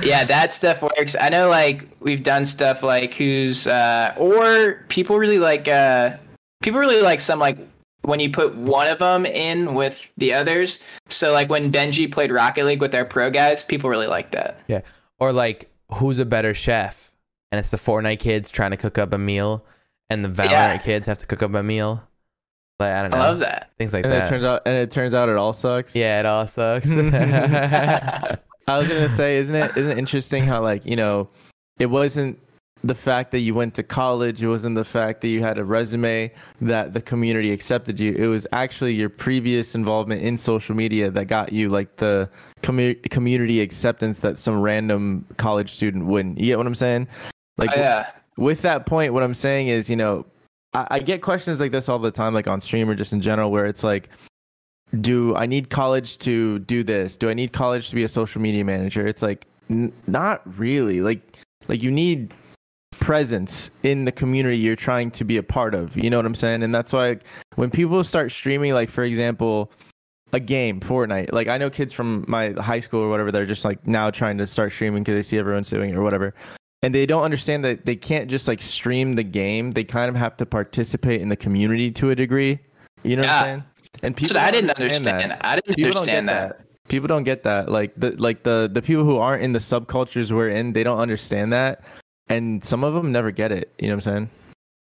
Yeah, 0.02 0.24
that 0.24 0.54
stuff 0.54 0.82
works. 0.82 1.18
I 1.20 1.28
know, 1.28 1.50
like 1.50 1.86
we've 2.00 2.24
done 2.24 2.46
stuff 2.46 2.82
like 2.82 3.14
who's 3.14 3.68
uh, 3.68 4.14
or 4.18 4.86
people 4.88 5.18
really 5.18 5.38
like 5.38 5.68
uh, 5.68 6.16
people 6.64 6.80
really 6.80 7.02
like 7.02 7.20
some 7.20 7.40
like 7.40 7.58
when 8.04 8.22
you 8.22 8.32
put 8.32 8.56
one 8.56 8.88
of 8.88 9.00
them 9.00 9.26
in 9.26 9.74
with 9.76 10.10
the 10.18 10.34
others. 10.34 10.80
So 11.10 11.34
like 11.34 11.50
when 11.50 11.74
Benji 11.74 12.10
played 12.10 12.32
Rocket 12.32 12.66
League 12.66 12.80
with 12.80 12.96
our 12.96 13.04
pro 13.04 13.30
guys, 13.30 13.66
people 13.66 13.90
really 13.90 14.08
like 14.08 14.32
that. 14.32 14.60
Yeah, 14.70 14.80
or 15.20 15.34
like, 15.34 15.70
who's 15.96 16.20
a 16.20 16.26
better 16.26 16.54
chef? 16.54 17.11
And 17.52 17.60
it's 17.60 17.70
the 17.70 17.78
Fortnite 17.78 18.20
kids 18.20 18.50
trying 18.52 18.72
to 18.72 18.78
cook 18.78 18.98
up 18.98 19.12
a 19.14 19.18
meal, 19.18 19.66
and 20.10 20.24
the 20.24 20.30
Valorant 20.30 20.50
Yeah. 20.50 20.78
kids 20.78 21.06
have 21.08 21.18
to 21.20 21.26
cook 21.26 21.44
up 21.44 21.54
a 21.54 21.62
meal. 21.64 22.02
Like, 22.80 22.92
I 22.94 23.02
don't 23.04 23.12
know. 23.12 23.18
I 23.18 23.28
love 23.30 23.40
that. 23.40 23.70
Things 23.78 23.94
like 23.94 24.06
And 24.06 24.14
that. 24.14 24.26
it 24.26 24.30
turns 24.30 24.44
out 24.44 24.62
and 24.66 24.76
it 24.76 24.90
turns 24.90 25.14
out 25.14 25.30
it 25.30 25.36
all 25.38 25.54
sucks. 25.54 25.96
yeah, 25.96 26.20
it 26.20 26.26
all 26.26 26.48
sucks. 26.48 26.90
I 28.68 28.78
was 28.78 28.88
gonna 28.88 29.10
say, 29.10 29.38
isn't 29.38 29.56
it 29.56 29.76
isn't 29.78 29.92
it 29.92 29.98
interesting 29.98 30.46
how 30.46 30.62
like, 30.64 30.86
you 30.86 30.96
know, 30.96 31.30
it 31.80 31.88
wasn't 31.88 32.40
the 32.84 32.96
fact 32.96 33.30
that 33.32 33.40
you 33.40 33.54
went 33.54 33.76
to 33.76 33.84
college, 33.84 34.42
it 34.42 34.48
wasn't 34.48 34.74
the 34.76 34.84
fact 34.84 35.22
that 35.22 35.28
you 35.28 35.42
had 35.44 35.60
a 35.60 35.64
resume 35.64 36.32
that 36.62 36.94
the 36.94 37.02
community 37.02 37.52
accepted 37.52 38.00
you. 38.00 38.14
It 38.16 38.26
was 38.28 38.48
actually 38.52 38.94
your 38.94 39.10
previous 39.10 39.76
involvement 39.76 40.22
in 40.24 40.36
social 40.38 40.74
media 40.76 41.12
that 41.12 41.26
got 41.26 41.54
you 41.54 41.70
like 41.70 41.98
the 41.98 42.28
commu- 42.64 43.08
community 43.12 43.62
acceptance 43.62 44.22
that 44.22 44.38
some 44.40 44.60
random 44.60 45.26
college 45.38 45.70
student 45.72 46.06
wouldn't. 46.08 46.40
You 46.40 46.48
get 46.48 46.58
what 46.58 46.66
I'm 46.66 46.74
saying? 46.76 47.08
Like 47.62 47.72
Oh, 47.78 47.80
yeah. 47.80 48.12
with 48.38 48.62
that 48.64 48.86
point, 48.86 49.14
what 49.14 49.24
I'm 49.24 49.34
saying 49.34 49.68
is, 49.68 49.90
you 49.90 49.96
know, 49.96 50.26
I, 50.74 50.88
I 50.92 51.00
get 51.00 51.22
questions 51.22 51.60
like 51.60 51.72
this 51.72 51.88
all 51.88 52.00
the 52.00 52.12
time, 52.12 52.34
like 52.34 52.48
on 52.48 52.60
stream 52.60 52.90
or 52.90 52.96
just 52.96 53.14
in 53.14 53.22
general, 53.22 53.52
where 53.52 53.66
it's 53.66 53.84
like, 53.84 54.10
do 55.00 55.36
I 55.38 55.46
need 55.46 55.70
college 55.70 56.18
to 56.20 56.60
do 56.60 56.84
this? 56.84 57.16
Do 57.16 57.30
I 57.30 57.34
need 57.34 57.54
college 57.54 57.90
to 57.90 57.96
be 57.96 58.04
a 58.04 58.10
social 58.10 58.42
media 58.42 58.66
manager? 58.66 59.08
It's 59.08 59.22
like, 59.22 59.46
n- 59.70 59.94
not 60.08 60.42
really. 60.60 61.00
Like, 61.02 61.22
Like 61.70 61.82
you 61.82 61.92
need 61.92 62.34
presence 63.00 63.72
in 63.84 64.06
the 64.06 64.12
community 64.12 64.58
you're 64.58 64.76
trying 64.76 65.10
to 65.12 65.24
be 65.24 65.38
a 65.38 65.44
part 65.44 65.74
of. 65.74 65.96
You 65.98 66.10
know 66.10 66.18
what 66.18 66.26
I'm 66.26 66.36
saying? 66.36 66.62
And 66.64 66.74
that's 66.76 66.92
why 66.94 67.18
when 67.56 67.70
people 67.72 68.04
start 68.04 68.32
streaming, 68.32 68.74
like 68.74 68.90
for 68.90 69.04
example, 69.04 69.72
a 70.34 70.40
game, 70.40 70.80
Fortnite. 70.80 71.32
Like 71.34 71.48
I 71.48 71.58
know 71.58 71.70
kids 71.70 71.94
from 71.94 72.26
my 72.28 72.52
high 72.52 72.80
school 72.80 73.02
or 73.02 73.10
whatever, 73.10 73.32
they're 73.32 73.46
just 73.46 73.66
like 73.66 73.86
now 73.88 74.10
trying 74.12 74.38
to 74.38 74.48
start 74.48 74.72
streaming 74.72 75.04
because 75.04 75.16
they 75.16 75.22
see 75.22 75.38
everyone's 75.38 75.70
doing 75.70 75.90
it 75.90 75.96
or 75.96 76.04
whatever. 76.04 76.34
And 76.84 76.96
they 76.96 77.06
don't 77.06 77.24
understand 77.24 77.64
that 77.66 77.86
they 77.86 77.96
can't 77.96 78.30
just 78.30 78.48
like 78.48 78.62
stream 78.62 79.14
the 79.14 79.24
game. 79.24 79.72
They 79.72 79.84
kind 79.84 80.10
of 80.10 80.16
have 80.16 80.36
to 80.38 80.46
participate 80.46 81.22
in 81.22 81.30
the 81.30 81.36
community 81.36 81.92
to 81.92 82.10
a 82.10 82.16
degree. 82.16 82.60
You 83.04 83.16
know 83.16 83.22
what 83.22 83.30
I'm 83.30 83.46
saying? 83.46 83.64
And 84.04 84.18
people 84.18 84.38
I 84.38 84.52
didn't 84.52 84.72
understand. 84.72 85.32
that. 85.32 85.46
I 85.46 85.56
didn't 85.56 85.76
People 85.76 85.98
understand 85.98 86.30
that. 86.30 86.58
that. 86.58 86.88
People 86.88 87.08
don't 87.08 87.24
get 87.24 87.44
that. 87.44 87.70
Like 87.70 87.94
the 87.96 88.12
like 88.12 88.44
the 88.44 88.70
the 88.72 88.82
people 88.82 89.04
who 89.04 89.18
aren't 89.18 89.44
in 89.44 89.54
the 89.54 89.60
subcultures 89.60 90.32
we're 90.32 90.50
in, 90.50 90.74
they 90.74 90.84
don't 90.84 91.00
understand 91.00 91.54
that. 91.54 91.84
And 92.28 92.64
some 92.64 92.84
of 92.84 92.94
them 92.94 93.12
never 93.12 93.30
get 93.32 93.52
it. 93.52 93.72
You 93.78 93.88
know 93.88 93.96
what 93.96 94.08
I'm 94.08 94.14
saying? 94.14 94.30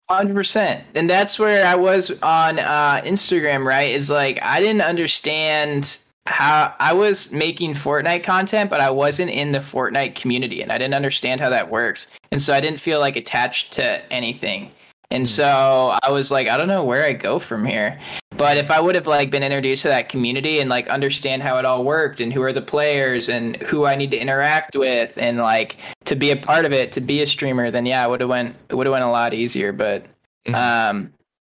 Hundred 0.09 0.35
percent, 0.35 0.85
and 0.95 1.09
that's 1.09 1.37
where 1.37 1.65
I 1.65 1.75
was 1.75 2.11
on 2.21 2.59
uh, 2.59 3.01
Instagram. 3.03 3.65
Right, 3.65 3.91
is 3.91 4.09
like 4.09 4.39
I 4.41 4.61
didn't 4.61 4.83
understand 4.83 5.99
how 6.27 6.73
I 6.79 6.93
was 6.93 7.31
making 7.31 7.73
Fortnite 7.73 8.23
content, 8.23 8.69
but 8.69 8.81
I 8.81 8.89
wasn't 8.89 9.31
in 9.31 9.53
the 9.53 9.59
Fortnite 9.59 10.15
community, 10.15 10.61
and 10.61 10.71
I 10.71 10.77
didn't 10.77 10.93
understand 10.93 11.39
how 11.39 11.49
that 11.49 11.69
works, 11.71 12.07
and 12.31 12.41
so 12.41 12.53
I 12.53 12.59
didn't 12.59 12.79
feel 12.79 12.99
like 12.99 13.15
attached 13.15 13.71
to 13.73 14.01
anything. 14.11 14.71
And 15.09 15.27
so 15.27 15.97
I 16.03 16.11
was 16.11 16.31
like, 16.31 16.49
I 16.49 16.57
don't 16.57 16.67
know 16.67 16.83
where 16.83 17.05
I 17.05 17.13
go 17.13 17.39
from 17.39 17.63
here. 17.63 17.97
But 18.35 18.57
if 18.57 18.69
I 18.69 18.81
would 18.81 18.93
have 18.93 19.07
like 19.07 19.31
been 19.31 19.41
introduced 19.41 19.83
to 19.83 19.87
that 19.87 20.09
community 20.09 20.59
and 20.59 20.69
like 20.69 20.89
understand 20.89 21.43
how 21.43 21.57
it 21.59 21.65
all 21.65 21.85
worked 21.85 22.19
and 22.19 22.33
who 22.33 22.41
are 22.41 22.51
the 22.51 22.61
players 22.61 23.29
and 23.29 23.55
who 23.63 23.85
I 23.85 23.95
need 23.95 24.11
to 24.11 24.17
interact 24.17 24.75
with 24.75 25.17
and 25.17 25.37
like 25.37 25.77
to 26.05 26.15
be 26.17 26.31
a 26.31 26.35
part 26.35 26.65
of 26.65 26.73
it, 26.73 26.91
to 26.91 26.99
be 27.01 27.21
a 27.21 27.25
streamer, 27.25 27.71
then 27.71 27.85
yeah, 27.85 28.05
it 28.05 28.09
would 28.09 28.19
have 28.19 28.29
went 28.29 28.53
it 28.67 28.75
would 28.75 28.85
have 28.85 28.91
went 28.91 29.05
a 29.05 29.09
lot 29.09 29.33
easier. 29.33 29.71
But 29.71 30.05
Mhm. 30.45 30.55
um 30.55 31.13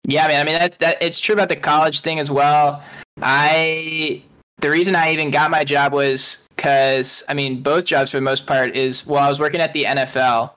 yeah, 0.07 0.27
man, 0.29 0.43
I 0.43 0.45
mean 0.45 0.59
that's 0.59 0.77
that 0.77 0.99
it's 1.01 1.19
true 1.19 1.35
about 1.35 1.49
the 1.49 1.57
college 1.57 2.01
thing 2.01 2.19
as 2.19 2.31
well. 2.31 2.83
I 3.23 4.23
the 4.61 4.71
reason 4.71 4.97
I 4.97 5.13
even 5.13 5.31
got 5.31 5.51
my 5.51 5.65
job 5.65 5.93
was 5.93 6.47
because 6.57 7.23
I 7.29 7.35
mean 7.35 7.63
both 7.63 7.85
jobs 7.85 8.11
for 8.11 8.17
the 8.17 8.23
most 8.23 8.47
part 8.47 8.77
is 8.77 9.07
well 9.07 9.23
I 9.23 9.29
was 9.29 9.41
working 9.41 9.61
at 9.61 9.73
the 9.73 9.85
NFL 9.85 10.53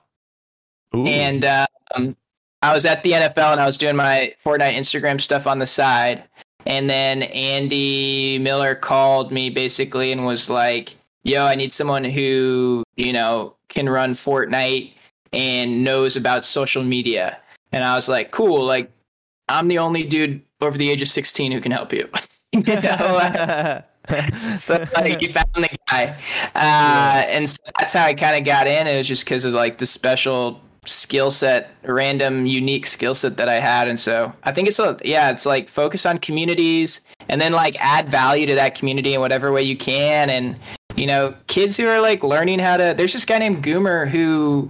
Ooh. 0.94 1.06
and 1.06 1.44
um, 1.94 2.16
I 2.62 2.72
was 2.72 2.84
at 2.84 3.02
the 3.02 3.12
NFL 3.12 3.52
and 3.52 3.60
I 3.60 3.66
was 3.66 3.76
doing 3.76 3.96
my 3.96 4.34
Fortnite 4.42 4.74
Instagram 4.74 5.20
stuff 5.20 5.46
on 5.46 5.58
the 5.58 5.66
side. 5.66 6.22
And 6.64 6.88
then 6.88 7.24
Andy 7.24 8.38
Miller 8.38 8.76
called 8.76 9.32
me 9.32 9.50
basically 9.50 10.12
and 10.12 10.24
was 10.24 10.48
like, 10.48 10.94
"Yo, 11.24 11.44
I 11.44 11.56
need 11.56 11.72
someone 11.72 12.04
who 12.04 12.84
you 12.96 13.12
know 13.12 13.56
can 13.68 13.88
run 13.88 14.12
Fortnite 14.12 14.92
and 15.32 15.82
knows 15.82 16.16
about 16.16 16.44
social 16.44 16.84
media." 16.84 17.36
And 17.72 17.82
I 17.82 17.96
was 17.96 18.08
like, 18.08 18.30
"Cool, 18.30 18.64
like 18.64 18.92
I'm 19.48 19.66
the 19.66 19.78
only 19.78 20.04
dude 20.04 20.40
over 20.60 20.78
the 20.78 20.88
age 20.88 21.02
of 21.02 21.08
16 21.08 21.50
who 21.50 21.60
can 21.60 21.72
help 21.72 21.92
you." 21.92 22.08
you 22.52 22.62
know? 22.62 23.82
so 24.54 24.84
like 24.94 25.22
you 25.22 25.32
found 25.32 25.48
the 25.54 25.68
guy. 25.88 26.16
Uh, 26.54 27.24
and 27.28 27.48
so 27.48 27.58
that's 27.78 27.92
how 27.92 28.04
i 28.04 28.14
kind 28.14 28.36
of 28.36 28.44
got 28.44 28.66
in. 28.66 28.86
It 28.86 28.96
was 28.96 29.08
just 29.08 29.24
because 29.24 29.44
of 29.44 29.52
like 29.52 29.78
the 29.78 29.86
special 29.86 30.60
skill 30.84 31.30
set 31.30 31.70
random 31.84 32.44
unique 32.44 32.86
skill 32.86 33.14
set 33.14 33.36
that 33.36 33.48
i 33.48 33.60
had. 33.60 33.88
And 33.88 33.98
so 33.98 34.32
i 34.44 34.52
think 34.52 34.68
it's 34.68 34.78
a 34.78 34.96
yeah 35.04 35.30
it's 35.30 35.46
like 35.46 35.68
focus 35.68 36.04
on 36.04 36.18
communities 36.18 37.00
and 37.28 37.40
then 37.40 37.52
like 37.52 37.76
add 37.78 38.10
value 38.10 38.46
to 38.46 38.54
that 38.56 38.74
community 38.74 39.14
in 39.14 39.20
whatever 39.20 39.52
way 39.52 39.62
you 39.62 39.76
can. 39.76 40.30
And 40.30 40.58
you 40.96 41.06
know 41.06 41.34
kids 41.46 41.76
who 41.76 41.86
are 41.86 42.00
like 42.00 42.22
learning 42.22 42.58
how 42.58 42.76
to 42.76 42.94
there's 42.96 43.12
this 43.12 43.24
guy 43.24 43.38
named 43.38 43.64
goomer 43.64 44.08
who 44.08 44.68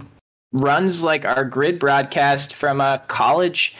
runs 0.53 1.03
like 1.03 1.25
our 1.25 1.43
grid 1.43 1.79
broadcast 1.79 2.53
from 2.53 2.79
a 2.79 3.01
college 3.07 3.75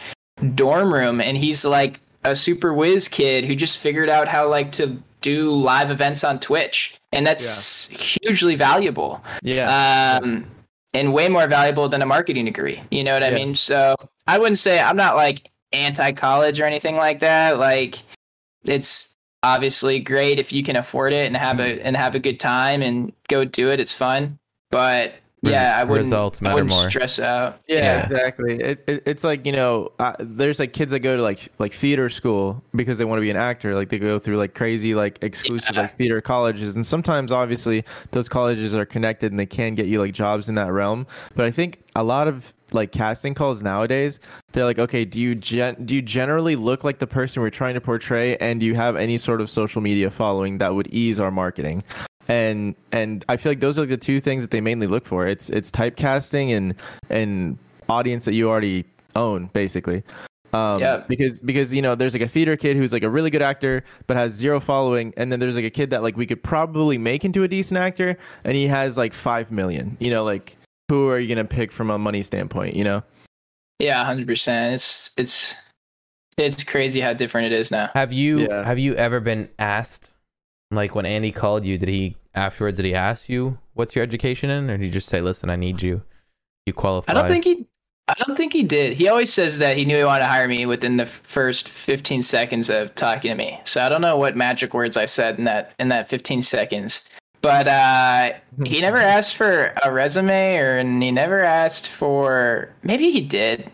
dorm 0.54 0.92
room. 0.92 1.20
And 1.20 1.36
he's 1.36 1.64
like 1.64 2.00
a 2.24 2.34
super 2.34 2.72
whiz 2.74 3.08
kid 3.08 3.44
who 3.44 3.54
just 3.54 3.78
figured 3.78 4.08
out 4.08 4.28
how 4.28 4.48
like 4.48 4.72
to 4.72 4.98
do 5.24 5.50
live 5.56 5.90
events 5.90 6.22
on 6.22 6.38
Twitch 6.38 7.00
and 7.12 7.26
that's 7.26 7.88
hugely 7.88 8.56
valuable. 8.56 9.24
Yeah. 9.42 10.18
um 10.22 10.46
and 10.92 11.12
way 11.12 11.28
more 11.28 11.48
valuable 11.48 11.88
than 11.88 12.02
a 12.02 12.06
marketing 12.06 12.44
degree 12.44 12.80
you 12.90 13.02
know 13.02 13.14
what 13.14 13.24
I 13.24 13.30
mean? 13.30 13.54
So 13.54 13.96
I 14.26 14.38
wouldn't 14.38 14.58
say 14.58 14.80
I'm 14.80 14.96
not 14.96 15.16
like 15.16 15.50
anti 15.72 16.12
college 16.12 16.60
or 16.60 16.66
anything 16.66 16.96
like 16.96 17.20
that 17.20 17.58
like 17.58 18.02
it's 18.64 19.16
obviously 19.42 19.98
great 19.98 20.38
if 20.38 20.52
you 20.52 20.62
can 20.62 20.76
afford 20.76 21.12
it 21.12 21.26
and 21.26 21.36
have 21.36 21.58
a 21.58 21.80
and 21.82 21.96
have 21.96 22.14
a 22.14 22.20
good 22.20 22.38
time 22.38 22.82
and 22.82 23.12
go 23.28 23.44
do 23.44 23.70
it 23.70 23.80
it's 23.80 23.94
fun 23.94 24.38
but 24.70 25.14
yeah 25.52 25.76
I 25.78 25.84
wouldn't 25.84 26.06
results 26.06 26.40
I 26.44 26.54
wouldn't 26.54 26.70
more. 26.70 26.88
stress 26.90 27.18
out 27.20 27.60
Yeah, 27.68 28.04
exactly. 28.06 28.60
It, 28.60 28.84
it, 28.86 29.02
it's 29.06 29.24
like 29.24 29.44
you 29.46 29.52
know, 29.52 29.92
uh, 29.98 30.14
there's 30.18 30.58
like 30.58 30.72
kids 30.72 30.92
that 30.92 31.00
go 31.00 31.16
to 31.16 31.22
like 31.22 31.48
like 31.58 31.72
theater 31.72 32.08
school 32.08 32.62
because 32.74 32.98
they 32.98 33.04
want 33.04 33.18
to 33.18 33.22
be 33.22 33.30
an 33.30 33.36
actor. 33.36 33.74
Like 33.74 33.88
they 33.88 33.98
go 33.98 34.18
through 34.18 34.36
like 34.36 34.54
crazy 34.54 34.94
like 34.94 35.18
exclusive 35.22 35.74
Yeah. 35.74 35.82
like 35.82 35.92
theater 35.92 36.20
colleges, 36.20 36.74
and 36.74 36.86
sometimes 36.86 37.30
obviously 37.32 37.84
those 38.12 38.28
colleges 38.28 38.74
are 38.74 38.86
connected 38.86 39.32
and 39.32 39.38
they 39.38 39.46
can 39.46 39.74
get 39.74 39.86
you 39.86 40.00
like 40.00 40.14
jobs 40.14 40.48
in 40.48 40.54
that 40.56 40.72
realm. 40.72 41.06
But 41.34 41.46
I 41.46 41.50
think 41.50 41.82
a 41.96 42.02
lot 42.02 42.28
of 42.28 42.52
like 42.72 42.90
casting 42.90 43.34
calls 43.34 43.62
nowadays, 43.62 44.18
they're 44.52 44.64
like, 44.64 44.78
okay, 44.80 45.04
do 45.04 45.20
you 45.20 45.34
gen- 45.36 45.76
do 45.84 45.94
you 45.94 46.02
generally 46.02 46.56
look 46.56 46.82
like 46.82 46.98
the 46.98 47.06
person 47.06 47.40
we're 47.42 47.50
trying 47.50 47.74
to 47.74 47.80
portray, 47.80 48.36
and 48.38 48.58
do 48.60 48.66
you 48.66 48.74
have 48.74 48.96
any 48.96 49.16
sort 49.18 49.40
of 49.40 49.48
social 49.48 49.80
media 49.80 50.10
following 50.10 50.58
that 50.58 50.74
would 50.74 50.88
ease 50.88 51.20
our 51.20 51.30
marketing? 51.30 51.84
And 52.28 52.74
and 52.92 53.24
I 53.28 53.36
feel 53.36 53.50
like 53.52 53.60
those 53.60 53.78
are 53.78 53.86
the 53.86 53.96
two 53.96 54.20
things 54.20 54.42
that 54.42 54.50
they 54.50 54.60
mainly 54.60 54.86
look 54.86 55.06
for. 55.06 55.26
It's 55.26 55.50
it's 55.50 55.70
typecasting 55.70 56.56
and 56.56 56.74
and 57.10 57.58
audience 57.88 58.24
that 58.24 58.34
you 58.34 58.48
already 58.48 58.84
own, 59.16 59.50
basically. 59.52 60.02
Um, 60.52 60.80
Yeah. 60.80 61.02
Because 61.08 61.40
because 61.40 61.74
you 61.74 61.82
know 61.82 61.94
there's 61.94 62.12
like 62.14 62.22
a 62.22 62.28
theater 62.28 62.56
kid 62.56 62.76
who's 62.76 62.92
like 62.92 63.02
a 63.02 63.10
really 63.10 63.28
good 63.30 63.42
actor 63.42 63.82
but 64.06 64.16
has 64.16 64.32
zero 64.32 64.60
following, 64.60 65.12
and 65.16 65.30
then 65.32 65.40
there's 65.40 65.56
like 65.56 65.64
a 65.64 65.70
kid 65.70 65.90
that 65.90 66.02
like 66.02 66.16
we 66.16 66.26
could 66.26 66.42
probably 66.42 66.96
make 66.98 67.24
into 67.24 67.42
a 67.42 67.48
decent 67.48 67.78
actor, 67.78 68.16
and 68.44 68.56
he 68.56 68.66
has 68.68 68.96
like 68.96 69.12
five 69.12 69.50
million. 69.50 69.96
You 70.00 70.10
know, 70.10 70.24
like 70.24 70.56
who 70.88 71.08
are 71.08 71.18
you 71.18 71.28
gonna 71.34 71.44
pick 71.46 71.72
from 71.72 71.90
a 71.90 71.98
money 71.98 72.22
standpoint? 72.22 72.74
You 72.76 72.84
know. 72.84 73.02
yeah 73.80 74.04
100% 74.04 74.72
it's 74.74 75.10
it's 75.16 75.56
it's 76.36 76.62
crazy 76.62 77.00
how 77.00 77.12
different 77.12 77.52
it 77.52 77.58
is 77.58 77.70
now 77.70 77.90
Have 77.94 78.12
you 78.12 78.46
Yeah. 78.48 78.64
have 78.64 78.78
you 78.78 78.94
ever 78.94 79.18
been 79.20 79.48
asked, 79.58 80.10
like 80.70 80.94
when 80.94 81.06
Andy 81.06 81.32
called 81.32 81.64
you, 81.64 81.78
did 81.78 81.88
he 81.88 82.16
afterwards 82.34 82.76
did 82.76 82.86
he 82.86 82.94
ask 82.94 83.28
you 83.28 83.58
what's 83.74 83.94
your 83.94 84.02
education 84.02 84.50
in, 84.50 84.70
or 84.70 84.76
did 84.76 84.84
he 84.84 84.90
just 84.90 85.08
say, 85.08 85.20
"Listen, 85.20 85.50
I 85.50 85.56
need 85.56 85.82
you, 85.82 86.02
you 86.66 86.72
qualify"? 86.72 87.12
I 87.12 87.14
don't 87.14 87.28
think 87.28 87.44
he. 87.44 87.66
I 88.06 88.14
don't 88.14 88.36
think 88.36 88.52
he 88.52 88.62
did. 88.62 88.92
He 88.92 89.08
always 89.08 89.32
says 89.32 89.58
that 89.60 89.78
he 89.78 89.86
knew 89.86 89.96
he 89.96 90.04
wanted 90.04 90.20
to 90.20 90.26
hire 90.26 90.46
me 90.46 90.66
within 90.66 90.98
the 90.98 91.06
first 91.06 91.70
15 91.70 92.20
seconds 92.20 92.68
of 92.68 92.94
talking 92.94 93.30
to 93.30 93.34
me. 93.34 93.58
So 93.64 93.80
I 93.80 93.88
don't 93.88 94.02
know 94.02 94.18
what 94.18 94.36
magic 94.36 94.74
words 94.74 94.98
I 94.98 95.06
said 95.06 95.38
in 95.38 95.44
that 95.44 95.72
in 95.78 95.88
that 95.88 96.08
15 96.08 96.42
seconds. 96.42 97.08
But 97.40 97.68
uh, 97.68 98.32
he 98.64 98.80
never 98.80 98.96
asked 99.16 99.36
for 99.36 99.74
a 99.84 99.92
resume, 99.92 100.56
or 100.56 100.78
and 100.78 101.02
he 101.02 101.10
never 101.10 101.42
asked 101.42 101.88
for. 101.88 102.74
Maybe 102.82 103.10
he 103.10 103.20
did. 103.20 103.70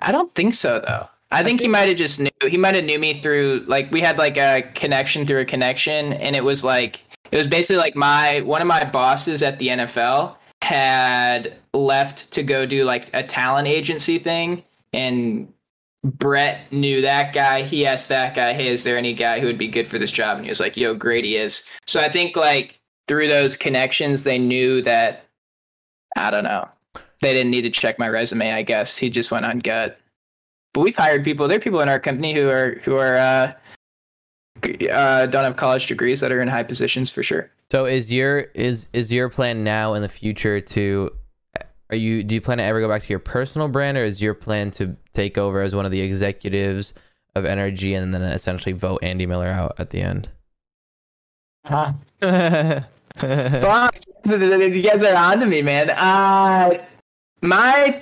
I 0.00 0.12
don't 0.12 0.32
think 0.32 0.54
so 0.54 0.80
though. 0.80 1.08
I 1.30 1.42
think 1.42 1.60
he 1.60 1.68
might 1.68 1.88
have 1.88 1.96
just 1.96 2.20
knew. 2.20 2.30
He 2.46 2.56
might 2.56 2.74
have 2.74 2.84
knew 2.84 2.98
me 2.98 3.20
through 3.20 3.64
like 3.68 3.90
we 3.92 4.00
had 4.00 4.18
like 4.18 4.36
a 4.36 4.62
connection 4.74 5.26
through 5.26 5.40
a 5.40 5.44
connection, 5.44 6.14
and 6.14 6.34
it 6.34 6.44
was 6.44 6.64
like 6.64 7.00
it 7.30 7.36
was 7.36 7.46
basically 7.46 7.76
like 7.76 7.96
my 7.96 8.40
one 8.42 8.62
of 8.62 8.66
my 8.66 8.84
bosses 8.84 9.42
at 9.42 9.58
the 9.58 9.68
NFL 9.68 10.36
had 10.62 11.56
left 11.72 12.30
to 12.32 12.42
go 12.42 12.66
do 12.66 12.84
like 12.84 13.10
a 13.14 13.22
talent 13.22 13.68
agency 13.68 14.18
thing 14.18 14.64
and 14.92 15.52
Brett 16.04 16.72
knew 16.72 17.00
that 17.02 17.32
guy. 17.32 17.62
He 17.62 17.84
asked 17.86 18.08
that 18.08 18.34
guy, 18.34 18.52
"Hey, 18.52 18.68
is 18.68 18.84
there 18.84 18.96
any 18.96 19.14
guy 19.14 19.40
who 19.40 19.46
would 19.46 19.58
be 19.58 19.68
good 19.68 19.88
for 19.88 19.98
this 19.98 20.12
job?" 20.12 20.36
And 20.36 20.44
he 20.44 20.50
was 20.50 20.60
like, 20.60 20.76
"Yo, 20.76 20.94
Grady 20.94 21.36
is." 21.36 21.64
So 21.86 22.00
I 22.00 22.08
think 22.08 22.36
like 22.36 22.78
through 23.08 23.28
those 23.28 23.56
connections, 23.56 24.24
they 24.24 24.38
knew 24.38 24.80
that. 24.82 25.26
I 26.16 26.30
don't 26.30 26.44
know. 26.44 26.68
They 27.20 27.32
didn't 27.32 27.50
need 27.50 27.62
to 27.62 27.70
check 27.70 27.98
my 27.98 28.08
resume. 28.08 28.52
I 28.52 28.62
guess 28.62 28.96
he 28.96 29.10
just 29.10 29.30
went 29.30 29.44
on 29.44 29.58
gut. 29.58 29.98
But 30.78 30.84
we've 30.84 30.96
hired 30.96 31.24
people. 31.24 31.48
There 31.48 31.56
are 31.56 31.60
people 31.60 31.80
in 31.80 31.88
our 31.88 31.98
company 31.98 32.32
who 32.32 32.48
are 32.50 32.78
who 32.84 32.94
are 32.94 33.16
uh, 33.16 33.52
uh, 34.62 35.26
don't 35.26 35.42
have 35.42 35.56
college 35.56 35.88
degrees 35.88 36.20
that 36.20 36.30
are 36.30 36.40
in 36.40 36.46
high 36.46 36.62
positions 36.62 37.10
for 37.10 37.24
sure. 37.24 37.50
So 37.72 37.84
is 37.84 38.12
your 38.12 38.42
is 38.54 38.86
is 38.92 39.12
your 39.12 39.28
plan 39.28 39.64
now 39.64 39.94
in 39.94 40.02
the 40.02 40.08
future 40.08 40.60
to 40.60 41.10
are 41.90 41.96
you 41.96 42.22
do 42.22 42.36
you 42.36 42.40
plan 42.40 42.58
to 42.58 42.64
ever 42.64 42.80
go 42.80 42.86
back 42.88 43.02
to 43.02 43.08
your 43.08 43.18
personal 43.18 43.66
brand 43.66 43.98
or 43.98 44.04
is 44.04 44.22
your 44.22 44.34
plan 44.34 44.70
to 44.70 44.96
take 45.14 45.36
over 45.36 45.62
as 45.62 45.74
one 45.74 45.84
of 45.84 45.90
the 45.90 46.00
executives 46.00 46.94
of 47.34 47.44
energy 47.44 47.94
and 47.94 48.14
then 48.14 48.22
essentially 48.22 48.72
vote 48.72 49.00
Andy 49.02 49.26
Miller 49.26 49.48
out 49.48 49.74
at 49.78 49.90
the 49.90 50.00
end? 50.00 50.28
Huh. 51.66 51.94
Fuck. 53.18 53.96
you 54.26 54.82
guys 54.82 55.02
are 55.02 55.16
on 55.16 55.40
to 55.40 55.46
me, 55.46 55.60
man. 55.60 55.90
Uh, 55.90 56.80
my 57.42 58.00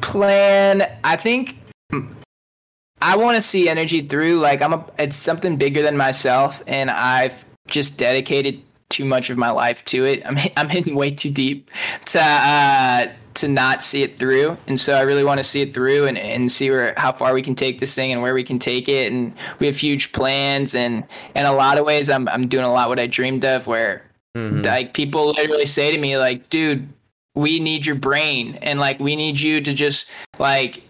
plan, 0.00 0.90
I 1.04 1.16
think 1.16 1.58
I 3.02 3.16
want 3.16 3.36
to 3.36 3.42
see 3.42 3.68
energy 3.68 4.00
through. 4.00 4.38
Like 4.40 4.62
I'm 4.62 4.72
a, 4.72 4.84
it's 4.98 5.16
something 5.16 5.56
bigger 5.56 5.82
than 5.82 5.96
myself, 5.96 6.62
and 6.66 6.90
I've 6.90 7.44
just 7.68 7.98
dedicated 7.98 8.62
too 8.90 9.04
much 9.04 9.28
of 9.30 9.36
my 9.36 9.50
life 9.50 9.84
to 9.86 10.04
it. 10.04 10.22
I'm 10.26 10.38
I'm 10.56 10.68
hitting 10.68 10.94
way 10.94 11.10
too 11.10 11.30
deep 11.30 11.70
to 12.06 12.20
uh, 12.22 13.06
to 13.34 13.48
not 13.48 13.82
see 13.82 14.02
it 14.04 14.18
through, 14.18 14.56
and 14.68 14.78
so 14.80 14.94
I 14.94 15.02
really 15.02 15.24
want 15.24 15.38
to 15.38 15.44
see 15.44 15.60
it 15.60 15.74
through 15.74 16.06
and, 16.06 16.16
and 16.16 16.50
see 16.50 16.70
where 16.70 16.94
how 16.96 17.12
far 17.12 17.34
we 17.34 17.42
can 17.42 17.54
take 17.54 17.80
this 17.80 17.94
thing 17.94 18.12
and 18.12 18.22
where 18.22 18.32
we 18.32 18.44
can 18.44 18.58
take 18.58 18.88
it. 18.88 19.12
And 19.12 19.34
we 19.58 19.66
have 19.66 19.76
huge 19.76 20.12
plans, 20.12 20.74
and 20.74 21.04
in 21.34 21.44
a 21.44 21.52
lot 21.52 21.78
of 21.78 21.84
ways, 21.84 22.08
I'm 22.08 22.28
I'm 22.28 22.46
doing 22.48 22.64
a 22.64 22.72
lot 22.72 22.88
what 22.88 23.00
I 23.00 23.06
dreamed 23.06 23.44
of. 23.44 23.66
Where 23.66 24.02
Mhm. 24.36 24.64
like 24.66 24.94
people 24.94 25.28
literally 25.32 25.66
say 25.66 25.92
to 25.92 25.98
me 25.98 26.16
like, 26.18 26.48
dude, 26.48 26.88
we 27.34 27.60
need 27.60 27.84
your 27.86 27.96
brain, 27.96 28.58
and 28.62 28.78
like 28.80 28.98
we 28.98 29.14
need 29.14 29.38
you 29.40 29.60
to 29.60 29.74
just 29.74 30.06
like 30.38 30.83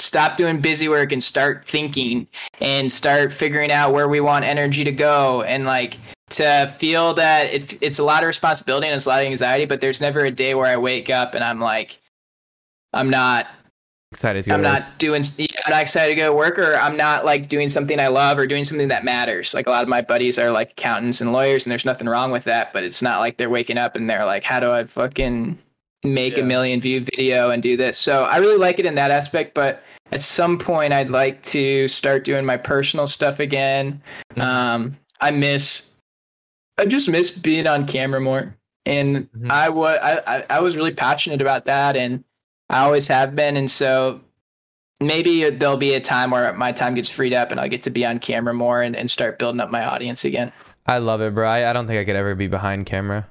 stop 0.00 0.36
doing 0.36 0.60
busy 0.60 0.88
work 0.88 1.12
and 1.12 1.22
start 1.22 1.64
thinking 1.64 2.26
and 2.60 2.92
start 2.92 3.32
figuring 3.32 3.70
out 3.70 3.92
where 3.92 4.08
we 4.08 4.20
want 4.20 4.44
energy 4.44 4.84
to 4.84 4.92
go. 4.92 5.42
And 5.42 5.64
like 5.64 5.98
to 6.30 6.72
feel 6.78 7.12
that 7.14 7.52
it, 7.52 7.78
it's 7.82 7.98
a 7.98 8.04
lot 8.04 8.22
of 8.22 8.26
responsibility 8.26 8.86
and 8.86 8.94
it's 8.94 9.06
a 9.06 9.08
lot 9.08 9.20
of 9.20 9.26
anxiety 9.26 9.64
but 9.64 9.80
there's 9.80 10.00
never 10.00 10.24
a 10.24 10.30
day 10.30 10.54
where 10.54 10.66
i 10.66 10.76
wake 10.76 11.10
up 11.10 11.34
and 11.34 11.44
i'm 11.44 11.60
like 11.60 12.00
i'm 12.92 13.10
not 13.10 13.48
Excited 14.12 14.44
to 14.44 14.50
go 14.50 14.54
i'm 14.54 14.62
not 14.62 14.98
doing 14.98 15.22
yeah, 15.36 15.46
i'm 15.66 15.70
not 15.72 15.82
excited 15.82 16.14
to 16.14 16.16
go 16.16 16.26
to 16.28 16.32
work 16.32 16.58
or 16.58 16.74
i'm 16.76 16.96
not 16.96 17.24
like 17.24 17.48
doing 17.48 17.68
something 17.68 18.00
i 18.00 18.08
love 18.08 18.38
or 18.38 18.46
doing 18.46 18.64
something 18.64 18.88
that 18.88 19.04
matters. 19.04 19.54
Like 19.54 19.66
a 19.66 19.70
lot 19.70 19.82
of 19.82 19.88
my 19.88 20.00
buddies 20.00 20.38
are 20.38 20.50
like 20.50 20.72
accountants 20.72 21.20
and 21.20 21.32
lawyers 21.32 21.64
and 21.64 21.70
there's 21.70 21.84
nothing 21.84 22.08
wrong 22.08 22.32
with 22.32 22.44
that 22.44 22.72
but 22.72 22.82
it's 22.82 23.02
not 23.02 23.20
like 23.20 23.36
they're 23.36 23.50
waking 23.50 23.78
up 23.78 23.94
and 23.94 24.10
they're 24.10 24.24
like 24.24 24.42
how 24.42 24.58
do 24.58 24.70
i 24.70 24.84
fucking 24.84 25.58
make 26.04 26.36
Yeah. 26.36 26.42
a 26.42 26.46
million 26.46 26.80
view 26.80 27.00
video 27.00 27.50
and 27.50 27.62
do 27.62 27.76
this 27.76 27.98
so 27.98 28.24
i 28.24 28.38
really 28.38 28.56
like 28.56 28.78
it 28.78 28.86
in 28.86 28.94
that 28.94 29.10
aspect 29.10 29.52
but 29.54 29.82
at 30.12 30.20
some 30.20 30.58
point 30.58 30.92
i'd 30.92 31.10
like 31.10 31.42
to 31.44 31.86
start 31.88 32.24
doing 32.24 32.44
my 32.46 32.56
personal 32.56 33.06
stuff 33.06 33.38
again 33.40 34.00
Mhm. 34.34 34.42
um 34.42 34.96
i 35.20 35.30
miss 35.30 35.90
i 36.78 36.86
just 36.86 37.08
miss 37.08 37.30
being 37.30 37.66
on 37.66 37.86
camera 37.86 38.20
more 38.20 38.56
and 38.86 39.28
Mhm. 39.32 39.50
I 39.50 39.68
was 39.68 39.98
I, 40.02 40.20
I 40.38 40.44
I 40.48 40.60
was 40.60 40.74
really 40.76 40.94
passionate 40.94 41.42
about 41.42 41.66
that 41.66 41.96
and 41.96 42.24
i 42.70 42.78
always 42.80 43.06
have 43.08 43.36
been 43.36 43.56
and 43.58 43.70
so 43.70 44.20
maybe 45.02 45.48
there'll 45.50 45.76
be 45.76 45.92
a 45.94 46.00
time 46.00 46.30
where 46.30 46.52
my 46.54 46.72
time 46.72 46.94
gets 46.94 47.10
freed 47.10 47.34
up 47.34 47.50
and 47.50 47.60
i'll 47.60 47.68
get 47.68 47.82
to 47.82 47.90
be 47.90 48.06
on 48.06 48.18
camera 48.18 48.54
more 48.54 48.80
and, 48.80 48.96
and 48.96 49.10
start 49.10 49.38
building 49.38 49.60
up 49.60 49.70
my 49.70 49.84
audience 49.84 50.24
again 50.24 50.50
I 50.86 50.98
love 50.98 51.20
it, 51.20 51.34
bro. 51.34 51.46
I, 51.46 51.68
I 51.70 51.72
don't 51.74 51.86
think 51.86 52.00
I 52.00 52.04
could 52.04 52.16
ever 52.16 52.34
be 52.34 52.48
behind 52.48 52.86
camera. 52.86 53.28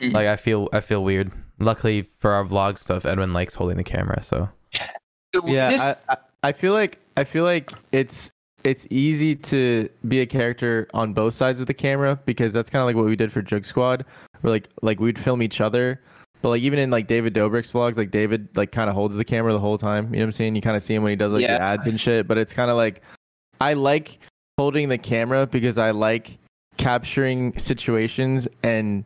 Like 0.00 0.28
I 0.28 0.36
feel 0.36 0.68
I 0.72 0.80
feel 0.80 1.02
weird. 1.04 1.30
Luckily 1.64 2.02
for 2.02 2.32
our 2.32 2.44
vlog 2.44 2.78
stuff, 2.78 3.04
Edwin 3.06 3.32
likes 3.32 3.54
holding 3.54 3.76
the 3.76 3.84
camera, 3.84 4.22
so. 4.22 4.48
Yeah 5.46 5.96
I, 6.08 6.12
I, 6.12 6.16
I 6.44 6.52
feel 6.52 6.74
like 6.74 6.98
i 7.16 7.24
feel 7.24 7.42
like 7.42 7.72
it's 7.90 8.30
it's 8.62 8.86
easy 8.88 9.34
to 9.34 9.88
be 10.06 10.20
a 10.20 10.26
character 10.26 10.86
on 10.94 11.12
both 11.12 11.34
sides 11.34 11.58
of 11.58 11.66
the 11.66 11.74
camera 11.74 12.18
because 12.24 12.52
that's 12.52 12.70
kind 12.70 12.80
of 12.80 12.86
like 12.86 12.94
what 12.96 13.04
we 13.04 13.16
did 13.16 13.32
for 13.32 13.42
jug 13.42 13.64
squad 13.64 14.04
where 14.42 14.52
like 14.52 14.68
like 14.82 15.00
we'd 15.00 15.18
film 15.18 15.42
each 15.42 15.60
other. 15.60 16.00
But 16.40 16.50
like 16.50 16.62
even 16.62 16.78
in 16.78 16.90
like 16.90 17.08
david 17.08 17.34
dobrik's 17.34 17.72
vlogs 17.72 17.96
like 17.96 18.10
david 18.12 18.48
like 18.56 18.70
kind 18.70 18.88
of 18.88 18.94
holds 18.94 19.16
the 19.16 19.24
camera 19.24 19.52
the 19.52 19.58
whole 19.58 19.76
time 19.78 20.06
you 20.06 20.20
know 20.20 20.24
what 20.24 20.26
i'm 20.26 20.32
saying? 20.32 20.54
You 20.54 20.62
kind 20.62 20.76
of 20.76 20.82
see 20.84 20.94
him 20.94 21.02
when 21.02 21.10
he 21.10 21.16
does 21.16 21.32
like 21.32 21.42
Yeah. 21.42 21.56
the 21.58 21.62
ads 21.64 21.86
and 21.88 21.98
shit 21.98 22.28
but 22.28 22.38
it's 22.38 22.52
kind 22.52 22.70
of 22.70 22.76
like 22.76 23.02
i 23.60 23.72
like 23.72 24.18
holding 24.58 24.88
the 24.88 24.98
camera 24.98 25.46
because 25.46 25.78
i 25.78 25.90
like 25.90 26.38
capturing 26.76 27.56
situations 27.58 28.46
and 28.62 29.04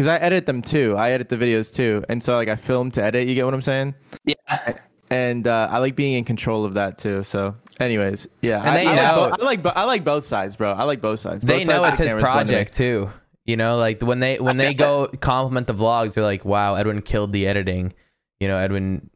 because 0.00 0.08
i 0.08 0.16
edit 0.16 0.46
them 0.46 0.62
too 0.62 0.96
i 0.96 1.10
edit 1.10 1.28
the 1.28 1.36
videos 1.36 1.70
too 1.72 2.02
and 2.08 2.22
so 2.22 2.34
like 2.34 2.48
i 2.48 2.56
film 2.56 2.90
to 2.90 3.04
edit 3.04 3.28
you 3.28 3.34
get 3.34 3.44
what 3.44 3.52
i'm 3.52 3.60
saying 3.60 3.94
yeah 4.24 4.78
and 5.10 5.46
uh, 5.46 5.68
I 5.68 5.78
like 5.78 5.96
being 5.96 6.14
in 6.14 6.22
control 6.22 6.64
of 6.64 6.74
that 6.74 6.96
too. 6.96 7.24
So, 7.24 7.56
anyways, 7.80 8.28
yeah, 8.42 8.60
And 8.60 8.70
I, 8.70 8.74
they 8.76 8.86
I, 8.86 8.94
know- 9.10 9.22
like 9.22 9.32
bo- 9.32 9.42
I 9.42 9.44
like 9.44 9.62
bo- 9.64 9.72
I 9.74 9.82
like 9.82 10.04
both 10.04 10.24
sides, 10.24 10.54
bro. 10.54 10.70
I 10.70 10.84
like 10.84 11.00
both 11.00 11.18
sides. 11.18 11.44
they 11.44 11.58
Both 11.58 11.66
know 11.66 11.82
sides 11.82 12.00
it's 12.00 12.12
his 12.12 12.20
to 12.22 12.24
project 12.24 12.74
too. 12.74 13.10
You 13.44 13.56
know, 13.56 13.76
like 13.76 14.00
when 14.02 14.20
they 14.20 14.38
when 14.38 14.56
they 14.56 14.72
go 14.86 15.08
compliment 15.20 15.66
the 15.66 15.74
vlogs, 15.74 16.14
they're 16.14 16.22
like, 16.22 16.44
"Wow, 16.44 16.76
Edwin 16.76 17.02
killed 17.02 17.32
the 17.32 17.48
editing." 17.48 17.92
You 18.38 18.46
know, 18.46 18.56
Edwin, 18.56 19.10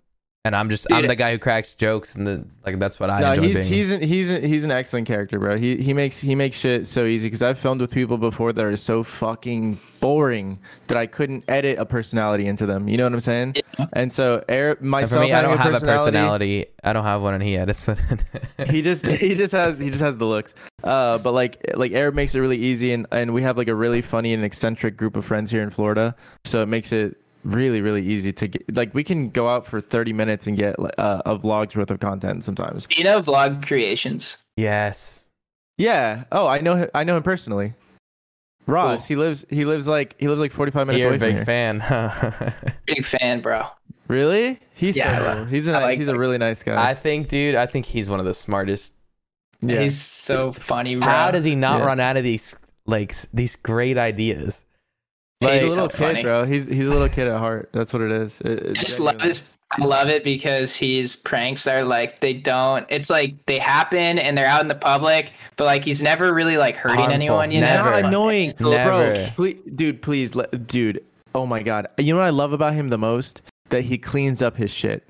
and 0.44 0.54
I'm 0.54 0.68
just 0.68 0.86
I'm 0.92 1.06
the 1.06 1.16
guy 1.16 1.32
who 1.32 1.38
cracks 1.38 1.74
jokes, 1.74 2.14
and 2.14 2.26
the 2.26 2.44
like 2.66 2.78
that's 2.78 3.00
what 3.00 3.08
I 3.08 3.20
No, 3.20 3.30
enjoy 3.32 3.42
he's 3.48 3.56
being. 3.56 3.68
he's 3.72 3.90
an, 3.90 4.02
he's 4.02 4.30
an, 4.30 4.42
he's 4.44 4.64
an 4.64 4.70
excellent 4.70 5.06
character, 5.06 5.38
bro. 5.38 5.56
He 5.56 5.76
he 5.76 5.94
makes 5.94 6.18
he 6.20 6.34
makes 6.34 6.58
shit 6.58 6.86
so 6.86 7.06
easy 7.06 7.26
because 7.28 7.40
I've 7.42 7.58
filmed 7.58 7.80
with 7.80 7.90
people 7.90 8.18
before 8.18 8.52
that 8.52 8.64
are 8.64 8.76
so 8.76 9.02
fucking 9.02 9.80
boring 10.00 10.58
that 10.88 10.98
I 10.98 11.06
couldn't 11.06 11.44
edit 11.48 11.78
a 11.78 11.86
personality 11.86 12.44
into 12.46 12.66
them. 12.66 12.88
You 12.88 12.98
know 12.98 13.04
what 13.04 13.14
I'm 13.14 13.20
saying? 13.20 13.54
Yeah. 13.78 13.86
And 13.94 14.12
so, 14.12 14.44
Eric, 14.46 14.82
myself 14.82 15.22
for 15.22 15.26
me, 15.26 15.32
I 15.32 15.40
don't 15.40 15.56
have 15.56 15.66
a 15.68 15.70
personality, 15.72 16.10
personality. 16.12 16.66
I 16.84 16.92
don't 16.92 17.04
have 17.04 17.22
one, 17.22 17.32
and 17.32 17.42
he 17.42 17.56
edits. 17.56 17.86
But 17.86 17.98
he 18.68 18.82
just 18.82 19.06
he 19.06 19.34
just 19.34 19.52
has 19.52 19.78
he 19.78 19.88
just 19.88 20.02
has 20.02 20.18
the 20.18 20.26
looks. 20.26 20.52
Uh, 20.82 21.16
but 21.16 21.32
like 21.32 21.72
like 21.74 21.92
Arab 21.92 22.14
makes 22.14 22.34
it 22.34 22.40
really 22.40 22.58
easy, 22.58 22.92
and 22.92 23.06
and 23.12 23.32
we 23.32 23.40
have 23.42 23.56
like 23.56 23.68
a 23.68 23.74
really 23.74 24.02
funny 24.02 24.34
and 24.34 24.44
eccentric 24.44 24.98
group 24.98 25.16
of 25.16 25.24
friends 25.24 25.50
here 25.50 25.62
in 25.62 25.70
Florida, 25.70 26.14
so 26.44 26.62
it 26.62 26.66
makes 26.66 26.92
it 26.92 27.16
really 27.44 27.80
really 27.80 28.02
easy 28.04 28.32
to 28.32 28.48
get. 28.48 28.76
Like 28.76 28.94
we 28.94 29.04
can 29.04 29.30
go 29.30 29.48
out 29.48 29.66
for 29.66 29.80
thirty 29.80 30.12
minutes 30.12 30.46
and 30.46 30.56
get 30.56 30.76
uh, 30.98 31.22
a 31.26 31.38
vlog's 31.38 31.76
worth 31.76 31.90
of 31.90 32.00
content 32.00 32.42
sometimes. 32.44 32.88
you 32.96 33.04
know 33.04 33.20
vlog 33.22 33.64
creations 33.66 34.38
yes, 34.56 35.18
Yeah. 35.78 36.24
Oh, 36.32 36.46
I 36.46 36.60
know 36.60 36.74
him, 36.76 36.88
I 36.94 37.04
know 37.04 37.16
him 37.16 37.22
personally. 37.22 37.74
Ross, 38.66 39.02
Cool. 39.02 39.06
he 39.08 39.16
lives 39.16 39.44
he 39.50 39.64
lives 39.66 39.86
like 39.86 40.16
he 40.18 40.26
lives 40.28 40.40
like 40.40 40.52
forty 40.52 40.72
five 40.72 40.86
minutes 40.86 41.02
you're 41.02 41.12
a 41.12 41.16
away 41.16 41.18
from 41.18 41.28
big 41.28 41.36
here. 41.36 41.44
fan. 41.44 42.74
big 42.86 43.04
fan 43.04 43.40
bro 43.40 43.66
Really? 44.08 44.58
He's 44.74 44.96
Yeah, 44.96 45.18
so 45.18 45.34
cool. 45.36 45.44
he's 45.46 45.68
a 45.68 45.74
I 45.74 45.82
like 45.82 45.98
he's 45.98 46.08
a 46.08 46.16
really 46.18 46.38
nice 46.38 46.62
guy. 46.62 46.90
I 46.90 46.94
think, 46.94 47.28
dude, 47.28 47.54
I 47.54 47.66
think 47.66 47.84
he's 47.86 48.08
one 48.08 48.20
of 48.20 48.26
the 48.26 48.34
smartest. 48.34 48.94
yeah. 49.60 49.80
he's 49.82 50.00
so 50.00 50.52
funny 50.52 50.96
bro 50.96 51.08
How 51.08 51.30
does 51.30 51.44
he 51.44 51.54
not 51.54 51.80
Yeah. 51.80 51.86
run 51.86 52.00
out 52.00 52.16
of 52.16 52.24
these 52.24 52.54
like 52.86 53.14
these 53.34 53.56
great 53.56 53.98
ideas? 53.98 54.63
He's 55.52 55.64
he's 55.64 55.66
a 55.66 55.68
so 55.74 55.74
little 55.84 55.88
kid, 55.88 55.98
funny. 55.98 56.22
bro. 56.22 56.44
He's 56.46 56.66
he's 56.66 56.86
a 56.86 56.90
little 56.90 57.08
kid 57.08 57.28
at 57.28 57.38
heart. 57.38 57.70
That's 57.72 57.92
what 57.92 58.02
it 58.02 58.10
is. 58.12 58.40
It- 58.40 58.62
I 58.66 58.70
it's 58.70 58.84
just 58.84 59.00
love 59.00 59.20
his 59.20 59.48
I 59.72 59.84
love 59.84 60.08
it 60.08 60.22
because 60.22 60.76
his 60.76 61.16
pranks 61.16 61.66
are 61.66 61.82
like 61.82 62.20
they 62.20 62.32
don't 62.32 62.86
it's 62.90 63.10
like 63.10 63.34
they 63.46 63.58
happen 63.58 64.18
and 64.18 64.36
they're 64.38 64.46
out 64.46 64.60
in 64.62 64.68
the 64.68 64.74
public, 64.74 65.32
but 65.56 65.64
like 65.64 65.84
he's 65.84 66.02
never 66.02 66.32
really 66.32 66.56
like 66.58 66.76
hurting 66.76 66.98
Harmful. 66.98 67.14
anyone, 67.14 67.50
you 67.50 67.60
Never. 67.60 67.90
know? 67.90 68.00
Not 68.00 68.04
annoying, 68.04 68.50
so- 68.50 68.70
Never. 68.70 69.14
bro. 69.14 69.26
Please, 69.36 69.56
dude, 69.74 70.00
please, 70.02 70.34
let, 70.34 70.66
dude. 70.66 71.02
Oh 71.34 71.46
my 71.46 71.62
god. 71.62 71.88
You 71.98 72.12
know 72.12 72.20
what 72.20 72.26
I 72.26 72.30
love 72.30 72.52
about 72.52 72.74
him 72.74 72.90
the 72.90 72.98
most? 72.98 73.42
That 73.70 73.82
he 73.82 73.98
cleans 73.98 74.42
up 74.42 74.56
his 74.56 74.70
shit. 74.70 75.08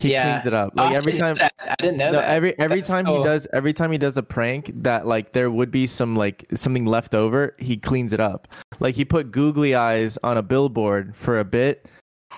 He 0.00 0.12
Yeah. 0.12 0.32
cleans 0.40 0.46
it 0.46 0.54
up. 0.54 0.72
Oh, 0.76 0.82
Like 0.82 0.92
I 0.92 0.96
every 0.96 1.12
time. 1.12 1.36
I 1.40 1.74
didn't 1.80 1.96
know 1.98 2.12
No, 2.12 2.18
that. 2.20 2.30
every 2.30 2.58
every 2.58 2.78
That's 2.78 2.88
time 2.90 3.06
so- 3.06 3.18
he 3.18 3.24
does 3.24 3.46
every 3.52 3.72
time 3.72 3.92
he 3.92 3.98
does 3.98 4.16
a 4.16 4.22
prank 4.22 4.70
that 4.82 5.06
like 5.06 5.32
there 5.32 5.50
would 5.50 5.70
be 5.70 5.86
some 5.86 6.16
like 6.16 6.44
something 6.54 6.84
left 6.84 7.14
over, 7.14 7.54
he 7.58 7.76
cleans 7.76 8.12
it 8.12 8.20
up. 8.20 8.48
Like 8.80 8.94
he 8.96 9.04
put 9.04 9.30
googly 9.30 9.74
eyes 9.74 10.18
on 10.24 10.36
a 10.36 10.42
billboard 10.42 11.14
for 11.16 11.38
a 11.38 11.44
bit, 11.44 11.86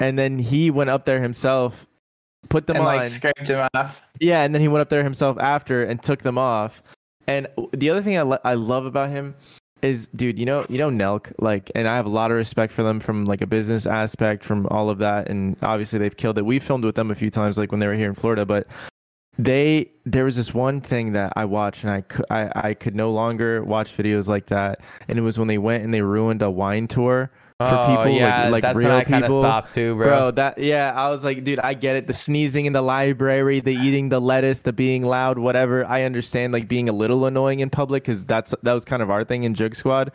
and 0.00 0.18
then 0.18 0.38
he 0.38 0.70
went 0.70 0.90
up 0.90 1.04
there 1.06 1.20
himself, 1.22 1.86
put 2.48 2.66
them 2.66 2.76
and 2.76 2.86
on. 2.86 2.96
like 2.96 3.06
scraped 3.06 3.48
him 3.48 3.66
off. 3.74 4.02
Yeah, 4.20 4.42
and 4.42 4.54
then 4.54 4.60
he 4.60 4.68
went 4.68 4.82
up 4.82 4.88
there 4.90 5.02
himself 5.02 5.38
after 5.40 5.82
and 5.84 6.02
took 6.02 6.20
them 6.22 6.38
off. 6.38 6.82
And 7.26 7.48
the 7.72 7.90
other 7.90 8.02
thing 8.02 8.16
I, 8.16 8.22
lo- 8.22 8.38
I 8.44 8.54
love 8.54 8.86
about 8.86 9.10
him 9.10 9.34
is, 9.82 10.08
dude, 10.08 10.38
you 10.38 10.46
know, 10.46 10.66
you 10.68 10.78
know 10.78 10.90
Nelk, 10.90 11.32
like, 11.38 11.70
and 11.74 11.86
I 11.86 11.96
have 11.96 12.06
a 12.06 12.10
lot 12.10 12.30
of 12.30 12.36
respect 12.36 12.72
for 12.72 12.82
them 12.82 13.00
from 13.00 13.24
like 13.24 13.40
a 13.40 13.46
business 13.46 13.86
aspect, 13.86 14.44
from 14.44 14.66
all 14.68 14.90
of 14.90 14.98
that, 14.98 15.28
and 15.28 15.56
obviously 15.62 15.98
they've 15.98 16.16
killed 16.16 16.38
it. 16.38 16.46
We 16.46 16.58
filmed 16.58 16.84
with 16.84 16.94
them 16.94 17.10
a 17.10 17.14
few 17.14 17.30
times, 17.30 17.58
like 17.58 17.70
when 17.70 17.80
they 17.80 17.86
were 17.86 17.94
here 17.94 18.08
in 18.08 18.14
Florida, 18.14 18.46
but 18.46 18.66
they 19.38 19.90
there 20.06 20.24
was 20.24 20.36
this 20.36 20.54
one 20.54 20.80
thing 20.80 21.12
that 21.12 21.32
I 21.36 21.44
watched 21.44 21.84
and 21.84 21.90
I 21.90 22.02
I, 22.30 22.68
I 22.68 22.74
could 22.74 22.94
no 22.94 23.10
longer 23.12 23.62
watch 23.64 23.96
videos 23.96 24.26
like 24.26 24.46
that, 24.46 24.80
and 25.08 25.18
it 25.18 25.22
was 25.22 25.38
when 25.38 25.48
they 25.48 25.58
went 25.58 25.84
and 25.84 25.92
they 25.92 26.02
ruined 26.02 26.42
a 26.42 26.50
wine 26.50 26.88
tour. 26.88 27.30
For 27.58 27.64
oh 27.68 27.86
people, 27.86 28.02
like- 28.12 28.20
yeah, 28.20 28.48
like 28.50 28.60
that's 28.62 28.78
real 28.78 28.90
when 28.90 28.98
I 29.14 29.20
people, 29.22 29.40
stopped 29.40 29.74
too, 29.74 29.94
bro. 29.94 30.06
Bro, 30.06 30.30
that 30.32 30.58
yeah, 30.58 30.92
I 30.94 31.08
was 31.08 31.24
like, 31.24 31.42
dude, 31.42 31.58
I 31.60 31.72
get 31.72 31.96
it. 31.96 32.06
The 32.06 32.12
sneezing 32.12 32.66
in 32.66 32.74
the 32.74 32.82
library, 32.82 33.60
the 33.60 33.74
eating 33.74 34.10
the 34.10 34.20
lettuce, 34.20 34.60
the 34.60 34.74
being 34.74 35.04
loud, 35.04 35.38
whatever. 35.38 35.82
I 35.86 36.02
understand 36.02 36.52
like 36.52 36.68
being 36.68 36.90
a 36.90 36.92
little 36.92 37.24
annoying 37.24 37.60
in 37.60 37.70
public 37.70 38.02
because 38.02 38.26
that's 38.26 38.54
that 38.62 38.72
was 38.74 38.84
kind 38.84 39.00
of 39.02 39.10
our 39.10 39.24
thing 39.24 39.44
in 39.44 39.54
Jug 39.54 39.74
Squad. 39.74 40.12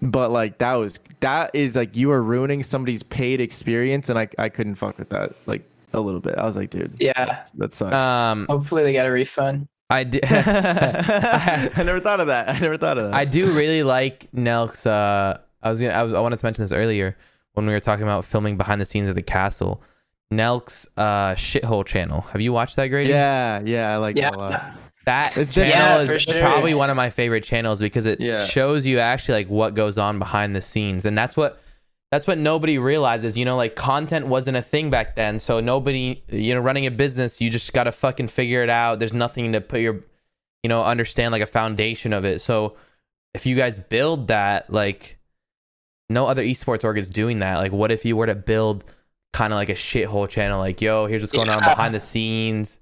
But 0.00 0.30
like 0.30 0.58
that 0.58 0.74
was 0.74 1.00
that 1.20 1.50
is 1.54 1.74
like 1.74 1.96
you 1.96 2.12
are 2.12 2.22
ruining 2.22 2.62
somebody's 2.62 3.02
paid 3.02 3.40
experience, 3.40 4.08
and 4.08 4.16
I 4.16 4.28
I 4.38 4.48
couldn't 4.48 4.76
fuck 4.76 4.96
with 4.96 5.08
that 5.08 5.32
like 5.46 5.62
a 5.92 6.00
little 6.00 6.20
bit. 6.20 6.36
I 6.38 6.46
was 6.46 6.54
like, 6.54 6.70
dude, 6.70 6.94
Yeah. 7.00 7.40
that 7.56 7.72
sucks. 7.72 8.04
Um, 8.04 8.46
Hopefully 8.48 8.84
they 8.84 8.92
got 8.92 9.06
a 9.06 9.10
refund. 9.10 9.66
I 9.90 10.04
do. 10.04 10.20
I 10.24 11.70
never 11.84 11.98
thought 12.00 12.20
of 12.20 12.26
that. 12.28 12.48
I 12.48 12.58
never 12.60 12.76
thought 12.76 12.98
of 12.98 13.04
that. 13.10 13.14
I 13.14 13.24
do 13.24 13.50
really 13.52 13.82
like 13.82 14.28
Nelk's. 14.32 14.86
Uh, 14.86 15.38
I 15.62 15.70
was 15.70 15.80
gonna. 15.80 15.92
I, 15.92 16.02
was, 16.02 16.14
I 16.14 16.20
wanted 16.20 16.38
to 16.38 16.46
mention 16.46 16.64
this 16.64 16.72
earlier 16.72 17.16
when 17.54 17.66
we 17.66 17.72
were 17.72 17.80
talking 17.80 18.02
about 18.02 18.24
filming 18.24 18.56
behind 18.56 18.80
the 18.80 18.84
scenes 18.84 19.08
of 19.08 19.14
the 19.14 19.22
castle. 19.22 19.82
Nelk's 20.32 20.88
uh, 20.96 21.34
shithole 21.34 21.84
channel. 21.86 22.22
Have 22.22 22.40
you 22.40 22.52
watched 22.52 22.76
that, 22.76 22.88
Grady? 22.88 23.10
yeah, 23.10 23.60
yeah, 23.64 23.92
I 23.94 23.96
like 23.98 24.16
Yeah. 24.16 24.30
that 24.30 24.36
a 24.36 24.38
lot. 24.40 24.62
That 25.06 25.36
It's 25.36 25.54
channel. 25.54 25.70
Yeah, 25.70 26.00
is 26.00 26.22
sure. 26.22 26.40
probably 26.40 26.74
one 26.74 26.90
of 26.90 26.96
my 26.96 27.10
favorite 27.10 27.44
channels 27.44 27.78
because 27.80 28.06
it 28.06 28.20
Yeah. 28.20 28.40
shows 28.44 28.84
you 28.84 28.98
actually 28.98 29.34
like 29.44 29.48
what 29.48 29.74
goes 29.74 29.98
on 29.98 30.18
behind 30.18 30.56
the 30.56 30.60
scenes, 30.60 31.06
and 31.06 31.16
that's 31.16 31.36
what 31.36 31.60
that's 32.10 32.26
what 32.26 32.38
nobody 32.38 32.76
realizes. 32.78 33.36
You 33.38 33.44
know, 33.44 33.56
like 33.56 33.76
content 33.76 34.26
wasn't 34.26 34.56
a 34.56 34.62
thing 34.62 34.90
back 34.90 35.14
then, 35.14 35.38
so 35.38 35.60
nobody, 35.60 36.22
you 36.28 36.54
know, 36.54 36.60
running 36.60 36.86
a 36.86 36.90
business, 36.90 37.40
you 37.40 37.48
just 37.50 37.72
got 37.72 37.84
to 37.84 37.92
fucking 37.92 38.28
figure 38.28 38.62
it 38.64 38.70
out. 38.70 38.98
There's 38.98 39.12
nothing 39.12 39.52
to 39.52 39.60
put 39.60 39.80
your, 39.80 40.00
you 40.64 40.68
know, 40.68 40.82
understand 40.82 41.30
like 41.32 41.42
a 41.42 41.46
foundation 41.46 42.12
of 42.12 42.24
it. 42.24 42.40
So 42.40 42.74
if 43.32 43.46
you 43.46 43.54
guys 43.54 43.78
build 43.78 44.26
that, 44.28 44.72
like 44.72 45.15
no 46.08 46.26
other 46.26 46.42
esports 46.44 46.84
org 46.84 46.98
is 46.98 47.10
doing 47.10 47.40
that. 47.40 47.56
Like, 47.58 47.72
what 47.72 47.90
if 47.90 48.04
you 48.04 48.16
were 48.16 48.26
to 48.26 48.34
build 48.34 48.84
kind 49.32 49.52
of 49.52 49.56
like 49.56 49.68
a 49.68 49.74
shithole 49.74 50.28
channel? 50.28 50.58
Like, 50.58 50.80
yo, 50.80 51.06
here's 51.06 51.22
what's 51.22 51.32
going 51.32 51.48
on 51.48 51.58
behind 51.60 51.94
the 51.94 52.00
scenes. 52.00 52.78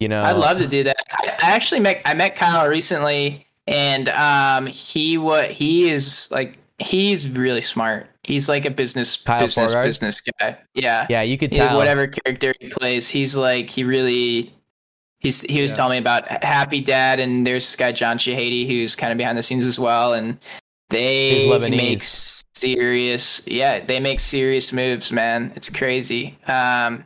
You 0.00 0.08
know, 0.08 0.22
I'd 0.22 0.36
love 0.36 0.58
to 0.58 0.66
do 0.66 0.84
that. 0.84 0.96
I, 1.10 1.28
I 1.42 1.50
actually 1.50 1.80
met 1.80 2.00
I 2.04 2.14
met 2.14 2.36
Kyle 2.36 2.68
recently, 2.68 3.46
and 3.66 4.08
um, 4.10 4.66
he 4.66 5.18
what 5.18 5.50
he 5.50 5.90
is 5.90 6.28
like. 6.30 6.56
He's 6.80 7.28
really 7.28 7.60
smart. 7.60 8.06
He's 8.22 8.48
like 8.48 8.64
a 8.64 8.70
business 8.70 9.16
Kyle 9.16 9.40
business 9.40 9.72
Forgeard? 9.72 9.88
business 9.88 10.20
guy. 10.20 10.56
Yeah. 10.74 11.08
Yeah, 11.10 11.22
you 11.22 11.36
could 11.36 11.52
Yeah, 11.52 11.66
tell. 11.70 11.76
whatever 11.76 12.06
character 12.06 12.54
he 12.60 12.68
plays, 12.68 13.08
he's 13.08 13.36
like 13.36 13.68
he 13.68 13.82
really. 13.82 14.54
He's 15.18 15.42
he 15.42 15.60
was 15.60 15.72
Yeah. 15.72 15.76
telling 15.76 15.92
me 15.94 15.98
about 15.98 16.28
Happy 16.44 16.80
Dad, 16.80 17.18
and 17.18 17.44
there's 17.44 17.64
this 17.66 17.74
guy 17.74 17.90
John 17.90 18.16
Shahidi 18.18 18.68
who's 18.68 18.94
kind 18.94 19.10
of 19.10 19.18
behind 19.18 19.36
the 19.36 19.42
scenes 19.42 19.66
as 19.66 19.76
well, 19.80 20.14
and 20.14 20.38
they 20.90 21.58
make 21.70 22.02
serious. 22.02 23.42
Yeah, 23.46 23.84
they 23.84 24.00
make 24.00 24.20
serious 24.20 24.72
moves, 24.72 25.12
man. 25.12 25.52
It's 25.54 25.68
crazy. 25.68 26.38
Um, 26.46 27.04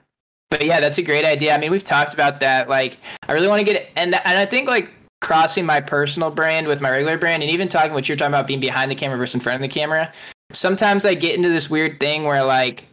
but 0.51 0.64
yeah, 0.64 0.80
that's 0.80 0.99
a 0.99 1.03
great 1.03 1.24
idea. 1.24 1.55
I 1.55 1.59
mean, 1.59 1.70
we've 1.70 1.83
talked 1.83 2.14
about 2.14 2.41
that. 2.41 2.68
Like, 2.68 2.99
I 3.28 3.33
really 3.33 3.49
want 3.49 3.66
to 3.66 3.72
get 3.72 3.91
and 3.97 4.14
and 4.14 4.39
I 4.39 4.47
think 4.47 4.68
like 4.68 4.91
crossing 5.20 5.64
my 5.64 5.80
personal 5.80 6.30
brand 6.30 6.66
with 6.66 6.80
my 6.80 6.91
regular 6.91 7.16
brand, 7.16 7.43
and 7.43 7.51
even 7.51 7.68
talking 7.68 7.93
what 7.93 8.09
you're 8.09 8.16
talking 8.16 8.33
about 8.33 8.47
being 8.47 8.61
behind 8.61 8.91
the 8.91 8.95
camera 8.95 9.16
versus 9.16 9.35
in 9.35 9.41
front 9.41 9.57
of 9.57 9.62
the 9.62 9.68
camera. 9.68 10.12
Sometimes 10.53 11.05
I 11.05 11.14
get 11.14 11.35
into 11.35 11.49
this 11.49 11.70
weird 11.70 11.99
thing 11.99 12.24
where 12.24 12.45
like 12.45 12.85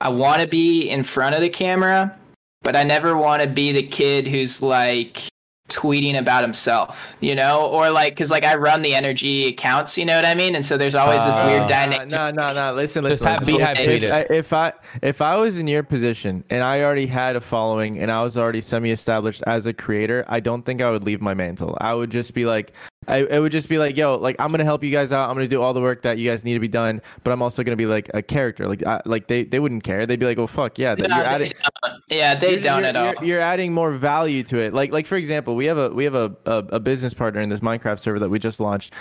I 0.00 0.08
want 0.08 0.40
to 0.40 0.48
be 0.48 0.88
in 0.88 1.02
front 1.02 1.34
of 1.34 1.42
the 1.42 1.50
camera, 1.50 2.16
but 2.62 2.74
I 2.74 2.82
never 2.84 3.16
want 3.16 3.42
to 3.42 3.48
be 3.48 3.72
the 3.72 3.82
kid 3.82 4.26
who's 4.26 4.62
like 4.62 5.28
tweeting 5.70 6.18
about 6.18 6.42
himself, 6.42 7.16
you 7.20 7.34
know, 7.34 7.66
or 7.66 7.90
like 7.90 8.14
because 8.14 8.30
like 8.30 8.44
I 8.44 8.56
run 8.56 8.82
the 8.82 8.94
energy 8.94 9.46
accounts, 9.46 9.96
you 9.96 10.04
know 10.04 10.16
what 10.16 10.24
I 10.26 10.34
mean, 10.34 10.54
and 10.54 10.64
so 10.64 10.76
there's 10.76 10.94
always 10.94 11.24
this 11.24 11.38
Uh, 11.38 11.46
weird 11.46 11.68
dynamic. 11.68 12.08
No, 12.08 12.30
no, 12.30 12.52
no. 12.52 12.74
Listen, 12.74 13.04
Just 13.04 13.22
listen. 13.22 13.26
have 13.28 13.46
listen. 13.46 13.58
Beehive 13.58 13.78
if. 13.78 14.12
I, 14.12 14.20
if 14.34 14.52
I 14.52 14.72
if 15.02 15.22
I 15.22 15.36
was 15.36 15.58
in 15.58 15.66
your 15.66 15.82
position 15.82 16.44
and 16.50 16.62
I 16.62 16.82
already 16.82 17.06
had 17.06 17.36
a 17.36 17.40
following 17.40 17.98
and 17.98 18.10
I 18.10 18.22
was 18.22 18.36
already 18.36 18.60
semi-established 18.60 19.42
as 19.46 19.66
a 19.66 19.72
creator, 19.72 20.24
I 20.28 20.40
don't 20.40 20.64
think 20.66 20.82
I 20.82 20.90
would 20.90 21.04
leave 21.04 21.20
my 21.20 21.34
mantle. 21.34 21.78
I 21.80 21.94
would 21.94 22.10
just 22.10 22.34
be 22.34 22.44
like, 22.44 22.72
I 23.08 23.18
it 23.18 23.38
would 23.40 23.50
just 23.52 23.68
be 23.68 23.78
like, 23.78 23.96
yo, 23.96 24.16
like 24.16 24.36
I'm 24.38 24.50
gonna 24.50 24.64
help 24.64 24.84
you 24.84 24.90
guys 24.90 25.10
out. 25.10 25.30
I'm 25.30 25.34
gonna 25.36 25.48
do 25.48 25.62
all 25.62 25.72
the 25.72 25.80
work 25.80 26.02
that 26.02 26.18
you 26.18 26.28
guys 26.28 26.44
need 26.44 26.54
to 26.54 26.60
be 26.60 26.68
done, 26.68 27.00
but 27.24 27.30
I'm 27.30 27.40
also 27.40 27.62
gonna 27.62 27.76
be 27.76 27.86
like 27.86 28.10
a 28.12 28.20
character. 28.22 28.68
Like, 28.68 28.84
I, 28.86 29.00
like 29.06 29.26
they 29.26 29.44
they 29.44 29.58
wouldn't 29.58 29.84
care. 29.84 30.04
They'd 30.04 30.18
be 30.20 30.26
like, 30.26 30.36
well, 30.38 30.46
fuck 30.46 30.78
yeah, 30.78 30.94
No, 30.94 31.06
you're 31.06 31.08
they 31.24 31.24
adding. 31.30 31.52
don't. 31.82 32.02
Yeah, 32.08 32.34
they 32.34 32.50
you're- 32.50 32.62
don't 32.62 32.78
you're, 32.80 32.86
at 32.88 32.96
all. 32.96 33.04
You're, 33.14 33.24
you're 33.24 33.40
adding 33.40 33.72
more 33.72 33.92
value 33.92 34.42
to 34.44 34.58
it. 34.58 34.74
Like 34.74 34.92
like 34.92 35.06
for 35.06 35.16
example, 35.16 35.56
we 35.56 35.64
have 35.66 35.78
a 35.78 35.88
we 35.90 36.04
have 36.04 36.14
a, 36.14 36.36
a, 36.44 36.56
a 36.72 36.80
business 36.80 37.14
partner 37.14 37.40
in 37.40 37.48
this 37.48 37.60
Minecraft 37.60 37.98
server 37.98 38.18
that 38.18 38.28
we 38.28 38.38
just 38.38 38.60
launched. 38.60 38.92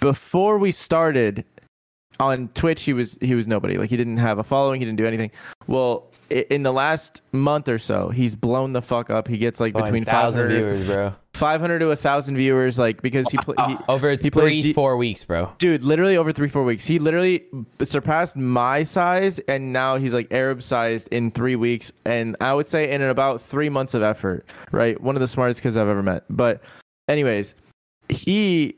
Before 0.00 0.58
we 0.58 0.70
started 0.70 1.44
on 2.20 2.48
Twitch, 2.54 2.82
he 2.82 2.92
was 2.92 3.16
he 3.22 3.34
was 3.34 3.46
nobody. 3.48 3.78
Like 3.78 3.88
he 3.90 3.96
didn't 3.96 4.18
have 4.18 4.38
a 4.38 4.44
following. 4.44 4.80
He 4.80 4.84
didn't 4.84 4.98
do 4.98 5.06
anything. 5.06 5.30
Well, 5.66 6.12
in 6.30 6.62
the 6.64 6.72
last 6.72 7.22
month 7.32 7.66
or 7.68 7.78
so, 7.78 8.10
he's 8.10 8.34
blown 8.34 8.74
the 8.74 8.82
fuck 8.82 9.08
up. 9.08 9.26
He 9.26 9.38
gets 9.38 9.58
like 9.58 9.72
between 9.72 10.04
thousand 10.04 10.48
500, 10.50 10.54
viewers, 10.54 10.86
bro. 10.86 11.14
500 11.38 11.78
to 11.80 11.90
a 11.90 11.96
thousand 11.96 12.36
viewers. 12.36 12.78
Like 12.78 13.00
because 13.02 13.28
he, 13.30 13.38
pl- 13.38 13.54
he 13.66 13.76
Over 13.88 14.10
He 14.10 14.30
three, 14.30 14.60
G- 14.62 14.72
four 14.72 14.96
weeks, 14.96 15.24
bro. 15.24 15.52
dude 15.58 15.82
literally 15.82 16.16
over 16.16 16.32
three 16.32 16.48
four 16.48 16.64
weeks 16.64 16.84
he 16.84 16.98
literally 16.98 17.44
surpassed 17.82 18.36
my 18.36 18.82
size 18.82 19.38
and 19.48 19.72
now 19.72 19.96
he's 19.96 20.12
like 20.14 20.26
arab 20.32 20.62
sized 20.62 21.08
in 21.08 21.30
three 21.30 21.56
weeks 21.56 21.92
and 22.04 22.36
i 22.40 22.52
would 22.52 22.66
say 22.66 22.90
in 22.90 23.00
about 23.02 23.40
three 23.40 23.68
months 23.68 23.94
of 23.94 24.02
effort 24.02 24.44
right 24.72 25.00
one 25.00 25.16
of 25.16 25.20
the 25.20 25.28
smartest 25.28 25.62
kids 25.62 25.76
i've 25.76 25.88
ever 25.88 26.02
met 26.02 26.24
but 26.28 26.62
anyways 27.08 27.54
he 28.08 28.76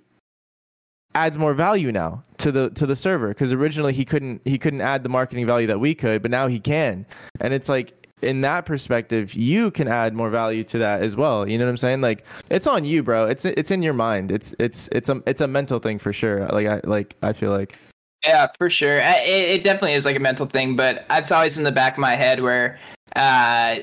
adds 1.15 1.37
more 1.37 1.55
value 1.55 1.91
now 1.91 2.23
to 2.39 2.53
the 2.53 2.71
to 2.71 2.87
the 2.87 2.95
server 2.97 3.29
because 3.29 3.53
originally 3.53 3.93
he 3.93 4.05
couldn't 4.05 4.41
he 4.45 4.59
couldn't 4.59 4.81
add 4.81 5.03
the 5.03 5.09
marketing 5.09 5.45
value 5.47 5.67
that 5.67 5.81
we 5.81 5.95
could 5.95 6.23
but 6.23 6.31
now 6.31 6.47
he 6.47 6.61
can 6.61 7.05
and 7.41 7.53
it's 7.53 7.69
like 7.69 8.00
in 8.23 8.41
that 8.41 8.67
perspective 8.67 9.35
you 9.35 9.71
can 9.71 9.89
add 9.89 10.15
more 10.15 10.31
value 10.31 10.65
to 10.65 10.79
that 10.79 11.03
as 11.03 11.17
well 11.17 11.49
you 11.49 11.59
know 11.59 11.65
what 11.65 11.71
i'm 11.71 11.77
saying 11.77 12.01
like 12.01 12.25
it's 12.51 12.67
on 12.67 12.85
you 12.85 13.03
bro 13.03 13.27
it's 13.27 13.45
it's 13.45 13.71
in 13.71 13.83
your 13.83 13.95
mind 13.95 14.31
it's 14.31 14.55
it's 14.59 14.89
it's 14.93 15.09
a 15.09 15.23
it's 15.27 15.41
a 15.41 15.47
mental 15.47 15.79
thing 15.79 15.99
for 15.99 16.13
sure 16.13 16.47
like 16.49 16.67
i 16.67 16.81
like 16.85 17.17
i 17.23 17.33
feel 17.33 17.51
like 17.51 17.79
Yeah, 18.25 18.49
for 18.59 18.69
sure. 18.69 18.99
It, 18.99 19.27
it 19.27 19.65
definitely 19.65 19.95
is 19.95 20.05
like 20.05 20.17
a 20.17 20.21
mental 20.21 20.45
thing, 20.45 20.77
but 20.77 21.07
it's 21.11 21.33
always 21.33 21.57
in 21.57 21.65
the 21.65 21.73
back 21.73 21.95
of 21.95 22.01
my 22.01 22.17
head 22.17 22.43
where 22.43 22.79
uh, 23.17 23.77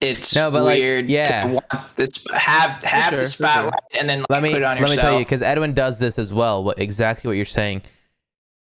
it's 0.00 0.34
No, 0.34 0.50
but, 0.50 0.64
like, 0.64 0.78
weird 0.78 1.08
yeah. 1.08 1.42
to 1.42 1.54
want 1.54 1.96
this 1.96 2.24
have 2.34 2.82
have 2.82 3.10
sure, 3.10 3.20
the 3.20 3.26
for 3.26 3.30
sure. 3.30 3.46
spotlight 3.46 3.80
and 3.98 4.08
then 4.08 4.20
like, 4.20 4.30
let 4.30 4.42
me 4.42 4.50
put 4.50 4.62
it 4.62 4.64
on 4.64 4.80
let 4.80 4.90
me 4.90 4.96
tell 4.96 5.12
you 5.12 5.24
because 5.24 5.42
Edwin 5.42 5.74
does 5.74 6.00
this 6.00 6.18
as 6.18 6.34
well. 6.34 6.64
What 6.64 6.80
exactly 6.80 7.28
what 7.28 7.36
you're 7.36 7.44
saying? 7.46 7.82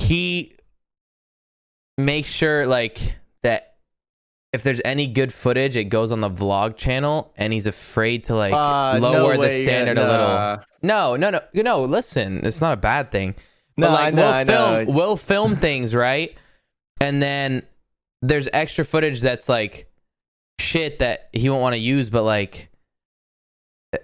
He 0.00 0.56
makes 1.96 2.28
sure 2.28 2.66
like 2.66 3.14
that 3.42 3.76
if 4.52 4.62
there's 4.62 4.80
any 4.84 5.06
good 5.06 5.32
footage, 5.32 5.76
it 5.76 5.84
goes 5.84 6.10
on 6.12 6.20
the 6.20 6.30
vlog 6.30 6.76
channel, 6.76 7.32
and 7.36 7.52
he's 7.52 7.66
afraid 7.66 8.24
to 8.24 8.34
like 8.34 8.52
Uh, 8.54 8.98
no 8.98 9.10
lower 9.10 9.34
the 9.34 9.40
way, 9.40 9.62
standard 9.64 9.98
a 9.98 10.02
nah. 10.04 10.10
little. 10.10 10.64
No, 10.82 11.16
no, 11.16 11.30
no, 11.30 11.62
no. 11.62 11.84
Listen, 11.84 12.44
it's 12.46 12.60
not 12.60 12.72
a 12.72 12.76
bad 12.76 13.10
thing. 13.10 13.34
No, 13.76 13.88
But 13.88 13.92
like 13.92 14.14
know, 14.14 14.22
we'll 14.22 14.44
film, 14.44 14.86
know. 14.86 14.92
we'll 14.92 15.16
film 15.16 15.56
things 15.56 15.94
right, 15.94 16.34
and 17.00 17.22
then 17.22 17.62
there's 18.22 18.48
extra 18.52 18.84
footage 18.84 19.20
that's 19.20 19.48
like 19.48 19.90
shit 20.60 20.98
that 21.00 21.28
he 21.32 21.48
won't 21.50 21.62
want 21.62 21.74
to 21.74 21.78
use, 21.80 22.10
but 22.10 22.22
like 22.24 22.70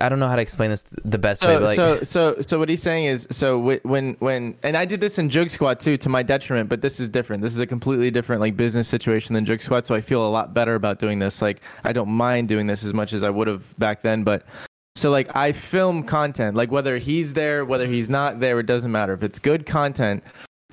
I 0.00 0.08
don't 0.08 0.18
know 0.18 0.28
how 0.28 0.36
to 0.36 0.40
explain 0.40 0.70
this 0.70 0.82
the 0.82 1.18
best 1.18 1.42
way. 1.42 1.48
So, 1.48 1.58
But 1.58 1.62
like, 1.66 1.76
so, 1.76 2.02
so, 2.04 2.36
so 2.40 2.58
what 2.58 2.70
he's 2.70 2.82
saying 2.82 3.04
is, 3.04 3.28
so 3.30 3.58
when, 3.58 4.16
when, 4.18 4.56
and 4.62 4.78
I 4.78 4.86
did 4.86 4.98
this 4.98 5.18
in 5.18 5.28
Jug 5.28 5.50
Squad 5.50 5.78
too, 5.78 5.98
to 5.98 6.08
my 6.08 6.22
detriment, 6.22 6.70
but 6.70 6.80
this 6.80 6.98
is 6.98 7.10
different. 7.10 7.42
This 7.42 7.52
is 7.52 7.60
a 7.60 7.66
completely 7.66 8.10
different 8.10 8.40
like 8.40 8.56
business 8.56 8.88
situation 8.88 9.34
than 9.34 9.44
Jug 9.44 9.60
Squad, 9.60 9.84
so 9.84 9.94
I 9.94 10.00
feel 10.00 10.26
a 10.26 10.28
lot 10.30 10.54
better 10.54 10.74
about 10.74 10.98
doing 11.00 11.18
this. 11.18 11.42
Like, 11.42 11.60
I 11.84 11.92
don't 11.92 12.08
mind 12.08 12.48
doing 12.48 12.66
this 12.66 12.82
as 12.82 12.94
much 12.94 13.12
as 13.12 13.22
I 13.22 13.28
would 13.28 13.46
have 13.46 13.78
back 13.78 14.00
then, 14.00 14.24
but 14.24 14.46
so 14.94 15.10
like 15.10 15.34
I 15.36 15.52
film 15.52 16.02
content, 16.02 16.56
like 16.56 16.70
whether 16.70 16.96
he's 16.96 17.34
there, 17.34 17.66
whether 17.66 17.86
he's 17.86 18.08
not 18.08 18.40
there, 18.40 18.58
it 18.60 18.66
doesn't 18.66 18.90
matter. 18.90 19.12
If 19.12 19.22
it's 19.22 19.38
good 19.38 19.66
content, 19.66 20.24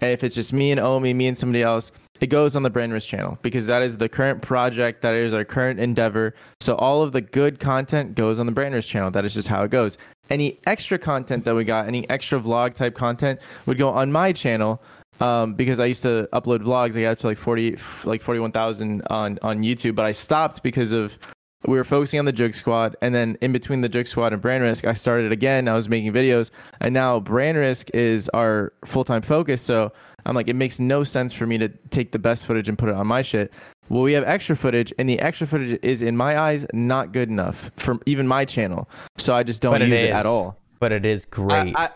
and 0.02 0.12
if 0.12 0.24
it's 0.24 0.36
just 0.36 0.52
me 0.52 0.72
and 0.72 0.80
Omi, 0.80 1.14
me 1.14 1.28
and 1.28 1.38
somebody 1.38 1.64
else, 1.64 1.92
it 2.20 2.28
goes 2.28 2.56
on 2.56 2.64
the 2.64 2.70
Brand 2.70 2.94
Risk 2.94 3.08
channel 3.08 3.38
because 3.42 3.66
that 3.68 3.82
is 3.82 3.98
the 3.98 4.10
current 4.10 4.42
project, 4.42 5.02
that 5.02 5.14
is 5.14 5.34
our 5.34 5.46
current 5.46 5.80
endeavor. 5.80 6.36
So 6.60 6.76
all 6.76 7.02
of 7.02 7.12
the 7.12 7.22
good 7.22 7.60
content 7.60 8.16
goes 8.16 8.38
on 8.40 8.46
the 8.46 8.52
Brand 8.52 8.76
Risk 8.76 8.90
channel. 8.90 9.10
That 9.12 9.26
is 9.26 9.34
just 9.34 9.48
how 9.48 9.64
it 9.64 9.72
goes. 9.72 9.98
Any 10.30 10.60
extra 10.66 11.00
content 11.00 11.46
that 11.46 11.56
we 11.56 11.64
got, 11.64 11.88
any 11.88 12.10
extra 12.10 12.40
vlog 12.40 12.74
type 12.74 12.96
content 12.96 13.42
would 13.66 13.78
go 13.78 13.90
on 13.90 14.12
my 14.12 14.32
channel. 14.34 14.82
Um, 15.20 15.54
because 15.54 15.80
I 15.80 15.86
used 15.86 16.02
to 16.02 16.28
upload 16.34 16.62
vlogs, 16.62 16.98
I 16.98 17.02
got 17.02 17.12
up 17.12 17.20
to 17.20 17.28
like 17.28 17.38
forty, 17.38 17.78
like 18.06 18.24
forty-one 18.24 18.52
thousand 18.52 19.04
on 19.12 19.38
on 19.44 19.62
YouTube, 19.62 19.94
but 19.94 20.06
I 20.06 20.14
stopped 20.14 20.64
because 20.64 20.92
of 20.92 21.16
we 21.66 21.78
were 21.78 21.84
focusing 21.84 22.20
on 22.20 22.26
the 22.26 22.32
jig 22.32 22.56
Squad, 22.56 22.96
and 23.02 23.14
then 23.14 23.38
in 23.42 23.52
between 23.52 23.82
the 23.82 23.90
jig 23.90 24.08
Squad 24.08 24.34
and 24.34 24.42
Brand 24.42 24.64
Risk, 24.64 24.86
I 24.86 24.94
started 24.94 25.32
again. 25.32 25.68
I 25.68 25.74
was 25.74 25.88
making 25.88 26.12
videos, 26.14 26.50
and 26.80 26.94
now 26.94 27.20
Brand 27.20 27.58
Risk 27.58 27.90
is 27.94 28.30
our 28.30 28.74
full 28.86 29.04
time 29.04 29.22
focus. 29.22 29.62
So 29.62 29.92
I'm 30.26 30.36
like, 30.36 30.48
it 30.48 30.56
makes 30.56 30.80
no 30.80 31.04
sense 31.04 31.34
for 31.34 31.46
me 31.46 31.58
to 31.60 31.70
take 31.90 32.12
the 32.12 32.20
best 32.20 32.46
footage 32.46 32.68
and 32.68 32.78
put 32.78 32.90
it 32.90 32.96
on 32.96 33.08
my 33.08 33.22
shit. 33.22 33.54
Well, 33.90 34.04
we 34.04 34.14
have 34.14 34.24
extra 34.24 34.56
footage, 34.56 34.94
and 34.98 35.08
the 35.08 35.20
extra 35.20 35.46
footage 35.46 35.78
is, 35.84 36.02
in 36.02 36.16
my 36.16 36.40
eyes, 36.40 36.66
not 36.74 37.12
good 37.12 37.30
enough 37.30 37.72
for 37.78 38.00
even 38.06 38.28
my 38.28 38.46
channel. 38.46 38.90
So 39.18 39.36
I 39.36 39.44
just 39.44 39.62
don't 39.62 39.74
but 39.74 39.82
use 39.82 39.92
it 39.92 40.06
it, 40.06 40.10
is 40.10 40.16
at 40.16 40.26
all. 40.26 40.58
But 40.80 40.92
it 40.92 41.06
is 41.06 41.26
great. 41.26 41.76
I, 41.76 41.86
I, 41.86 41.90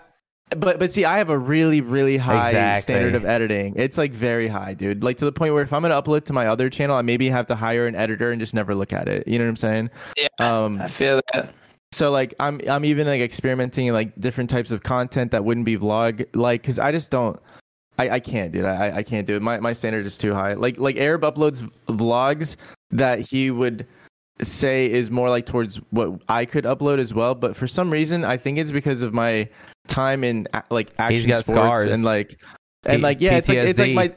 but 0.52 0.80
but 0.80 0.92
see, 0.92 1.06
I 1.06 1.18
have 1.18 1.30
a 1.30 1.38
really 1.38 1.82
really 1.82 2.18
high 2.18 2.48
Exactly. 2.50 2.82
standard 2.82 3.16
of 3.16 3.26
editing. 3.26 3.74
It's 3.76 3.98
like 3.98 4.14
very 4.14 4.48
high, 4.48 4.74
dude. 4.74 5.04
Like 5.04 5.18
to 5.18 5.26
the 5.26 5.32
point 5.32 5.54
where 5.54 5.64
if 5.64 5.74
I'm 5.74 5.82
gonna 5.82 6.00
upload 6.02 6.26
to 6.26 6.34
my 6.34 6.48
other 6.48 6.70
channel, 6.70 6.96
I 6.96 7.02
maybe 7.02 7.30
have 7.30 7.48
to 7.48 7.56
hire 7.56 7.88
an 7.88 7.96
editor 7.96 8.32
and 8.32 8.40
just 8.40 8.54
never 8.54 8.76
look 8.76 8.94
at 8.94 9.08
it. 9.08 9.28
You 9.28 9.40
know 9.40 9.46
what 9.46 9.50
I'm 9.50 9.56
saying? 9.56 9.90
Yeah, 10.18 10.28
Um, 10.40 10.80
I 10.82 10.88
feel 10.88 11.20
that. 11.34 11.54
so 11.92 12.12
like 12.12 12.34
I'm 12.40 12.62
I'm 12.70 12.86
even 12.86 13.08
like 13.08 13.22
experimenting 13.22 13.92
like 13.92 14.16
different 14.20 14.50
types 14.50 14.72
of 14.72 14.84
content 14.84 15.32
that 15.32 15.44
wouldn't 15.44 15.66
be 15.66 15.78
vlog 15.78 16.26
like 16.36 16.62
because 16.62 16.78
I 16.80 16.92
just 16.92 17.10
don't 17.10 17.40
I, 17.98 18.10
I 18.12 18.20
can't 18.20 18.52
dude 18.52 18.66
I 18.66 18.98
I 18.98 19.04
can't 19.04 19.26
do 19.26 19.36
it 19.36 19.42
my 19.42 19.60
my 19.60 19.74
standard 19.74 20.06
is 20.06 20.18
too 20.18 20.34
high 20.34 20.54
like 20.54 20.78
like 20.78 20.98
Arab 20.98 21.22
uploads 21.22 21.68
vlogs 21.88 22.56
that 22.92 23.20
he 23.20 23.50
would 23.52 23.88
say 24.42 24.92
is 24.92 25.10
more 25.10 25.30
like 25.30 25.46
towards 25.46 25.78
what 25.92 26.22
I 26.28 26.46
could 26.46 26.66
upload 26.66 27.00
as 27.00 27.14
well 27.14 27.36
but 27.36 27.56
for 27.56 27.68
some 27.68 27.92
reason 27.92 28.24
I 28.26 28.38
think 28.38 28.58
it's 28.58 28.72
because 28.72 29.02
of 29.02 29.14
my 29.14 29.48
time 29.88 30.24
in 30.24 30.48
like 30.70 30.90
action 31.00 31.30
got 31.30 31.46
sports 31.46 31.60
scars. 31.60 31.86
and 31.92 32.04
like 32.04 32.42
and 32.86 32.98
P- 32.98 33.04
like 33.04 33.22
yeah 33.22 33.38
it's 33.38 33.48
like 33.48 33.58
it's 33.60 33.80
like 33.80 33.94
my 33.94 34.14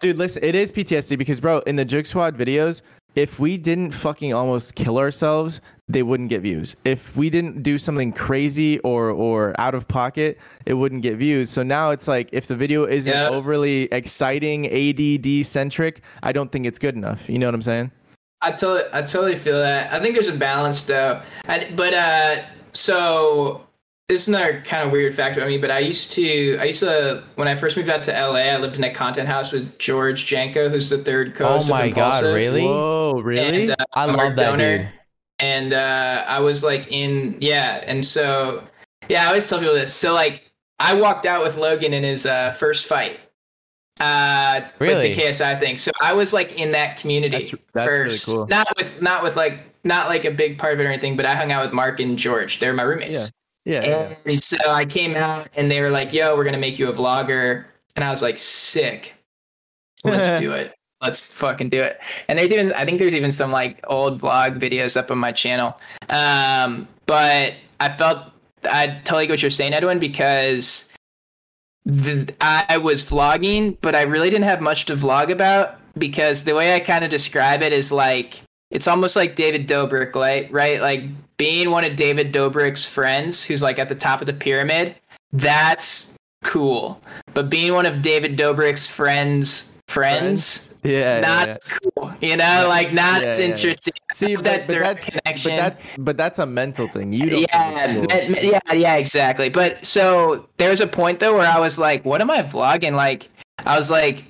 dude 0.00 0.16
listen 0.16 0.42
it 0.42 0.54
is 0.54 0.72
PTSD 0.72 1.18
because 1.18 1.40
bro 1.40 1.58
in 1.60 1.76
the 1.76 1.84
Jig 1.84 2.06
Squad 2.06 2.36
videos 2.36 2.80
if 3.14 3.38
we 3.38 3.58
didn't 3.58 3.90
fucking 3.92 4.32
almost 4.32 4.74
kill 4.74 4.98
ourselves 4.98 5.60
they 5.90 6.02
wouldn't 6.02 6.28
get 6.28 6.42
views. 6.42 6.76
If 6.84 7.16
we 7.16 7.30
didn't 7.30 7.62
do 7.62 7.78
something 7.78 8.12
crazy 8.12 8.78
or 8.80 9.10
or 9.10 9.58
out 9.58 9.74
of 9.74 9.88
pocket, 9.88 10.38
it 10.66 10.74
wouldn't 10.74 11.00
get 11.02 11.16
views. 11.16 11.48
So 11.48 11.62
now 11.62 11.90
it's 11.92 12.06
like 12.06 12.28
if 12.32 12.46
the 12.46 12.54
video 12.54 12.84
isn't 12.84 13.10
Yeah. 13.10 13.30
overly 13.30 13.84
exciting, 13.84 14.66
ADD 14.66 15.42
centric, 15.46 16.02
I 16.22 16.32
don't 16.32 16.52
think 16.52 16.66
it's 16.66 16.78
good 16.78 16.94
enough. 16.94 17.26
You 17.28 17.38
know 17.38 17.46
what 17.46 17.54
I'm 17.54 17.62
saying? 17.62 17.90
I 18.40 18.52
totally, 18.52 18.88
I 18.92 19.02
totally 19.02 19.36
feel 19.36 19.58
that. 19.58 19.92
I 19.92 20.00
think 20.00 20.14
there's 20.14 20.28
a 20.28 20.32
balance 20.36 20.84
though. 20.84 21.20
I, 21.46 21.72
but 21.74 21.92
uh, 21.94 22.44
so 22.72 23.66
this 24.08 24.22
is 24.22 24.28
another 24.28 24.62
kind 24.64 24.84
of 24.84 24.92
weird 24.92 25.14
fact 25.14 25.36
about 25.36 25.48
me, 25.48 25.58
but 25.58 25.70
I 25.70 25.80
used 25.80 26.12
to, 26.12 26.56
I 26.58 26.64
used 26.64 26.80
to, 26.80 27.24
when 27.34 27.46
I 27.46 27.54
first 27.54 27.76
moved 27.76 27.90
out 27.90 28.02
to 28.04 28.12
LA, 28.12 28.38
I 28.38 28.56
lived 28.56 28.76
in 28.76 28.84
a 28.84 28.94
content 28.94 29.28
house 29.28 29.52
with 29.52 29.78
George 29.78 30.24
Janko, 30.24 30.68
who's 30.70 30.88
the 30.88 30.98
third 30.98 31.34
co-host 31.34 31.66
Oh 31.66 31.70
my 31.70 31.84
of 31.86 31.94
God, 31.94 32.24
really? 32.24 32.64
Whoa, 32.64 33.20
really? 33.22 33.62
And, 33.64 33.70
uh, 33.72 33.76
I 33.92 34.06
Mark 34.06 34.18
love 34.18 34.36
that 34.36 34.54
Dohner. 34.54 34.78
dude. 34.78 34.88
And 35.40 35.72
uh, 35.72 36.24
I 36.26 36.40
was 36.40 36.64
like 36.64 36.90
in, 36.90 37.36
yeah, 37.40 37.82
and 37.86 38.04
so, 38.04 38.64
yeah, 39.08 39.24
I 39.24 39.26
always 39.26 39.46
tell 39.48 39.58
people 39.58 39.74
this. 39.74 39.92
So 39.92 40.14
like, 40.14 40.50
I 40.80 40.94
walked 40.94 41.26
out 41.26 41.42
with 41.44 41.56
Logan 41.56 41.92
in 41.92 42.02
his 42.02 42.24
uh, 42.24 42.52
first 42.52 42.86
fight. 42.86 43.20
Uh, 44.00 44.60
Really? 44.78 45.08
with 45.08 45.16
the 45.16 45.22
KSI 45.22 45.58
thing. 45.58 45.76
So 45.76 45.90
I 46.00 46.12
was 46.12 46.32
like 46.32 46.58
in 46.58 46.70
that 46.72 46.98
community 46.98 47.32
That's- 47.44 47.54
that's 47.74 47.88
really 47.88 48.04
first. 48.10 48.26
cool. 48.26 48.46
Not 48.46 48.68
with, 48.76 49.02
not 49.02 49.22
with 49.22 49.36
like, 49.36 49.60
not 49.84 50.08
like 50.08 50.24
a 50.24 50.30
big 50.30 50.58
part 50.58 50.74
of 50.74 50.80
it 50.80 50.84
or 50.84 50.88
anything, 50.88 51.16
but 51.16 51.26
I 51.26 51.34
hung 51.34 51.50
out 51.52 51.64
with 51.64 51.72
Mark 51.72 51.98
and 52.00 52.18
George. 52.18 52.58
They're 52.60 52.72
my 52.72 52.82
roommates. 52.84 53.30
yeah, 53.64 53.84
yeah. 53.84 54.14
And 54.24 54.40
so 54.40 54.56
I 54.68 54.84
came 54.84 55.14
out 55.16 55.48
and 55.56 55.70
they 55.70 55.80
were 55.80 55.90
like, 55.90 56.12
yo, 56.12 56.36
we're 56.36 56.44
going 56.44 56.54
to 56.54 56.60
make 56.60 56.78
you 56.78 56.88
a 56.88 56.92
vlogger. 56.92 57.64
And 57.96 58.04
I 58.04 58.10
was 58.10 58.22
like, 58.22 58.38
sick. 58.38 59.14
Let's 60.04 60.40
do 60.40 60.52
it. 60.60 60.74
Let's 61.00 61.24
fucking 61.24 61.68
do 61.70 61.80
it. 61.80 62.00
And 62.28 62.38
there's 62.38 62.50
even, 62.52 62.72
I 62.72 62.84
think 62.84 62.98
there's 62.98 63.14
even 63.14 63.30
some 63.32 63.52
like 63.52 63.78
old 63.88 64.20
vlog 64.20 64.58
videos 64.60 64.96
up 64.96 65.10
on 65.10 65.18
my 65.18 65.32
channel. 65.32 65.78
Um, 66.08 66.88
but 67.06 67.54
I 67.80 67.88
felt, 67.96 68.24
I 68.64 69.00
totally 69.04 69.26
get 69.26 69.34
what 69.34 69.42
you're 69.42 69.50
saying, 69.52 69.74
Edwin, 69.74 69.98
because 70.00 70.87
the, 71.88 72.32
I 72.42 72.76
was 72.76 73.02
vlogging, 73.02 73.78
but 73.80 73.96
I 73.96 74.02
really 74.02 74.28
didn't 74.28 74.44
have 74.44 74.60
much 74.60 74.84
to 74.86 74.94
vlog 74.94 75.30
about 75.30 75.78
because 75.98 76.44
the 76.44 76.54
way 76.54 76.74
I 76.74 76.80
kind 76.80 77.02
of 77.02 77.10
describe 77.10 77.62
it 77.62 77.72
is 77.72 77.90
like, 77.90 78.42
it's 78.70 78.86
almost 78.86 79.16
like 79.16 79.34
David 79.34 79.66
Dobrik, 79.66 80.14
like, 80.14 80.48
right? 80.52 80.82
Like 80.82 81.04
being 81.38 81.70
one 81.70 81.84
of 81.84 81.96
David 81.96 82.30
Dobrik's 82.30 82.86
friends 82.86 83.42
who's 83.42 83.62
like 83.62 83.78
at 83.78 83.88
the 83.88 83.94
top 83.94 84.20
of 84.20 84.26
the 84.26 84.34
pyramid, 84.34 84.94
that's 85.32 86.12
cool. 86.44 87.00
But 87.32 87.48
being 87.48 87.72
one 87.72 87.86
of 87.86 88.02
David 88.02 88.36
Dobrik's 88.36 88.86
friends, 88.86 89.72
friends, 89.88 90.67
Yeah, 90.82 91.20
not 91.20 91.48
yeah, 91.48 91.54
cool. 91.94 92.12
You 92.20 92.36
know, 92.36 92.66
like 92.68 92.92
not 92.92 93.22
Yeah, 93.22 93.28
as 93.28 93.38
yeah, 93.38 93.44
yeah. 93.46 93.50
interesting. 93.52 93.94
See, 94.12 94.34
but, 94.36 94.44
that 94.44 94.66
but 94.66 94.72
direct 94.74 95.00
that's 95.00 95.04
connection. 95.10 95.50
but 95.52 95.56
that's 95.56 95.82
but 95.98 96.16
that's 96.16 96.38
a 96.38 96.46
mental 96.46 96.88
thing. 96.88 97.12
You 97.12 97.30
don't. 97.30 97.40
yeah, 97.42 97.94
cool. 97.94 98.06
yeah, 98.42 98.72
yeah, 98.72 98.94
exactly. 98.94 99.48
But 99.48 99.84
so 99.84 100.48
there 100.56 100.70
was 100.70 100.80
a 100.80 100.86
point 100.86 101.20
though 101.20 101.36
where 101.36 101.46
I 101.50 101.58
was 101.58 101.78
like, 101.78 102.04
"What 102.04 102.20
am 102.20 102.30
I 102.30 102.42
vlogging?" 102.42 102.92
Like, 102.92 103.28
I 103.66 103.76
was 103.76 103.90
like, 103.90 104.24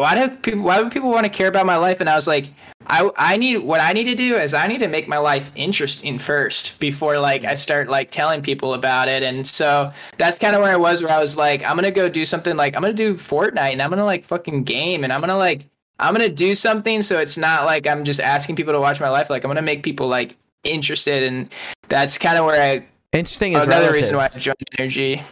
"Why 0.00 0.14
do 0.14 0.34
people? 0.36 0.62
Why 0.62 0.80
would 0.80 0.92
people 0.92 1.10
want 1.10 1.24
to 1.24 1.30
care 1.30 1.48
about 1.48 1.66
my 1.66 1.76
life?" 1.76 2.00
And 2.00 2.08
I 2.08 2.16
was 2.16 2.26
like, 2.26 2.46
"I 2.86 3.08
I 3.16 3.36
need 3.36 3.58
what 3.58 3.80
I 3.80 3.92
need 3.92 4.04
to 4.04 4.14
do 4.14 4.36
is 4.36 4.54
I 4.54 4.66
need 4.66 4.78
to 4.78 4.88
make 4.88 5.08
my 5.08 5.18
life 5.18 5.50
interesting 5.54 6.18
first 6.18 6.78
before 6.78 7.18
like 7.18 7.44
I 7.44 7.54
start 7.54 7.88
like 7.88 8.10
telling 8.10 8.42
people 8.42 8.74
about 8.74 9.08
it." 9.08 9.22
And 9.22 9.46
so 9.46 9.92
that's 10.16 10.38
kind 10.38 10.54
of 10.56 10.62
where 10.62 10.72
I 10.72 10.76
was, 10.76 11.02
where 11.02 11.12
I 11.12 11.18
was 11.18 11.36
like, 11.36 11.62
"I'm 11.64 11.76
gonna 11.76 11.90
go 11.90 12.08
do 12.08 12.24
something 12.24 12.56
like 12.56 12.76
I'm 12.76 12.82
gonna 12.82 12.94
do 12.94 13.14
Fortnite 13.14 13.72
and 13.72 13.82
I'm 13.82 13.90
gonna 13.90 14.04
like 14.04 14.24
fucking 14.24 14.64
game 14.64 15.04
and 15.04 15.12
I'm 15.12 15.20
gonna 15.20 15.36
like." 15.36 15.66
I'm 16.00 16.14
gonna 16.14 16.28
do 16.28 16.54
something 16.54 17.02
so 17.02 17.18
it's 17.18 17.36
not 17.36 17.64
like 17.64 17.84
I'm 17.88 18.04
just 18.04 18.20
asking 18.20 18.54
people 18.54 18.72
to 18.72 18.78
watch 18.78 19.00
my 19.00 19.08
life. 19.08 19.30
Like 19.30 19.42
I'm 19.42 19.48
gonna 19.48 19.62
make 19.62 19.82
people 19.82 20.06
like 20.06 20.36
interested, 20.62 21.24
and 21.24 21.48
that's 21.88 22.18
kind 22.18 22.38
of 22.38 22.44
where 22.44 22.62
I 22.62 22.84
Interesting 23.12 23.54
is 23.54 23.64
another 23.64 23.70
relative. 23.86 23.94
reason 23.94 24.16
why 24.16 24.30
I 24.32 24.38
joined 24.38 24.56
Energy. 24.78 25.22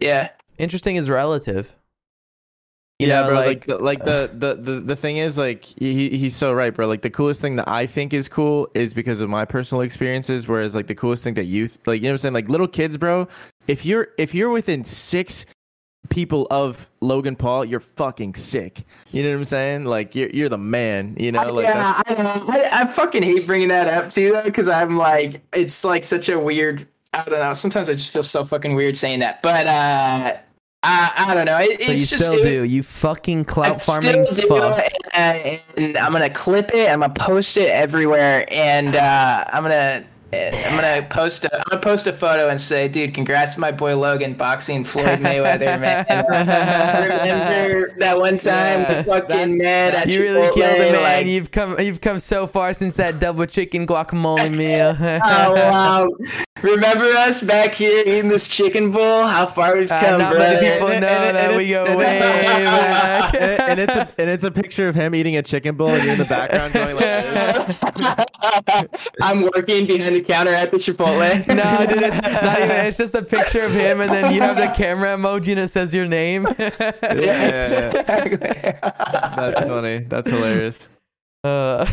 Yeah, 0.00 0.30
Interesting 0.56 0.96
is 0.96 1.10
relative. 1.10 1.74
You 3.00 3.08
yeah, 3.08 3.22
know, 3.22 3.28
bro. 3.28 3.36
like, 3.36 3.46
Like, 3.46 3.66
the, 3.66 3.78
like 3.78 4.04
the, 4.04 4.30
the 4.32 4.54
the 4.54 4.80
the 4.80 4.96
thing 4.96 5.16
is, 5.16 5.36
like 5.36 5.64
he 5.64 6.10
he's 6.10 6.36
so 6.36 6.52
right, 6.52 6.72
bro. 6.72 6.86
Like 6.86 7.02
the 7.02 7.10
coolest 7.10 7.40
thing 7.40 7.56
that 7.56 7.66
I 7.66 7.86
think 7.86 8.12
is 8.12 8.28
cool 8.28 8.68
is 8.74 8.94
because 8.94 9.20
of 9.20 9.28
my 9.28 9.44
personal 9.44 9.82
experiences. 9.82 10.46
Whereas 10.46 10.76
like 10.76 10.86
the 10.86 10.94
coolest 10.94 11.24
thing 11.24 11.34
that 11.34 11.46
youth, 11.46 11.78
like 11.86 12.00
you 12.00 12.04
know 12.04 12.10
what 12.10 12.12
I'm 12.12 12.18
saying, 12.18 12.34
like 12.34 12.48
little 12.48 12.68
kids, 12.68 12.96
bro. 12.96 13.26
If 13.66 13.84
you're 13.84 14.08
if 14.16 14.32
you're 14.32 14.50
within 14.50 14.84
six 14.84 15.44
people 16.08 16.46
of 16.50 16.88
Logan 17.00 17.34
Paul, 17.34 17.64
you're 17.64 17.80
fucking 17.80 18.34
sick. 18.34 18.84
You 19.10 19.24
know 19.24 19.30
what 19.30 19.38
I'm 19.38 19.44
saying? 19.44 19.84
Like 19.86 20.14
you're 20.14 20.30
you're 20.30 20.48
the 20.48 20.58
man. 20.58 21.16
You 21.18 21.32
know, 21.32 21.52
like 21.52 21.66
yeah, 21.66 22.00
that's 22.06 22.20
I. 22.20 22.22
I, 22.22 22.82
I 22.82 22.86
fucking 22.86 23.24
hate 23.24 23.44
bringing 23.44 23.68
that 23.68 23.88
up 23.88 24.08
too, 24.08 24.30
though, 24.32 24.44
because 24.44 24.68
I'm 24.68 24.96
like, 24.96 25.42
it's 25.52 25.82
like 25.82 26.04
such 26.04 26.28
a 26.28 26.38
weird. 26.38 26.86
I 27.12 27.24
don't 27.24 27.40
know. 27.40 27.54
Sometimes 27.54 27.88
I 27.88 27.92
just 27.94 28.12
feel 28.12 28.22
so 28.22 28.44
fucking 28.44 28.76
weird 28.76 28.96
saying 28.96 29.20
that, 29.20 29.42
but 29.42 29.66
uh, 29.66 30.36
I 30.84 31.30
I 31.30 31.34
don't 31.34 31.46
know. 31.46 31.58
It, 31.58 31.78
but 31.78 31.88
you 31.88 31.94
just 31.96 32.14
still 32.14 32.34
it- 32.34 32.42
do. 32.44 32.62
You 32.64 32.82
fucking 32.82 33.40
I 33.40 33.44
clout 33.44 33.82
farming 33.82 34.26
still 34.32 34.34
do, 34.34 34.48
fuck. 34.48 34.84
and, 35.12 35.60
and 35.76 35.96
I'm 35.96 36.12
gonna 36.12 36.30
clip 36.30 36.72
it. 36.74 36.88
I'm 36.90 37.00
gonna 37.00 37.12
post 37.14 37.56
it 37.56 37.70
everywhere, 37.70 38.46
and 38.50 38.94
uh, 38.94 39.44
I'm 39.52 39.62
gonna. 39.62 40.04
I'm 40.66 40.74
gonna 40.76 41.06
post 41.08 41.44
a 41.44 41.54
I'm 41.56 41.64
gonna 41.70 41.82
post 41.82 42.06
a 42.06 42.12
photo 42.12 42.48
and 42.48 42.60
say, 42.60 42.88
dude, 42.88 43.14
congrats 43.14 43.54
to 43.54 43.60
my 43.60 43.70
boy 43.70 43.96
Logan 43.96 44.34
boxing 44.34 44.84
Floyd 44.84 45.20
Mayweather, 45.20 45.78
man. 45.80 46.04
Remember 47.08 47.94
that 47.98 48.18
one 48.18 48.36
time 48.36 48.80
Yeah, 48.80 49.02
fucking 49.02 49.58
mad 49.58 49.94
at 49.94 50.08
You 50.08 50.22
really 50.22 50.40
Chipotle, 50.48 50.54
killed 50.54 50.80
him, 50.80 50.92
man. 50.92 51.02
like, 51.02 51.26
you've 51.26 51.50
come, 51.50 51.78
you've 51.80 52.00
come 52.00 52.18
so 52.20 52.46
far 52.46 52.74
since 52.74 52.94
that 52.94 53.18
double 53.18 53.46
chicken 53.46 53.86
guacamole 53.86 54.50
meal. 54.56 54.96
oh 55.00 55.52
wow. 55.54 56.08
Remember 56.62 57.04
us 57.12 57.42
back 57.42 57.74
here 57.74 58.00
eating 58.06 58.28
this 58.28 58.48
chicken 58.48 58.90
bowl? 58.90 59.26
How 59.26 59.44
far 59.46 59.76
we've 59.76 59.90
Uh, 59.90 60.00
come, 60.00 60.18
not 60.18 60.34
brother. 60.34 60.54
many 60.54 60.70
people 60.72 60.88
know 60.88 61.00
that 61.32 61.56
we 61.56 61.68
go 61.68 61.84
and 61.84 61.98
way 61.98 62.18
back. 62.20 63.34
and, 63.34 63.60
and 63.62 63.80
it's 63.80 63.94
a 63.96 64.08
and 64.18 64.30
it's 64.30 64.44
a 64.44 64.50
picture 64.50 64.88
of 64.88 64.94
him 64.94 65.14
eating 65.14 65.36
a 65.36 65.42
chicken 65.42 65.76
bowl, 65.76 65.90
and 65.90 66.02
you're 66.02 66.12
in 66.12 66.18
the 66.18 66.24
background 66.24 66.72
going 66.72 66.96
like. 66.96 68.18
This. 68.66 69.08
I'm 69.22 69.42
working 69.42 69.86
behind 69.86 70.14
the 70.14 70.20
counter 70.20 70.52
at 70.52 70.70
the 70.70 70.76
Chipotle. 70.78 71.46
no, 71.48 71.86
dude, 71.86 72.02
it's 72.02 72.22
not 72.22 72.58
even. 72.62 72.86
It's 72.86 72.98
just 72.98 73.14
a 73.14 73.22
picture 73.22 73.62
of 73.62 73.72
him, 73.72 74.00
and 74.00 74.10
then 74.10 74.32
you 74.32 74.40
have 74.40 74.56
the 74.56 74.68
camera 74.68 75.16
emoji, 75.16 75.48
and 75.48 75.60
it 75.60 75.70
says 75.70 75.94
your 75.94 76.06
name. 76.06 76.46
Yeah, 76.58 76.70
yeah, 76.78 76.92
yeah. 77.02 77.62
exactly. 77.62 78.36
That's 78.38 79.66
funny. 79.66 79.98
That's 79.98 80.30
hilarious. 80.30 80.88
Uh, 81.42 81.86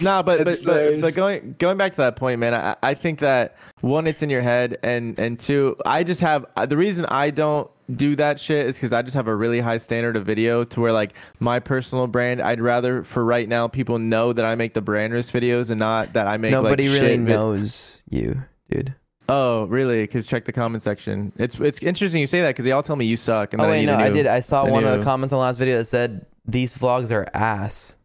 No, 0.00 0.22
but 0.22 0.44
but, 0.44 0.58
but, 0.64 1.00
but 1.00 1.14
going 1.14 1.54
going 1.58 1.76
back 1.76 1.92
to 1.92 1.96
that 1.98 2.16
point, 2.16 2.40
man, 2.40 2.54
I, 2.54 2.76
I 2.82 2.94
think 2.94 3.20
that 3.20 3.56
one, 3.80 4.06
it's 4.06 4.22
in 4.22 4.30
your 4.30 4.42
head, 4.42 4.76
and 4.82 5.18
and 5.18 5.38
two, 5.38 5.76
I 5.86 6.02
just 6.02 6.20
have 6.20 6.46
uh, 6.56 6.66
the 6.66 6.76
reason 6.76 7.04
I 7.06 7.30
don't 7.30 7.70
do 7.94 8.16
that 8.16 8.40
shit 8.40 8.66
is 8.66 8.76
because 8.76 8.92
I 8.92 9.02
just 9.02 9.14
have 9.14 9.28
a 9.28 9.34
really 9.34 9.60
high 9.60 9.78
standard 9.78 10.16
of 10.16 10.24
video 10.24 10.64
to 10.64 10.80
where 10.80 10.92
like 10.92 11.14
my 11.40 11.58
personal 11.58 12.06
brand, 12.06 12.40
I'd 12.40 12.60
rather 12.60 13.02
for 13.02 13.24
right 13.24 13.48
now 13.48 13.68
people 13.68 13.98
know 13.98 14.32
that 14.32 14.44
I 14.44 14.54
make 14.54 14.74
the 14.74 14.80
brand 14.80 15.12
risk 15.12 15.32
videos 15.32 15.70
and 15.70 15.78
not 15.78 16.12
that 16.14 16.26
I 16.26 16.36
make 16.36 16.52
nobody 16.52 16.88
like, 16.88 17.00
really 17.00 17.08
shit 17.16 17.20
vid- 17.20 17.28
knows 17.28 18.02
you, 18.08 18.42
dude. 18.70 18.94
Oh, 19.28 19.64
really? 19.64 20.02
Because 20.02 20.26
check 20.26 20.44
the 20.44 20.52
comment 20.52 20.82
section. 20.82 21.32
It's 21.36 21.58
it's 21.58 21.82
interesting 21.82 22.20
you 22.20 22.26
say 22.26 22.42
that 22.42 22.50
because 22.50 22.64
they 22.64 22.72
all 22.72 22.82
tell 22.82 22.96
me 22.96 23.06
you 23.06 23.16
suck. 23.16 23.52
And 23.52 23.60
Oh 23.60 23.64
then 23.64 23.72
wait, 23.72 23.86
no, 23.86 23.94
even 23.94 24.04
I 24.04 24.10
did. 24.10 24.26
I 24.26 24.40
saw 24.40 24.64
I 24.64 24.70
one 24.70 24.84
of 24.84 24.98
the 24.98 25.04
comments 25.04 25.32
on 25.32 25.38
the 25.38 25.42
last 25.42 25.58
video 25.58 25.78
that 25.78 25.86
said 25.86 26.26
these 26.46 26.76
vlogs 26.76 27.10
are 27.10 27.26
ass. 27.32 27.96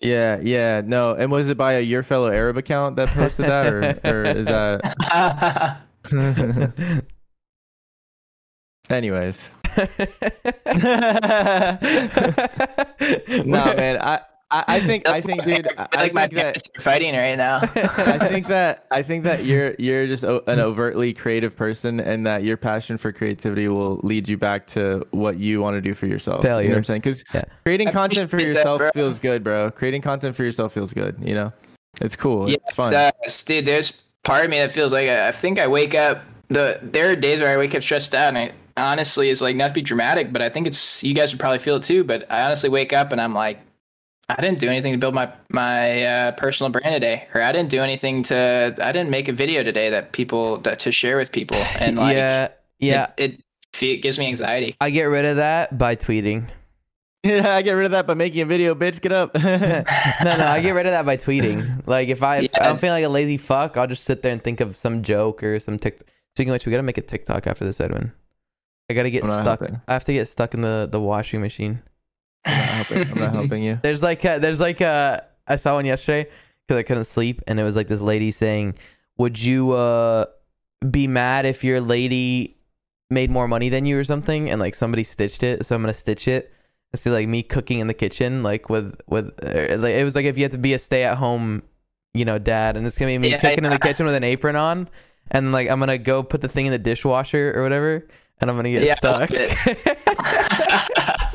Yeah, 0.00 0.38
yeah, 0.42 0.82
no. 0.84 1.14
And 1.14 1.30
was 1.30 1.48
it 1.48 1.56
by 1.56 1.74
a 1.74 1.80
your 1.80 2.02
fellow 2.02 2.28
Arab 2.28 2.56
account 2.56 2.96
that 2.96 3.08
posted 3.10 3.46
that, 3.46 3.66
or, 3.72 4.00
or 4.04 4.24
is 4.24 4.46
that? 4.46 5.82
Anyways, 8.90 9.50
nah, 13.44 13.74
man. 13.74 13.98
I, 14.00 14.20
I, 14.50 14.64
I 14.68 14.80
think, 14.80 15.08
I 15.08 15.20
think, 15.22 15.44
dude. 15.44 15.66
I, 15.78 15.88
I 15.92 15.96
like 16.02 16.12
my 16.12 16.26
think 16.26 16.34
that. 16.34 16.58
fighting 16.82 17.14
right 17.14 17.36
now. 17.36 17.60
I 17.74 18.18
think 18.28 18.48
that 18.48 18.86
I 18.90 19.02
think 19.02 19.24
that 19.24 19.46
you're 19.46 19.74
you're 19.78 20.06
just 20.06 20.24
o- 20.24 20.42
an 20.46 20.60
overtly 20.60 21.14
creative 21.14 21.56
person, 21.56 22.00
and 22.00 22.26
that 22.26 22.42
your 22.44 22.58
passion 22.58 22.98
for 22.98 23.12
creativity 23.12 23.68
will 23.68 23.98
lead 24.02 24.28
you 24.28 24.36
back 24.36 24.66
to 24.68 25.06
what 25.12 25.38
you 25.38 25.62
want 25.62 25.76
to 25.76 25.80
do 25.80 25.94
for 25.94 26.06
yourself. 26.06 26.44
You 26.44 26.50
know 26.50 26.56
what 26.56 26.76
I'm 26.76 26.84
saying? 26.84 27.00
Because 27.00 27.24
Yeah. 27.32 27.44
creating 27.64 27.92
content 27.92 28.28
for 28.28 28.36
appreciate 28.36 28.54
that, 28.54 28.58
yourself 28.58 28.82
feels 28.92 29.18
good, 29.18 29.42
bro. 29.42 29.70
Creating 29.70 30.02
content 30.02 30.36
for 30.36 30.44
yourself 30.44 30.74
feels 30.74 30.92
good. 30.92 31.16
You 31.22 31.34
know, 31.34 31.52
it's 32.02 32.16
cool. 32.16 32.50
Yeah, 32.50 32.56
it's 32.56 32.74
fun. 32.74 32.92
That's, 32.92 33.42
dude, 33.42 33.64
there's 33.64 33.92
part 34.22 34.44
of 34.44 34.50
me 34.50 34.58
that 34.58 34.70
feels 34.70 34.92
like 34.92 35.08
I, 35.08 35.28
I 35.28 35.32
think 35.32 35.58
I 35.58 35.66
wake 35.66 35.94
up. 35.94 36.22
The 36.48 36.78
there 36.82 37.10
are 37.10 37.16
days 37.16 37.40
where 37.40 37.48
I 37.48 37.56
wake 37.56 37.74
up 37.74 37.82
stressed 37.82 38.14
out, 38.14 38.28
and 38.28 38.36
I 38.36 38.52
honestly, 38.76 39.30
it's 39.30 39.40
like 39.40 39.56
not 39.56 39.68
to 39.68 39.74
be 39.74 39.82
dramatic, 39.82 40.32
but 40.32 40.42
I 40.42 40.48
think 40.48 40.66
it's 40.66 41.02
you 41.02 41.14
guys 41.14 41.32
would 41.32 41.40
probably 41.40 41.58
feel 41.58 41.76
it 41.76 41.82
too. 41.82 42.04
But 42.04 42.30
I 42.30 42.44
honestly 42.44 42.68
wake 42.70 42.92
up 42.92 43.12
and 43.12 43.20
I'm 43.20 43.34
like, 43.34 43.60
I 44.28 44.40
didn't 44.40 44.60
do 44.60 44.68
anything 44.68 44.92
to 44.92 44.98
build 44.98 45.14
my 45.14 45.32
my 45.50 46.04
uh, 46.04 46.32
personal 46.32 46.70
brand 46.70 46.94
today, 46.94 47.28
or 47.34 47.42
I 47.42 47.52
didn't 47.52 47.70
do 47.70 47.80
anything 47.82 48.22
to. 48.24 48.74
I 48.80 48.92
didn't 48.92 49.10
make 49.10 49.28
a 49.28 49.32
video 49.32 49.62
today 49.62 49.90
that 49.90 50.12
people 50.12 50.58
that 50.58 50.78
to 50.80 50.92
share 50.92 51.16
with 51.16 51.32
people, 51.32 51.56
and 51.78 51.96
like, 51.96 52.16
yeah, 52.16 52.48
yeah. 52.78 53.10
it, 53.16 53.32
it, 53.32 53.40
fe- 53.72 53.96
gives 53.98 54.18
me 54.18 54.26
anxiety. 54.28 54.76
I 54.80 54.90
get 54.90 55.04
rid 55.04 55.24
of 55.24 55.36
that 55.36 55.76
by 55.76 55.96
tweeting. 55.96 56.48
Yeah, 57.24 57.54
I 57.54 57.62
get 57.62 57.72
rid 57.72 57.86
of 57.86 57.90
that 57.92 58.06
by 58.06 58.14
making 58.14 58.40
a 58.42 58.46
video, 58.46 58.74
bitch. 58.74 59.00
Get 59.00 59.12
up. 59.12 59.34
no, 59.36 59.42
no, 59.42 60.46
I 60.46 60.60
get 60.60 60.74
rid 60.74 60.86
of 60.86 60.92
that 60.92 61.04
by 61.04 61.16
tweeting. 61.16 61.86
Like 61.86 62.08
if 62.08 62.22
I 62.22 62.38
if 62.38 62.50
Yeah. 62.56 62.70
I'm 62.70 62.78
feeling 62.78 63.02
like 63.02 63.08
a 63.08 63.12
lazy 63.12 63.36
fuck, 63.36 63.76
I'll 63.76 63.86
just 63.86 64.04
sit 64.04 64.22
there 64.22 64.32
and 64.32 64.42
think 64.42 64.60
of 64.60 64.76
some 64.76 65.02
joke 65.02 65.42
or 65.42 65.60
some 65.60 65.78
TikTok. 65.78 66.06
Speaking 66.34 66.50
of 66.50 66.54
which, 66.54 66.64
we 66.66 66.70
gotta 66.70 66.82
make 66.82 66.98
a 66.98 67.02
TikTok 67.02 67.46
after 67.46 67.64
this, 67.64 67.80
Edwin. 67.80 68.12
I 68.90 68.94
gotta 68.94 69.10
get 69.10 69.24
I'm 69.24 69.30
stuck. 69.30 69.60
helping. 69.60 69.80
I 69.88 69.92
have 69.92 70.04
to 70.06 70.12
get 70.12 70.28
stuck 70.28 70.54
in 70.54 70.60
the 70.60 70.88
the 70.90 71.00
washing 71.00 71.40
machine. 71.40 71.82
I'm 72.44 72.56
not 72.56 72.86
helping. 72.86 73.10
I'm 73.12 73.18
not 73.18 73.32
helping 73.32 73.62
you. 73.62 73.78
There's 73.82 74.02
like 74.02 74.24
a, 74.24 74.38
there's 74.38 74.60
like 74.60 74.80
a 74.80 75.24
I 75.46 75.56
saw 75.56 75.74
one 75.74 75.84
yesterday 75.84 76.28
because 76.66 76.78
I 76.78 76.82
couldn't 76.82 77.04
sleep, 77.04 77.40
and 77.46 77.58
it 77.58 77.62
was 77.64 77.76
like 77.76 77.88
this 77.88 78.00
lady 78.00 78.30
saying, 78.30 78.74
"Would 79.18 79.40
you 79.40 79.72
uh 79.72 80.26
be 80.90 81.06
mad 81.06 81.46
if 81.46 81.62
your 81.62 81.80
lady 81.80 82.56
made 83.10 83.30
more 83.30 83.46
money 83.46 83.68
than 83.68 83.86
you 83.86 83.98
or 83.98 84.04
something, 84.04 84.50
and 84.50 84.60
like 84.60 84.74
somebody 84.74 85.04
stitched 85.04 85.42
it. 85.42 85.64
So 85.64 85.76
I'm 85.76 85.82
gonna 85.82 85.94
stitch 85.94 86.26
it. 86.28 86.52
So 86.94 87.10
like 87.10 87.28
me 87.28 87.42
cooking 87.42 87.78
in 87.78 87.86
the 87.86 87.94
kitchen, 87.94 88.42
like 88.42 88.68
with 88.68 88.94
with 89.06 89.26
uh, 89.44 89.78
like 89.78 89.94
it 89.94 90.04
was 90.04 90.14
like 90.14 90.24
if 90.26 90.36
you 90.36 90.44
had 90.44 90.52
to 90.52 90.58
be 90.58 90.74
a 90.74 90.78
stay 90.78 91.04
at 91.04 91.16
home, 91.18 91.62
you 92.14 92.24
know, 92.24 92.38
dad, 92.38 92.76
and 92.76 92.86
it's 92.86 92.98
gonna 92.98 93.12
be 93.12 93.18
me 93.18 93.30
Yeah, 93.30 93.38
cooking 93.38 93.58
in 93.64 93.70
the 93.70 93.70
yeah. 93.70 93.78
kitchen 93.78 94.04
with 94.06 94.14
an 94.14 94.24
apron 94.24 94.56
on, 94.56 94.88
and 95.30 95.52
like 95.52 95.70
I'm 95.70 95.78
gonna 95.78 95.98
go 95.98 96.22
put 96.22 96.40
the 96.40 96.48
thing 96.48 96.66
in 96.66 96.72
the 96.72 96.78
dishwasher 96.78 97.52
or 97.56 97.62
whatever, 97.62 98.06
and 98.40 98.50
I'm 98.50 98.56
gonna 98.56 98.70
get 98.70 98.82
Yeah, 98.82 98.94
stuck. 98.94 99.30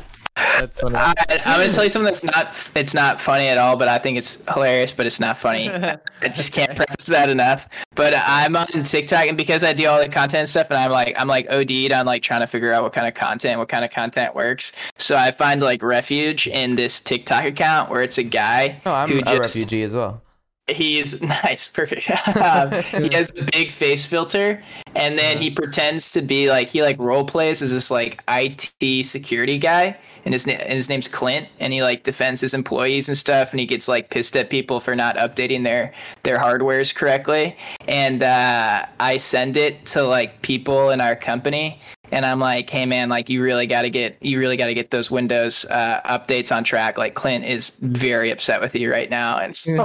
That's 0.60 0.80
funny. 0.80 0.96
I, 0.96 1.14
I'm 1.44 1.60
gonna 1.60 1.72
tell 1.72 1.84
you 1.84 1.90
something 1.90 2.04
that's 2.04 2.24
not 2.24 2.70
it's 2.74 2.94
not 2.94 3.20
funny 3.20 3.48
at 3.48 3.58
all, 3.58 3.76
but 3.76 3.88
I 3.88 3.98
think 3.98 4.18
it's 4.18 4.42
hilarious, 4.52 4.92
but 4.92 5.06
it's 5.06 5.20
not 5.20 5.36
funny. 5.36 5.70
I 5.70 5.98
just 6.28 6.52
can't 6.52 6.74
preface 6.76 7.06
that 7.06 7.30
enough. 7.30 7.68
But 7.94 8.14
I'm 8.16 8.56
on 8.56 8.66
TikTok, 8.66 9.26
and 9.26 9.36
because 9.36 9.64
I 9.64 9.72
do 9.72 9.86
all 9.86 9.98
the 9.98 10.08
content 10.08 10.48
stuff, 10.48 10.70
and 10.70 10.78
I'm 10.78 10.90
like 10.90 11.14
I'm 11.18 11.28
like 11.28 11.50
OD'd 11.50 11.92
on 11.92 12.06
like 12.06 12.22
trying 12.22 12.40
to 12.40 12.46
figure 12.46 12.72
out 12.72 12.82
what 12.82 12.92
kind 12.92 13.06
of 13.06 13.14
content, 13.14 13.58
what 13.58 13.68
kind 13.68 13.84
of 13.84 13.90
content 13.90 14.34
works. 14.34 14.72
So 14.98 15.16
I 15.16 15.32
find 15.32 15.60
like 15.60 15.82
refuge 15.82 16.46
in 16.46 16.76
this 16.76 17.00
TikTok 17.00 17.44
account 17.44 17.90
where 17.90 18.02
it's 18.02 18.18
a 18.18 18.24
guy 18.24 18.80
oh, 18.86 18.92
I'm 18.92 19.08
who 19.08 19.18
a 19.18 19.22
just 19.22 19.40
refugee 19.40 19.82
as 19.82 19.92
well. 19.92 20.22
He's 20.68 21.20
nice, 21.44 21.68
perfect. 21.68 22.10
um, 22.36 22.72
he 23.02 23.14
has 23.14 23.32
a 23.36 23.44
big 23.52 23.70
face 23.70 24.06
filter, 24.06 24.62
and 24.94 25.18
then 25.18 25.38
he 25.38 25.50
pretends 25.50 26.10
to 26.12 26.22
be 26.22 26.50
like 26.50 26.68
he 26.68 26.82
like 26.82 26.98
role 26.98 27.24
plays 27.24 27.62
as 27.62 27.72
this 27.72 27.90
like 27.90 28.22
IT 28.28 29.04
security 29.06 29.58
guy, 29.58 29.96
and 30.24 30.34
his 30.34 30.46
na- 30.46 30.54
and 30.54 30.72
his 30.72 30.88
name's 30.88 31.08
Clint, 31.08 31.48
and 31.60 31.72
he 31.72 31.82
like 31.82 32.02
defends 32.02 32.40
his 32.40 32.54
employees 32.54 33.08
and 33.08 33.16
stuff, 33.16 33.52
and 33.52 33.60
he 33.60 33.66
gets 33.66 33.88
like 33.88 34.10
pissed 34.10 34.36
at 34.36 34.50
people 34.50 34.80
for 34.80 34.94
not 34.94 35.16
updating 35.16 35.64
their 35.64 35.92
their 36.22 36.38
hardwares 36.38 36.94
correctly, 36.94 37.56
and 37.86 38.22
uh, 38.22 38.86
I 39.00 39.16
send 39.16 39.56
it 39.56 39.84
to 39.86 40.02
like 40.02 40.42
people 40.42 40.90
in 40.90 41.00
our 41.00 41.16
company. 41.16 41.80
And 42.12 42.24
I'm 42.26 42.40
like, 42.40 42.68
hey 42.70 42.86
man, 42.86 43.08
like 43.08 43.28
you 43.28 43.42
really 43.42 43.66
got 43.66 43.82
to 43.82 43.90
get 43.90 44.16
you 44.22 44.38
really 44.38 44.56
got 44.56 44.66
to 44.66 44.74
get 44.74 44.90
those 44.90 45.10
Windows 45.10 45.64
uh, 45.66 46.00
updates 46.04 46.54
on 46.54 46.64
track. 46.64 46.98
Like 46.98 47.14
Clint 47.14 47.44
is 47.44 47.70
very 47.80 48.30
upset 48.30 48.60
with 48.60 48.74
you 48.74 48.90
right 48.90 49.10
now, 49.10 49.38
and 49.38 49.58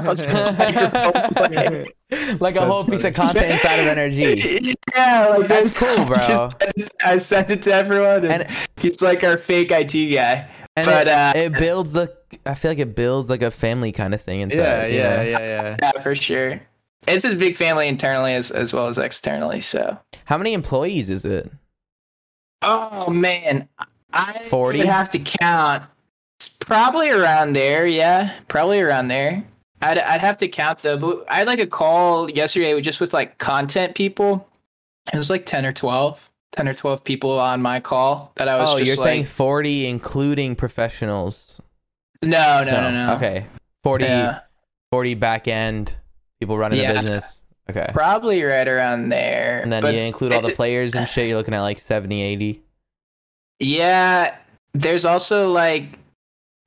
like 2.39 2.55
a 2.55 2.65
whole 2.65 2.85
piece 2.85 3.03
of 3.03 3.13
content 3.13 3.51
inside 3.51 3.79
of 3.79 3.87
energy. 3.87 4.73
Yeah, 4.95 5.27
like 5.37 5.47
That's 5.47 5.73
this- 5.73 5.95
cool, 5.95 6.05
bro. 6.05 6.17
just 6.17 6.59
sent 6.59 6.73
it- 6.77 6.93
I 7.03 7.17
sent 7.17 7.49
it 7.49 7.63
to 7.63 7.73
everyone, 7.73 8.25
and, 8.25 8.43
And- 8.43 8.51
he's 8.77 9.01
like 9.01 9.23
our 9.23 9.37
fake 9.37 9.71
IT 9.71 9.91
guy. 10.13 10.47
And 10.75 10.85
But, 10.85 11.07
it, 11.07 11.13
uh, 11.13 11.33
it 11.35 11.53
builds 11.53 11.93
the. 11.93 12.15
I 12.45 12.53
feel 12.53 12.69
like 12.69 12.77
it 12.79 12.95
builds 12.95 13.27
like 13.31 13.41
a 13.41 13.49
family 13.49 13.91
kind 13.91 14.13
of 14.13 14.21
thing 14.21 14.41
inside. 14.41 14.57
yeah, 14.57 14.85
you 14.85 14.97
yeah, 14.97 15.15
know? 15.15 15.21
yeah, 15.23 15.39
yeah. 15.39 15.75
Yeah, 15.81 16.01
for 16.01 16.13
sure. 16.13 16.61
It's 17.07 17.25
a 17.25 17.33
big 17.35 17.55
family 17.55 17.87
internally 17.87 18.35
as 18.35 18.51
as 18.51 18.71
well 18.71 18.87
as 18.87 18.99
externally. 18.99 19.61
So, 19.61 19.97
How 20.25 20.37
many 20.37 20.53
employees 20.53 21.09
is 21.09 21.25
it? 21.25 21.51
Oh 22.63 23.09
man, 23.09 23.67
I 24.13 24.43
40? 24.43 24.79
would 24.79 24.87
have 24.87 25.09
to 25.11 25.19
count. 25.19 25.83
It's 26.39 26.49
probably 26.57 27.09
around 27.09 27.53
there. 27.53 27.85
Yeah, 27.87 28.37
probably 28.47 28.79
around 28.81 29.07
there. 29.07 29.43
I'd 29.81 29.99
I'd 29.99 30.21
have 30.21 30.37
to 30.39 30.47
count 30.47 30.79
though. 30.79 30.97
But 30.97 31.25
I 31.29 31.35
had 31.39 31.47
like 31.47 31.59
a 31.59 31.67
call 31.67 32.29
yesterday 32.29 32.79
just 32.81 32.99
with 33.01 33.13
like 33.13 33.37
content 33.37 33.95
people. 33.95 34.47
It 35.11 35.17
was 35.17 35.29
like 35.29 35.45
ten 35.45 35.65
or 35.65 35.71
twelve. 35.73 36.29
10 36.55 36.67
or 36.67 36.75
12 36.75 37.03
people 37.03 37.39
on 37.39 37.63
my 37.63 37.79
call 37.79 38.31
that 38.35 38.47
I 38.47 38.59
was 38.59 38.69
Oh, 38.69 38.77
you're 38.77 38.95
like, 38.95 39.03
saying 39.05 39.25
40 39.25 39.87
including 39.87 40.55
professionals. 40.55 41.59
no, 42.21 42.63
no, 42.63 42.79
no, 42.79 42.91
no. 42.91 43.15
Okay. 43.15 43.47
40, 43.81 44.03
Yeah. 44.05 44.41
40 44.91 45.15
back 45.15 45.47
end 45.47 45.95
people 46.39 46.55
running 46.55 46.79
Yeah. 46.79 46.93
the 46.93 46.99
business. 46.99 47.41
Okay. 47.69 47.87
Probably 47.93 48.43
right 48.43 48.67
around 48.67 49.09
there. 49.09 49.61
And 49.61 49.71
then 49.71 49.81
but 49.81 49.93
you 49.93 50.01
include 50.01 50.33
all 50.33 50.41
the 50.41 50.51
players 50.51 50.93
and 50.93 51.07
shit, 51.07 51.27
you're 51.27 51.37
looking 51.37 51.53
at 51.53 51.61
like 51.61 51.79
70, 51.79 52.21
80. 52.21 52.61
Yeah, 53.59 54.35
there's 54.73 55.05
also 55.05 55.51
like 55.51 55.97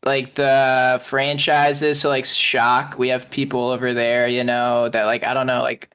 like 0.04 0.34
the 0.36 0.98
franchises. 1.02 2.00
So 2.00 2.08
like 2.08 2.24
Shock, 2.24 2.98
we 2.98 3.08
have 3.08 3.28
people 3.30 3.70
over 3.70 3.92
there, 3.92 4.28
you 4.28 4.44
know, 4.44 4.88
that 4.88 5.04
like 5.04 5.24
I 5.24 5.34
don't 5.34 5.46
know, 5.46 5.62
like 5.62 5.90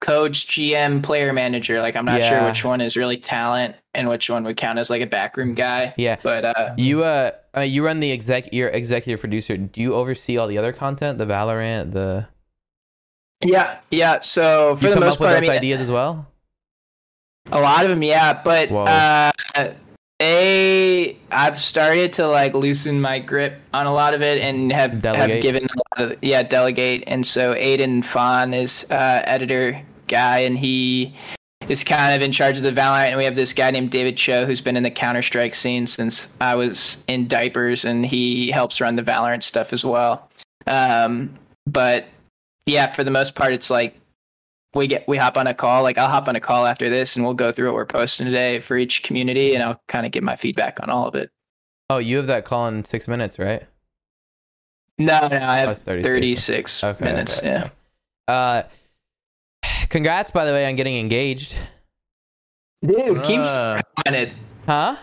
coach, 0.00 0.46
GM, 0.46 1.02
player 1.02 1.32
manager. 1.32 1.80
Like 1.80 1.96
I'm 1.96 2.04
not 2.04 2.22
sure 2.22 2.44
which 2.44 2.64
one 2.64 2.80
is 2.80 2.96
really 2.96 3.16
talent 3.16 3.74
and 3.94 4.08
which 4.08 4.30
one 4.30 4.44
would 4.44 4.56
count 4.56 4.78
as 4.78 4.90
like 4.90 5.02
a 5.02 5.06
backroom 5.06 5.54
guy. 5.54 5.94
Yeah. 5.96 6.16
But 6.22 6.44
uh 6.44 6.74
You 6.76 7.02
uh, 7.02 7.32
uh 7.56 7.62
you 7.62 7.84
run 7.84 7.98
the 7.98 8.12
exec 8.12 8.52
you're 8.52 8.68
executive 8.68 9.18
producer. 9.18 9.56
Do 9.56 9.80
you 9.80 9.94
oversee 9.94 10.36
all 10.36 10.46
the 10.46 10.58
other 10.58 10.72
content, 10.72 11.18
the 11.18 11.26
Valorant, 11.26 11.92
the 11.92 12.28
yeah, 13.42 13.80
yeah. 13.90 14.20
So 14.20 14.76
for 14.76 14.88
you 14.88 14.94
the 14.94 15.00
most 15.00 15.18
part, 15.18 15.36
I 15.36 15.40
mean, 15.40 15.50
ideas 15.50 15.80
as 15.80 15.90
well? 15.90 16.26
A 17.50 17.60
lot 17.60 17.84
of 17.84 17.90
them, 17.90 18.02
yeah. 18.02 18.40
But 18.42 18.70
Whoa. 18.70 18.84
uh, 18.84 19.32
a 20.20 21.16
I've 21.30 21.58
started 21.58 22.12
to 22.14 22.26
like 22.26 22.54
loosen 22.54 23.00
my 23.00 23.20
grip 23.20 23.60
on 23.72 23.86
a 23.86 23.92
lot 23.92 24.14
of 24.14 24.22
it 24.22 24.40
and 24.40 24.72
have 24.72 25.00
Delegate. 25.00 25.30
have 25.30 25.42
given 25.42 25.64
a 25.64 26.00
lot 26.00 26.12
of 26.12 26.18
yeah 26.22 26.42
delegate. 26.42 27.04
And 27.06 27.24
so 27.24 27.54
Aiden 27.54 28.04
Fawn 28.04 28.52
is 28.52 28.86
uh, 28.90 29.22
editor 29.24 29.80
guy, 30.08 30.40
and 30.40 30.58
he 30.58 31.14
is 31.68 31.84
kind 31.84 32.16
of 32.16 32.22
in 32.22 32.32
charge 32.32 32.56
of 32.56 32.62
the 32.64 32.72
Valorant. 32.72 33.08
And 33.08 33.18
we 33.18 33.24
have 33.24 33.36
this 33.36 33.52
guy 33.52 33.70
named 33.70 33.90
David 33.90 34.16
Cho 34.16 34.44
who's 34.44 34.60
been 34.60 34.76
in 34.76 34.82
the 34.82 34.90
Counter 34.90 35.22
Strike 35.22 35.54
scene 35.54 35.86
since 35.86 36.28
I 36.40 36.56
was 36.56 36.98
in 37.06 37.28
diapers, 37.28 37.84
and 37.84 38.04
he 38.04 38.50
helps 38.50 38.80
run 38.80 38.96
the 38.96 39.02
Valorant 39.02 39.44
stuff 39.44 39.72
as 39.72 39.84
well. 39.84 40.28
Um, 40.66 41.32
but 41.66 42.06
yeah, 42.68 42.86
for 42.88 43.02
the 43.04 43.10
most 43.10 43.34
part, 43.34 43.52
it's 43.52 43.70
like 43.70 43.98
we 44.74 44.86
get 44.86 45.08
we 45.08 45.16
hop 45.16 45.36
on 45.38 45.46
a 45.46 45.54
call 45.54 45.82
like 45.82 45.96
i'll 45.96 46.08
hop 46.10 46.28
on 46.28 46.36
a 46.36 46.40
call 46.40 46.66
after 46.66 46.90
this 46.90 47.16
and 47.16 47.24
we'll 47.24 47.32
go 47.34 47.50
through 47.50 47.66
what 47.68 47.74
we're 47.74 47.86
posting 47.86 48.26
today 48.26 48.60
for 48.60 48.76
each 48.76 49.02
community 49.02 49.54
and 49.54 49.62
i'll 49.62 49.80
kind 49.88 50.04
of 50.04 50.12
give 50.12 50.22
my 50.22 50.36
feedback 50.36 50.78
on 50.82 50.90
all 50.90 51.08
of 51.08 51.14
it 51.14 51.30
Oh, 51.90 51.96
you 51.96 52.18
have 52.18 52.26
that 52.26 52.44
call 52.44 52.68
in 52.68 52.84
six 52.84 53.08
minutes, 53.08 53.38
right? 53.38 53.62
no 54.98 55.26
no 55.26 55.36
i 55.38 55.56
Oh, 55.56 55.60
have 55.60 55.70
it's 55.70 55.80
36. 55.82 56.06
36 56.06 56.84
Okay, 56.84 57.04
minutes 57.04 57.38
okay, 57.38 57.48
yeah. 57.48 57.70
Uh, 58.32 58.62
congrats, 59.88 60.30
by 60.30 60.44
the 60.44 60.52
way, 60.52 60.66
on 60.66 60.76
getting 60.76 60.96
engaged. 60.96 61.54
dude 62.84 62.98
keemstar 63.24 63.80
Ah, 63.80 64.02
commented 64.04 64.34
Huh? 64.66 64.96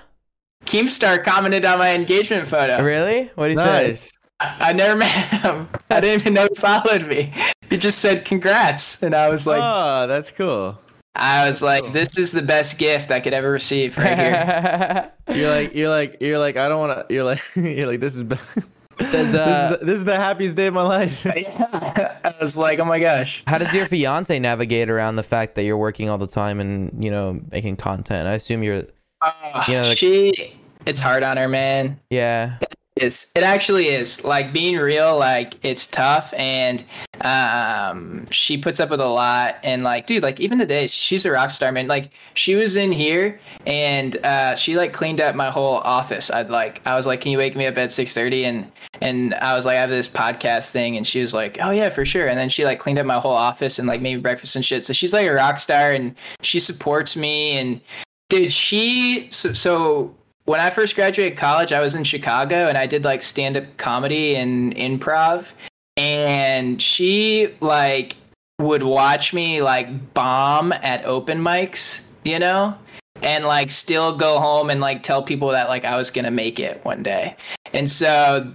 keemstar 0.66 1.24
commented 1.24 1.66
on 1.66 1.80
my 1.80 1.96
engagement 1.96 2.48
photo 2.48 2.84
Really? 2.84 3.32
What 3.36 3.48
did 3.48 3.58
he 3.58 3.98
say? 3.98 4.10
I, 4.40 4.70
I 4.70 4.74
never 4.74 4.96
met 5.00 5.10
him 5.10 5.68
i 5.90 6.00
didn't 6.00 6.22
even 6.22 6.34
know 6.36 6.48
he 6.54 6.56
followed 6.56 7.08
me 7.08 7.34
he 7.70 7.78
just 7.78 8.00
said 8.00 8.26
congrats 8.26 9.02
and 9.04 9.14
i 9.16 9.30
was 9.30 9.46
like 9.48 9.62
oh, 9.64 10.08
that's 10.08 10.32
cool. 10.32 10.78
i 11.16 11.48
was 11.48 11.62
like 11.62 11.94
this 11.94 12.18
is 12.18 12.32
the 12.32 12.42
best 12.42 12.78
gift 12.78 13.12
i 13.12 13.20
could 13.20 13.34
ever 13.34 13.50
receive 13.52 13.98
right 13.98 14.18
here 14.18 15.12
You're 15.28 15.50
like, 15.50 15.74
you're 15.74 15.90
like, 15.90 16.18
you're 16.22 16.38
like, 16.38 16.56
I 16.56 16.70
don't 16.70 16.80
want 16.80 17.10
to. 17.10 17.14
You're 17.14 17.24
like, 17.24 17.42
you're 17.56 17.88
like, 17.88 18.00
this 18.00 18.16
is, 18.16 18.22
be- 18.24 18.36
Does, 18.36 19.32
this, 19.32 19.36
uh, 19.36 19.70
is 19.74 19.80
the, 19.80 19.86
this 19.86 19.96
is 19.96 20.04
the 20.06 20.16
happiest 20.16 20.56
day 20.56 20.68
of 20.68 20.76
my 20.76 20.84
life. 20.84 21.26
Yeah. 21.26 22.20
i 22.24 22.34
was 22.40 22.56
like 22.56 22.78
oh 22.80 22.86
my 22.86 23.00
gosh 23.00 23.44
How 23.48 23.58
does 23.58 23.74
your 23.74 23.88
fiance 23.88 24.38
navigate 24.40 24.88
around 24.90 25.16
the 25.16 25.24
fact 25.24 25.56
that 25.56 25.64
you're 25.64 25.78
working 25.80 26.10
all 26.10 26.20
the 26.20 26.28
time 26.28 26.60
and 26.60 27.04
you 27.04 27.10
know 27.12 27.42
making 27.52 27.78
content? 27.78 28.28
I 28.28 28.34
assume 28.34 28.62
you're. 28.64 28.84
Uh, 29.22 29.64
You 29.68 29.74
know, 29.74 29.82
like- 29.82 29.98
she 29.98 30.56
it's 30.86 31.00
hard 31.00 31.24
on 31.24 31.38
her 31.38 31.48
man 31.50 32.00
Yeah. 32.12 32.60
Is 32.96 33.28
it 33.36 33.44
actually 33.44 33.88
is. 33.90 34.24
Like 34.24 34.54
being 34.54 34.78
real 34.78 35.18
like 35.18 35.56
it's 35.64 35.86
tough 35.86 36.34
and 36.38 36.84
um 37.22 38.26
she 38.32 38.58
puts 38.58 38.80
up 38.80 38.90
with 38.90 39.02
a 39.02 39.08
lot 39.08 39.58
and 39.64 39.84
like 39.84 40.08
dude 40.08 40.24
like 40.24 40.40
even 40.40 40.60
today 40.60 40.88
she's 40.88 41.26
a 41.26 41.32
rock 41.32 41.50
star 41.50 41.72
man. 41.74 41.88
Like 41.88 42.14
she 42.36 42.56
was 42.56 42.78
in 42.78 42.94
here 42.94 43.40
and 43.66 44.16
uh 44.24 44.56
she 44.56 44.78
like 44.78 44.94
cleaned 44.94 45.20
up 45.20 45.36
my 45.36 45.50
whole 45.50 45.80
office. 45.80 46.32
I'd 46.32 46.50
like 46.50 46.86
i 46.88 46.96
was 46.96 47.06
like 47.06 47.20
can 47.20 47.32
you 47.32 47.38
wake 47.38 47.56
me 47.56 47.66
up 47.66 47.78
at 47.78 47.90
6:30 47.90 48.44
and 48.44 48.72
and 49.02 49.34
i 49.36 49.56
was 49.56 49.66
like 49.66 49.76
i 49.76 49.82
have 49.82 49.90
this 49.90 50.08
podcast 50.08 50.72
thing 50.72 50.96
and 50.96 51.06
she 51.06 51.22
was 51.22 51.34
like 51.34 51.58
oh 51.62 51.72
yeah 51.72 51.90
for 51.90 52.06
sure. 52.06 52.28
And 52.28 52.40
then 52.40 52.48
she 52.48 52.64
like 52.64 52.80
cleaned 52.80 53.00
up 53.00 53.06
my 53.06 53.20
whole 53.20 53.34
office 53.34 53.78
and 53.78 53.90
like 53.90 54.00
made 54.00 54.16
me 54.16 54.22
breakfast 54.22 54.56
and 54.56 54.64
shit. 54.64 54.86
So 54.86 54.94
she's 54.94 55.14
like 55.14 55.28
a 55.28 55.34
rock 55.34 55.60
star 55.60 55.92
and 55.92 56.16
she 56.42 56.62
supports 56.62 57.18
me 57.18 57.58
and 57.58 57.82
dude 58.30 58.54
she 58.54 59.28
so, 59.32 59.52
so 59.52 60.16
when 60.46 60.60
I 60.60 60.70
first 60.70 60.96
graduated 60.96 61.38
college, 61.38 61.72
I 61.72 61.82
was 61.82 61.96
in 61.96 62.04
Chicago 62.04 62.68
and 62.68 62.78
I 62.78 62.86
did 62.86 63.04
like 63.04 63.22
stand 63.22 63.58
up 63.58 63.66
comedy 63.78 64.36
and 64.36 64.76
improv. 64.76 65.54
And 65.98 66.82
she 66.82 67.54
like 67.62 68.16
would 68.60 68.84
watch 68.84 69.34
me 69.34 69.62
like 69.62 70.14
bomb 70.14 70.72
at 70.72 71.04
open 71.06 71.40
mics, 71.40 72.02
you 72.24 72.40
know? 72.40 72.78
And 73.22 73.46
like 73.46 73.72
still 73.72 74.16
go 74.16 74.40
home 74.40 74.70
and 74.70 74.82
like 74.82 75.02
tell 75.02 75.24
people 75.24 75.50
that 75.50 75.68
like 75.68 75.84
I 75.84 75.98
was 75.98 76.10
going 76.10 76.26
to 76.26 76.32
make 76.32 76.60
it 76.60 76.84
one 76.86 77.02
day. 77.02 77.36
And 77.74 77.90
so 77.90 78.52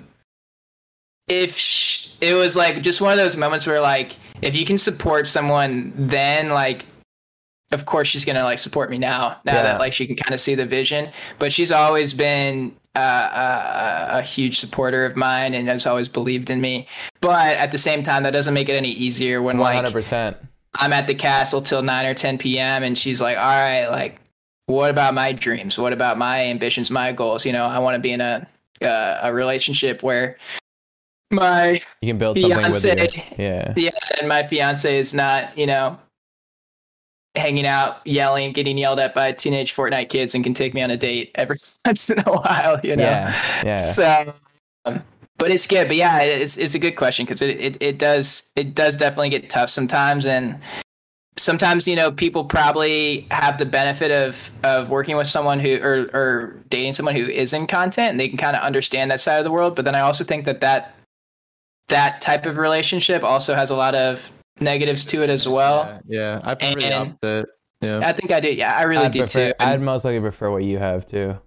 if 1.28 1.56
sh- 1.56 2.08
it 2.20 2.34
was 2.34 2.56
like 2.56 2.82
just 2.82 3.00
one 3.00 3.12
of 3.12 3.18
those 3.18 3.36
moments 3.36 3.66
where 3.66 3.80
like 3.80 4.16
if 4.42 4.54
you 4.54 4.64
can 4.64 4.78
support 4.78 5.26
someone 5.26 5.92
then 5.96 6.50
like 6.50 6.84
of 7.72 7.86
course 7.86 8.09
she's 8.09 8.24
gonna 8.24 8.44
like 8.44 8.59
support 8.59 8.90
me 8.90 8.98
now 8.98 9.36
now 9.44 9.55
Yeah. 9.55 9.62
that 9.62 9.80
like 9.80 9.92
she 9.92 10.06
can 10.06 10.16
kind 10.16 10.34
of 10.34 10.40
see 10.40 10.55
the 10.55 10.66
vision 10.66 11.10
but 11.38 11.52
she's 11.52 11.70
always 11.72 12.12
been 12.12 12.74
uh, 12.97 14.10
a, 14.14 14.18
a 14.18 14.22
huge 14.22 14.59
supporter 14.59 15.05
of 15.05 15.14
mine 15.16 15.55
and 15.55 15.68
has 15.68 15.86
always 15.86 16.09
believed 16.09 16.51
in 16.51 16.60
me 16.60 16.86
but 17.20 17.56
at 17.56 17.70
the 17.70 17.78
same 17.78 18.02
time 18.02 18.22
that 18.24 18.32
doesn't 18.32 18.55
make 18.55 18.68
it 18.68 18.74
any 18.76 18.90
easier 18.90 19.40
when 19.42 19.59
like 19.59 19.76
hundred 19.76 19.92
percent. 19.92 20.36
I'm 20.76 20.92
at 20.92 21.06
the 21.09 21.14
castle 21.16 21.60
till 21.62 21.82
9 21.82 22.06
or 22.06 22.14
10 22.14 22.38
p.m. 22.38 22.84
and 22.84 22.97
she's 22.97 23.20
like, 23.20 23.36
all 23.36 23.42
right, 23.42 23.88
like, 23.88 24.20
what 24.66 24.88
about 24.88 25.14
my 25.14 25.32
dreams? 25.32 25.76
What 25.76 25.92
about 25.92 26.16
my 26.16 26.44
ambitions, 26.47 26.92
my 26.92 27.10
goals? 27.10 27.44
You 27.44 27.52
know, 27.52 27.66
I 27.66 27.80
want 27.80 27.97
to 27.97 27.98
be 27.98 28.12
in 28.12 28.20
a 28.20 28.47
uh, 28.80 29.18
a 29.24 29.32
relationship 29.34 30.05
where 30.05 30.36
my 31.32 31.80
You 32.02 32.09
can 32.10 32.18
build 32.18 32.38
something 32.38 32.56
with 32.70 32.80
Fiance. 32.82 33.34
yeah. 33.38 33.72
yeah, 33.76 33.90
and 34.20 34.28
my 34.28 34.42
fiance 34.44 34.97
is 34.98 35.12
not, 35.14 35.56
you 35.59 35.66
know, 35.66 35.98
hanging 37.35 37.66
out, 37.66 38.05
yelling, 38.07 38.52
getting 38.52 38.77
yelled 38.77 39.01
at 39.01 39.15
by 39.15 39.32
teenage 39.32 39.74
Fortnite 39.74 40.09
kids, 40.09 40.35
and 40.35 40.44
can 40.44 40.55
take 40.55 40.74
me 40.74 40.82
on 40.82 40.90
a 40.90 40.97
date 40.97 41.31
every 41.35 41.57
once 41.85 42.11
in 42.11 42.20
a 42.20 42.32
while. 42.32 42.81
You 42.82 42.97
know, 42.97 43.05
Yeah. 43.05 43.62
Yeah. 43.65 43.77
so. 43.77 44.35
Um, 44.85 45.02
but 45.40 45.51
it's 45.51 45.66
good. 45.66 45.89
But 45.89 45.97
yeah, 45.97 46.20
it's 46.20 46.59
it's 46.59 46.74
a 46.74 46.78
good 46.78 46.97
question 46.97 47.24
because 47.24 47.40
it, 47.40 47.59
it 47.61 47.77
it 47.81 47.98
does 47.98 48.51
it 48.57 48.74
does 48.74 48.94
definitely 48.94 49.31
get 49.31 49.48
tough 49.48 49.70
sometimes, 49.70 50.27
and 50.27 50.61
sometimes 51.39 51.89
you 51.89 51.97
know 51.97 52.12
people 52.12 52.44
probably 52.44 53.27
have 53.31 53.57
the 53.57 53.65
benefit 53.65 54.11
of 54.11 54.51
of 54.62 54.90
working 54.90 55.16
with 55.16 55.27
someone 55.27 55.59
who 55.59 55.81
or 55.82 56.11
or 56.12 56.57
dating 56.69 56.93
someone 56.93 57.16
who 57.16 57.24
is 57.24 57.55
in 57.55 57.66
content, 57.66 58.11
and 58.11 58.20
they 58.20 58.28
can 58.28 58.36
kind 58.36 58.55
of 58.55 58.62
understand 58.62 59.11
that 59.11 59.20
side 59.20 59.39
of 59.39 59.44
the 59.44 59.51
world. 59.51 59.74
But 59.74 59.86
then 59.86 59.94
I 59.94 60.01
also 60.01 60.24
think 60.24 60.44
that 60.44 60.61
that 60.61 60.94
that 61.89 62.20
type 62.20 62.44
of 62.44 62.59
relationship 62.59 63.24
also 63.24 63.55
has 63.55 63.70
a 63.70 63.77
lot 63.77 63.94
of 63.94 64.31
negatives 64.61 65.05
to 65.07 65.23
it 65.23 65.31
as 65.31 65.47
well. 65.49 66.01
yeah, 66.07 66.39
yeah. 66.39 66.41
I 66.45 66.55
prefer 66.55 66.78
the 66.81 66.95
opposite. 66.95 67.49
Yeah. 67.81 68.01
I 68.05 68.12
think 68.12 68.31
I 68.31 68.41
do. 68.41 68.53
Yeah, 68.53 68.77
I 68.77 68.82
really 68.82 69.07
I'd 69.07 69.12
do 69.12 69.20
prefer, 69.20 69.49
too. 69.51 69.55
I'd 69.59 69.81
most 69.81 70.05
likely 70.05 70.20
prefer 70.20 70.51
what 70.51 70.62
you 70.65 70.77
have 70.78 71.07
too. 71.07 71.39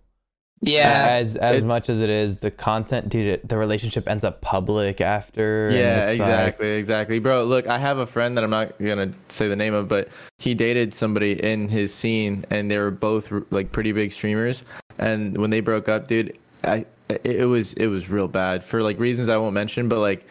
yeah, 0.61 1.07
As 1.10 1.35
as 1.35 1.57
It's- 1.57 1.68
much 1.68 1.90
as 1.90 1.99
it 2.02 2.10
is 2.10 2.38
the 2.38 2.49
content, 2.49 3.10
dude, 3.10 3.27
it, 3.27 3.48
the 3.49 3.57
relationship 3.57 4.07
ends 4.10 4.23
up 4.23 4.41
public 4.41 4.99
after. 5.02 5.69
Yeah, 5.72 6.10
it's 6.10 6.19
like- 6.19 6.30
exactly, 6.30 6.72
exactly, 6.72 7.19
bro. 7.19 7.44
Look, 7.44 7.68
I 7.68 7.77
have 7.77 7.98
a 7.98 8.06
friend 8.07 8.35
that 8.38 8.44
I'm 8.44 8.49
not 8.49 8.80
gonna 8.80 9.11
say 9.30 9.48
the 9.48 9.56
name 9.57 9.73
of, 9.73 9.88
but 9.88 10.07
he 10.40 10.53
dated 10.56 10.94
somebody 10.94 11.34
in 11.34 11.68
his 11.68 11.94
scene, 11.94 12.45
and 12.49 12.72
they 12.72 12.77
were 12.77 12.91
both 12.91 13.30
like 13.52 13.72
pretty 13.72 13.91
big 13.91 14.11
streamers. 14.11 14.64
And 14.98 15.38
when 15.38 15.49
they 15.49 15.60
broke 15.60 15.88
up, 15.90 16.07
dude, 16.07 16.38
I 16.64 16.85
it, 17.10 17.22
it 17.26 17.45
was 17.45 17.73
it 17.73 17.88
was 17.88 18.10
real 18.10 18.27
bad 18.30 18.64
for 18.64 18.81
like 18.81 18.98
reasons 18.99 19.27
I 19.30 19.38
won't 19.38 19.53
mention, 19.53 19.88
but 19.90 19.99
like 19.99 20.26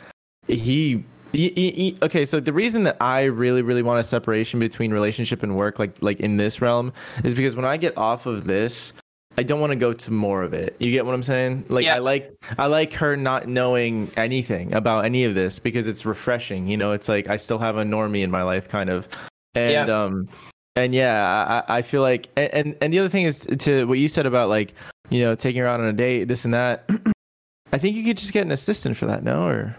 he. 0.48 1.04
Okay, 1.34 2.24
so 2.24 2.40
the 2.40 2.52
reason 2.52 2.84
that 2.84 2.96
I 3.00 3.24
really, 3.24 3.62
really 3.62 3.82
want 3.82 4.00
a 4.00 4.04
separation 4.04 4.60
between 4.60 4.92
relationship 4.92 5.42
and 5.42 5.56
work, 5.56 5.78
like 5.78 5.94
like 6.00 6.20
in 6.20 6.36
this 6.36 6.60
realm, 6.60 6.92
is 7.24 7.34
because 7.34 7.56
when 7.56 7.64
I 7.64 7.76
get 7.76 7.96
off 7.96 8.26
of 8.26 8.44
this, 8.44 8.92
I 9.38 9.42
don't 9.42 9.60
want 9.60 9.70
to 9.70 9.76
go 9.76 9.92
to 9.92 10.10
more 10.10 10.42
of 10.42 10.52
it. 10.52 10.76
You 10.78 10.90
get 10.92 11.06
what 11.06 11.14
I'm 11.14 11.22
saying? 11.22 11.64
Like 11.68 11.86
Yeah. 11.86 11.96
I 11.96 11.98
like 11.98 12.32
I 12.58 12.66
like 12.66 12.92
her 12.94 13.16
not 13.16 13.48
knowing 13.48 14.10
anything 14.16 14.74
about 14.74 15.04
any 15.04 15.24
of 15.24 15.34
this 15.34 15.58
because 15.58 15.86
it's 15.86 16.04
refreshing. 16.04 16.66
You 16.66 16.76
know, 16.76 16.92
it's 16.92 17.08
like 17.08 17.28
I 17.28 17.36
still 17.36 17.58
have 17.58 17.76
a 17.76 17.84
normie 17.84 18.22
in 18.22 18.30
my 18.30 18.42
life, 18.42 18.68
kind 18.68 18.90
of. 18.90 19.08
And 19.54 19.88
Yeah. 19.88 20.02
um, 20.04 20.28
and 20.76 20.94
yeah, 20.94 21.62
I, 21.68 21.78
I 21.78 21.82
feel 21.82 22.00
like, 22.00 22.28
and, 22.36 22.54
and 22.54 22.76
and 22.80 22.92
the 22.92 22.98
other 22.98 23.08
thing 23.08 23.24
is 23.24 23.40
to 23.58 23.86
what 23.86 23.98
you 23.98 24.08
said 24.08 24.26
about 24.26 24.48
like, 24.48 24.74
you 25.10 25.20
know, 25.22 25.34
taking 25.34 25.60
her 25.60 25.68
out 25.68 25.80
on 25.80 25.86
a 25.86 25.92
date, 25.92 26.24
this 26.24 26.44
and 26.44 26.54
that. 26.54 26.88
I 27.72 27.78
think 27.78 27.96
you 27.96 28.04
could 28.04 28.18
just 28.18 28.32
get 28.32 28.44
an 28.44 28.52
assistant 28.52 28.96
for 28.96 29.06
that, 29.06 29.22
no? 29.22 29.46
Or 29.46 29.76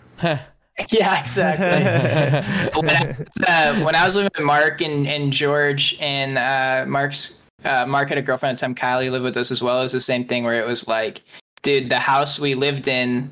yeah, 0.91 1.19
exactly. 1.19 2.81
when, 2.81 2.89
I, 2.89 3.15
uh, 3.47 3.85
when 3.85 3.95
I 3.95 4.05
was 4.05 4.15
living 4.15 4.31
with 4.35 4.45
Mark 4.45 4.81
and, 4.81 5.07
and 5.07 5.31
George 5.31 5.95
and 5.99 6.37
uh, 6.37 6.89
Mark's 6.89 7.41
uh, 7.63 7.85
Mark 7.85 8.09
had 8.09 8.17
a 8.17 8.21
girlfriend 8.21 8.55
at 8.55 8.59
the 8.59 8.65
time, 8.65 8.75
Kylie 8.75 9.11
lived 9.11 9.23
with 9.23 9.37
us 9.37 9.51
as 9.51 9.61
well. 9.61 9.79
It 9.79 9.83
was 9.83 9.91
the 9.91 9.99
same 9.99 10.25
thing 10.25 10.43
where 10.43 10.59
it 10.59 10.65
was 10.65 10.87
like, 10.87 11.21
dude, 11.61 11.89
the 11.89 11.99
house 11.99 12.39
we 12.39 12.55
lived 12.55 12.87
in, 12.87 13.31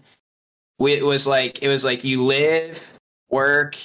we, 0.80 0.94
it 0.94 1.06
was 1.06 1.28
like 1.28 1.62
it 1.62 1.68
was 1.68 1.84
like 1.84 2.04
you 2.04 2.24
live, 2.24 2.92
work, 3.30 3.76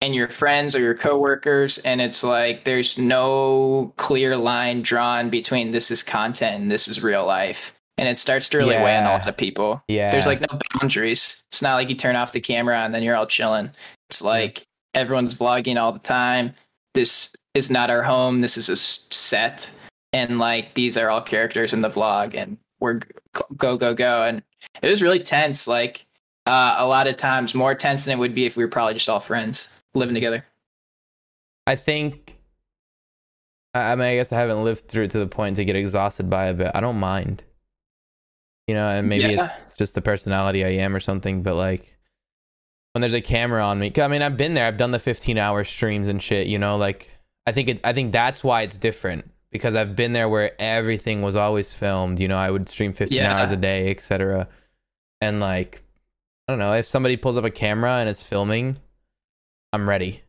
and 0.00 0.14
your 0.14 0.28
friends 0.28 0.76
or 0.76 0.80
your 0.80 0.94
coworkers, 0.94 1.78
and 1.78 2.00
it's 2.00 2.22
like 2.22 2.64
there's 2.64 2.98
no 2.98 3.92
clear 3.96 4.36
line 4.36 4.82
drawn 4.82 5.30
between 5.30 5.70
this 5.70 5.90
is 5.90 6.02
content 6.02 6.62
and 6.62 6.70
this 6.70 6.86
is 6.86 7.02
real 7.02 7.26
life. 7.26 7.74
And 7.98 8.08
it 8.08 8.16
starts 8.16 8.48
to 8.50 8.58
really 8.58 8.76
weigh 8.76 8.96
on 8.96 9.04
a 9.04 9.12
lot 9.18 9.28
of 9.28 9.36
people. 9.36 9.82
Yeah. 9.88 10.10
There's 10.10 10.26
like 10.26 10.40
no 10.40 10.58
boundaries. 10.74 11.42
It's 11.50 11.62
not 11.62 11.74
like 11.74 11.88
you 11.88 11.94
turn 11.94 12.14
off 12.14 12.32
the 12.32 12.40
camera 12.40 12.80
and 12.80 12.94
then 12.94 13.02
you're 13.02 13.16
all 13.16 13.26
chilling. 13.26 13.70
It's 14.10 14.20
like 14.20 14.66
everyone's 14.94 15.34
vlogging 15.34 15.80
all 15.80 15.92
the 15.92 15.98
time. 15.98 16.52
This 16.94 17.34
is 17.54 17.70
not 17.70 17.90
our 17.90 18.02
home. 18.02 18.42
This 18.42 18.58
is 18.58 18.68
a 18.68 18.76
set. 18.76 19.70
And 20.12 20.38
like 20.38 20.74
these 20.74 20.96
are 20.96 21.08
all 21.08 21.22
characters 21.22 21.72
in 21.72 21.80
the 21.80 21.88
vlog 21.88 22.34
and 22.34 22.58
we're 22.80 23.00
go, 23.56 23.76
go, 23.76 23.94
go. 23.94 24.22
And 24.24 24.42
it 24.82 24.90
was 24.90 25.02
really 25.02 25.18
tense. 25.18 25.66
Like 25.66 26.04
uh, 26.46 26.76
a 26.78 26.86
lot 26.86 27.08
of 27.08 27.16
times 27.16 27.54
more 27.54 27.74
tense 27.74 28.04
than 28.04 28.16
it 28.16 28.20
would 28.20 28.34
be 28.34 28.46
if 28.46 28.56
we 28.56 28.64
were 28.64 28.70
probably 28.70 28.94
just 28.94 29.08
all 29.08 29.20
friends 29.20 29.68
living 29.94 30.14
together. 30.14 30.44
I 31.66 31.76
think. 31.76 32.36
I 33.74 33.92
I 33.92 33.94
mean, 33.94 34.06
I 34.06 34.14
guess 34.14 34.32
I 34.32 34.38
haven't 34.38 34.62
lived 34.64 34.88
through 34.88 35.04
it 35.04 35.10
to 35.12 35.18
the 35.18 35.26
point 35.26 35.56
to 35.56 35.64
get 35.64 35.76
exhausted 35.76 36.30
by 36.30 36.50
it, 36.50 36.58
but 36.58 36.74
I 36.76 36.80
don't 36.80 36.98
mind. 36.98 37.42
You 38.66 38.74
know, 38.74 38.88
and 38.88 39.08
maybe 39.08 39.32
Yeah. 39.32 39.46
it's 39.46 39.64
just 39.78 39.94
the 39.94 40.02
personality 40.02 40.64
I 40.64 40.70
am 40.82 40.94
or 40.94 41.00
something, 41.00 41.42
but 41.42 41.54
like 41.54 41.96
when 42.92 43.00
there's 43.00 43.12
a 43.12 43.20
camera 43.20 43.62
on 43.64 43.78
me, 43.78 43.92
I 43.98 44.08
mean, 44.08 44.22
I've 44.22 44.36
been 44.36 44.54
there. 44.54 44.66
I've 44.66 44.76
done 44.78 44.90
the 44.90 44.98
15 44.98 45.38
hour 45.38 45.62
streams 45.64 46.08
and 46.08 46.20
shit. 46.22 46.46
You 46.46 46.58
know, 46.58 46.76
like 46.76 47.10
I 47.46 47.52
think 47.52 47.68
it. 47.68 47.80
I 47.84 47.92
think 47.92 48.12
that's 48.12 48.42
why 48.42 48.62
it's 48.62 48.76
different 48.76 49.30
because 49.52 49.74
I've 49.76 49.94
been 49.94 50.12
there 50.12 50.28
where 50.28 50.52
everything 50.60 51.22
was 51.22 51.36
always 51.36 51.72
filmed. 51.72 52.18
You 52.18 52.26
know, 52.28 52.36
I 52.38 52.50
would 52.50 52.68
stream 52.68 52.92
15 52.92 53.16
Yeah. 53.16 53.38
hours 53.38 53.50
a 53.52 53.56
day, 53.56 53.90
etc. 53.90 54.48
And 55.20 55.38
like, 55.40 55.82
I 56.48 56.52
don't 56.52 56.58
know 56.58 56.72
if 56.72 56.86
somebody 56.86 57.16
pulls 57.16 57.36
up 57.36 57.44
a 57.44 57.50
camera 57.50 57.92
and 57.98 58.08
is 58.08 58.22
filming, 58.22 58.78
I'm 59.72 59.88
ready 59.88 60.22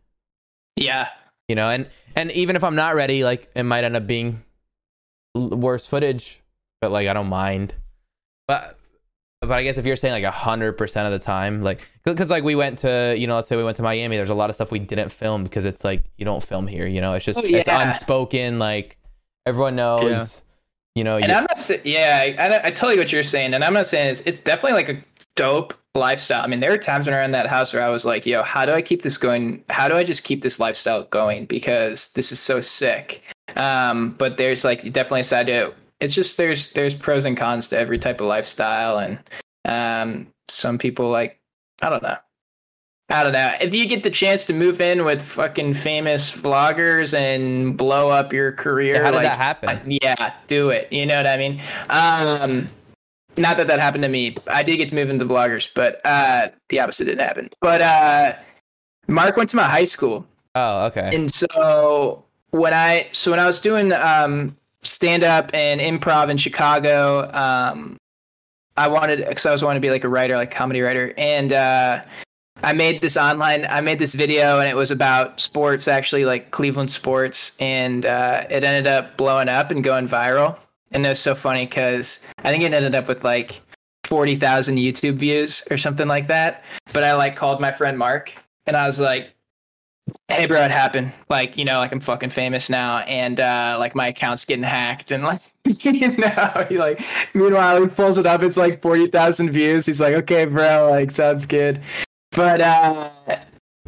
Yeah. 0.76 1.10
you 1.48 1.56
know 1.56 1.70
and 1.70 1.88
and 2.16 2.32
even 2.34 2.56
if 2.58 2.64
i'm 2.64 2.76
not 2.76 2.94
ready 2.96 3.24
like 3.24 3.50
it 3.56 3.64
might 3.64 3.84
end 3.86 3.96
up 3.96 4.06
being 4.06 4.44
worse 5.36 5.88
footage 5.88 6.42
but 6.82 6.92
like 6.92 7.08
i 7.08 7.14
don't 7.14 7.28
mind 7.30 7.74
but 8.48 8.78
but 9.42 9.52
i 9.52 9.64
guess 9.64 9.78
if 9.78 9.86
you're 9.86 9.96
saying 9.96 10.14
like 10.14 10.24
a 10.24 10.36
100% 10.36 11.06
of 11.06 11.12
the 11.12 11.20
time 11.20 11.62
like 11.62 11.88
because 12.04 12.30
like 12.30 12.44
we 12.44 12.56
went 12.56 12.80
to 12.80 13.16
you 13.18 13.28
know 13.28 13.36
let's 13.36 13.48
say 13.48 13.56
we 13.56 13.64
went 13.64 13.78
to 13.78 13.84
miami 13.84 14.18
there's 14.18 14.30
a 14.30 14.36
lot 14.36 14.50
of 14.50 14.56
stuff 14.56 14.72
we 14.72 14.80
didn't 14.80 15.10
film 15.12 15.44
because 15.44 15.66
it's 15.66 15.84
like 15.84 16.04
you 16.18 16.26
don't 16.26 16.44
film 16.44 16.68
here 16.68 16.88
you 16.88 17.02
know 17.02 17.14
it's 17.14 17.26
just 17.26 17.40
Oh, 17.40 17.44
it's 17.46 17.70
unspoken 17.70 18.60
like 18.60 18.98
everyone 19.46 19.76
knows 19.76 20.42
you 20.98 21.04
know 21.04 21.18
And 21.18 21.28
you, 21.28 21.34
I'm 21.34 21.44
not 21.44 21.60
saying, 21.60 21.82
yeah, 21.84 22.34
I, 22.40 22.68
I, 22.68 22.72
totally 22.72 22.98
what 22.98 23.12
you're 23.12 23.22
saying. 23.22 23.54
And 23.54 23.64
I'm 23.64 23.74
not 23.74 23.86
saying 23.86 24.10
it's, 24.10 24.22
it's 24.22 24.40
definitely 24.40 24.74
like 24.74 24.90
a 24.90 25.04
dope 25.36 25.76
lifestyle. 25.94 26.44
I 26.44 26.48
mean, 26.48 26.60
there 26.60 26.72
were 26.72 26.78
times 26.78 27.06
when 27.06 27.14
I 27.14 27.24
in 27.24 27.32
that 27.32 27.46
house 27.46 27.72
where 27.72 27.84
I 27.84 27.90
was 27.90 28.04
like, 28.04 28.26
yo, 28.26 28.42
how 28.42 28.66
do 28.66 28.72
I 28.72 28.82
keep 28.82 29.04
this 29.04 29.16
going? 29.16 29.64
How 29.70 29.88
do 29.88 29.96
I 29.96 30.04
just 30.04 30.24
keep 30.24 30.42
this 30.42 30.60
lifestyle 30.60 31.04
going? 31.04 31.46
Because 31.46 32.12
this 32.14 32.32
is 32.32 32.40
so 32.40 32.60
sick. 32.62 33.22
Um, 33.56 34.16
but 34.18 34.38
there's 34.38 34.66
like 34.66 34.82
definitely 34.92 35.22
a 35.22 35.26
side 35.26 35.48
to 35.48 35.68
it. 35.68 35.76
It's 36.00 36.14
just 36.14 36.38
there's 36.38 36.72
there's 36.74 36.94
pros 36.94 37.26
and 37.26 37.36
cons 37.36 37.70
to 37.70 37.78
every 37.78 37.98
type 37.98 38.22
of 38.22 38.28
lifestyle. 38.28 39.00
And 39.00 39.20
um, 39.66 40.28
some 40.48 40.78
people 40.78 41.10
like, 41.10 41.40
I 41.82 41.90
don't 41.90 42.04
know. 42.04 42.18
I 43.10 43.24
don't 43.24 43.32
know. 43.32 43.54
If 43.62 43.74
you 43.74 43.86
get 43.86 44.04
the 44.04 44.10
chance 44.10 44.44
to 44.46 44.54
move 44.54 44.82
in 44.82 45.06
with 45.06 45.22
fucking 45.22 45.76
famous 45.76 46.30
vloggers 46.30 47.18
and 47.18 47.78
blow 47.78 48.10
up 48.10 48.34
your 48.34 48.52
career, 48.52 49.02
how 49.02 49.12
did 49.12 49.18
like, 49.18 49.24
that 49.24 49.38
happen 49.38 49.98
yeah, 50.02 50.34
do 50.48 50.70
it. 50.72 50.92
You 50.92 51.06
know 51.06 51.16
what 51.16 51.28
I 51.28 51.38
mean? 51.38 51.62
Um, 51.90 52.70
not 53.38 53.56
that 53.58 53.68
that 53.68 53.80
happened 53.80 54.04
to 54.04 54.10
me. 54.10 54.36
I 54.48 54.62
did 54.62 54.76
get 54.78 54.90
to 54.90 54.96
move 54.96 55.10
into 55.10 55.24
vloggers, 55.24 55.70
but 55.74 56.02
uh, 56.04 56.50
the 56.68 56.82
opposite 56.82 57.06
didn't 57.06 57.26
happen. 57.26 57.50
But 57.62 57.82
uh, 57.82 58.34
Mark 59.08 59.38
went 59.38 59.50
to 59.52 59.56
my 59.56 59.64
high 59.64 59.86
school, 59.86 60.28
oh 60.56 60.88
okay 60.88 61.10
and 61.14 61.34
so 61.34 62.26
when 62.50 62.74
I 62.74 63.08
so 63.14 63.32
when 63.32 63.40
I 63.40 63.46
was 63.46 63.62
doing 63.62 63.94
um, 63.94 64.58
stand 64.84 65.24
up 65.24 65.52
and 65.54 65.82
improv 65.82 66.30
in 66.30 66.38
Chicago, 66.38 67.30
um, 67.34 67.98
I 68.78 68.88
wanted 68.88 69.26
because 69.28 69.46
I 69.46 69.52
was 69.52 69.64
wanting 69.64 69.82
to 69.82 69.86
be 69.86 69.92
like 69.92 70.04
a 70.04 70.10
writer, 70.10 70.36
like 70.36 70.52
comedy 70.52 70.82
writer, 70.82 71.14
and 71.18 71.52
uh, 71.52 72.04
I 72.64 72.74
made 72.74 73.02
this 73.02 73.18
online. 73.18 73.66
I 73.70 73.82
made 73.82 74.00
this 74.00 74.14
video, 74.14 74.60
and 74.60 74.70
it 74.70 74.76
was 74.76 74.92
about 74.92 75.40
sports, 75.40 75.88
actually, 75.88 76.26
like 76.26 76.52
Cleveland 76.52 76.92
sports, 76.92 77.54
and 77.60 78.06
uh, 78.06 78.44
it 78.50 78.64
ended 78.64 78.88
up 78.88 79.18
blowing 79.18 79.50
up 79.50 79.72
and 79.72 79.84
going 79.84 80.08
viral. 80.08 80.58
And 80.92 81.06
it 81.06 81.10
was 81.10 81.20
so 81.20 81.36
funny 81.36 81.66
because 81.66 82.20
I 82.40 82.52
think 82.52 82.64
it 82.64 82.74
ended 82.74 82.96
up 82.96 83.08
with 83.08 83.24
like 83.24 83.62
forty 84.06 84.36
thousand 84.36 84.78
YouTube 84.78 85.16
views 85.16 85.64
or 85.72 85.78
something 85.78 86.08
like 86.08 86.28
that. 86.28 86.64
But 86.94 87.04
I 87.04 87.14
like 87.14 87.36
called 87.36 87.60
my 87.60 87.72
friend 87.72 87.98
Mark, 87.98 88.34
and 88.68 88.78
I 88.78 88.86
was 88.86 89.00
like, 89.00 89.34
"Hey, 90.28 90.46
bro, 90.46 90.62
it 90.64 90.72
happened. 90.72 91.14
Like, 91.30 91.58
you 91.58 91.66
know, 91.66 91.80
like 91.80 91.92
I'm 91.92 92.00
fucking 92.00 92.30
famous 92.30 92.70
now, 92.70 93.00
and 93.00 93.40
uh, 93.40 93.76
like 93.80 93.96
my 93.96 94.08
account's 94.08 94.46
getting 94.46 94.64
hacked, 94.64 95.12
and 95.12 95.24
like." 95.24 95.42
you 95.84 96.16
know, 96.18 96.66
he 96.70 96.78
like. 96.78 97.02
Meanwhile, 97.34 97.82
he 97.82 97.88
pulls 97.88 98.18
it 98.18 98.26
up. 98.26 98.42
It's 98.42 98.58
like 98.58 98.82
forty 98.82 99.08
thousand 99.08 99.52
views. 99.52 99.86
He's 99.86 100.02
like, 100.02 100.16
"Okay, 100.16 100.46
bro, 100.46 100.90
like 100.90 101.12
sounds 101.12 101.46
good." 101.46 101.82
But 102.32 102.62
uh, 102.62 103.10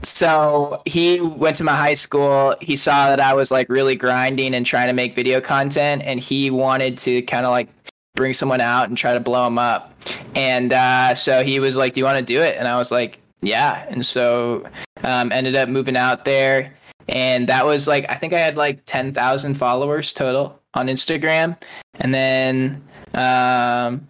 so 0.03 0.81
he 0.85 1.19
went 1.19 1.57
to 1.57 1.63
my 1.63 1.75
high 1.75 1.93
school. 1.93 2.55
He 2.61 2.75
saw 2.75 3.09
that 3.09 3.19
I 3.19 3.33
was 3.33 3.51
like 3.51 3.69
really 3.69 3.95
grinding 3.95 4.55
and 4.55 4.65
trying 4.65 4.87
to 4.87 4.93
make 4.93 5.15
video 5.15 5.41
content, 5.41 6.01
and 6.03 6.19
he 6.19 6.49
wanted 6.49 6.97
to 6.99 7.21
kind 7.23 7.45
of 7.45 7.51
like 7.51 7.69
bring 8.15 8.33
someone 8.33 8.61
out 8.61 8.89
and 8.89 8.97
try 8.97 9.13
to 9.13 9.19
blow 9.19 9.47
him 9.47 9.57
up. 9.57 9.93
And 10.35 10.73
uh, 10.73 11.15
so 11.15 11.43
he 11.43 11.59
was 11.59 11.75
like, 11.75 11.93
"Do 11.93 11.99
you 11.99 12.05
want 12.05 12.19
to 12.19 12.25
do 12.25 12.41
it?" 12.41 12.57
And 12.57 12.67
I 12.67 12.77
was 12.77 12.91
like, 12.91 13.19
"Yeah." 13.41 13.85
And 13.89 14.05
so 14.05 14.65
um, 15.03 15.31
ended 15.31 15.55
up 15.55 15.69
moving 15.69 15.95
out 15.95 16.25
there 16.25 16.73
and 17.09 17.49
that 17.49 17.65
was 17.65 17.87
like 17.87 18.05
I 18.09 18.15
think 18.15 18.33
I 18.33 18.39
had 18.39 18.55
like 18.55 18.85
ten 18.85 19.13
thousand 19.13 19.55
followers 19.55 20.13
total 20.13 20.59
on 20.75 20.87
Instagram, 20.87 21.59
and 21.95 22.13
then 22.13 22.81
um, 23.13 24.07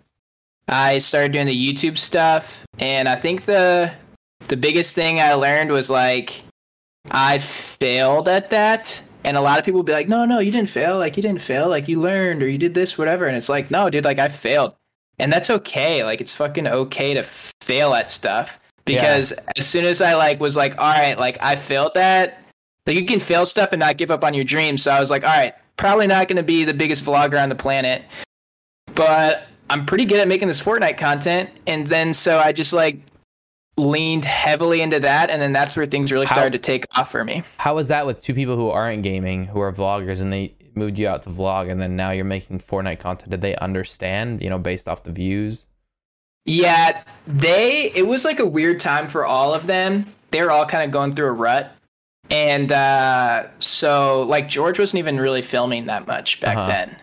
I 0.67 0.99
started 0.99 1.31
doing 1.31 1.47
the 1.47 1.73
YouTube 1.73 1.97
stuff, 1.97 2.65
and 2.77 3.07
I 3.07 3.15
think 3.15 3.45
the 3.45 3.91
the 4.47 4.57
biggest 4.57 4.95
thing 4.95 5.19
I 5.19 5.33
learned 5.33 5.71
was 5.71 5.89
like 5.89 6.43
I 7.11 7.39
failed 7.39 8.27
at 8.27 8.49
that. 8.51 9.01
And 9.25 9.35
a 9.35 9.41
lot 9.41 9.59
of 9.59 9.65
people 9.65 9.83
be 9.83 9.91
like, 9.91 10.07
no, 10.07 10.23
no, 10.23 10.39
you 10.39 10.49
didn't 10.49 10.69
fail. 10.69 10.97
Like, 10.97 11.17
you 11.17 11.21
didn't 11.21 11.41
fail. 11.41 11.67
Like, 11.67 11.89
you 11.89 11.99
learned 11.99 12.41
or 12.41 12.47
you 12.47 12.57
did 12.57 12.73
this, 12.73 12.97
whatever. 12.97 13.27
And 13.27 13.35
it's 13.35 13.49
like, 13.49 13.69
no, 13.69 13.89
dude, 13.89 14.05
like, 14.05 14.17
I 14.17 14.29
failed. 14.29 14.75
And 15.19 15.29
that's 15.29 15.49
okay. 15.49 16.05
Like, 16.05 16.21
it's 16.21 16.33
fucking 16.33 16.65
okay 16.65 17.13
to 17.15 17.23
fail 17.23 17.93
at 17.93 18.09
stuff. 18.09 18.61
Because 18.95 19.31
yeah. 19.31 19.51
as 19.57 19.67
soon 19.67 19.85
as 19.85 20.01
I, 20.01 20.15
like, 20.15 20.39
was 20.39 20.55
like, 20.55 20.77
all 20.77 20.91
right, 20.91 21.17
like, 21.17 21.37
I 21.41 21.55
failed 21.55 21.93
that, 21.93 22.43
like, 22.85 22.97
you 22.97 23.05
can 23.05 23.19
fail 23.19 23.45
stuff 23.45 23.71
and 23.71 23.79
not 23.79 23.97
give 23.97 24.11
up 24.11 24.23
on 24.23 24.33
your 24.33 24.43
dreams. 24.43 24.83
So 24.83 24.91
I 24.91 24.99
was 24.99 25.09
like, 25.09 25.23
all 25.23 25.29
right, 25.29 25.53
probably 25.77 26.07
not 26.07 26.27
going 26.27 26.37
to 26.37 26.43
be 26.43 26.63
the 26.63 26.73
biggest 26.73 27.05
vlogger 27.05 27.41
on 27.41 27.49
the 27.49 27.55
planet. 27.55 28.03
But 28.95 29.47
I'm 29.69 29.85
pretty 29.85 30.05
good 30.05 30.19
at 30.19 30.27
making 30.27 30.47
this 30.47 30.61
Fortnite 30.61 30.97
content. 30.97 31.49
And 31.67 31.87
then 31.87 32.13
so 32.13 32.39
I 32.39 32.51
just, 32.51 32.73
like, 32.73 32.99
leaned 33.79 34.25
heavily 34.25 34.81
into 34.81 34.99
that 34.99 35.29
and 35.29 35.41
then 35.41 35.53
that's 35.53 35.77
where 35.77 35.85
things 35.85 36.11
really 36.11 36.25
started 36.25 36.51
to 36.51 36.59
take 36.59 36.85
off 36.97 37.09
for 37.09 37.23
me 37.23 37.41
how 37.57 37.75
was 37.75 37.87
that 37.87 38.05
with 38.05 38.19
two 38.19 38.33
people 38.33 38.57
who 38.57 38.67
aren't 38.69 39.03
gaming 39.03 39.45
who 39.45 39.61
are 39.61 39.71
vloggers 39.71 40.19
and 40.19 40.33
they 40.33 40.53
moved 40.75 40.99
you 40.99 41.07
out 41.07 41.23
to 41.23 41.29
vlog 41.29 41.71
and 41.71 41.81
then 41.81 41.95
now 41.95 42.11
you're 42.11 42.25
making 42.25 42.59
fortnite 42.59 42.99
content 42.99 43.31
did 43.31 43.41
they 43.41 43.55
understand 43.57 44.43
you 44.43 44.49
know 44.49 44.59
based 44.59 44.89
off 44.89 45.03
the 45.03 45.11
views 45.11 45.65
yeah 46.49 47.03
they 47.27 47.91
it 47.93 48.07
was 48.07 48.25
like 48.25 48.39
a 48.39 48.45
weird 48.45 48.79
time 48.79 49.07
for 49.07 49.25
all 49.25 49.53
of 49.53 49.67
them 49.67 50.05
they 50.31 50.41
were 50.41 50.51
all 50.51 50.65
kind 50.65 50.83
of 50.83 50.91
going 50.91 51.13
through 51.13 51.27
a 51.27 51.31
rut 51.31 51.75
and 52.29 52.71
uh 52.71 53.47
so 53.59 54.23
like 54.23 54.47
george 54.47 54.79
wasn't 54.79 54.97
even 54.97 55.19
really 55.19 55.41
filming 55.41 55.85
that 55.85 56.07
much 56.07 56.39
back 56.39 56.57
uh-huh. 56.57 56.67
then 56.67 56.95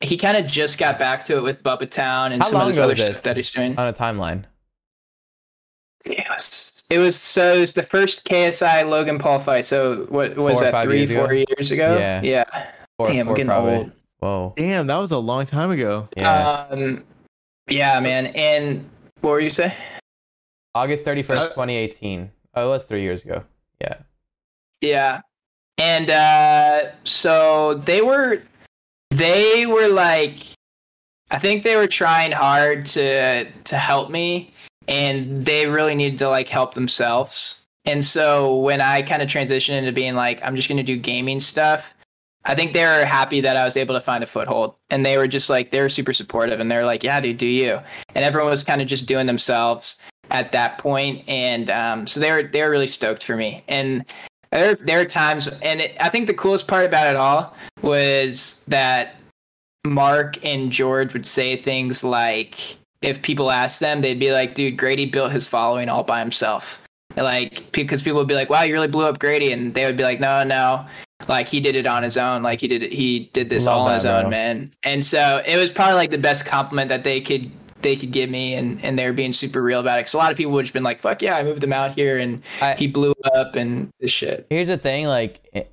he 0.00 0.16
kind 0.16 0.36
of 0.36 0.46
just 0.46 0.78
got 0.78 0.98
back 0.98 1.24
to 1.24 1.36
it 1.36 1.42
with 1.42 1.62
Bubba 1.62 1.88
Town 1.88 2.32
and 2.32 2.42
How 2.42 2.48
some 2.50 2.60
of 2.60 2.66
this 2.66 2.78
other 2.78 2.96
stuff 2.96 3.22
that 3.22 3.36
he's 3.36 3.50
doing 3.50 3.78
on 3.78 3.88
a 3.88 3.92
timeline 3.92 4.44
it 6.04 6.26
was 6.28 6.74
it 6.90 6.98
was 6.98 7.18
so 7.18 7.54
it 7.54 7.60
was 7.60 7.72
the 7.72 7.82
first 7.82 8.24
KSI 8.24 8.88
Logan 8.88 9.18
Paul 9.18 9.38
fight. 9.38 9.66
So 9.66 10.06
what 10.08 10.36
was 10.36 10.60
that? 10.60 10.84
Three, 10.84 10.98
years 10.98 11.12
four 11.12 11.30
ago? 11.30 11.44
years 11.48 11.70
ago? 11.70 11.96
Yeah. 11.98 12.22
Yeah. 12.22 12.44
Four, 12.96 13.06
Damn, 13.06 13.26
we're 13.26 13.34
getting 13.34 13.48
probably. 13.48 13.76
old. 13.76 13.92
Whoa. 14.18 14.54
Damn, 14.56 14.86
that 14.86 14.96
was 14.96 15.10
a 15.10 15.18
long 15.18 15.46
time 15.46 15.70
ago. 15.70 16.08
Yeah. 16.16 16.66
Um, 16.70 17.04
yeah, 17.68 18.00
man. 18.00 18.26
And 18.26 18.88
what 19.20 19.30
were 19.30 19.40
you 19.40 19.50
say? 19.50 19.74
August 20.74 21.04
thirty 21.04 21.22
first, 21.22 21.50
uh, 21.50 21.54
twenty 21.54 21.76
eighteen. 21.76 22.30
Oh, 22.54 22.66
it 22.66 22.68
was 22.68 22.84
three 22.84 23.02
years 23.02 23.22
ago. 23.24 23.42
Yeah. 23.80 23.96
Yeah. 24.80 25.20
And 25.78 26.10
uh, 26.10 26.92
so 27.04 27.74
they 27.74 28.00
were, 28.00 28.42
they 29.10 29.66
were 29.66 29.88
like, 29.88 30.36
I 31.30 31.38
think 31.38 31.62
they 31.64 31.76
were 31.76 31.88
trying 31.88 32.32
hard 32.32 32.86
to 32.86 33.44
to 33.44 33.76
help 33.76 34.10
me 34.10 34.52
and 34.86 35.44
they 35.44 35.66
really 35.66 35.94
needed 35.94 36.18
to 36.20 36.28
like 36.28 36.48
help 36.48 36.74
themselves. 36.74 37.58
And 37.86 38.04
so 38.04 38.56
when 38.56 38.80
I 38.80 39.02
kind 39.02 39.20
of 39.20 39.28
transitioned 39.28 39.78
into 39.78 39.92
being 39.92 40.14
like, 40.14 40.40
I'm 40.44 40.56
just 40.56 40.68
going 40.68 40.78
to 40.78 40.84
do 40.84 40.96
gaming 40.96 41.40
stuff, 41.40 41.94
I 42.46 42.54
think 42.54 42.72
they 42.72 42.84
were 42.84 43.04
happy 43.04 43.40
that 43.40 43.56
I 43.56 43.64
was 43.64 43.76
able 43.76 43.94
to 43.94 44.00
find 44.00 44.22
a 44.22 44.26
foothold. 44.26 44.74
And 44.90 45.04
they 45.04 45.16
were 45.16 45.28
just 45.28 45.48
like, 45.48 45.70
they 45.70 45.80
were 45.80 45.88
super 45.88 46.12
supportive 46.12 46.60
and 46.60 46.70
they're 46.70 46.84
like, 46.84 47.02
yeah, 47.02 47.20
dude, 47.20 47.38
do 47.38 47.46
you? 47.46 47.80
And 48.14 48.24
everyone 48.24 48.50
was 48.50 48.64
kind 48.64 48.82
of 48.82 48.88
just 48.88 49.06
doing 49.06 49.26
themselves 49.26 49.98
at 50.30 50.52
that 50.52 50.78
point. 50.78 51.26
And 51.28 51.70
um, 51.70 52.06
so 52.06 52.20
they 52.20 52.30
were, 52.30 52.42
they 52.42 52.62
were 52.62 52.70
really 52.70 52.86
stoked 52.86 53.22
for 53.22 53.36
me. 53.36 53.62
And 53.68 54.04
there, 54.52 54.74
there 54.74 55.00
are 55.00 55.06
times, 55.06 55.48
and 55.62 55.80
it, 55.80 55.96
I 56.00 56.08
think 56.10 56.26
the 56.26 56.34
coolest 56.34 56.68
part 56.68 56.84
about 56.84 57.08
it 57.08 57.16
all 57.16 57.54
was 57.82 58.64
that 58.68 59.16
Mark 59.86 60.42
and 60.44 60.70
George 60.70 61.12
would 61.12 61.26
say 61.26 61.56
things 61.56 62.04
like, 62.04 62.76
if 63.02 63.20
people 63.20 63.50
asked 63.50 63.80
them, 63.80 64.00
they'd 64.00 64.18
be 64.18 64.32
like, 64.32 64.54
dude, 64.54 64.78
Grady 64.78 65.06
built 65.06 65.32
his 65.32 65.46
following 65.46 65.88
all 65.88 66.04
by 66.04 66.20
himself. 66.20 66.80
like, 67.16 67.70
because 67.72 68.02
people 68.02 68.18
would 68.18 68.28
be 68.28 68.34
like, 68.34 68.48
wow, 68.48 68.62
you 68.62 68.72
really 68.72 68.88
blew 68.88 69.04
up 69.04 69.18
Grady. 69.18 69.52
And 69.52 69.74
they 69.74 69.84
would 69.84 69.96
be 69.96 70.02
like, 70.02 70.20
no, 70.20 70.42
no. 70.42 70.86
Like 71.28 71.48
he 71.48 71.60
did 71.60 71.76
it 71.76 71.86
on 71.86 72.02
his 72.02 72.16
own. 72.16 72.42
Like 72.42 72.60
he 72.60 72.68
did 72.68 72.82
it, 72.82 72.92
he 72.92 73.30
did 73.32 73.48
this 73.48 73.66
Love 73.66 73.78
all 73.78 73.86
on 73.88 73.94
his 73.94 74.02
bro. 74.04 74.22
own, 74.22 74.30
man. 74.30 74.70
And 74.82 75.04
so 75.04 75.42
it 75.46 75.56
was 75.56 75.70
probably 75.70 75.94
like 75.94 76.10
the 76.10 76.18
best 76.18 76.46
compliment 76.46 76.88
that 76.88 77.04
they 77.04 77.20
could 77.20 77.50
they 77.82 77.96
could 77.96 78.12
give 78.12 78.30
me 78.30 78.54
and, 78.54 78.82
and 78.82 78.98
they're 78.98 79.12
being 79.12 79.32
super 79.32 79.62
real 79.62 79.80
about 79.80 79.98
it. 79.98 80.04
Cause 80.04 80.14
a 80.14 80.18
lot 80.18 80.30
of 80.30 80.38
people 80.38 80.52
would 80.52 80.64
have 80.64 80.72
been 80.72 80.82
like, 80.82 81.00
fuck 81.00 81.20
yeah, 81.20 81.36
I 81.36 81.42
moved 81.42 81.60
them 81.60 81.72
out 81.72 81.92
here 81.92 82.18
and 82.18 82.42
I, 82.62 82.74
he 82.74 82.86
blew 82.86 83.14
up 83.34 83.56
and 83.56 83.90
this 84.00 84.10
shit. 84.10 84.46
Here's 84.48 84.68
the 84.68 84.78
thing, 84.78 85.06
like 85.06 85.48
eh, 85.52 85.64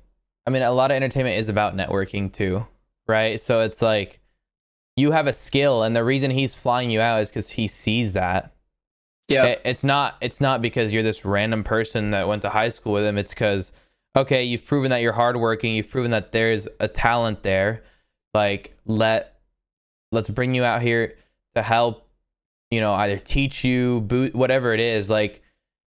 I 0.46 0.50
mean, 0.50 0.62
a 0.62 0.72
lot 0.72 0.90
of 0.90 0.96
entertainment 0.96 1.38
is 1.38 1.48
about 1.48 1.76
networking 1.76 2.32
too, 2.32 2.66
right? 3.06 3.40
So 3.40 3.60
it's 3.60 3.80
like 3.80 4.20
you 4.96 5.12
have 5.12 5.26
a 5.26 5.32
skill 5.32 5.82
and 5.82 5.96
the 5.96 6.04
reason 6.04 6.30
he's 6.30 6.54
flying 6.54 6.90
you 6.90 7.00
out 7.00 7.22
is 7.22 7.28
because 7.28 7.48
he 7.48 7.66
sees 7.66 8.12
that 8.12 8.52
yeah 9.28 9.44
eh, 9.44 9.56
it's 9.64 9.84
not 9.84 10.16
it's 10.20 10.40
not 10.40 10.60
because 10.60 10.92
you're 10.92 11.02
this 11.02 11.24
random 11.24 11.64
person 11.64 12.10
that 12.10 12.28
went 12.28 12.42
to 12.42 12.48
high 12.48 12.68
school 12.68 12.92
with 12.92 13.04
him 13.04 13.16
it's 13.16 13.32
because 13.32 13.72
okay 14.16 14.44
you've 14.44 14.64
proven 14.64 14.90
that 14.90 14.98
you're 14.98 15.12
hardworking 15.12 15.74
you've 15.74 15.90
proven 15.90 16.10
that 16.10 16.32
there's 16.32 16.68
a 16.80 16.88
talent 16.88 17.42
there 17.42 17.82
like 18.34 18.76
let 18.86 19.40
let's 20.10 20.28
bring 20.28 20.54
you 20.54 20.64
out 20.64 20.82
here 20.82 21.14
to 21.54 21.62
help 21.62 22.08
you 22.70 22.80
know 22.80 22.92
either 22.94 23.18
teach 23.18 23.64
you 23.64 24.00
boot 24.02 24.34
whatever 24.34 24.72
it 24.72 24.80
is 24.80 25.10
like 25.10 25.42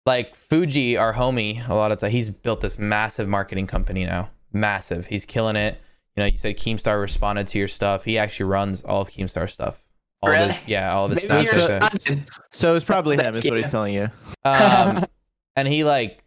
like 0.06 0.36
fuji 0.36 0.98
our 0.98 1.14
homie 1.14 1.68
a 1.70 1.74
lot 1.74 1.92
of 1.92 2.00
time 2.00 2.12
he's 2.12 2.30
built 2.30 2.62
this 2.62 2.78
massive 2.78 3.28
marketing 3.28 3.68
company 3.68 4.06
now 4.06 4.30
massive 4.52 5.08
he's 5.08 5.26
killing 5.26 5.56
it 5.56 5.80
you 6.16 6.22
know, 6.22 6.28
you 6.28 6.38
said 6.38 6.58
Keemstar 6.58 7.02
responded 7.02 7.48
to 7.48 7.60
your 7.60 7.68
stuff. 7.68 8.04
He 8.06 8.18
actually 8.18 8.46
runs 8.46 8.84
all 8.84 9.02
of 9.02 9.10
Keemstar 9.10 9.50
stuff. 9.50 9.84
All 10.22 10.30
really? 10.30 10.52
His, 10.52 10.64
yeah, 10.68 10.94
all 10.94 11.06
of 11.06 11.12
his 11.12 11.22
Snapchat. 11.22 12.30
So 12.52 12.76
it's 12.76 12.86
probably 12.86 13.18
him, 13.18 13.36
is 13.36 13.46
what 13.46 13.58
he's 13.58 13.72
telling 13.72 13.96
you. 13.96 14.10
Um, 14.46 15.06
and 15.56 15.68
he 15.68 15.84
like 15.84 16.23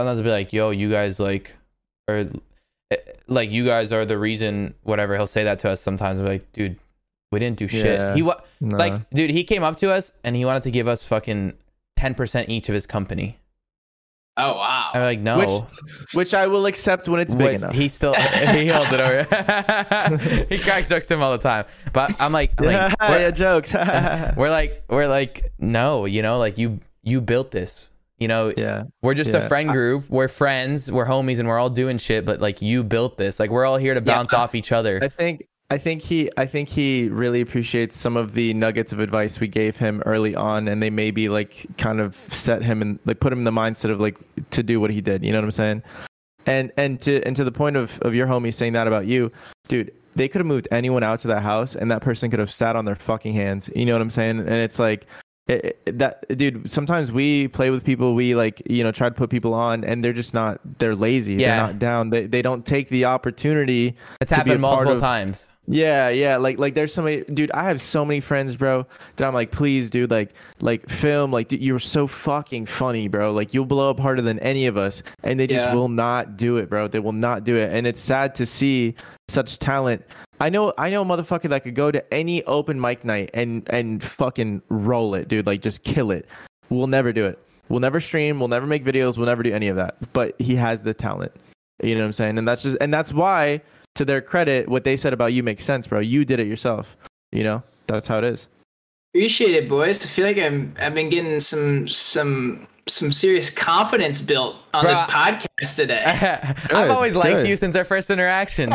sometimes 0.00 0.18
will 0.18 0.24
be 0.24 0.30
like, 0.30 0.52
"Yo, 0.52 0.70
you 0.70 0.90
guys 0.90 1.20
like, 1.20 1.54
or 2.08 2.26
eh, 2.90 2.96
like 3.28 3.50
you 3.50 3.66
guys 3.66 3.92
are 3.92 4.04
the 4.04 4.18
reason." 4.18 4.74
Whatever 4.82 5.16
he'll 5.16 5.26
say 5.26 5.44
that 5.44 5.58
to 5.60 5.70
us 5.70 5.80
sometimes. 5.80 6.20
I'm 6.20 6.26
like, 6.26 6.50
dude, 6.52 6.78
we 7.30 7.38
didn't 7.38 7.58
do 7.58 7.68
shit. 7.68 7.98
Yeah, 7.98 8.14
he 8.14 8.22
wa- 8.22 8.40
nah. 8.60 8.78
like, 8.78 9.10
dude, 9.10 9.30
he 9.30 9.44
came 9.44 9.62
up 9.62 9.76
to 9.78 9.92
us 9.92 10.12
and 10.24 10.34
he 10.36 10.44
wanted 10.44 10.62
to 10.64 10.70
give 10.70 10.88
us 10.88 11.04
fucking 11.04 11.52
ten 11.96 12.14
percent 12.14 12.48
each 12.48 12.68
of 12.68 12.74
his 12.74 12.86
company. 12.86 13.38
Oh 14.38 14.54
wow! 14.54 14.92
I'm 14.94 15.02
like, 15.02 15.20
no. 15.20 15.38
Which, 15.38 16.14
which 16.14 16.34
I 16.34 16.46
will 16.46 16.64
accept 16.64 17.06
when 17.06 17.20
it's 17.20 17.34
big 17.34 17.46
Wait, 17.46 17.54
enough. 17.56 17.74
He 17.74 17.88
still 17.88 18.14
he 18.54 18.68
holds 18.68 18.90
it 18.90 19.00
over. 19.00 20.44
he 20.48 20.56
cracks 20.56 20.88
jokes 20.88 21.06
to 21.08 21.14
him 21.14 21.22
all 21.22 21.32
the 21.32 21.38
time. 21.38 21.66
But 21.92 22.18
I'm 22.18 22.32
like, 22.32 22.58
I'm 22.58 22.66
like 22.66 22.96
yeah, 23.00 23.18
yeah, 23.18 23.30
jokes. 23.30 23.74
we're 23.74 24.50
like, 24.50 24.82
we're 24.88 25.08
like, 25.08 25.52
no, 25.58 26.06
you 26.06 26.22
know, 26.22 26.38
like 26.38 26.56
you 26.56 26.80
you 27.02 27.20
built 27.20 27.50
this. 27.50 27.90
You 28.20 28.28
know, 28.28 28.52
yeah. 28.56 28.84
We're 29.02 29.14
just 29.14 29.30
yeah. 29.30 29.38
a 29.38 29.48
friend 29.48 29.70
group. 29.70 30.08
We're 30.08 30.28
friends. 30.28 30.92
We're 30.92 31.06
homies, 31.06 31.38
and 31.38 31.48
we're 31.48 31.58
all 31.58 31.70
doing 31.70 31.98
shit. 31.98 32.24
But 32.24 32.40
like, 32.40 32.62
you 32.62 32.84
built 32.84 33.16
this. 33.16 33.40
Like, 33.40 33.50
we're 33.50 33.64
all 33.64 33.78
here 33.78 33.94
to 33.94 34.00
bounce 34.00 34.32
yeah. 34.32 34.40
off 34.40 34.54
each 34.54 34.72
other. 34.72 35.00
I 35.02 35.08
think 35.08 35.48
I 35.70 35.78
think 35.78 36.02
he 36.02 36.28
I 36.36 36.46
think 36.46 36.68
he 36.68 37.08
really 37.08 37.40
appreciates 37.40 37.96
some 37.96 38.16
of 38.16 38.34
the 38.34 38.52
nuggets 38.54 38.92
of 38.92 38.98
advice 38.98 39.38
we 39.38 39.46
gave 39.46 39.76
him 39.76 40.02
early 40.04 40.34
on 40.34 40.66
and 40.66 40.82
they 40.82 40.90
maybe 40.90 41.28
like 41.28 41.64
kind 41.78 42.00
of 42.00 42.16
set 42.28 42.62
him 42.62 42.82
and 42.82 42.98
like 43.04 43.20
put 43.20 43.32
him 43.32 43.38
in 43.38 43.44
the 43.44 43.52
mindset 43.52 43.90
of 43.90 44.00
like 44.00 44.18
to 44.50 44.64
do 44.64 44.80
what 44.80 44.90
he 44.90 45.00
did. 45.00 45.24
You 45.24 45.30
know 45.30 45.38
what 45.38 45.44
I'm 45.44 45.50
saying? 45.52 45.82
And 46.46 46.72
and 46.76 47.00
to 47.02 47.22
and 47.22 47.36
to 47.36 47.44
the 47.44 47.52
point 47.52 47.76
of, 47.76 48.00
of 48.00 48.16
your 48.16 48.26
homie 48.26 48.52
saying 48.52 48.72
that 48.72 48.88
about 48.88 49.06
you, 49.06 49.30
dude, 49.68 49.92
they 50.16 50.26
could 50.26 50.40
have 50.40 50.46
moved 50.46 50.66
anyone 50.72 51.04
out 51.04 51.20
to 51.20 51.28
that 51.28 51.42
house 51.42 51.76
and 51.76 51.88
that 51.92 52.02
person 52.02 52.30
could 52.30 52.40
have 52.40 52.52
sat 52.52 52.74
on 52.74 52.84
their 52.84 52.96
fucking 52.96 53.34
hands. 53.34 53.70
You 53.76 53.86
know 53.86 53.92
what 53.92 54.02
I'm 54.02 54.10
saying? 54.10 54.40
And 54.40 54.50
it's 54.50 54.80
like 54.80 55.06
it, 55.50 55.80
it, 55.84 55.98
that 55.98 56.38
dude 56.38 56.70
sometimes 56.70 57.10
we 57.10 57.48
play 57.48 57.70
with 57.70 57.84
people 57.84 58.14
we 58.14 58.34
like 58.34 58.62
you 58.68 58.84
know 58.84 58.92
try 58.92 59.08
to 59.08 59.14
put 59.14 59.30
people 59.30 59.52
on 59.52 59.84
and 59.84 60.04
they're 60.04 60.12
just 60.12 60.34
not 60.34 60.60
they're 60.78 60.94
lazy. 60.94 61.34
Yeah. 61.34 61.48
they're 61.48 61.66
not 61.66 61.78
down. 61.78 62.10
They, 62.10 62.26
they 62.26 62.42
don't 62.42 62.64
take 62.64 62.88
the 62.88 63.06
opportunity 63.06 63.96
it's 64.20 64.30
happened 64.30 64.60
multiple 64.60 64.94
of, 64.94 65.00
times 65.00 65.46
yeah, 65.70 66.08
yeah. 66.08 66.36
Like 66.36 66.58
like 66.58 66.74
there's 66.74 66.92
so 66.92 67.02
many 67.02 67.22
dude, 67.22 67.52
I 67.52 67.62
have 67.62 67.80
so 67.80 68.04
many 68.04 68.18
friends, 68.18 68.56
bro, 68.56 68.86
that 69.16 69.26
I'm 69.26 69.32
like, 69.32 69.52
please, 69.52 69.88
dude, 69.88 70.10
like 70.10 70.34
like 70.60 70.88
film, 70.88 71.30
like 71.30 71.46
dude, 71.46 71.62
you're 71.62 71.78
so 71.78 72.08
fucking 72.08 72.66
funny, 72.66 73.06
bro. 73.06 73.32
Like 73.32 73.54
you'll 73.54 73.66
blow 73.66 73.88
up 73.88 74.00
harder 74.00 74.20
than 74.20 74.40
any 74.40 74.66
of 74.66 74.76
us. 74.76 75.04
And 75.22 75.38
they 75.38 75.46
just 75.46 75.66
yeah. 75.66 75.74
will 75.74 75.88
not 75.88 76.36
do 76.36 76.56
it, 76.56 76.68
bro. 76.68 76.88
They 76.88 76.98
will 76.98 77.12
not 77.12 77.44
do 77.44 77.54
it. 77.54 77.72
And 77.72 77.86
it's 77.86 78.00
sad 78.00 78.34
to 78.34 78.46
see 78.46 78.96
such 79.28 79.60
talent. 79.60 80.02
I 80.40 80.50
know 80.50 80.72
I 80.76 80.90
know 80.90 81.02
a 81.02 81.04
motherfucker 81.04 81.48
that 81.50 81.62
could 81.62 81.76
go 81.76 81.92
to 81.92 82.12
any 82.12 82.42
open 82.44 82.80
mic 82.80 83.04
night 83.04 83.30
and 83.32 83.62
and 83.70 84.02
fucking 84.02 84.62
roll 84.70 85.14
it, 85.14 85.28
dude. 85.28 85.46
Like 85.46 85.62
just 85.62 85.84
kill 85.84 86.10
it. 86.10 86.28
We'll 86.68 86.88
never 86.88 87.12
do 87.12 87.26
it. 87.26 87.38
We'll 87.68 87.80
never 87.80 88.00
stream, 88.00 88.40
we'll 88.40 88.48
never 88.48 88.66
make 88.66 88.84
videos, 88.84 89.16
we'll 89.16 89.26
never 89.26 89.44
do 89.44 89.54
any 89.54 89.68
of 89.68 89.76
that. 89.76 90.12
But 90.12 90.34
he 90.40 90.56
has 90.56 90.82
the 90.82 90.92
talent. 90.92 91.30
You 91.80 91.94
know 91.94 92.00
what 92.00 92.06
I'm 92.06 92.12
saying? 92.12 92.38
And 92.38 92.48
that's 92.48 92.64
just 92.64 92.76
and 92.80 92.92
that's 92.92 93.12
why 93.12 93.62
to 93.96 94.04
their 94.04 94.20
credit, 94.20 94.68
what 94.68 94.84
they 94.84 94.96
said 94.96 95.12
about 95.12 95.32
you 95.32 95.42
makes 95.42 95.64
sense, 95.64 95.86
bro. 95.86 96.00
You 96.00 96.24
did 96.24 96.40
it 96.40 96.46
yourself. 96.46 96.96
You 97.32 97.44
know, 97.44 97.62
that's 97.86 98.06
how 98.06 98.18
it 98.18 98.24
is. 98.24 98.48
Appreciate 99.14 99.54
it, 99.54 99.68
boys. 99.68 100.04
I 100.04 100.08
feel 100.08 100.26
like 100.26 100.38
I'm 100.38 100.74
I've 100.80 100.94
been 100.94 101.08
getting 101.10 101.40
some 101.40 101.86
some 101.88 102.66
some 102.88 103.12
serious 103.12 103.50
confidence 103.50 104.20
built 104.20 104.62
on 104.74 104.84
this 104.84 104.98
podcast 105.00 105.76
today. 105.76 106.02
I've 106.70 106.90
always 106.90 107.14
liked 107.14 107.30
good. 107.30 107.48
you 107.48 107.56
since 107.56 107.76
our 107.76 107.84
first 107.84 108.10
interaction. 108.10 108.70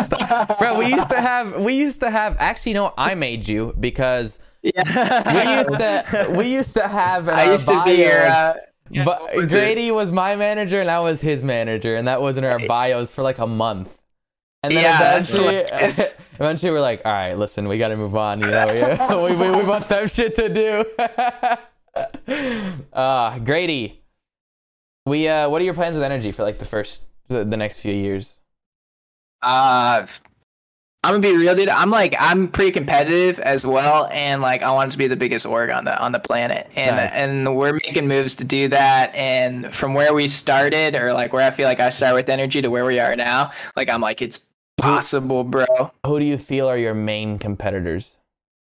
bro. 0.60 0.78
We 0.78 0.88
used 0.88 1.10
to 1.10 1.22
have, 1.22 1.60
we 1.62 1.76
used 1.76 2.00
to 2.02 2.10
have. 2.10 2.36
Actually, 2.40 2.74
no, 2.74 2.94
I 2.98 3.16
made 3.16 3.48
you 3.48 3.74
because 3.80 4.40
yeah. 4.62 5.34
we 5.34 5.58
used 5.58 5.80
to, 5.80 6.36
we 6.38 6.48
used 6.54 6.74
to 6.76 6.88
have. 6.88 7.28
In 7.28 7.34
I 7.34 7.46
our 7.46 7.52
used 7.52 7.68
to 7.68 7.84
be 7.86 7.94
your. 7.94 8.12
bios- 8.12 8.32
Uh, 8.32 8.54
but 9.04 9.22
what 9.22 9.36
was 9.36 9.54
it? 9.54 9.58
Grady 9.58 9.92
was 9.92 10.12
my 10.12 10.36
manager 10.36 10.80
and 10.80 10.92
I 10.92 11.00
was 11.00 11.20
his 11.20 11.44
manager, 11.44 11.96
and 11.96 12.08
that 12.08 12.22
was 12.22 12.38
in 12.38 12.44
our 12.44 12.60
bios 12.68 13.10
for 13.10 13.24
like 13.24 13.40
a 13.40 13.48
month. 13.48 13.95
And 14.66 14.76
then 14.76 14.84
Yeah, 14.84 15.12
eventually, 15.12 15.56
hilarious. 15.66 16.16
eventually 16.36 16.72
we're 16.72 16.82
like, 16.82 17.02
all 17.06 17.12
right, 17.12 17.34
listen, 17.38 17.68
we 17.68 17.78
got 17.78 17.90
to 17.90 17.98
move 17.98 18.16
on. 18.16 18.40
You 18.42 18.48
know, 18.48 18.68
we, 19.30 19.36
we, 19.36 19.50
we, 19.52 19.58
we 19.58 19.64
both 19.64 19.88
have 19.90 20.10
shit 20.12 20.36
to 20.36 20.50
do. 20.50 20.86
uh, 22.94 23.40
Grady, 23.40 24.02
we 25.06 25.28
uh, 25.28 25.50
what 25.50 25.62
are 25.62 25.66
your 25.66 25.74
plans 25.74 25.96
with 25.96 26.04
energy 26.04 26.32
for 26.32 26.44
like 26.44 26.60
the 26.60 26.66
first, 26.66 27.04
the, 27.28 27.44
the 27.46 27.58
next 27.58 27.80
few 27.80 27.94
years? 27.94 28.36
Uh, 29.42 30.06
I'm 31.04 31.12
gonna 31.12 31.20
be 31.20 31.38
real, 31.38 31.56
dude. 31.56 31.70
I'm 31.70 31.92
like 31.92 32.16
I'm 32.20 32.48
pretty 32.48 32.72
competitive 32.72 33.38
as 33.40 33.64
well, 33.66 34.08
and 34.12 34.42
like 34.42 34.64
I 34.64 34.72
want 34.72 34.92
to 34.94 34.98
be 34.98 35.06
the 35.08 35.16
biggest 35.16 35.46
org 35.46 35.70
on 35.70 35.86
the 35.86 35.96
on 36.02 36.12
the 36.12 36.20
planet, 36.20 36.68
and 36.76 36.96
Nice. 36.96 37.12
and 37.14 37.56
we're 37.56 37.74
making 37.74 38.08
moves 38.08 38.34
to 38.36 38.44
do 38.44 38.68
that. 38.70 39.14
And 39.14 39.72
from 39.74 39.94
where 39.94 40.16
we 40.16 40.28
started, 40.28 40.96
or 40.96 41.14
like 41.14 41.32
where 41.32 41.46
I 41.46 41.52
feel 41.52 41.68
like 41.68 41.80
I 41.80 41.92
started 41.92 42.16
with 42.16 42.28
energy 42.30 42.60
to 42.64 42.70
where 42.70 42.86
we 42.86 43.00
are 43.00 43.16
now, 43.16 43.52
like 43.76 43.88
I'm 43.88 44.02
like 44.02 44.20
it's 44.24 44.40
possible, 44.78 45.44
bro. 45.44 45.66
Who 46.06 46.20
do 46.20 46.26
you 46.26 46.38
feel 46.38 46.68
are 46.68 46.78
your 46.78 46.94
main 46.94 47.40
competitors? 47.40 48.16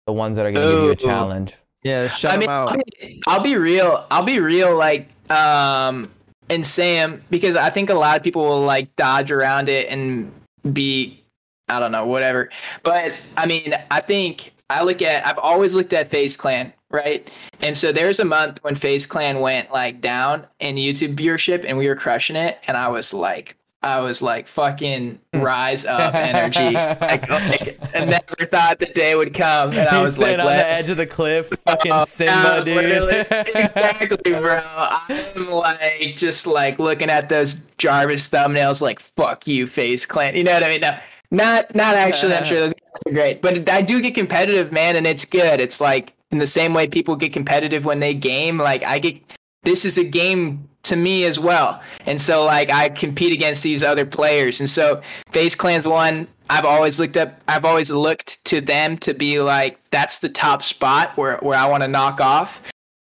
The 0.06 0.14
ones 0.14 0.36
that 0.36 0.46
are 0.46 0.52
going 0.52 0.68
to 0.68 0.76
give 0.76 0.84
you 0.84 0.92
a 0.92 0.96
challenge. 0.96 1.56
Yeah, 1.84 2.08
shout 2.08 2.34
I 2.34 2.38
mean, 2.38 2.44
him 2.44 2.50
out. 2.50 2.70
I'll 2.70 2.78
be, 2.78 3.22
I'll 3.28 3.44
be 3.44 3.56
real. 3.56 4.06
I'll 4.12 4.24
be 4.24 4.40
real. 4.40 4.76
Like, 4.76 5.10
um, 5.30 6.10
and 6.50 6.66
Sam, 6.66 7.24
because 7.30 7.56
I 7.56 7.70
think 7.70 7.90
a 7.90 7.94
lot 7.94 8.18
of 8.18 8.24
people 8.24 8.44
will 8.44 8.62
like 8.62 8.96
dodge 8.96 9.32
around 9.32 9.70
it 9.70 9.90
and 9.90 10.32
be, 10.74 11.22
I 11.70 11.80
don't 11.80 11.92
know, 11.92 12.06
whatever. 12.06 12.50
But 12.84 13.14
I 13.38 13.46
mean, 13.46 13.74
I 13.92 14.02
think 14.02 14.54
I 14.70 14.84
look 14.84 15.02
at. 15.02 15.26
I've 15.26 15.40
always 15.40 15.76
looked 15.76 15.94
at 15.94 16.08
FaZe 16.08 16.38
Clan, 16.38 16.74
right? 16.92 17.30
And 17.62 17.76
so 17.76 17.92
there's 17.92 18.20
a 18.20 18.26
month 18.26 18.64
when 18.64 18.76
FaZe 18.76 19.06
Clan 19.06 19.40
went 19.40 19.72
like 19.72 20.02
down 20.02 20.48
in 20.60 20.76
YouTube 20.76 21.16
viewership, 21.16 21.66
and 21.68 21.78
we 21.78 21.88
were 21.88 21.96
crushing 21.96 22.36
it, 22.36 22.60
and 22.68 22.78
I 22.78 22.90
was 22.90 23.14
like. 23.14 23.58
I 23.84 24.00
was 24.00 24.22
like, 24.22 24.48
fucking 24.48 25.20
hmm. 25.34 25.40
rise 25.40 25.86
up 25.86 26.16
energy. 26.16 26.72
like, 26.74 27.30
like, 27.30 27.80
I 27.94 28.06
never 28.06 28.46
thought 28.46 28.80
the 28.80 28.86
day 28.86 29.16
would 29.16 29.34
come. 29.34 29.74
And 29.74 29.90
I 29.90 30.02
was 30.02 30.18
like, 30.18 30.34
on 30.34 30.38
the 30.40 30.46
let's 30.46 30.84
edge 30.84 30.90
of 30.90 30.98
the 30.98 31.06
cliff, 31.06 31.50
oh, 31.52 31.58
fucking 31.66 31.92
Oh, 31.92 32.06
Simba, 32.06 32.44
no, 32.44 32.64
dude. 32.64 33.28
exactly, 33.32 34.32
bro. 34.32 34.62
I'm 34.66 35.50
like 35.50 36.16
just 36.16 36.48
like 36.48 36.80
looking 36.80 37.10
at 37.10 37.28
those 37.28 37.56
Jarvis 37.78 38.30
thumbnails, 38.30 38.82
like 38.82 39.00
"fuck 39.00 39.46
you, 39.48 39.68
FaZe 39.68 40.06
Clan." 40.06 40.36
You 40.36 40.44
know 40.44 40.54
what 40.54 40.64
I 40.64 40.70
mean? 40.70 40.82
No, 40.82 40.98
not 41.32 41.76
not 41.76 41.96
actually. 41.96 42.36
I'm 42.36 42.46
sure 42.46 42.60
those 42.60 42.74
guys 42.74 43.02
are 43.08 43.12
great, 43.12 43.42
but 43.42 43.70
I 43.70 43.82
do 43.82 44.02
get 44.02 44.16
competitive, 44.16 44.72
man, 44.72 44.96
and 44.96 45.06
it's 45.06 45.26
good. 45.26 45.60
It's 45.60 45.82
like 45.82 46.14
in 46.32 46.38
the 46.38 46.48
same 46.48 46.74
way 46.74 46.88
people 46.88 47.16
get 47.16 47.34
competitive 47.34 47.86
when 47.86 48.00
they 48.00 48.14
game. 48.14 48.58
Like 48.58 48.84
I 48.84 49.00
get. 49.00 49.22
This 49.64 49.86
is 49.86 49.98
a 49.98 50.04
game 50.04 50.68
to 50.84 50.96
me 50.96 51.26
as 51.26 51.40
well, 51.40 51.82
and 52.06 52.22
so 52.22 52.44
like 52.46 52.70
I 52.70 52.90
compete 52.90 53.34
against 53.34 53.64
these 53.64 53.84
other 53.84 54.06
players, 54.06 54.60
and 54.60 54.70
so 54.70 55.02
FaZe 55.32 55.56
Clan's 55.56 55.88
one. 55.88 56.28
I've 56.50 56.66
always 56.66 57.00
looked 57.00 57.16
up. 57.18 57.40
I've 57.48 57.64
always 57.66 57.90
looked 57.90 58.44
to 58.46 58.60
them 58.62 58.98
to 59.00 59.14
be 59.14 59.40
like 59.40 59.80
that's 59.92 60.20
the 60.20 60.28
top 60.30 60.62
spot 60.62 61.16
where 61.18 61.38
where 61.38 61.58
I 61.58 61.66
want 61.68 61.84
to 61.84 61.88
knock 61.88 62.20
off. 62.20 62.62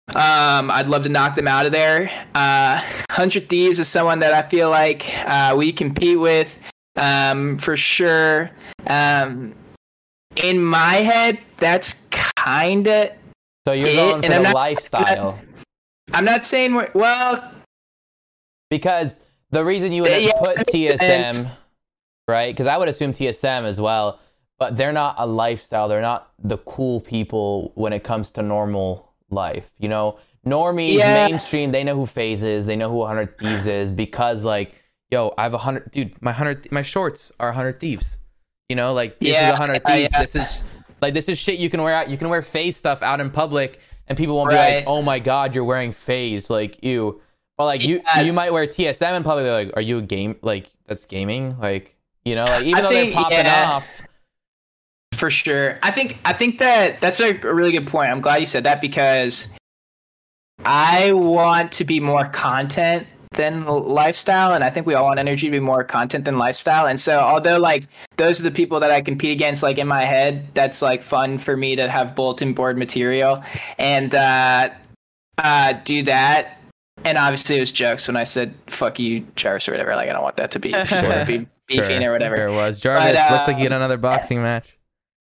Um, 0.10 0.70
I'd 0.70 0.88
love 0.88 1.04
to 1.04 1.10
knock 1.10 1.36
them 1.36 1.48
out 1.48 1.66
of 1.66 1.72
there. 1.72 2.12
Uh, 2.36 2.82
Hundred 3.10 3.48
Thieves 3.48 3.80
is 3.80 3.88
someone 3.88 4.20
that 4.20 4.34
I 4.34 4.42
feel 4.42 4.70
like 4.70 5.10
uh, 5.26 5.56
we 5.58 5.72
compete 5.72 6.20
with 6.20 6.60
um, 6.98 7.58
for 7.58 7.78
sure. 7.78 8.52
Um, 8.88 9.56
in 10.36 10.62
my 10.62 10.96
head, 10.96 11.40
that's 11.58 11.94
kind 12.12 12.86
of. 12.88 13.12
So 13.66 13.74
you're 13.74 13.88
It- 13.90 13.96
going 13.96 14.22
for 14.22 14.26
and 14.26 14.34
the 14.34 14.38
I'm 14.38 14.44
not- 14.44 14.54
lifestyle. 14.54 15.40
I'm 16.14 16.26
not 16.26 16.44
saying 16.44 16.76
we're 16.76 16.92
well. 16.94 17.52
Because 18.74 19.20
the 19.52 19.64
reason 19.64 19.92
you 19.92 20.02
would 20.02 20.24
Yeah, 20.24 20.32
put 20.40 20.68
sense. 20.68 20.98
TSM, 20.98 21.52
right? 22.28 22.52
Because 22.52 22.66
I 22.66 22.76
would 22.76 22.90
assume 22.90 23.12
TSM 23.14 23.66
as 23.66 23.80
well, 23.80 24.20
but 24.58 24.76
they're 24.76 24.92
not 24.92 25.14
a 25.20 25.28
lifestyle. 25.28 25.88
They're 25.88 26.02
not 26.02 26.32
the 26.44 26.58
cool 26.58 27.00
people 27.00 27.72
when 27.76 27.94
it 27.94 28.04
comes 28.04 28.32
to 28.32 28.42
normal 28.42 29.14
life. 29.30 29.70
You 29.78 29.90
know, 29.90 30.18
normies, 30.44 30.98
Yeah. 30.98 31.28
mainstream, 31.28 31.72
they 31.72 31.84
know 31.84 31.96
who 31.96 32.08
FaZe 32.08 32.42
is. 32.42 32.66
They 32.66 32.76
know 32.76 32.90
who 32.90 32.98
100 32.98 33.38
Thieves 33.38 33.68
is 33.68 33.92
because, 33.92 34.44
like, 34.44 34.74
yo, 35.12 35.36
I 35.38 35.44
have 35.44 35.54
a 35.54 35.58
100, 35.58 35.92
dude, 35.92 36.20
my 36.20 36.32
100, 36.32 36.72
my 36.72 36.82
shorts 36.82 37.32
are 37.40 37.50
100 37.50 37.80
Thieves. 37.80 38.18
You 38.70 38.76
know, 38.76 38.94
like, 38.94 39.20
this 39.20 39.30
Yeah, 39.30 39.54
is 39.54 39.60
100 39.60 39.86
Thieves. 39.86 40.14
This 40.18 40.36
is, 40.36 40.64
like, 41.00 41.14
this 41.14 41.30
is 41.30 41.38
shit 41.38 41.60
you 41.60 41.70
can 41.70 41.84
wear 41.84 41.94
out. 41.94 42.10
You 42.10 42.18
can 42.18 42.30
wear 42.30 42.42
FaZe 42.42 42.76
stuff 42.76 43.04
out 43.04 43.22
in 43.22 43.30
public 43.30 43.80
and 44.08 44.18
people 44.18 44.36
won't 44.36 44.50
be 44.50 44.56
like, 44.56 44.84
oh 44.88 45.04
my 45.04 45.20
God, 45.20 45.54
you're 45.54 45.64
wearing 45.64 45.92
FaZe. 45.92 46.50
Like, 46.50 46.84
ew. 46.84 47.22
But 47.58 47.66
like 47.66 47.82
you, 47.84 48.02
Yeah. 48.16 48.22
you 48.22 48.34
might 48.34 48.52
wear 48.52 48.66
TSM 48.66 49.16
and 49.16 49.24
probably 49.24 49.50
like, 49.50 49.72
are 49.76 49.82
you 49.82 50.00
a 50.00 50.02
game 50.02 50.36
like 50.42 50.70
that's 50.88 51.06
gaming? 51.06 51.58
Like 51.60 51.96
you 52.26 52.36
know, 52.36 52.46
like 52.46 52.64
even 52.66 52.80
I 52.80 52.82
though 52.82 52.90
think- 52.90 53.14
they're 53.14 53.24
popping 53.24 53.38
yeah. 53.40 53.72
off. 53.72 54.02
For 55.14 55.30
sure. 55.30 55.78
I 55.84 55.92
think 55.92 56.18
I 56.26 56.34
think 56.34 56.58
that 56.60 57.00
that's 57.00 57.20
a 57.20 57.34
really 57.34 57.72
good 57.72 57.88
point. 57.88 58.10
I'm 58.12 58.20
glad 58.22 58.38
you 58.38 58.46
said 58.46 58.64
that 58.64 58.82
because 58.82 59.48
I 60.66 61.12
want 61.14 61.72
to 61.74 61.84
be 61.86 62.00
more 62.00 62.26
content 62.30 63.08
than 63.32 63.66
lifestyle 63.66 64.54
and 64.54 64.64
I 64.64 64.70
think 64.70 64.86
we 64.86 64.94
all 64.94 65.06
want 65.06 65.20
energy 65.20 65.48
to 65.48 65.52
be 65.52 65.60
more 65.60 65.84
content 65.84 66.26
than 66.26 66.38
lifestyle. 66.38 66.86
And 66.86 67.00
so 67.00 67.20
although 67.20 67.58
like 67.58 67.86
those 68.18 68.40
are 68.40 68.44
the 68.44 68.52
people 68.52 68.80
that 68.82 68.92
I 68.92 69.02
compete 69.02 69.32
against 69.32 69.64
like 69.64 69.78
in 69.78 69.88
my 69.88 70.06
head, 70.06 70.48
that's 70.54 70.82
like 70.82 71.02
fun 71.02 71.38
for 71.40 71.58
me 71.58 71.76
to 71.76 71.90
have 71.90 72.16
bulletin 72.16 72.54
board 72.54 72.78
material 72.78 73.44
and 73.78 74.14
uh 74.14 74.70
uh 75.40 75.74
do 75.84 76.04
that. 76.04 76.60
And 77.06 77.18
obviously 77.18 77.58
it 77.58 77.60
was 77.60 77.72
jokes 77.72 78.08
when 78.08 78.16
I 78.16 78.24
said 78.24 78.54
fuck 78.68 79.00
you, 79.00 79.26
Jarvis 79.36 79.68
or 79.68 79.72
whatever. 79.72 79.96
Like 79.96 80.10
I 80.10 80.14
don't 80.14 80.24
want 80.24 80.38
that 80.38 80.52
to 80.52 80.60
be 80.60 80.72
Sure. 80.86 81.26
be 81.28 81.48
beefing 81.68 82.04
or 82.04 82.12
whatever. 82.12 82.36
There 82.38 82.48
it 82.48 82.56
was 82.56 82.80
Jarvis. 82.80 83.04
But, 83.16 83.32
looks 83.32 83.48
like 83.48 83.58
you 83.58 83.64
um, 83.64 83.70
get 83.70 83.72
another 83.74 83.98
boxing 83.98 84.42
match. 84.42 84.78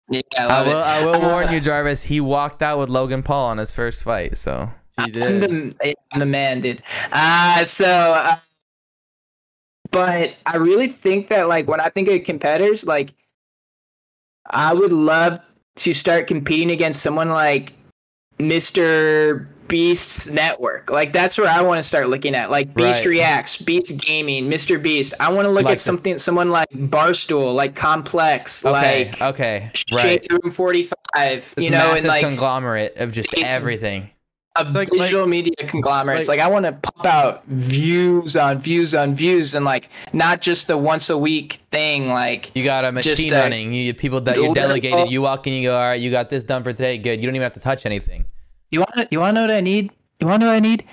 Yeah, 0.09 0.21
I 0.39 0.43
I 0.45 0.61
will. 0.63 0.71
it. 0.71 0.83
I 0.83 1.05
will 1.05 1.21
warn 1.29 1.51
you, 1.53 1.59
Jarvis. 1.59 2.01
He 2.01 2.19
walked 2.19 2.63
out 2.63 2.79
with 2.79 2.89
Logan 2.89 3.21
Paul 3.23 3.47
on 3.49 3.57
his 3.59 3.71
first 3.71 4.01
fight. 4.01 4.37
So 4.37 4.69
He 4.97 5.03
I'm 5.03 5.11
did. 5.11 5.41
the, 5.79 5.95
I'm 6.11 6.19
the 6.19 6.25
man, 6.25 6.61
dude. 6.61 6.81
Uh, 7.11 7.63
so, 7.63 7.85
uh, 7.85 8.37
but 9.91 10.33
I 10.47 10.57
really 10.57 10.87
think 10.87 11.27
that, 11.27 11.47
like, 11.47 11.67
when 11.67 11.79
I 11.79 11.89
think 11.89 12.09
of 12.09 12.23
competitors, 12.23 12.83
like, 12.83 13.13
I 14.49 14.73
would 14.73 14.91
love 14.93 15.39
to 15.77 15.93
start 15.93 16.25
competing 16.25 16.71
against 16.71 17.03
someone 17.03 17.29
like 17.29 17.73
Mr. 18.39 19.45
Beast's 19.69 20.27
network. 20.29 20.89
Like, 20.91 21.13
that's 21.13 21.37
where 21.37 21.47
I 21.49 21.61
want 21.61 21.77
to 21.79 21.83
start 21.83 22.09
looking 22.09 22.35
at. 22.35 22.51
Like, 22.51 22.73
Beast 22.75 22.99
Right. 23.01 23.11
Reacts, 23.11 23.55
Beast 23.57 23.97
Gaming, 24.01 24.49
Mr. 24.49 24.81
Beast. 24.81 25.13
I 25.19 25.31
want 25.31 25.45
to 25.45 25.49
look 25.49 25.63
Like 25.63 25.73
at 25.73 25.77
the- 25.77 25.83
something, 25.83 26.17
someone 26.17 26.49
like 26.51 26.69
Barstool, 26.71 27.55
like 27.55 27.75
Complex, 27.75 28.65
okay, 28.65 29.11
like 29.11 29.21
okay, 29.21 29.71
right. 29.93 30.01
Shade 30.01 30.27
Room 30.31 30.51
45, 30.51 31.53
This 31.55 31.63
you 31.63 31.71
know, 31.71 31.77
massive 31.77 31.97
and 31.99 32.07
like. 32.07 32.21
conglomerate 32.25 32.97
of 32.97 33.11
just 33.13 33.31
It's- 33.33 33.55
everything. 33.55 34.09
of 34.55 34.71
Like- 34.75 34.89
digital 34.89 35.25
media 35.27 35.53
conglomerates. 35.67 36.27
like- 36.27 36.39
Like, 36.39 36.45
I 36.45 36.49
want 36.51 36.65
to 36.65 36.73
pump 36.73 37.05
out 37.05 37.43
views 37.47 38.35
on 38.35 38.59
views 38.59 38.93
on 38.93 39.15
views, 39.15 39.55
and 39.55 39.63
like 39.63 39.87
not 40.11 40.41
just 40.41 40.67
the 40.67 40.75
once 40.75 41.09
a 41.09 41.17
week 41.17 41.59
thing. 41.71 42.09
Like, 42.09 42.51
You 42.55 42.63
got 42.65 42.83
a 42.83 42.91
Just 42.93 43.19
machine 43.19 43.33
a- 43.33 43.37
running. 43.37 43.73
You 43.73 43.93
people 43.93 44.19
that 44.21 44.35
you're 44.35 44.53
delegated. 44.53 45.11
You 45.11 45.21
walk 45.21 45.47
in, 45.47 45.53
you 45.53 45.69
go, 45.69 45.77
all 45.77 45.83
right, 45.87 45.99
you 46.01 46.11
got 46.11 46.29
this 46.29 46.43
done 46.43 46.63
for 46.63 46.73
today. 46.73 46.97
Good. 46.97 47.21
You 47.21 47.27
don't 47.27 47.35
even 47.35 47.43
have 47.45 47.53
to 47.53 47.59
touch 47.61 47.85
anything. 47.85 48.25
You 48.71 48.79
want 48.79 48.93
to 48.95 49.07
you 49.11 49.19
want 49.19 49.35
to 49.35 49.41
know 49.41 49.47
what 49.47 49.55
I 49.55 49.61
need? 49.61 49.91
You 50.19 50.27
want 50.27 50.41
to 50.41 50.45
know 50.45 50.51
what 50.51 50.57
I 50.57 50.59
need? 50.59 50.83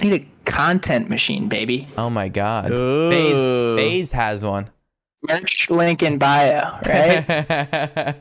I 0.00 0.04
need 0.04 0.22
a 0.22 0.50
content 0.50 1.08
machine, 1.08 1.48
baby. 1.48 1.86
Oh 1.96 2.10
my 2.10 2.28
God. 2.28 2.72
Ooh. 2.72 3.10
FaZe, 3.10 3.78
FaZe 3.80 4.12
has 4.12 4.42
one. 4.44 4.70
Merch 5.28 5.70
link 5.70 6.02
in 6.02 6.18
bio, 6.18 6.78
right? 6.84 7.26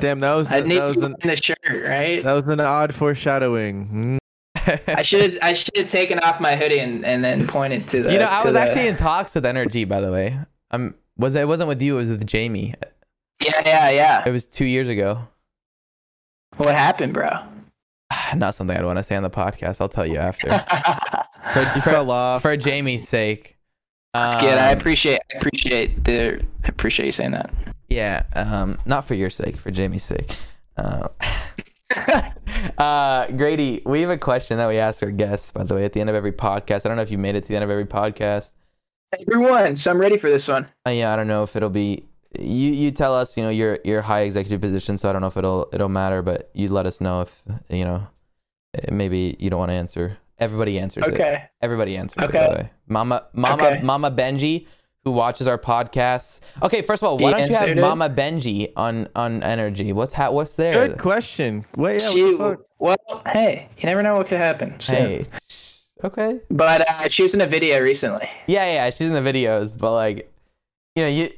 Damn, 0.00 0.20
that 0.20 0.34
was 0.34 0.50
I 0.50 0.60
that 0.60 0.66
need 0.66 0.80
was 0.80 0.96
an 0.98 1.16
in 1.22 1.28
the 1.28 1.36
shirt, 1.36 1.58
right? 1.64 2.22
that 2.22 2.32
was 2.32 2.44
an 2.44 2.60
odd 2.60 2.94
foreshadowing. 2.94 4.18
I 4.56 5.02
should 5.02 5.38
I 5.40 5.52
should 5.54 5.76
have 5.76 5.86
taken 5.86 6.18
off 6.20 6.40
my 6.40 6.56
hoodie 6.56 6.78
and, 6.80 7.04
and 7.04 7.22
then 7.24 7.46
pointed 7.46 7.88
to 7.88 8.02
the. 8.02 8.12
you 8.12 8.18
know, 8.18 8.26
I 8.26 8.42
was 8.44 8.52
the- 8.54 8.60
actually 8.60 8.88
in 8.88 8.96
talks 8.96 9.34
with 9.34 9.44
NRG, 9.44 9.88
by 9.88 10.00
the 10.00 10.10
way. 10.10 10.38
Um, 10.70 10.94
was 11.16 11.34
it 11.34 11.46
wasn't 11.46 11.68
with 11.68 11.80
you? 11.82 11.98
It 11.98 12.02
was 12.02 12.10
with 12.10 12.26
Jamie. 12.26 12.74
Yeah, 13.42 13.62
yeah, 13.64 13.90
yeah. 13.90 14.22
It 14.26 14.30
was 14.32 14.44
two 14.46 14.64
years 14.64 14.88
ago. 14.88 15.26
What 16.56 16.74
happened, 16.74 17.14
bro? 17.14 17.30
Not 18.36 18.54
something 18.54 18.76
I'd 18.76 18.84
want 18.84 18.98
to 18.98 19.02
say 19.02 19.16
on 19.16 19.22
the 19.22 19.30
podcast. 19.30 19.80
I'll 19.80 19.88
tell 19.88 20.06
you 20.06 20.16
after. 20.18 20.48
For, 21.52 21.60
You 21.60 21.80
for, 21.82 22.40
for 22.40 22.56
Jamie's 22.56 23.08
sake. 23.08 23.56
That's 24.14 24.36
good. 24.36 24.56
I 24.58 24.72
Um, 24.72 24.78
appreciate 24.78 25.20
I 25.34 25.38
appreciate 25.38 26.04
the 26.04 26.40
I 26.64 26.68
appreciate 26.68 27.06
you 27.06 27.12
saying 27.12 27.32
that. 27.32 27.52
Yeah, 27.88 28.22
um, 28.34 28.78
not 28.86 29.06
for 29.06 29.14
your 29.14 29.28
sake, 29.28 29.56
for 29.56 29.70
Jamie's 29.72 30.04
sake. 30.04 30.36
Uh, 30.76 31.08
uh, 32.78 33.26
Grady, 33.32 33.82
we 33.84 34.00
have 34.02 34.10
a 34.10 34.16
question 34.16 34.56
that 34.58 34.68
we 34.68 34.78
ask 34.78 35.02
our 35.02 35.10
guests, 35.10 35.50
by 35.50 35.64
the 35.64 35.74
way, 35.74 35.84
at 35.84 35.92
the 35.92 36.00
end 36.00 36.08
of 36.10 36.16
every 36.16 36.32
podcast. 36.32 36.84
I 36.86 36.88
don't 36.88 36.96
know 36.96 37.02
if 37.02 37.10
you 37.10 37.18
made 37.18 37.34
it 37.34 37.42
to 37.42 37.48
the 37.48 37.56
end 37.56 37.64
of 37.64 37.70
every 37.70 37.84
podcast. 37.86 38.52
Everyone, 39.18 39.76
so 39.76 39.90
I'm 39.90 40.00
ready 40.00 40.16
for 40.16 40.30
this 40.30 40.48
one. 40.48 40.68
Uh, 40.86 40.90
yeah, 40.90 41.12
I 41.12 41.16
don't 41.16 41.28
know 41.28 41.42
if 41.42 41.54
it'll 41.56 41.68
be. 41.70 42.04
You 42.38 42.70
you 42.72 42.90
tell 42.90 43.14
us, 43.14 43.36
you 43.36 43.42
know, 43.42 43.50
your 43.50 43.78
your 43.84 44.02
high 44.02 44.20
executive 44.20 44.60
position, 44.60 44.96
so 44.98 45.08
I 45.08 45.12
don't 45.12 45.20
know 45.20 45.28
if 45.28 45.36
it'll 45.36 45.68
it'll 45.72 45.88
matter, 45.88 46.22
but 46.22 46.50
you 46.54 46.68
let 46.68 46.86
us 46.86 47.00
know 47.00 47.20
if 47.22 47.42
you 47.68 47.84
know 47.84 48.06
eh, 48.74 48.92
maybe 48.92 49.36
you 49.38 49.50
don't 49.50 49.58
want 49.58 49.70
to 49.70 49.74
answer. 49.76 50.18
Everybody 50.38 50.78
answers 50.78 51.06
it. 51.06 51.14
Okay. 51.14 51.44
Everybody 51.60 51.96
answers 51.96 52.22
it. 52.22 52.28
Okay. 52.28 52.38
By 52.38 52.48
the 52.48 52.60
way. 52.62 52.70
Mama 52.88 53.26
Mama 53.32 53.62
Okay. 53.62 53.80
Mama 53.82 54.10
Benji, 54.10 54.66
who 55.04 55.12
watches 55.12 55.46
our 55.46 55.58
podcasts. 55.58 56.40
Okay, 56.62 56.82
first 56.82 57.02
of 57.02 57.08
all, 57.08 57.18
why 57.18 57.32
He 57.34 57.38
don't 57.38 57.50
you 57.50 57.56
have 57.56 57.68
it. 57.68 57.78
Mama 57.78 58.08
Benji 58.08 58.72
on 58.76 59.08
on 59.14 59.42
Energy? 59.42 59.92
What's 59.92 60.12
ha- 60.14 60.30
what's 60.30 60.56
there? 60.56 60.88
Good 60.88 60.98
question. 60.98 61.64
Wait, 61.76 62.02
yeah, 62.02 62.08
what 62.08 62.16
she, 62.16 62.22
the 62.32 62.38
fuck? 62.38 62.60
well, 62.78 63.22
hey, 63.26 63.68
you 63.78 63.86
never 63.86 64.02
know 64.02 64.16
what 64.16 64.26
could 64.26 64.38
happen. 64.38 64.80
soon. 64.80 64.96
Hey. 64.96 65.26
Okay. 66.02 66.40
But 66.50 66.88
uh, 66.88 67.08
she 67.08 67.22
was 67.22 67.34
in 67.34 67.40
a 67.40 67.46
video 67.46 67.80
recently. 67.80 68.28
Yeah, 68.48 68.64
yeah, 68.64 68.90
she's 68.90 69.08
in 69.08 69.12
the 69.12 69.20
videos, 69.20 69.76
but 69.76 69.92
like, 69.92 70.32
you 70.96 71.02
know, 71.04 71.08
you, 71.08 71.30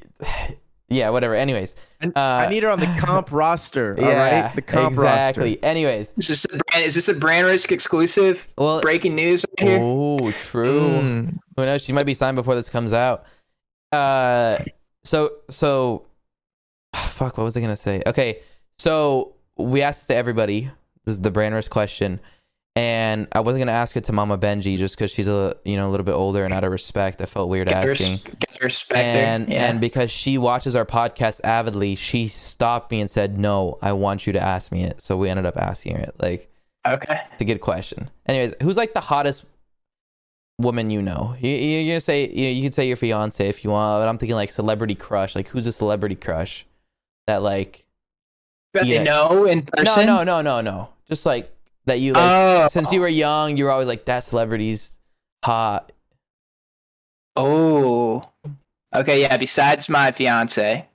yeah, 0.89 1.09
whatever. 1.09 1.33
Anyways, 1.35 1.75
I- 2.01 2.07
uh, 2.07 2.45
I 2.45 2.49
need 2.49 2.63
her 2.63 2.69
on 2.69 2.79
the 2.79 2.87
comp 2.99 3.31
roster. 3.31 3.95
All 3.97 4.03
yeah, 4.05 4.43
right, 4.45 4.55
the 4.55 4.61
comp 4.61 4.97
roster. 4.97 5.03
exactly. 5.41 5.49
roster. 5.55 5.65
Anyways, 5.65 6.13
Is 6.17 6.27
this 6.27 6.45
a 6.45 6.57
brand? 6.57 6.85
Is 6.85 6.95
this 6.95 7.07
a 7.07 7.13
brand 7.13 7.47
risk 7.47 7.71
exclusive? 7.71 8.47
well, 8.57 8.81
Breaking 8.81 9.15
news 9.15 9.45
right 9.59 9.67
here. 9.69 9.79
oh, 9.81 10.31
true. 10.31 10.81
Mm. 10.81 11.37
Who 11.57 11.65
knows? 11.65 11.81
She 11.81 11.93
might 11.93 12.05
be 12.05 12.13
signed 12.13 12.35
before 12.35 12.55
this 12.55 12.69
comes 12.69 12.93
out. 12.93 13.25
Uh, 13.91 14.57
so 15.03 15.31
so, 15.49 16.05
fuck. 17.07 17.37
What 17.37 17.43
was 17.45 17.55
I 17.57 17.61
gonna 17.61 17.75
say? 17.77 18.01
Okay, 18.05 18.39
so 18.77 19.35
we 19.57 19.81
asked 19.81 20.07
to 20.07 20.15
everybody. 20.15 20.69
This 21.05 21.13
is 21.15 21.21
the 21.21 21.31
brand 21.31 21.53
risk 21.55 21.69
question, 21.71 22.19
and 22.77 23.27
I 23.31 23.39
wasn't 23.39 23.61
gonna 23.61 23.71
ask 23.71 23.95
it 23.95 24.03
to 24.05 24.11
Mama 24.11 24.37
Benji 24.37 24.77
just 24.77 24.95
because 24.95 25.09
she's 25.11 25.27
a 25.27 25.55
you 25.63 25.77
know 25.77 25.87
a 25.87 25.91
little 25.91 26.03
bit 26.05 26.13
older 26.13 26.43
and 26.43 26.53
out 26.53 26.63
of 26.63 26.71
respect. 26.71 27.21
I 27.21 27.25
felt 27.25 27.49
weird 27.49 27.71
res- 27.71 28.01
asking. 28.01 28.17
gotta 28.39 28.63
respect 28.63 29.15
her. 29.15 29.21
and 29.21 29.49
Yeah. 29.49 29.69
and 29.69 29.79
because 29.79 30.11
she 30.11 30.37
watches 30.37 30.75
our 30.75 30.85
podcast 30.85 31.41
avidly, 31.43 31.95
she 31.95 32.27
stopped 32.27 32.91
me 32.91 32.99
and 33.01 33.09
said, 33.09 33.37
"No, 33.37 33.77
I 33.81 33.93
want 33.93 34.27
you 34.27 34.33
to 34.33 34.39
ask 34.41 34.71
me 34.71 34.83
it." 34.83 35.01
So 35.01 35.15
we 35.17 35.29
ended 35.29 35.45
up 35.45 35.57
asking 35.57 35.95
her 35.95 36.01
it. 36.01 36.15
Like 36.19 36.51
okay. 36.85 37.21
it's 37.31 37.41
a 37.41 37.45
good 37.45 37.61
question. 37.61 38.09
Anyways, 38.25 38.53
who's 38.61 38.77
like 38.77 38.93
the 38.93 38.99
hottest 39.01 39.45
woman 40.59 40.89
you 40.89 41.01
know? 41.01 41.35
You, 41.39 41.49
you 41.51 41.79
you're 41.79 41.93
gonna 41.93 42.01
say 42.01 42.27
you, 42.29 42.47
you 42.49 42.63
could 42.63 42.75
say 42.75 42.87
your 42.87 42.97
fiance 42.97 43.47
if 43.47 43.63
you 43.63 43.69
want, 43.69 44.01
but 44.01 44.09
I'm 44.09 44.17
thinking 44.17 44.35
like 44.35 44.51
celebrity 44.51 44.95
crush. 44.95 45.35
Like 45.35 45.47
who's 45.47 45.65
a 45.67 45.71
celebrity 45.71 46.15
crush 46.15 46.65
that 47.27 47.41
like 47.41 47.85
Yeah. 48.73 48.83
they 48.83 49.03
know 49.03 49.45
in 49.45 49.59
no 49.77 49.83
person. 49.83 50.05
no 50.07 50.23
no 50.23 50.41
no 50.41 50.59
no 50.61 50.89
just 51.07 51.25
like 51.25 51.51
that 51.85 51.99
you 51.99 52.13
like 52.13 52.23
Oh, 52.23 52.67
since 52.67 52.91
you 52.91 52.99
were 53.01 53.07
young 53.07 53.57
you 53.57 53.65
were 53.65 53.71
always 53.71 53.87
like 53.87 54.05
that 54.05 54.23
celebrity's 54.23 54.97
hot. 55.43 55.91
Oh. 57.35 58.23
Okay, 58.93 59.21
yeah, 59.21 59.35
besides 59.37 59.89
my 59.89 60.11
fiance. 60.11 60.87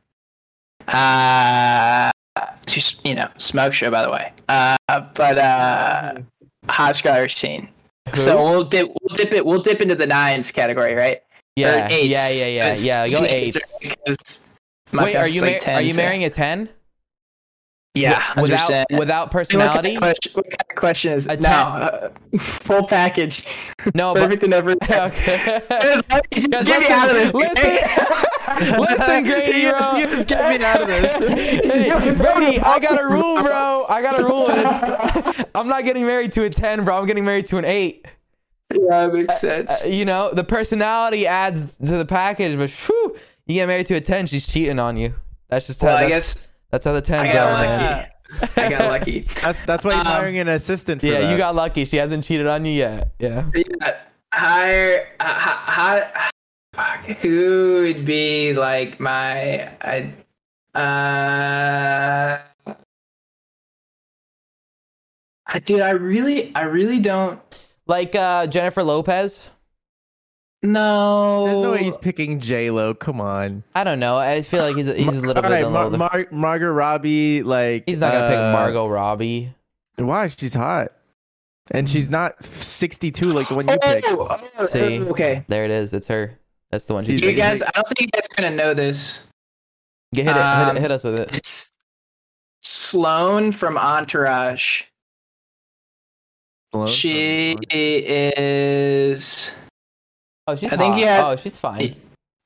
Uh 0.89 2.11
she's 2.67 2.97
you 3.05 3.15
know, 3.15 3.29
smoke 3.39 3.73
show 3.73 3.91
by 3.91 4.03
the 4.03 4.11
way. 4.11 4.33
Uh 4.49 4.77
but 4.89 5.39
uh 5.39 6.15
hottest 6.69 7.05
guy 7.05 7.21
I've 7.21 7.33
seen. 7.33 7.69
Who? 8.09 8.17
So 8.17 8.43
we'll 8.43 8.65
dip 8.65 8.89
we'll 8.89 9.15
dip 9.15 9.33
it 9.33 9.45
we'll 9.45 9.61
dip 9.62 9.81
into 9.81 9.95
the 9.95 10.07
nines 10.07 10.51
category, 10.51 10.95
right? 10.95 11.23
yeah 11.57 11.89
yeah 11.91 12.29
yeah 12.31 12.75
yeah 12.75 12.75
yeah 12.75 13.09
go 13.09 13.25
eights. 13.29 13.79
Because 13.81 14.45
Wait, 14.93 15.15
are 15.15 15.29
you 15.29 15.41
like 15.43 15.53
mar- 15.53 15.61
10, 15.61 15.75
are 15.77 15.83
you 15.83 15.95
marrying 15.95 16.25
a 16.25 16.31
ten? 16.31 16.69
Yeah, 17.95 18.23
Wi- 18.37 18.43
without 18.43 18.71
100%. 18.93 18.99
without 18.99 18.99
What 18.99 19.01
kind, 19.01 19.25
of 19.25 19.31
personality. 19.33 19.97
question, 19.97 20.33
what 20.35 20.45
kind 20.45 20.57
of 20.71 20.77
question 20.77 21.12
is 21.12 21.27
A 21.27 21.37
no 21.39 21.49
uh, 21.49 22.11
full 22.39 22.87
package, 22.87 23.45
No, 23.97 24.15
but 24.15 24.21
perfect 24.21 24.45
in 24.45 24.53
every. 24.53 24.75
okay. 24.83 25.61
Just 26.33 26.51
get 26.51 26.81
me 26.81 26.87
out 26.89 27.11
of 27.11 27.17
this. 27.17 27.35
Listen, 27.35 28.79
listen, 28.81 29.25
Grady, 29.25 29.69
bro. 29.71 30.25
get- 30.25 30.61
me 30.61 30.65
out 30.65 30.83
of 30.83 30.87
this. 30.89 31.33
Hey, 31.75 32.15
Grady, 32.15 32.61
I 32.61 32.79
got 32.79 33.01
a 33.01 33.07
rule, 33.09 33.43
bro. 33.43 33.87
I 33.89 34.01
got 34.03 34.21
a 34.21 34.25
rule. 34.25 35.45
I'm 35.57 35.67
not 35.67 35.83
getting 35.85 36.07
married 36.07 36.33
to 36.35 36.45
a 36.45 36.51
ten, 36.51 36.85
bro. 36.85 36.97
I'm 36.97 37.07
getting 37.07 37.25
married 37.25 37.49
to 37.49 37.59
an 37.59 37.65
eight. 37.65 38.07
yeah, 38.73 39.09
that 39.09 39.12
makes 39.15 39.41
sense. 39.41 39.85
Uh, 39.85 39.89
you 39.89 40.05
know, 40.05 40.33
the 40.33 40.45
personality 40.45 41.27
adds 41.27 41.75
to 41.75 41.97
the 41.99 42.05
package, 42.07 42.57
but 42.57 42.71
whew, 42.71 43.17
you 43.47 43.55
get 43.55 43.67
married 43.67 43.87
to 43.87 43.95
a 43.95 44.01
ten, 44.01 44.29
she's 44.29 44.47
cheating 44.47 44.79
on 44.79 44.97
you. 44.97 45.12
That's 45.49 45.67
just 45.67 45.81
how. 45.81 45.89
well, 45.89 45.97
I 45.97 46.09
guess 46.09 46.49
that's 46.70 46.84
how 46.84 46.92
the 46.92 47.01
tens 47.01 47.28
I 47.28 47.32
got 47.32 47.48
are, 47.48 47.62
man. 47.62 48.09
lucky. 48.40 48.52
I 48.60 48.68
got 48.70 48.80
lucky. 48.90 49.20
That's 49.42 49.62
that's 49.62 49.84
why 49.84 49.92
he's 49.97 50.01
Um, 50.01 50.06
hiring 50.06 50.38
an 50.38 50.48
assistant. 50.48 51.01
For 51.01 51.06
Yeah, 51.09 51.20
that. 51.20 51.30
you 51.32 51.36
got 51.36 51.55
lucky. 51.55 51.84
She 51.84 51.97
hasn't 51.97 52.24
cheated 52.24 52.47
on 52.47 52.64
you 52.64 52.72
yet. 52.72 53.12
Yeah. 53.18 53.51
Yeah, 53.55 53.97
higher. 54.32 55.06
Uh, 55.18 55.24
how, 55.24 56.10
fuck, 56.74 57.05
who 57.18 57.80
would 57.82 58.05
be 58.05 58.52
like 58.55 59.01
my? 59.01 59.68
I, 59.82 60.12
uh, 60.78 62.38
I- 65.52 65.59
dude, 65.59 65.80
I 65.80 65.90
really, 65.90 66.55
I 66.55 66.62
really 66.62 67.01
don't 67.01 67.40
Like 67.86 68.14
uh, 68.14 68.47
Jennifer 68.47 68.84
Lopez. 68.84 69.51
Know. 70.62 71.45
There's 71.47 71.62
no 71.62 71.73
way 71.73 71.85
he's 71.85 71.97
picking 71.97 72.39
J 72.39 72.70
Lo. 72.70 72.93
Come 72.93 73.20
on. 73.20 73.62
I 73.74 73.82
don't 73.82 73.99
know. 73.99 74.19
I 74.19 74.43
feel 74.43 74.62
like 74.62 74.77
he's 74.77 74.89
a, 74.89 74.95
he's 74.95 75.07
a 75.07 75.20
little 75.23 75.43
bit 75.43 75.51
right, 75.51 75.65
a 75.65 75.70
Mar- 75.70 75.85
little. 75.85 75.99
Mar- 75.99 76.27
Margot 76.31 76.69
Robbie. 76.70 77.43
Like 77.43 77.85
he's 77.87 77.99
not 77.99 78.12
gonna 78.12 78.24
uh, 78.27 78.28
pick 78.28 78.39
Margot 78.39 78.87
Robbie. 78.87 79.55
Why? 79.97 80.28
She's 80.28 80.53
hot, 80.55 80.93
and 81.70 81.89
she's 81.89 82.11
not 82.11 82.43
62 82.45 83.24
like 83.32 83.49
the 83.49 83.55
one 83.55 83.69
you 83.69 83.78
picked. 83.78 84.07
Oh, 84.09 84.39
oh, 84.59 84.66
See? 84.66 85.01
okay. 85.01 85.45
There 85.49 85.65
it 85.65 85.70
is. 85.70 85.95
It's 85.95 86.09
her. 86.09 86.39
That's 86.70 86.85
the 86.85 86.95
one 86.95 87.05
she's 87.05 87.16
You 87.16 87.23
You 87.23 87.28
picking. 87.31 87.43
guys, 87.45 87.62
I 87.62 87.70
don't 87.74 87.87
think 87.89 88.01
you 88.01 88.07
guys 88.09 88.27
are 88.31 88.43
gonna 88.43 88.55
know 88.57 88.74
this. 88.74 89.20
Get 90.15 90.24
hit, 90.27 90.32
it, 90.32 90.35
hit, 90.37 90.45
um, 90.45 90.77
it, 90.77 90.81
hit 90.81 90.91
us 90.91 91.05
with 91.05 91.15
it. 91.15 91.31
It's 91.32 91.70
Sloan 92.61 93.53
from 93.53 93.78
Entourage. 93.78 94.82
Sloan? 96.73 96.87
She 96.87 97.57
is. 97.70 99.53
Oh, 100.51 100.56
she's 100.56 100.72
I 100.72 100.77
think 100.77 100.94
hot. 100.94 101.01
you 101.01 101.06
have- 101.06 101.24
Oh, 101.27 101.36
she's 101.36 101.56
fine. 101.56 101.97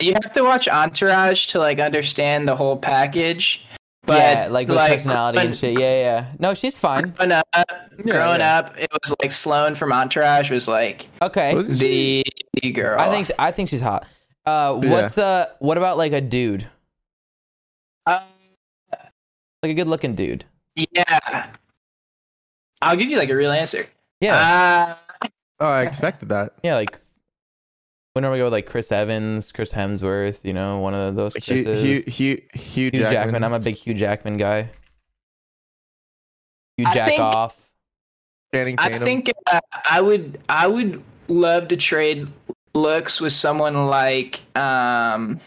You 0.00 0.12
have 0.14 0.32
to 0.32 0.42
watch 0.42 0.66
Entourage 0.68 1.46
to 1.48 1.58
like 1.58 1.78
understand 1.78 2.46
the 2.48 2.56
whole 2.56 2.76
package. 2.76 3.64
But 4.06 4.18
yeah, 4.18 4.48
like 4.50 4.68
with 4.68 4.76
personality 4.76 5.38
and 5.38 5.56
shit. 5.56 5.78
Yeah, 5.78 6.00
yeah. 6.02 6.26
No, 6.38 6.52
she's 6.52 6.76
fine. 6.76 7.10
Growing 7.16 7.32
up, 7.32 7.48
growing 8.02 8.40
yeah. 8.40 8.58
up, 8.58 8.76
it 8.78 8.90
was 8.92 9.14
like 9.22 9.32
Sloan 9.32 9.74
from 9.74 9.92
Entourage 9.92 10.50
was 10.50 10.68
like 10.68 11.08
Okay. 11.22 11.54
Wasn't 11.54 11.78
she- 11.78 12.22
the, 12.54 12.60
the 12.62 12.72
girl. 12.72 12.98
I 13.00 13.08
think 13.10 13.30
I 13.38 13.50
think 13.50 13.70
she's 13.70 13.80
hot. 13.80 14.06
Uh, 14.44 14.78
Yeah. 14.82 14.90
what's 14.90 15.16
uh, 15.16 15.46
what 15.60 15.78
about 15.78 15.96
like 15.96 16.12
a 16.12 16.20
dude, 16.20 16.66
Uh, 18.04 18.20
like 19.62 19.70
a 19.70 19.74
good 19.74 19.88
looking 19.88 20.14
dude? 20.14 20.44
yeah. 20.76 21.46
I'll 22.82 22.96
give 22.96 23.08
you 23.08 23.16
like 23.16 23.30
a 23.30 23.36
real 23.36 23.52
answer. 23.52 23.86
Yeah, 24.20 24.96
Uh, 25.22 25.28
Oh, 25.60 25.66
I 25.68 25.82
expected 25.82 26.28
that. 26.28 26.52
yeah. 26.62 26.74
Like, 26.74 26.98
we 28.14 28.20
normally 28.20 28.38
go 28.38 28.44
with 28.44 28.52
like 28.52 28.66
Chris 28.66 28.92
Evans, 28.92 29.50
Chris 29.50 29.72
Hemsworth. 29.72 30.38
You 30.44 30.52
know, 30.52 30.78
one 30.78 30.94
of 30.94 31.16
those 31.16 31.34
Hugh, 31.34 31.64
Chris's. 31.64 31.82
Hugh, 31.82 32.02
Hugh, 32.06 32.42
Hugh, 32.52 32.60
Hugh 32.60 32.90
Jackman. 32.90 33.12
Jackman. 33.12 33.44
I'm 33.44 33.52
a 33.52 33.58
big 33.58 33.74
Hugh 33.74 33.94
Jackman 33.94 34.36
guy. 34.36 34.70
Hugh 36.76 36.86
I 36.86 36.94
Jack 36.94 37.08
think- 37.08 37.20
off. 37.20 37.60
Channing 38.54 38.76
I 38.78 39.00
think 39.00 39.32
uh, 39.50 39.60
I 39.90 40.00
would 40.00 40.38
I 40.48 40.68
would 40.68 41.02
love 41.26 41.66
to 41.68 41.76
trade 41.76 42.28
looks 42.72 43.20
with 43.20 43.32
someone 43.32 43.86
like 43.88 44.42
um 44.56 45.28
Maybe 45.32 45.40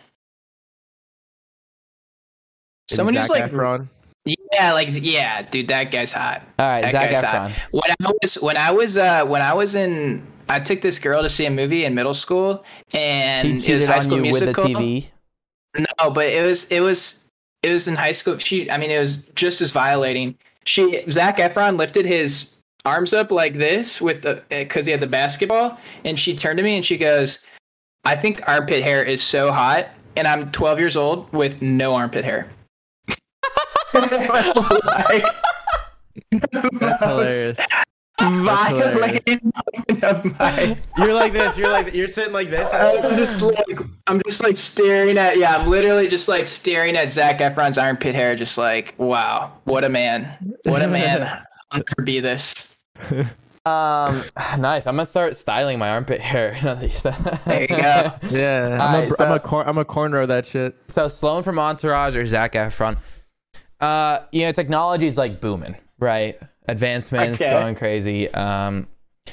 someone 2.91 3.15
who's 3.15 3.29
like 3.29 3.49
Efron. 3.49 3.87
yeah 4.25 4.73
like 4.73 4.89
yeah 4.91 5.41
dude 5.43 5.69
that 5.69 5.89
guy's 5.89 6.11
hot. 6.11 6.41
All 6.59 6.67
right, 6.67 6.81
That 6.81 6.91
Zac 6.91 7.09
guy's 7.11 7.21
Efron. 7.23 7.49
hot. 7.51 7.51
When 7.71 7.91
I 7.91 8.11
was 8.21 8.35
when 8.39 8.57
I 8.57 8.71
was 8.71 8.97
uh 8.97 9.23
when 9.25 9.41
I 9.41 9.53
was 9.53 9.73
in 9.75 10.27
I 10.49 10.59
took 10.59 10.81
this 10.81 10.99
girl 10.99 11.21
to 11.21 11.29
see 11.29 11.45
a 11.45 11.51
movie 11.51 11.85
in 11.85 11.93
middle 11.93 12.13
school 12.13 12.63
and 12.93 13.61
She 13.61 13.71
it 13.71 13.75
was 13.75 13.85
High 13.85 13.99
School 13.99 14.17
you 14.17 14.23
Musical. 14.23 14.65
TV. 14.65 15.09
No, 15.77 16.09
but 16.09 16.27
it 16.27 16.45
was 16.45 16.65
it 16.65 16.81
was 16.81 17.23
it 17.63 17.73
was 17.73 17.87
in 17.87 17.95
high 17.95 18.11
school. 18.11 18.37
She, 18.37 18.69
I 18.71 18.77
mean, 18.77 18.91
it 18.91 18.99
was 18.99 19.17
just 19.35 19.61
as 19.61 19.71
violating. 19.71 20.37
She, 20.65 21.03
Zac 21.09 21.37
Efron 21.37 21.77
lifted 21.77 22.05
his 22.05 22.51
arms 22.85 23.13
up 23.13 23.31
like 23.31 23.55
this 23.55 23.99
with 24.01 24.21
the 24.21 24.43
eh, 24.51 24.63
because 24.63 24.85
he 24.85 24.91
had 24.91 25.01
the 25.01 25.07
basketball, 25.07 25.77
and 26.05 26.17
she 26.17 26.35
turned 26.35 26.57
to 26.57 26.63
me 26.63 26.75
and 26.75 26.85
she 26.85 26.97
goes, 26.97 27.39
"I 28.05 28.15
think 28.15 28.47
armpit 28.47 28.83
hair 28.83 29.03
is 29.03 29.21
so 29.21 29.51
hot." 29.51 29.89
And 30.15 30.27
I'm 30.27 30.51
12 30.51 30.79
years 30.79 30.95
old 30.95 31.31
with 31.31 31.61
no 31.61 31.93
armpit 31.93 32.25
hair. 32.25 32.49
it 33.07 33.19
was 34.29 34.83
like 34.85 35.23
That's 36.79 37.03
hilarious. 37.03 37.59
violating 38.19 39.51
of 40.03 40.39
my 40.39 40.77
You're 40.97 41.13
like 41.13 41.33
this. 41.33 41.57
You're 41.57 41.69
like 41.69 41.93
you're 41.93 42.07
sitting 42.07 42.33
like 42.33 42.49
this. 42.49 42.71
I'm 42.73 43.15
just 43.15 43.41
like 43.41 43.79
I'm 44.07 44.21
just 44.25 44.43
like 44.43 44.57
staring 44.57 45.17
at 45.17 45.37
yeah, 45.37 45.57
I'm 45.57 45.67
literally 45.69 46.07
just 46.07 46.27
like 46.27 46.45
staring 46.45 46.95
at 46.95 47.11
Zac 47.11 47.39
Efron's 47.39 47.77
armpit 47.77 48.15
hair, 48.15 48.35
just 48.35 48.57
like 48.57 48.95
wow, 48.97 49.53
what 49.65 49.83
a 49.83 49.89
man, 49.89 50.37
what 50.65 50.81
a 50.81 50.87
man. 50.87 51.21
I'll 51.71 51.79
never 51.79 52.03
be 52.05 52.19
this. 52.21 52.75
Um, 53.65 54.23
nice. 54.57 54.87
I'm 54.87 54.95
gonna 54.95 55.05
start 55.05 55.35
styling 55.35 55.77
my 55.77 55.89
armpit 55.89 56.21
hair. 56.21 56.57
now 56.63 56.75
that 56.75 56.83
you 56.85 56.89
said- 56.97 57.41
There 57.45 57.61
you 57.63 57.67
go. 57.67 58.13
Yeah, 58.29 58.77
I'm, 58.81 58.95
Alright, 58.95 59.11
a, 59.11 59.15
so- 59.15 59.25
I'm 59.25 59.31
a 59.33 59.39
cor- 59.41 59.67
I'm 59.67 59.77
a 59.77 59.83
corner 59.83 60.21
of 60.21 60.29
that 60.29 60.45
shit. 60.45 60.75
so 60.87 61.09
Sloan 61.09 61.43
from 61.43 61.59
Entourage 61.59 62.15
or 62.15 62.25
Zach 62.25 62.53
Efron. 62.53 62.97
Uh, 63.81 64.19
you 64.31 64.45
know, 64.45 64.53
technology's 64.53 65.17
like 65.17 65.41
booming, 65.41 65.75
right? 65.99 66.39
Advancements 66.67 67.41
Okay. 67.41 67.51
going 67.51 67.75
crazy. 67.75 68.31
Um, 68.33 68.87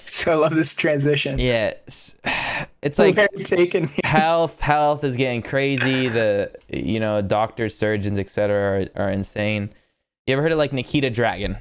So 0.04 0.32
I 0.32 0.34
love 0.36 0.54
this 0.54 0.74
transition. 0.74 1.38
yeah, 1.38 1.74
it's, 1.86 2.14
it's 2.82 2.98
like 2.98 3.16
taking 3.44 3.88
health 4.04 4.60
health 4.60 5.04
is 5.04 5.16
getting 5.16 5.42
crazy 5.42 6.08
the 6.08 6.50
you 6.68 6.98
know 7.00 7.22
doctors 7.22 7.76
surgeons 7.76 8.18
etc 8.18 8.88
are, 8.96 9.04
are 9.06 9.10
insane 9.10 9.70
you 10.26 10.32
ever 10.34 10.42
heard 10.42 10.52
of 10.52 10.58
like 10.58 10.72
Nikita 10.72 11.10
Dragun 11.10 11.58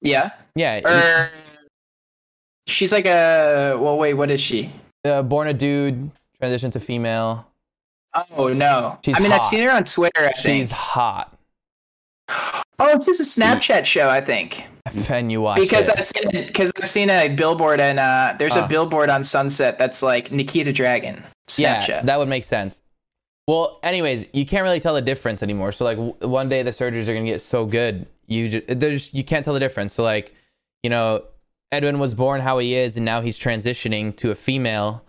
Yeah. 0.00 0.30
yeah 0.54 0.80
Or 0.86 1.30
she's 2.66 2.92
like 2.92 3.06
a 3.06 3.76
well. 3.78 3.96
Wait, 3.98 4.14
what 4.14 4.30
is 4.30 4.40
she? 4.40 4.72
uh, 5.04 5.22
born 5.22 5.48
a 5.48 5.54
dude 5.54 6.10
transitioned 6.40 6.72
to 6.72 6.80
female 6.80 7.46
Oh 8.36 8.52
no. 8.52 8.98
She's 9.04 9.16
I 9.16 9.20
mean, 9.20 9.32
I've 9.32 9.44
seen 9.44 9.62
her 9.62 9.70
on 9.70 9.84
Twitter. 9.84 10.26
I 10.26 10.32
she's 10.32 10.68
think. 10.68 10.70
hot 10.70 11.36
Oh, 12.78 13.00
she's 13.04 13.20
a 13.20 13.24
Snapchat 13.24 13.84
show. 13.84 14.08
I 14.08 14.20
think. 14.20 14.64
And 15.08 15.30
you 15.30 15.40
watch 15.40 15.58
because 15.60 15.88
it. 15.88 15.96
I've 15.98 16.04
seen 16.04 16.46
because 16.46 16.72
I've 16.80 16.88
seen 16.88 17.08
a 17.08 17.28
billboard 17.28 17.80
and 17.80 17.98
uh, 18.00 18.34
there's 18.38 18.56
Uh. 18.56 18.64
a 18.64 18.68
billboard 18.68 19.10
on 19.10 19.22
Sunset 19.22 19.78
that's 19.78 20.02
like 20.02 20.32
Nikita 20.32 20.70
Dragun 20.72 21.22
Snapchat. 21.48 21.88
yeah 21.88 22.02
that 22.02 22.18
would 22.18 22.28
make 22.28 22.44
sense 22.44 22.82
well 23.46 23.78
anyways 23.82 24.26
you 24.32 24.44
can't 24.46 24.62
really 24.64 24.80
tell 24.80 24.94
the 24.94 25.00
difference 25.02 25.42
anymore 25.42 25.70
so 25.72 25.84
like 25.84 25.96
w- 25.96 26.14
one 26.20 26.48
day 26.48 26.62
the 26.62 26.70
surgeries 26.70 27.08
are 27.08 27.14
gonna 27.14 27.24
get 27.26 27.40
so 27.40 27.64
good 27.64 28.06
you 28.26 28.48
just 28.48 28.80
there's 28.80 29.12
you 29.14 29.22
can't 29.24 29.44
tell 29.44 29.54
the 29.54 29.60
difference 29.60 29.92
so 29.92 30.02
like 30.02 30.34
you 30.82 30.90
know 30.90 31.22
edwin 31.72 31.98
was 31.98 32.14
born 32.14 32.40
how 32.40 32.58
he 32.58 32.74
is 32.74 32.96
and 32.96 33.04
now 33.04 33.20
he's 33.20 33.38
transitioning 33.38 34.14
to 34.16 34.30
a 34.30 34.34
female 34.34 35.04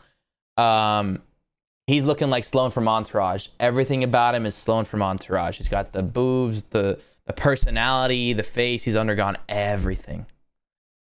um 0.57 1.21
he's 1.87 2.03
looking 2.03 2.29
like 2.29 2.43
sloan 2.43 2.71
from 2.71 2.87
entourage 2.87 3.47
everything 3.59 4.03
about 4.03 4.33
him 4.35 4.45
is 4.45 4.55
sloan 4.55 4.85
from 4.85 5.01
entourage 5.01 5.57
he's 5.57 5.69
got 5.69 5.93
the 5.93 6.03
boobs 6.03 6.63
the 6.71 6.99
the 7.27 7.33
personality 7.33 8.33
the 8.33 8.43
face 8.43 8.83
he's 8.83 8.95
undergone 8.95 9.37
everything 9.49 10.25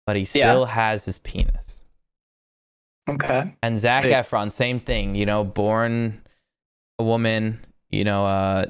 but 0.06 0.16
he 0.16 0.24
still 0.24 0.64
has 0.64 1.04
his 1.04 1.18
penis 1.18 1.84
okay. 3.08 3.54
and 3.62 3.78
Zac 3.78 4.04
Hey. 4.04 4.12
Efron, 4.12 4.50
same 4.52 4.80
thing. 4.80 5.14
You 5.14 5.26
know, 5.26 5.42
born 5.44 6.20
a 6.98 7.04
woman. 7.04 7.60
You 7.90 8.04
know, 8.04 8.26
uh, 8.26 8.66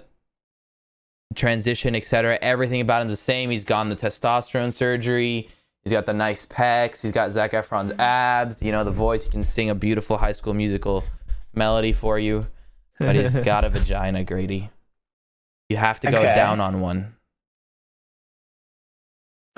transition, 1.34 1.94
etc. 1.94 2.38
Everything 2.40 2.80
about 2.80 3.02
him's 3.02 3.12
the 3.12 3.16
same. 3.16 3.50
He's 3.50 3.64
gone 3.64 3.88
the 3.88 3.96
testosterone 3.96 4.72
surgery. 4.72 5.48
He's 5.84 5.92
got 5.92 6.06
the 6.06 6.12
nice 6.14 6.46
pecs. 6.46 7.02
He's 7.02 7.12
got 7.12 7.30
Zac 7.32 7.52
Efron's 7.52 7.92
abs. 7.98 8.62
You 8.62 8.72
know, 8.72 8.84
the 8.84 8.90
voice. 8.90 9.24
He 9.24 9.30
can 9.30 9.44
sing 9.44 9.70
a 9.70 9.74
beautiful 9.74 10.16
High 10.18 10.32
School 10.32 10.54
Musical 10.54 11.04
melody 11.54 11.92
for 11.92 12.18
you. 12.18 12.46
But 12.98 13.16
he's 13.16 13.38
got 13.52 13.64
a 13.64 13.68
vagina, 13.70 14.24
Grady. 14.24 14.70
You 15.68 15.76
have 15.76 16.00
to 16.00 16.10
go 16.10 16.18
Okay. 16.18 16.34
down 16.34 16.60
on 16.60 16.80
one. 16.80 17.14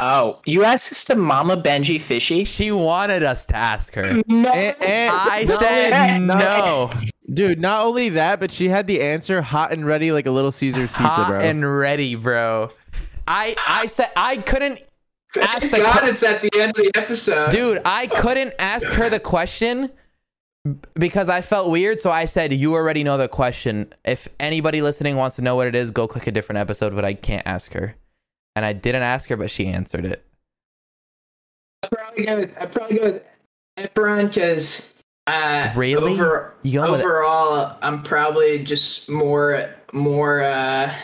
Oh, 0.00 0.40
you 0.46 0.64
asked 0.64 0.88
this 0.90 1.04
to 1.04 1.14
Mama 1.14 1.56
Benjyfishy? 1.56 2.46
She 2.46 2.72
wanted 2.72 3.22
us 3.22 3.44
to 3.46 3.56
ask 3.56 3.92
her. 3.94 4.22
No. 4.26 4.50
And- 4.50 4.76
and- 4.82 5.14
I 5.14 5.44
No, 5.46 5.58
said 5.58 6.18
no. 6.22 6.36
no. 6.38 6.90
Dude, 7.32 7.60
not 7.60 7.84
only 7.86 8.08
that, 8.10 8.40
but 8.40 8.50
she 8.50 8.68
had 8.70 8.86
the 8.86 9.02
answer 9.02 9.40
hot 9.42 9.72
and 9.72 9.84
ready 9.86 10.10
like 10.10 10.26
a 10.26 10.30
little 10.30 10.50
Caesar's 10.52 10.90
pizza, 10.90 11.02
hot 11.04 11.28
bro. 11.28 11.38
and 11.40 11.78
ready, 11.78 12.14
bro. 12.16 12.70
I 13.28 13.54
I 13.68 13.86
said 13.86 14.08
I 14.16 14.38
couldn't 14.38 14.80
ask 15.40 15.60
Thank 15.60 15.70
the 15.72 15.78
God 15.78 16.00
que- 16.00 16.08
it's 16.08 16.22
at 16.24 16.40
the 16.42 16.50
end 16.58 16.70
of 16.70 16.76
the 16.76 16.90
episode. 16.96 17.50
dude. 17.52 17.82
I 17.84 18.08
couldn't 18.08 18.54
ask 18.58 18.90
her 18.92 19.08
the 19.08 19.20
question 19.20 19.90
because 20.94 21.28
I 21.28 21.40
felt 21.40 21.70
weird. 21.70 22.00
So 22.00 22.10
I 22.10 22.24
said, 22.24 22.52
"You 22.52 22.74
already 22.74 23.04
know 23.04 23.16
the 23.16 23.28
question. 23.28 23.94
If 24.04 24.26
anybody 24.40 24.82
listening 24.82 25.14
wants 25.16 25.36
to 25.36 25.42
know 25.42 25.54
what 25.54 25.68
it 25.68 25.74
is, 25.76 25.90
go 25.92 26.08
click 26.08 26.26
a 26.26 26.32
different 26.32 26.58
episode." 26.58 26.94
But 26.96 27.04
I 27.04 27.14
can't 27.14 27.46
ask 27.46 27.72
her, 27.74 27.94
and 28.60 28.66
I 28.66 28.74
didn't 28.74 29.02
ask 29.04 29.26
her, 29.30 29.38
but 29.38 29.50
she 29.50 29.68
answered 29.68 30.04
it. 30.04 30.22
I'd 31.82 31.90
probably 31.90 32.24
go 32.26 32.36
with 32.40 32.52
I'd 32.60 32.72
probably 32.72 32.98
go 32.98 33.04
with 33.04 33.22
Efron 33.78 34.28
because 34.28 34.86
uh, 35.26 35.72
Really? 35.74 36.12
over, 36.12 36.54
You 36.62 36.80
going 36.80 36.92
with- 36.92 37.00
overall 37.00 37.78
I'm 37.80 38.02
probably 38.02 38.62
just 38.62 39.08
more 39.08 39.70
more. 39.94 40.42
Uh, 40.42 40.94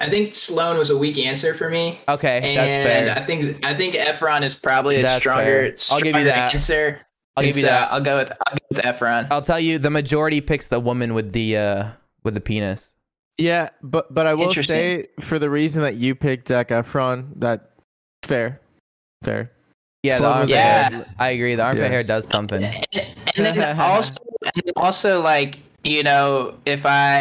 I 0.00 0.10
think 0.10 0.34
Sloan 0.34 0.76
was 0.78 0.90
a 0.90 0.98
weak 0.98 1.16
answer 1.16 1.54
for 1.54 1.70
me. 1.70 2.00
Okay, 2.08 2.38
and 2.42 2.56
that's 2.58 2.88
fair. 2.88 3.16
I 3.16 3.24
think 3.24 3.64
I 3.64 3.72
think 3.76 3.94
Efron 3.94 4.42
is 4.42 4.56
probably 4.56 4.96
a 4.96 5.20
stronger, 5.20 5.44
fair. 5.44 5.62
I'll 5.92 6.00
give 6.00 6.06
you 6.06 6.12
stronger 6.12 6.24
that. 6.24 6.54
answer. 6.54 7.00
I'll 7.36 7.44
give 7.44 7.54
you 7.56 7.62
so 7.62 7.68
that. 7.68 7.92
I'll 7.92 8.00
go 8.00 8.16
with 8.16 8.32
I'll 8.48 8.54
go 8.56 8.64
with 8.72 8.84
Efron. 8.84 9.28
I'll 9.30 9.42
tell 9.42 9.60
you, 9.60 9.78
the 9.78 9.90
majority 9.90 10.40
picks 10.40 10.66
the 10.66 10.80
woman 10.80 11.14
with 11.14 11.30
the 11.30 11.56
uh 11.56 11.88
with 12.24 12.34
the 12.34 12.40
penis. 12.40 12.93
Yeah, 13.38 13.70
but 13.82 14.12
but 14.14 14.26
I 14.26 14.34
will 14.34 14.44
Interesting. 14.44 14.74
say 14.76 15.06
for 15.20 15.38
the 15.38 15.50
reason 15.50 15.82
that 15.82 15.96
you 15.96 16.14
picked 16.14 16.48
Zac 16.48 16.68
Efron, 16.68 17.28
that 17.36 17.70
fair, 18.22 18.60
fair. 19.22 19.50
Yeah, 20.02 20.14
the 20.14 20.18
Sloan 20.18 20.32
armpit 20.32 20.50
Yeah. 20.50 20.90
hair. 20.90 21.14
I 21.18 21.28
agree. 21.30 21.54
The 21.54 21.62
armpit 21.62 21.84
Yeah. 21.84 21.88
hair 21.88 22.02
does 22.02 22.28
something. 22.28 22.62
and, 22.64 22.74
and 23.36 23.46
then 23.56 23.80
also 23.80 24.20
and 24.44 24.70
also 24.76 25.20
like 25.20 25.58
you 25.82 26.02
know 26.02 26.54
if 26.64 26.86
i 26.86 27.20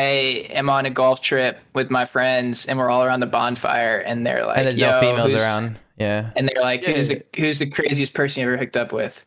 am 0.52 0.70
on 0.70 0.86
a 0.86 0.90
golf 0.90 1.20
trip 1.22 1.60
with 1.74 1.90
my 1.92 2.06
friends 2.06 2.66
and 2.66 2.78
we're 2.80 2.90
all 2.90 3.04
around 3.04 3.20
the 3.20 3.26
bonfire 3.26 4.00
and 4.06 4.26
they're 4.26 4.46
like 4.46 4.58
And 4.58 4.68
there's 4.68 4.78
Yo, 4.78 4.90
no 4.90 5.00
females 5.02 5.42
around. 5.42 5.78
Yeah. 5.98 6.30
and 6.38 6.48
they're 6.48 6.62
like 6.64 6.82
Yeah. 6.82 6.94
who's 6.94 7.08
the 7.10 7.22
who's 7.36 7.60
the 7.60 7.70
craziest 7.70 8.14
person 8.14 8.42
you 8.42 8.48
ever 8.48 8.56
hooked 8.58 8.78
up 8.78 8.94
with 8.94 9.26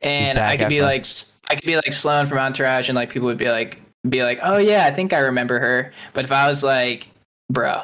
and 0.00 0.36
Zac 0.36 0.50
i 0.50 0.56
could 0.56 0.68
be 0.68 0.80
like 0.80 1.06
i 1.48 1.54
could 1.54 1.64
be 1.66 1.76
like 1.76 1.92
sloan 1.92 2.26
from 2.26 2.38
entourage 2.38 2.88
and 2.88 2.96
like 2.96 3.10
people 3.10 3.26
would 3.26 3.38
be 3.38 3.50
like 3.50 3.78
be 4.08 4.22
like 4.22 4.40
oh 4.42 4.58
yeah 4.58 4.86
i 4.86 4.90
think 4.90 5.12
i 5.12 5.18
remember 5.18 5.58
her 5.58 5.92
but 6.12 6.24
if 6.24 6.32
i 6.32 6.48
was 6.48 6.62
like 6.62 7.08
bro 7.50 7.82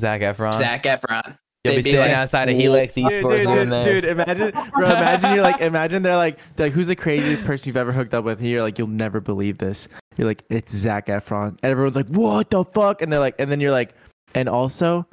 Zac 0.00 0.22
Efron. 0.22 0.52
Zac 0.52 0.82
Efron 0.82 1.38
You'll 1.64 1.76
be 1.76 1.80
they'd 1.80 1.84
be 1.84 1.90
sitting 1.92 2.10
like, 2.10 2.18
outside 2.18 2.48
of 2.50 2.56
Helix 2.56 2.92
Dude, 2.92 3.06
Esports 3.06 3.38
dude, 3.38 3.46
doing 3.46 3.56
dude, 3.56 3.70
this. 3.70 3.86
dude, 3.86 4.04
imagine, 4.04 4.50
bro, 4.74 4.86
imagine 4.86 5.34
you're 5.34 5.42
like, 5.42 5.60
imagine 5.62 6.02
they're 6.02 6.14
like, 6.14 6.38
they're 6.56 6.66
like, 6.66 6.74
who's 6.74 6.88
the 6.88 6.96
craziest 6.96 7.46
person 7.46 7.68
you've 7.68 7.78
ever 7.78 7.90
hooked 7.90 8.12
up 8.12 8.22
with? 8.22 8.38
And 8.40 8.48
you're 8.48 8.60
like, 8.60 8.76
you'll 8.76 8.86
never 8.86 9.18
believe 9.18 9.56
this. 9.56 9.88
You're 10.18 10.26
like, 10.26 10.44
it's 10.50 10.74
Zac 10.74 11.06
Efron. 11.06 11.56
And 11.62 11.70
everyone's 11.72 11.96
like, 11.96 12.08
what 12.08 12.50
the 12.50 12.64
fuck? 12.66 13.00
And 13.00 13.10
they're 13.10 13.18
like, 13.18 13.36
and 13.38 13.50
then 13.50 13.60
you're 13.60 13.72
like, 13.72 13.94
and 14.34 14.46
also, 14.46 15.06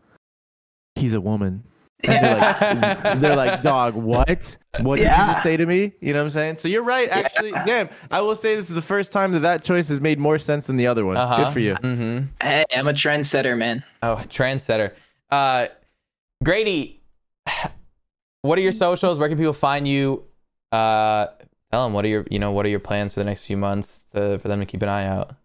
he's 0.96 1.14
a 1.14 1.22
woman. 1.22 1.64
And 2.04 2.24
they're 2.26 2.38
like, 2.38 3.22
they're 3.22 3.36
like, 3.36 3.62
dog, 3.64 3.96
what? 3.96 4.58
What 4.80 4.96
did 4.98 5.04
you 5.04 5.10
just 5.10 5.44
say 5.44 5.58
to 5.58 5.66
me? 5.66 5.92
You 6.00 6.14
know 6.14 6.20
what 6.20 6.26
I'm 6.26 6.30
saying? 6.32 6.56
So 6.58 6.68
you're 6.68 6.84
right, 6.84 7.10
actually. 7.10 7.52
Damn, 7.52 7.90
I 8.10 8.22
will 8.22 8.36
say 8.36 8.56
this 8.56 8.70
is 8.70 8.76
the 8.76 8.82
first 8.82 9.12
time 9.12 9.34
that 9.34 9.40
that 9.42 9.64
choice 9.64 9.90
has 9.90 10.00
made 10.02 10.18
more 10.20 10.40
sense 10.40 10.68
than 10.68 10.78
the 10.78 10.88
other 10.88 11.06
one. 11.06 11.18
Uh-huh. 11.18 11.44
Good 11.46 11.54
for 11.54 11.60
you. 11.60 11.74
Mm-hmm. 11.76 12.26
hey 12.42 12.64
i'm 12.76 12.88
a 12.88 12.94
trendsetter 12.94 13.58
man 13.58 13.84
Oh, 14.02 14.16
trendsetter. 14.30 14.94
Uh, 15.30 15.68
Grady, 16.44 17.02
what 18.42 18.58
are 18.58 18.62
your 18.62 18.72
socials? 18.72 19.20
Where 19.20 19.30
can 19.30 19.38
people 19.38 19.54
find 19.54 19.88
you? 19.88 20.24
Uh, 20.72 21.28
tell 21.72 21.84
them 21.86 21.94
what 21.94 22.06
are 22.06 22.08
your 22.10 22.26
you 22.32 22.40
know 22.40 22.52
what 22.52 22.66
are 22.66 22.70
your 22.70 22.80
plans 22.80 23.14
for 23.14 23.20
the 23.20 23.26
next 23.26 23.46
few 23.46 23.58
months 23.58 24.06
to, 24.14 24.40
for 24.40 24.48
them 24.48 24.60
to 24.60 24.66
keep 24.66 24.82
an 24.82 24.90
eye 24.90 25.06
out. 25.06 25.36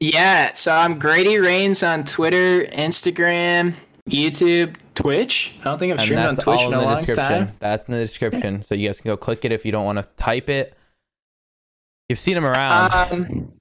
Yeah, 0.00 0.52
so 0.52 0.72
I'm 0.72 0.98
Grady 0.98 1.38
Rains 1.38 1.82
on 1.82 2.04
Twitter, 2.04 2.64
Instagram, 2.66 3.74
YouTube, 4.10 4.76
Twitch. 4.94 5.54
I 5.60 5.64
don't 5.64 5.78
think 5.78 5.92
I've 5.92 6.00
streamed 6.00 6.22
on 6.22 6.36
Twitch 6.36 6.60
in 6.60 6.66
in 6.68 6.74
a 6.74 6.76
the 6.78 6.82
long 6.82 6.96
description. 6.96 7.46
time. 7.46 7.56
That's 7.58 7.86
in 7.86 7.92
the 7.92 8.00
description, 8.00 8.62
so 8.62 8.74
you 8.74 8.88
guys 8.88 9.00
can 9.00 9.08
go 9.10 9.16
click 9.16 9.44
it 9.44 9.52
if 9.52 9.64
you 9.64 9.72
don't 9.72 9.84
want 9.84 9.98
to 9.98 10.04
type 10.16 10.48
it. 10.48 10.74
You've 12.08 12.18
seen 12.18 12.36
him 12.36 12.44
around. 12.44 12.92
Um, 13.12 13.52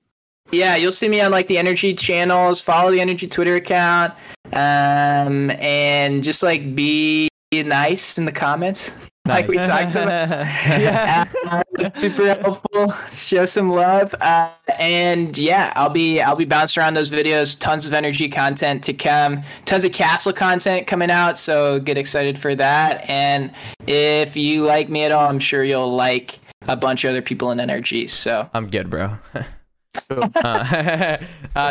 yeah, 0.51 0.75
you'll 0.75 0.91
see 0.91 1.09
me 1.09 1.21
on 1.21 1.31
like 1.31 1.47
the 1.47 1.57
Energy 1.57 1.93
channels. 1.93 2.61
Follow 2.61 2.91
the 2.91 3.01
Energy 3.01 3.27
Twitter 3.27 3.55
account, 3.55 4.13
um, 4.51 5.49
and 5.51 6.23
just 6.23 6.43
like 6.43 6.75
be 6.75 7.29
nice 7.51 8.17
in 8.17 8.25
the 8.25 8.31
comments, 8.31 8.93
like 9.25 9.47
we 9.47 9.55
Nice. 9.55 9.69
talked 9.69 9.95
about. 9.95 10.29
yeah. 10.81 11.25
Uh, 11.47 11.63
super 11.95 12.33
helpful. 12.33 12.93
Show 13.11 13.45
some 13.45 13.69
love, 13.71 14.13
uh, 14.19 14.49
and 14.77 15.37
yeah, 15.37 15.71
I'll 15.75 15.89
be 15.89 16.21
I'll 16.21 16.35
be 16.35 16.45
bouncing 16.45 16.81
around 16.81 16.95
those 16.95 17.09
videos. 17.09 17.57
Tons 17.57 17.87
of 17.87 17.93
energy 17.93 18.27
content 18.27 18.83
to 18.85 18.93
come. 18.93 19.43
Tons 19.65 19.85
of 19.85 19.93
castle 19.93 20.33
content 20.33 20.87
coming 20.87 21.09
out. 21.09 21.37
So 21.37 21.79
get 21.79 21.97
excited 21.97 22.37
for 22.37 22.53
that. 22.55 23.09
And 23.09 23.51
if 23.87 24.35
you 24.35 24.63
like 24.65 24.89
me 24.89 25.03
at 25.05 25.11
all, 25.11 25.29
I'm 25.29 25.39
sure 25.39 25.63
you'll 25.63 25.93
like 25.93 26.39
a 26.67 26.75
bunch 26.75 27.03
of 27.05 27.09
other 27.11 27.21
people 27.21 27.51
in 27.51 27.59
energy. 27.59 28.07
So 28.07 28.49
I'm 28.53 28.69
good, 28.69 28.89
bro. 28.89 29.17
uh, 30.09 30.29
uh, 30.43 31.17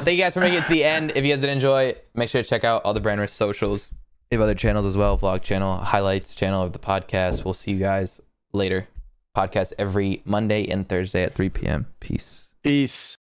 thank 0.03 0.09
you 0.09 0.17
guys 0.17 0.33
for 0.33 0.41
making 0.41 0.59
it 0.61 0.65
to 0.65 0.71
the 0.71 0.85
end. 0.85 1.13
If 1.15 1.25
you 1.25 1.33
guys 1.33 1.41
did 1.43 1.51
enjoy, 1.51 1.95
make 2.15 2.29
sure 2.31 2.43
to 2.43 2.49
check 2.49 2.65
out 2.65 2.83
all 2.85 2.95
the 2.95 3.01
Brand 3.01 3.21
Risk 3.21 3.37
socials. 3.37 3.89
Have 4.33 4.41
other 4.41 4.55
channels 4.55 4.87
as 4.87 4.97
well, 4.97 5.19
vlog 5.19 5.43
channel, 5.43 5.77
highlights 5.77 6.35
channel 6.35 6.63
of 6.63 6.73
the 6.73 6.79
podcast. 6.79 7.45
We'll 7.45 7.53
see 7.53 7.73
you 7.73 7.79
guys 7.79 8.19
later. 8.55 8.89
Podcast 9.37 9.75
every 9.79 10.23
Monday 10.25 10.67
and 10.69 10.89
Thursday 10.89 11.23
at 11.23 11.35
3 11.35 11.51
p.m. 11.51 11.87
Peace. 12.01 12.51
Peace. 12.63 13.19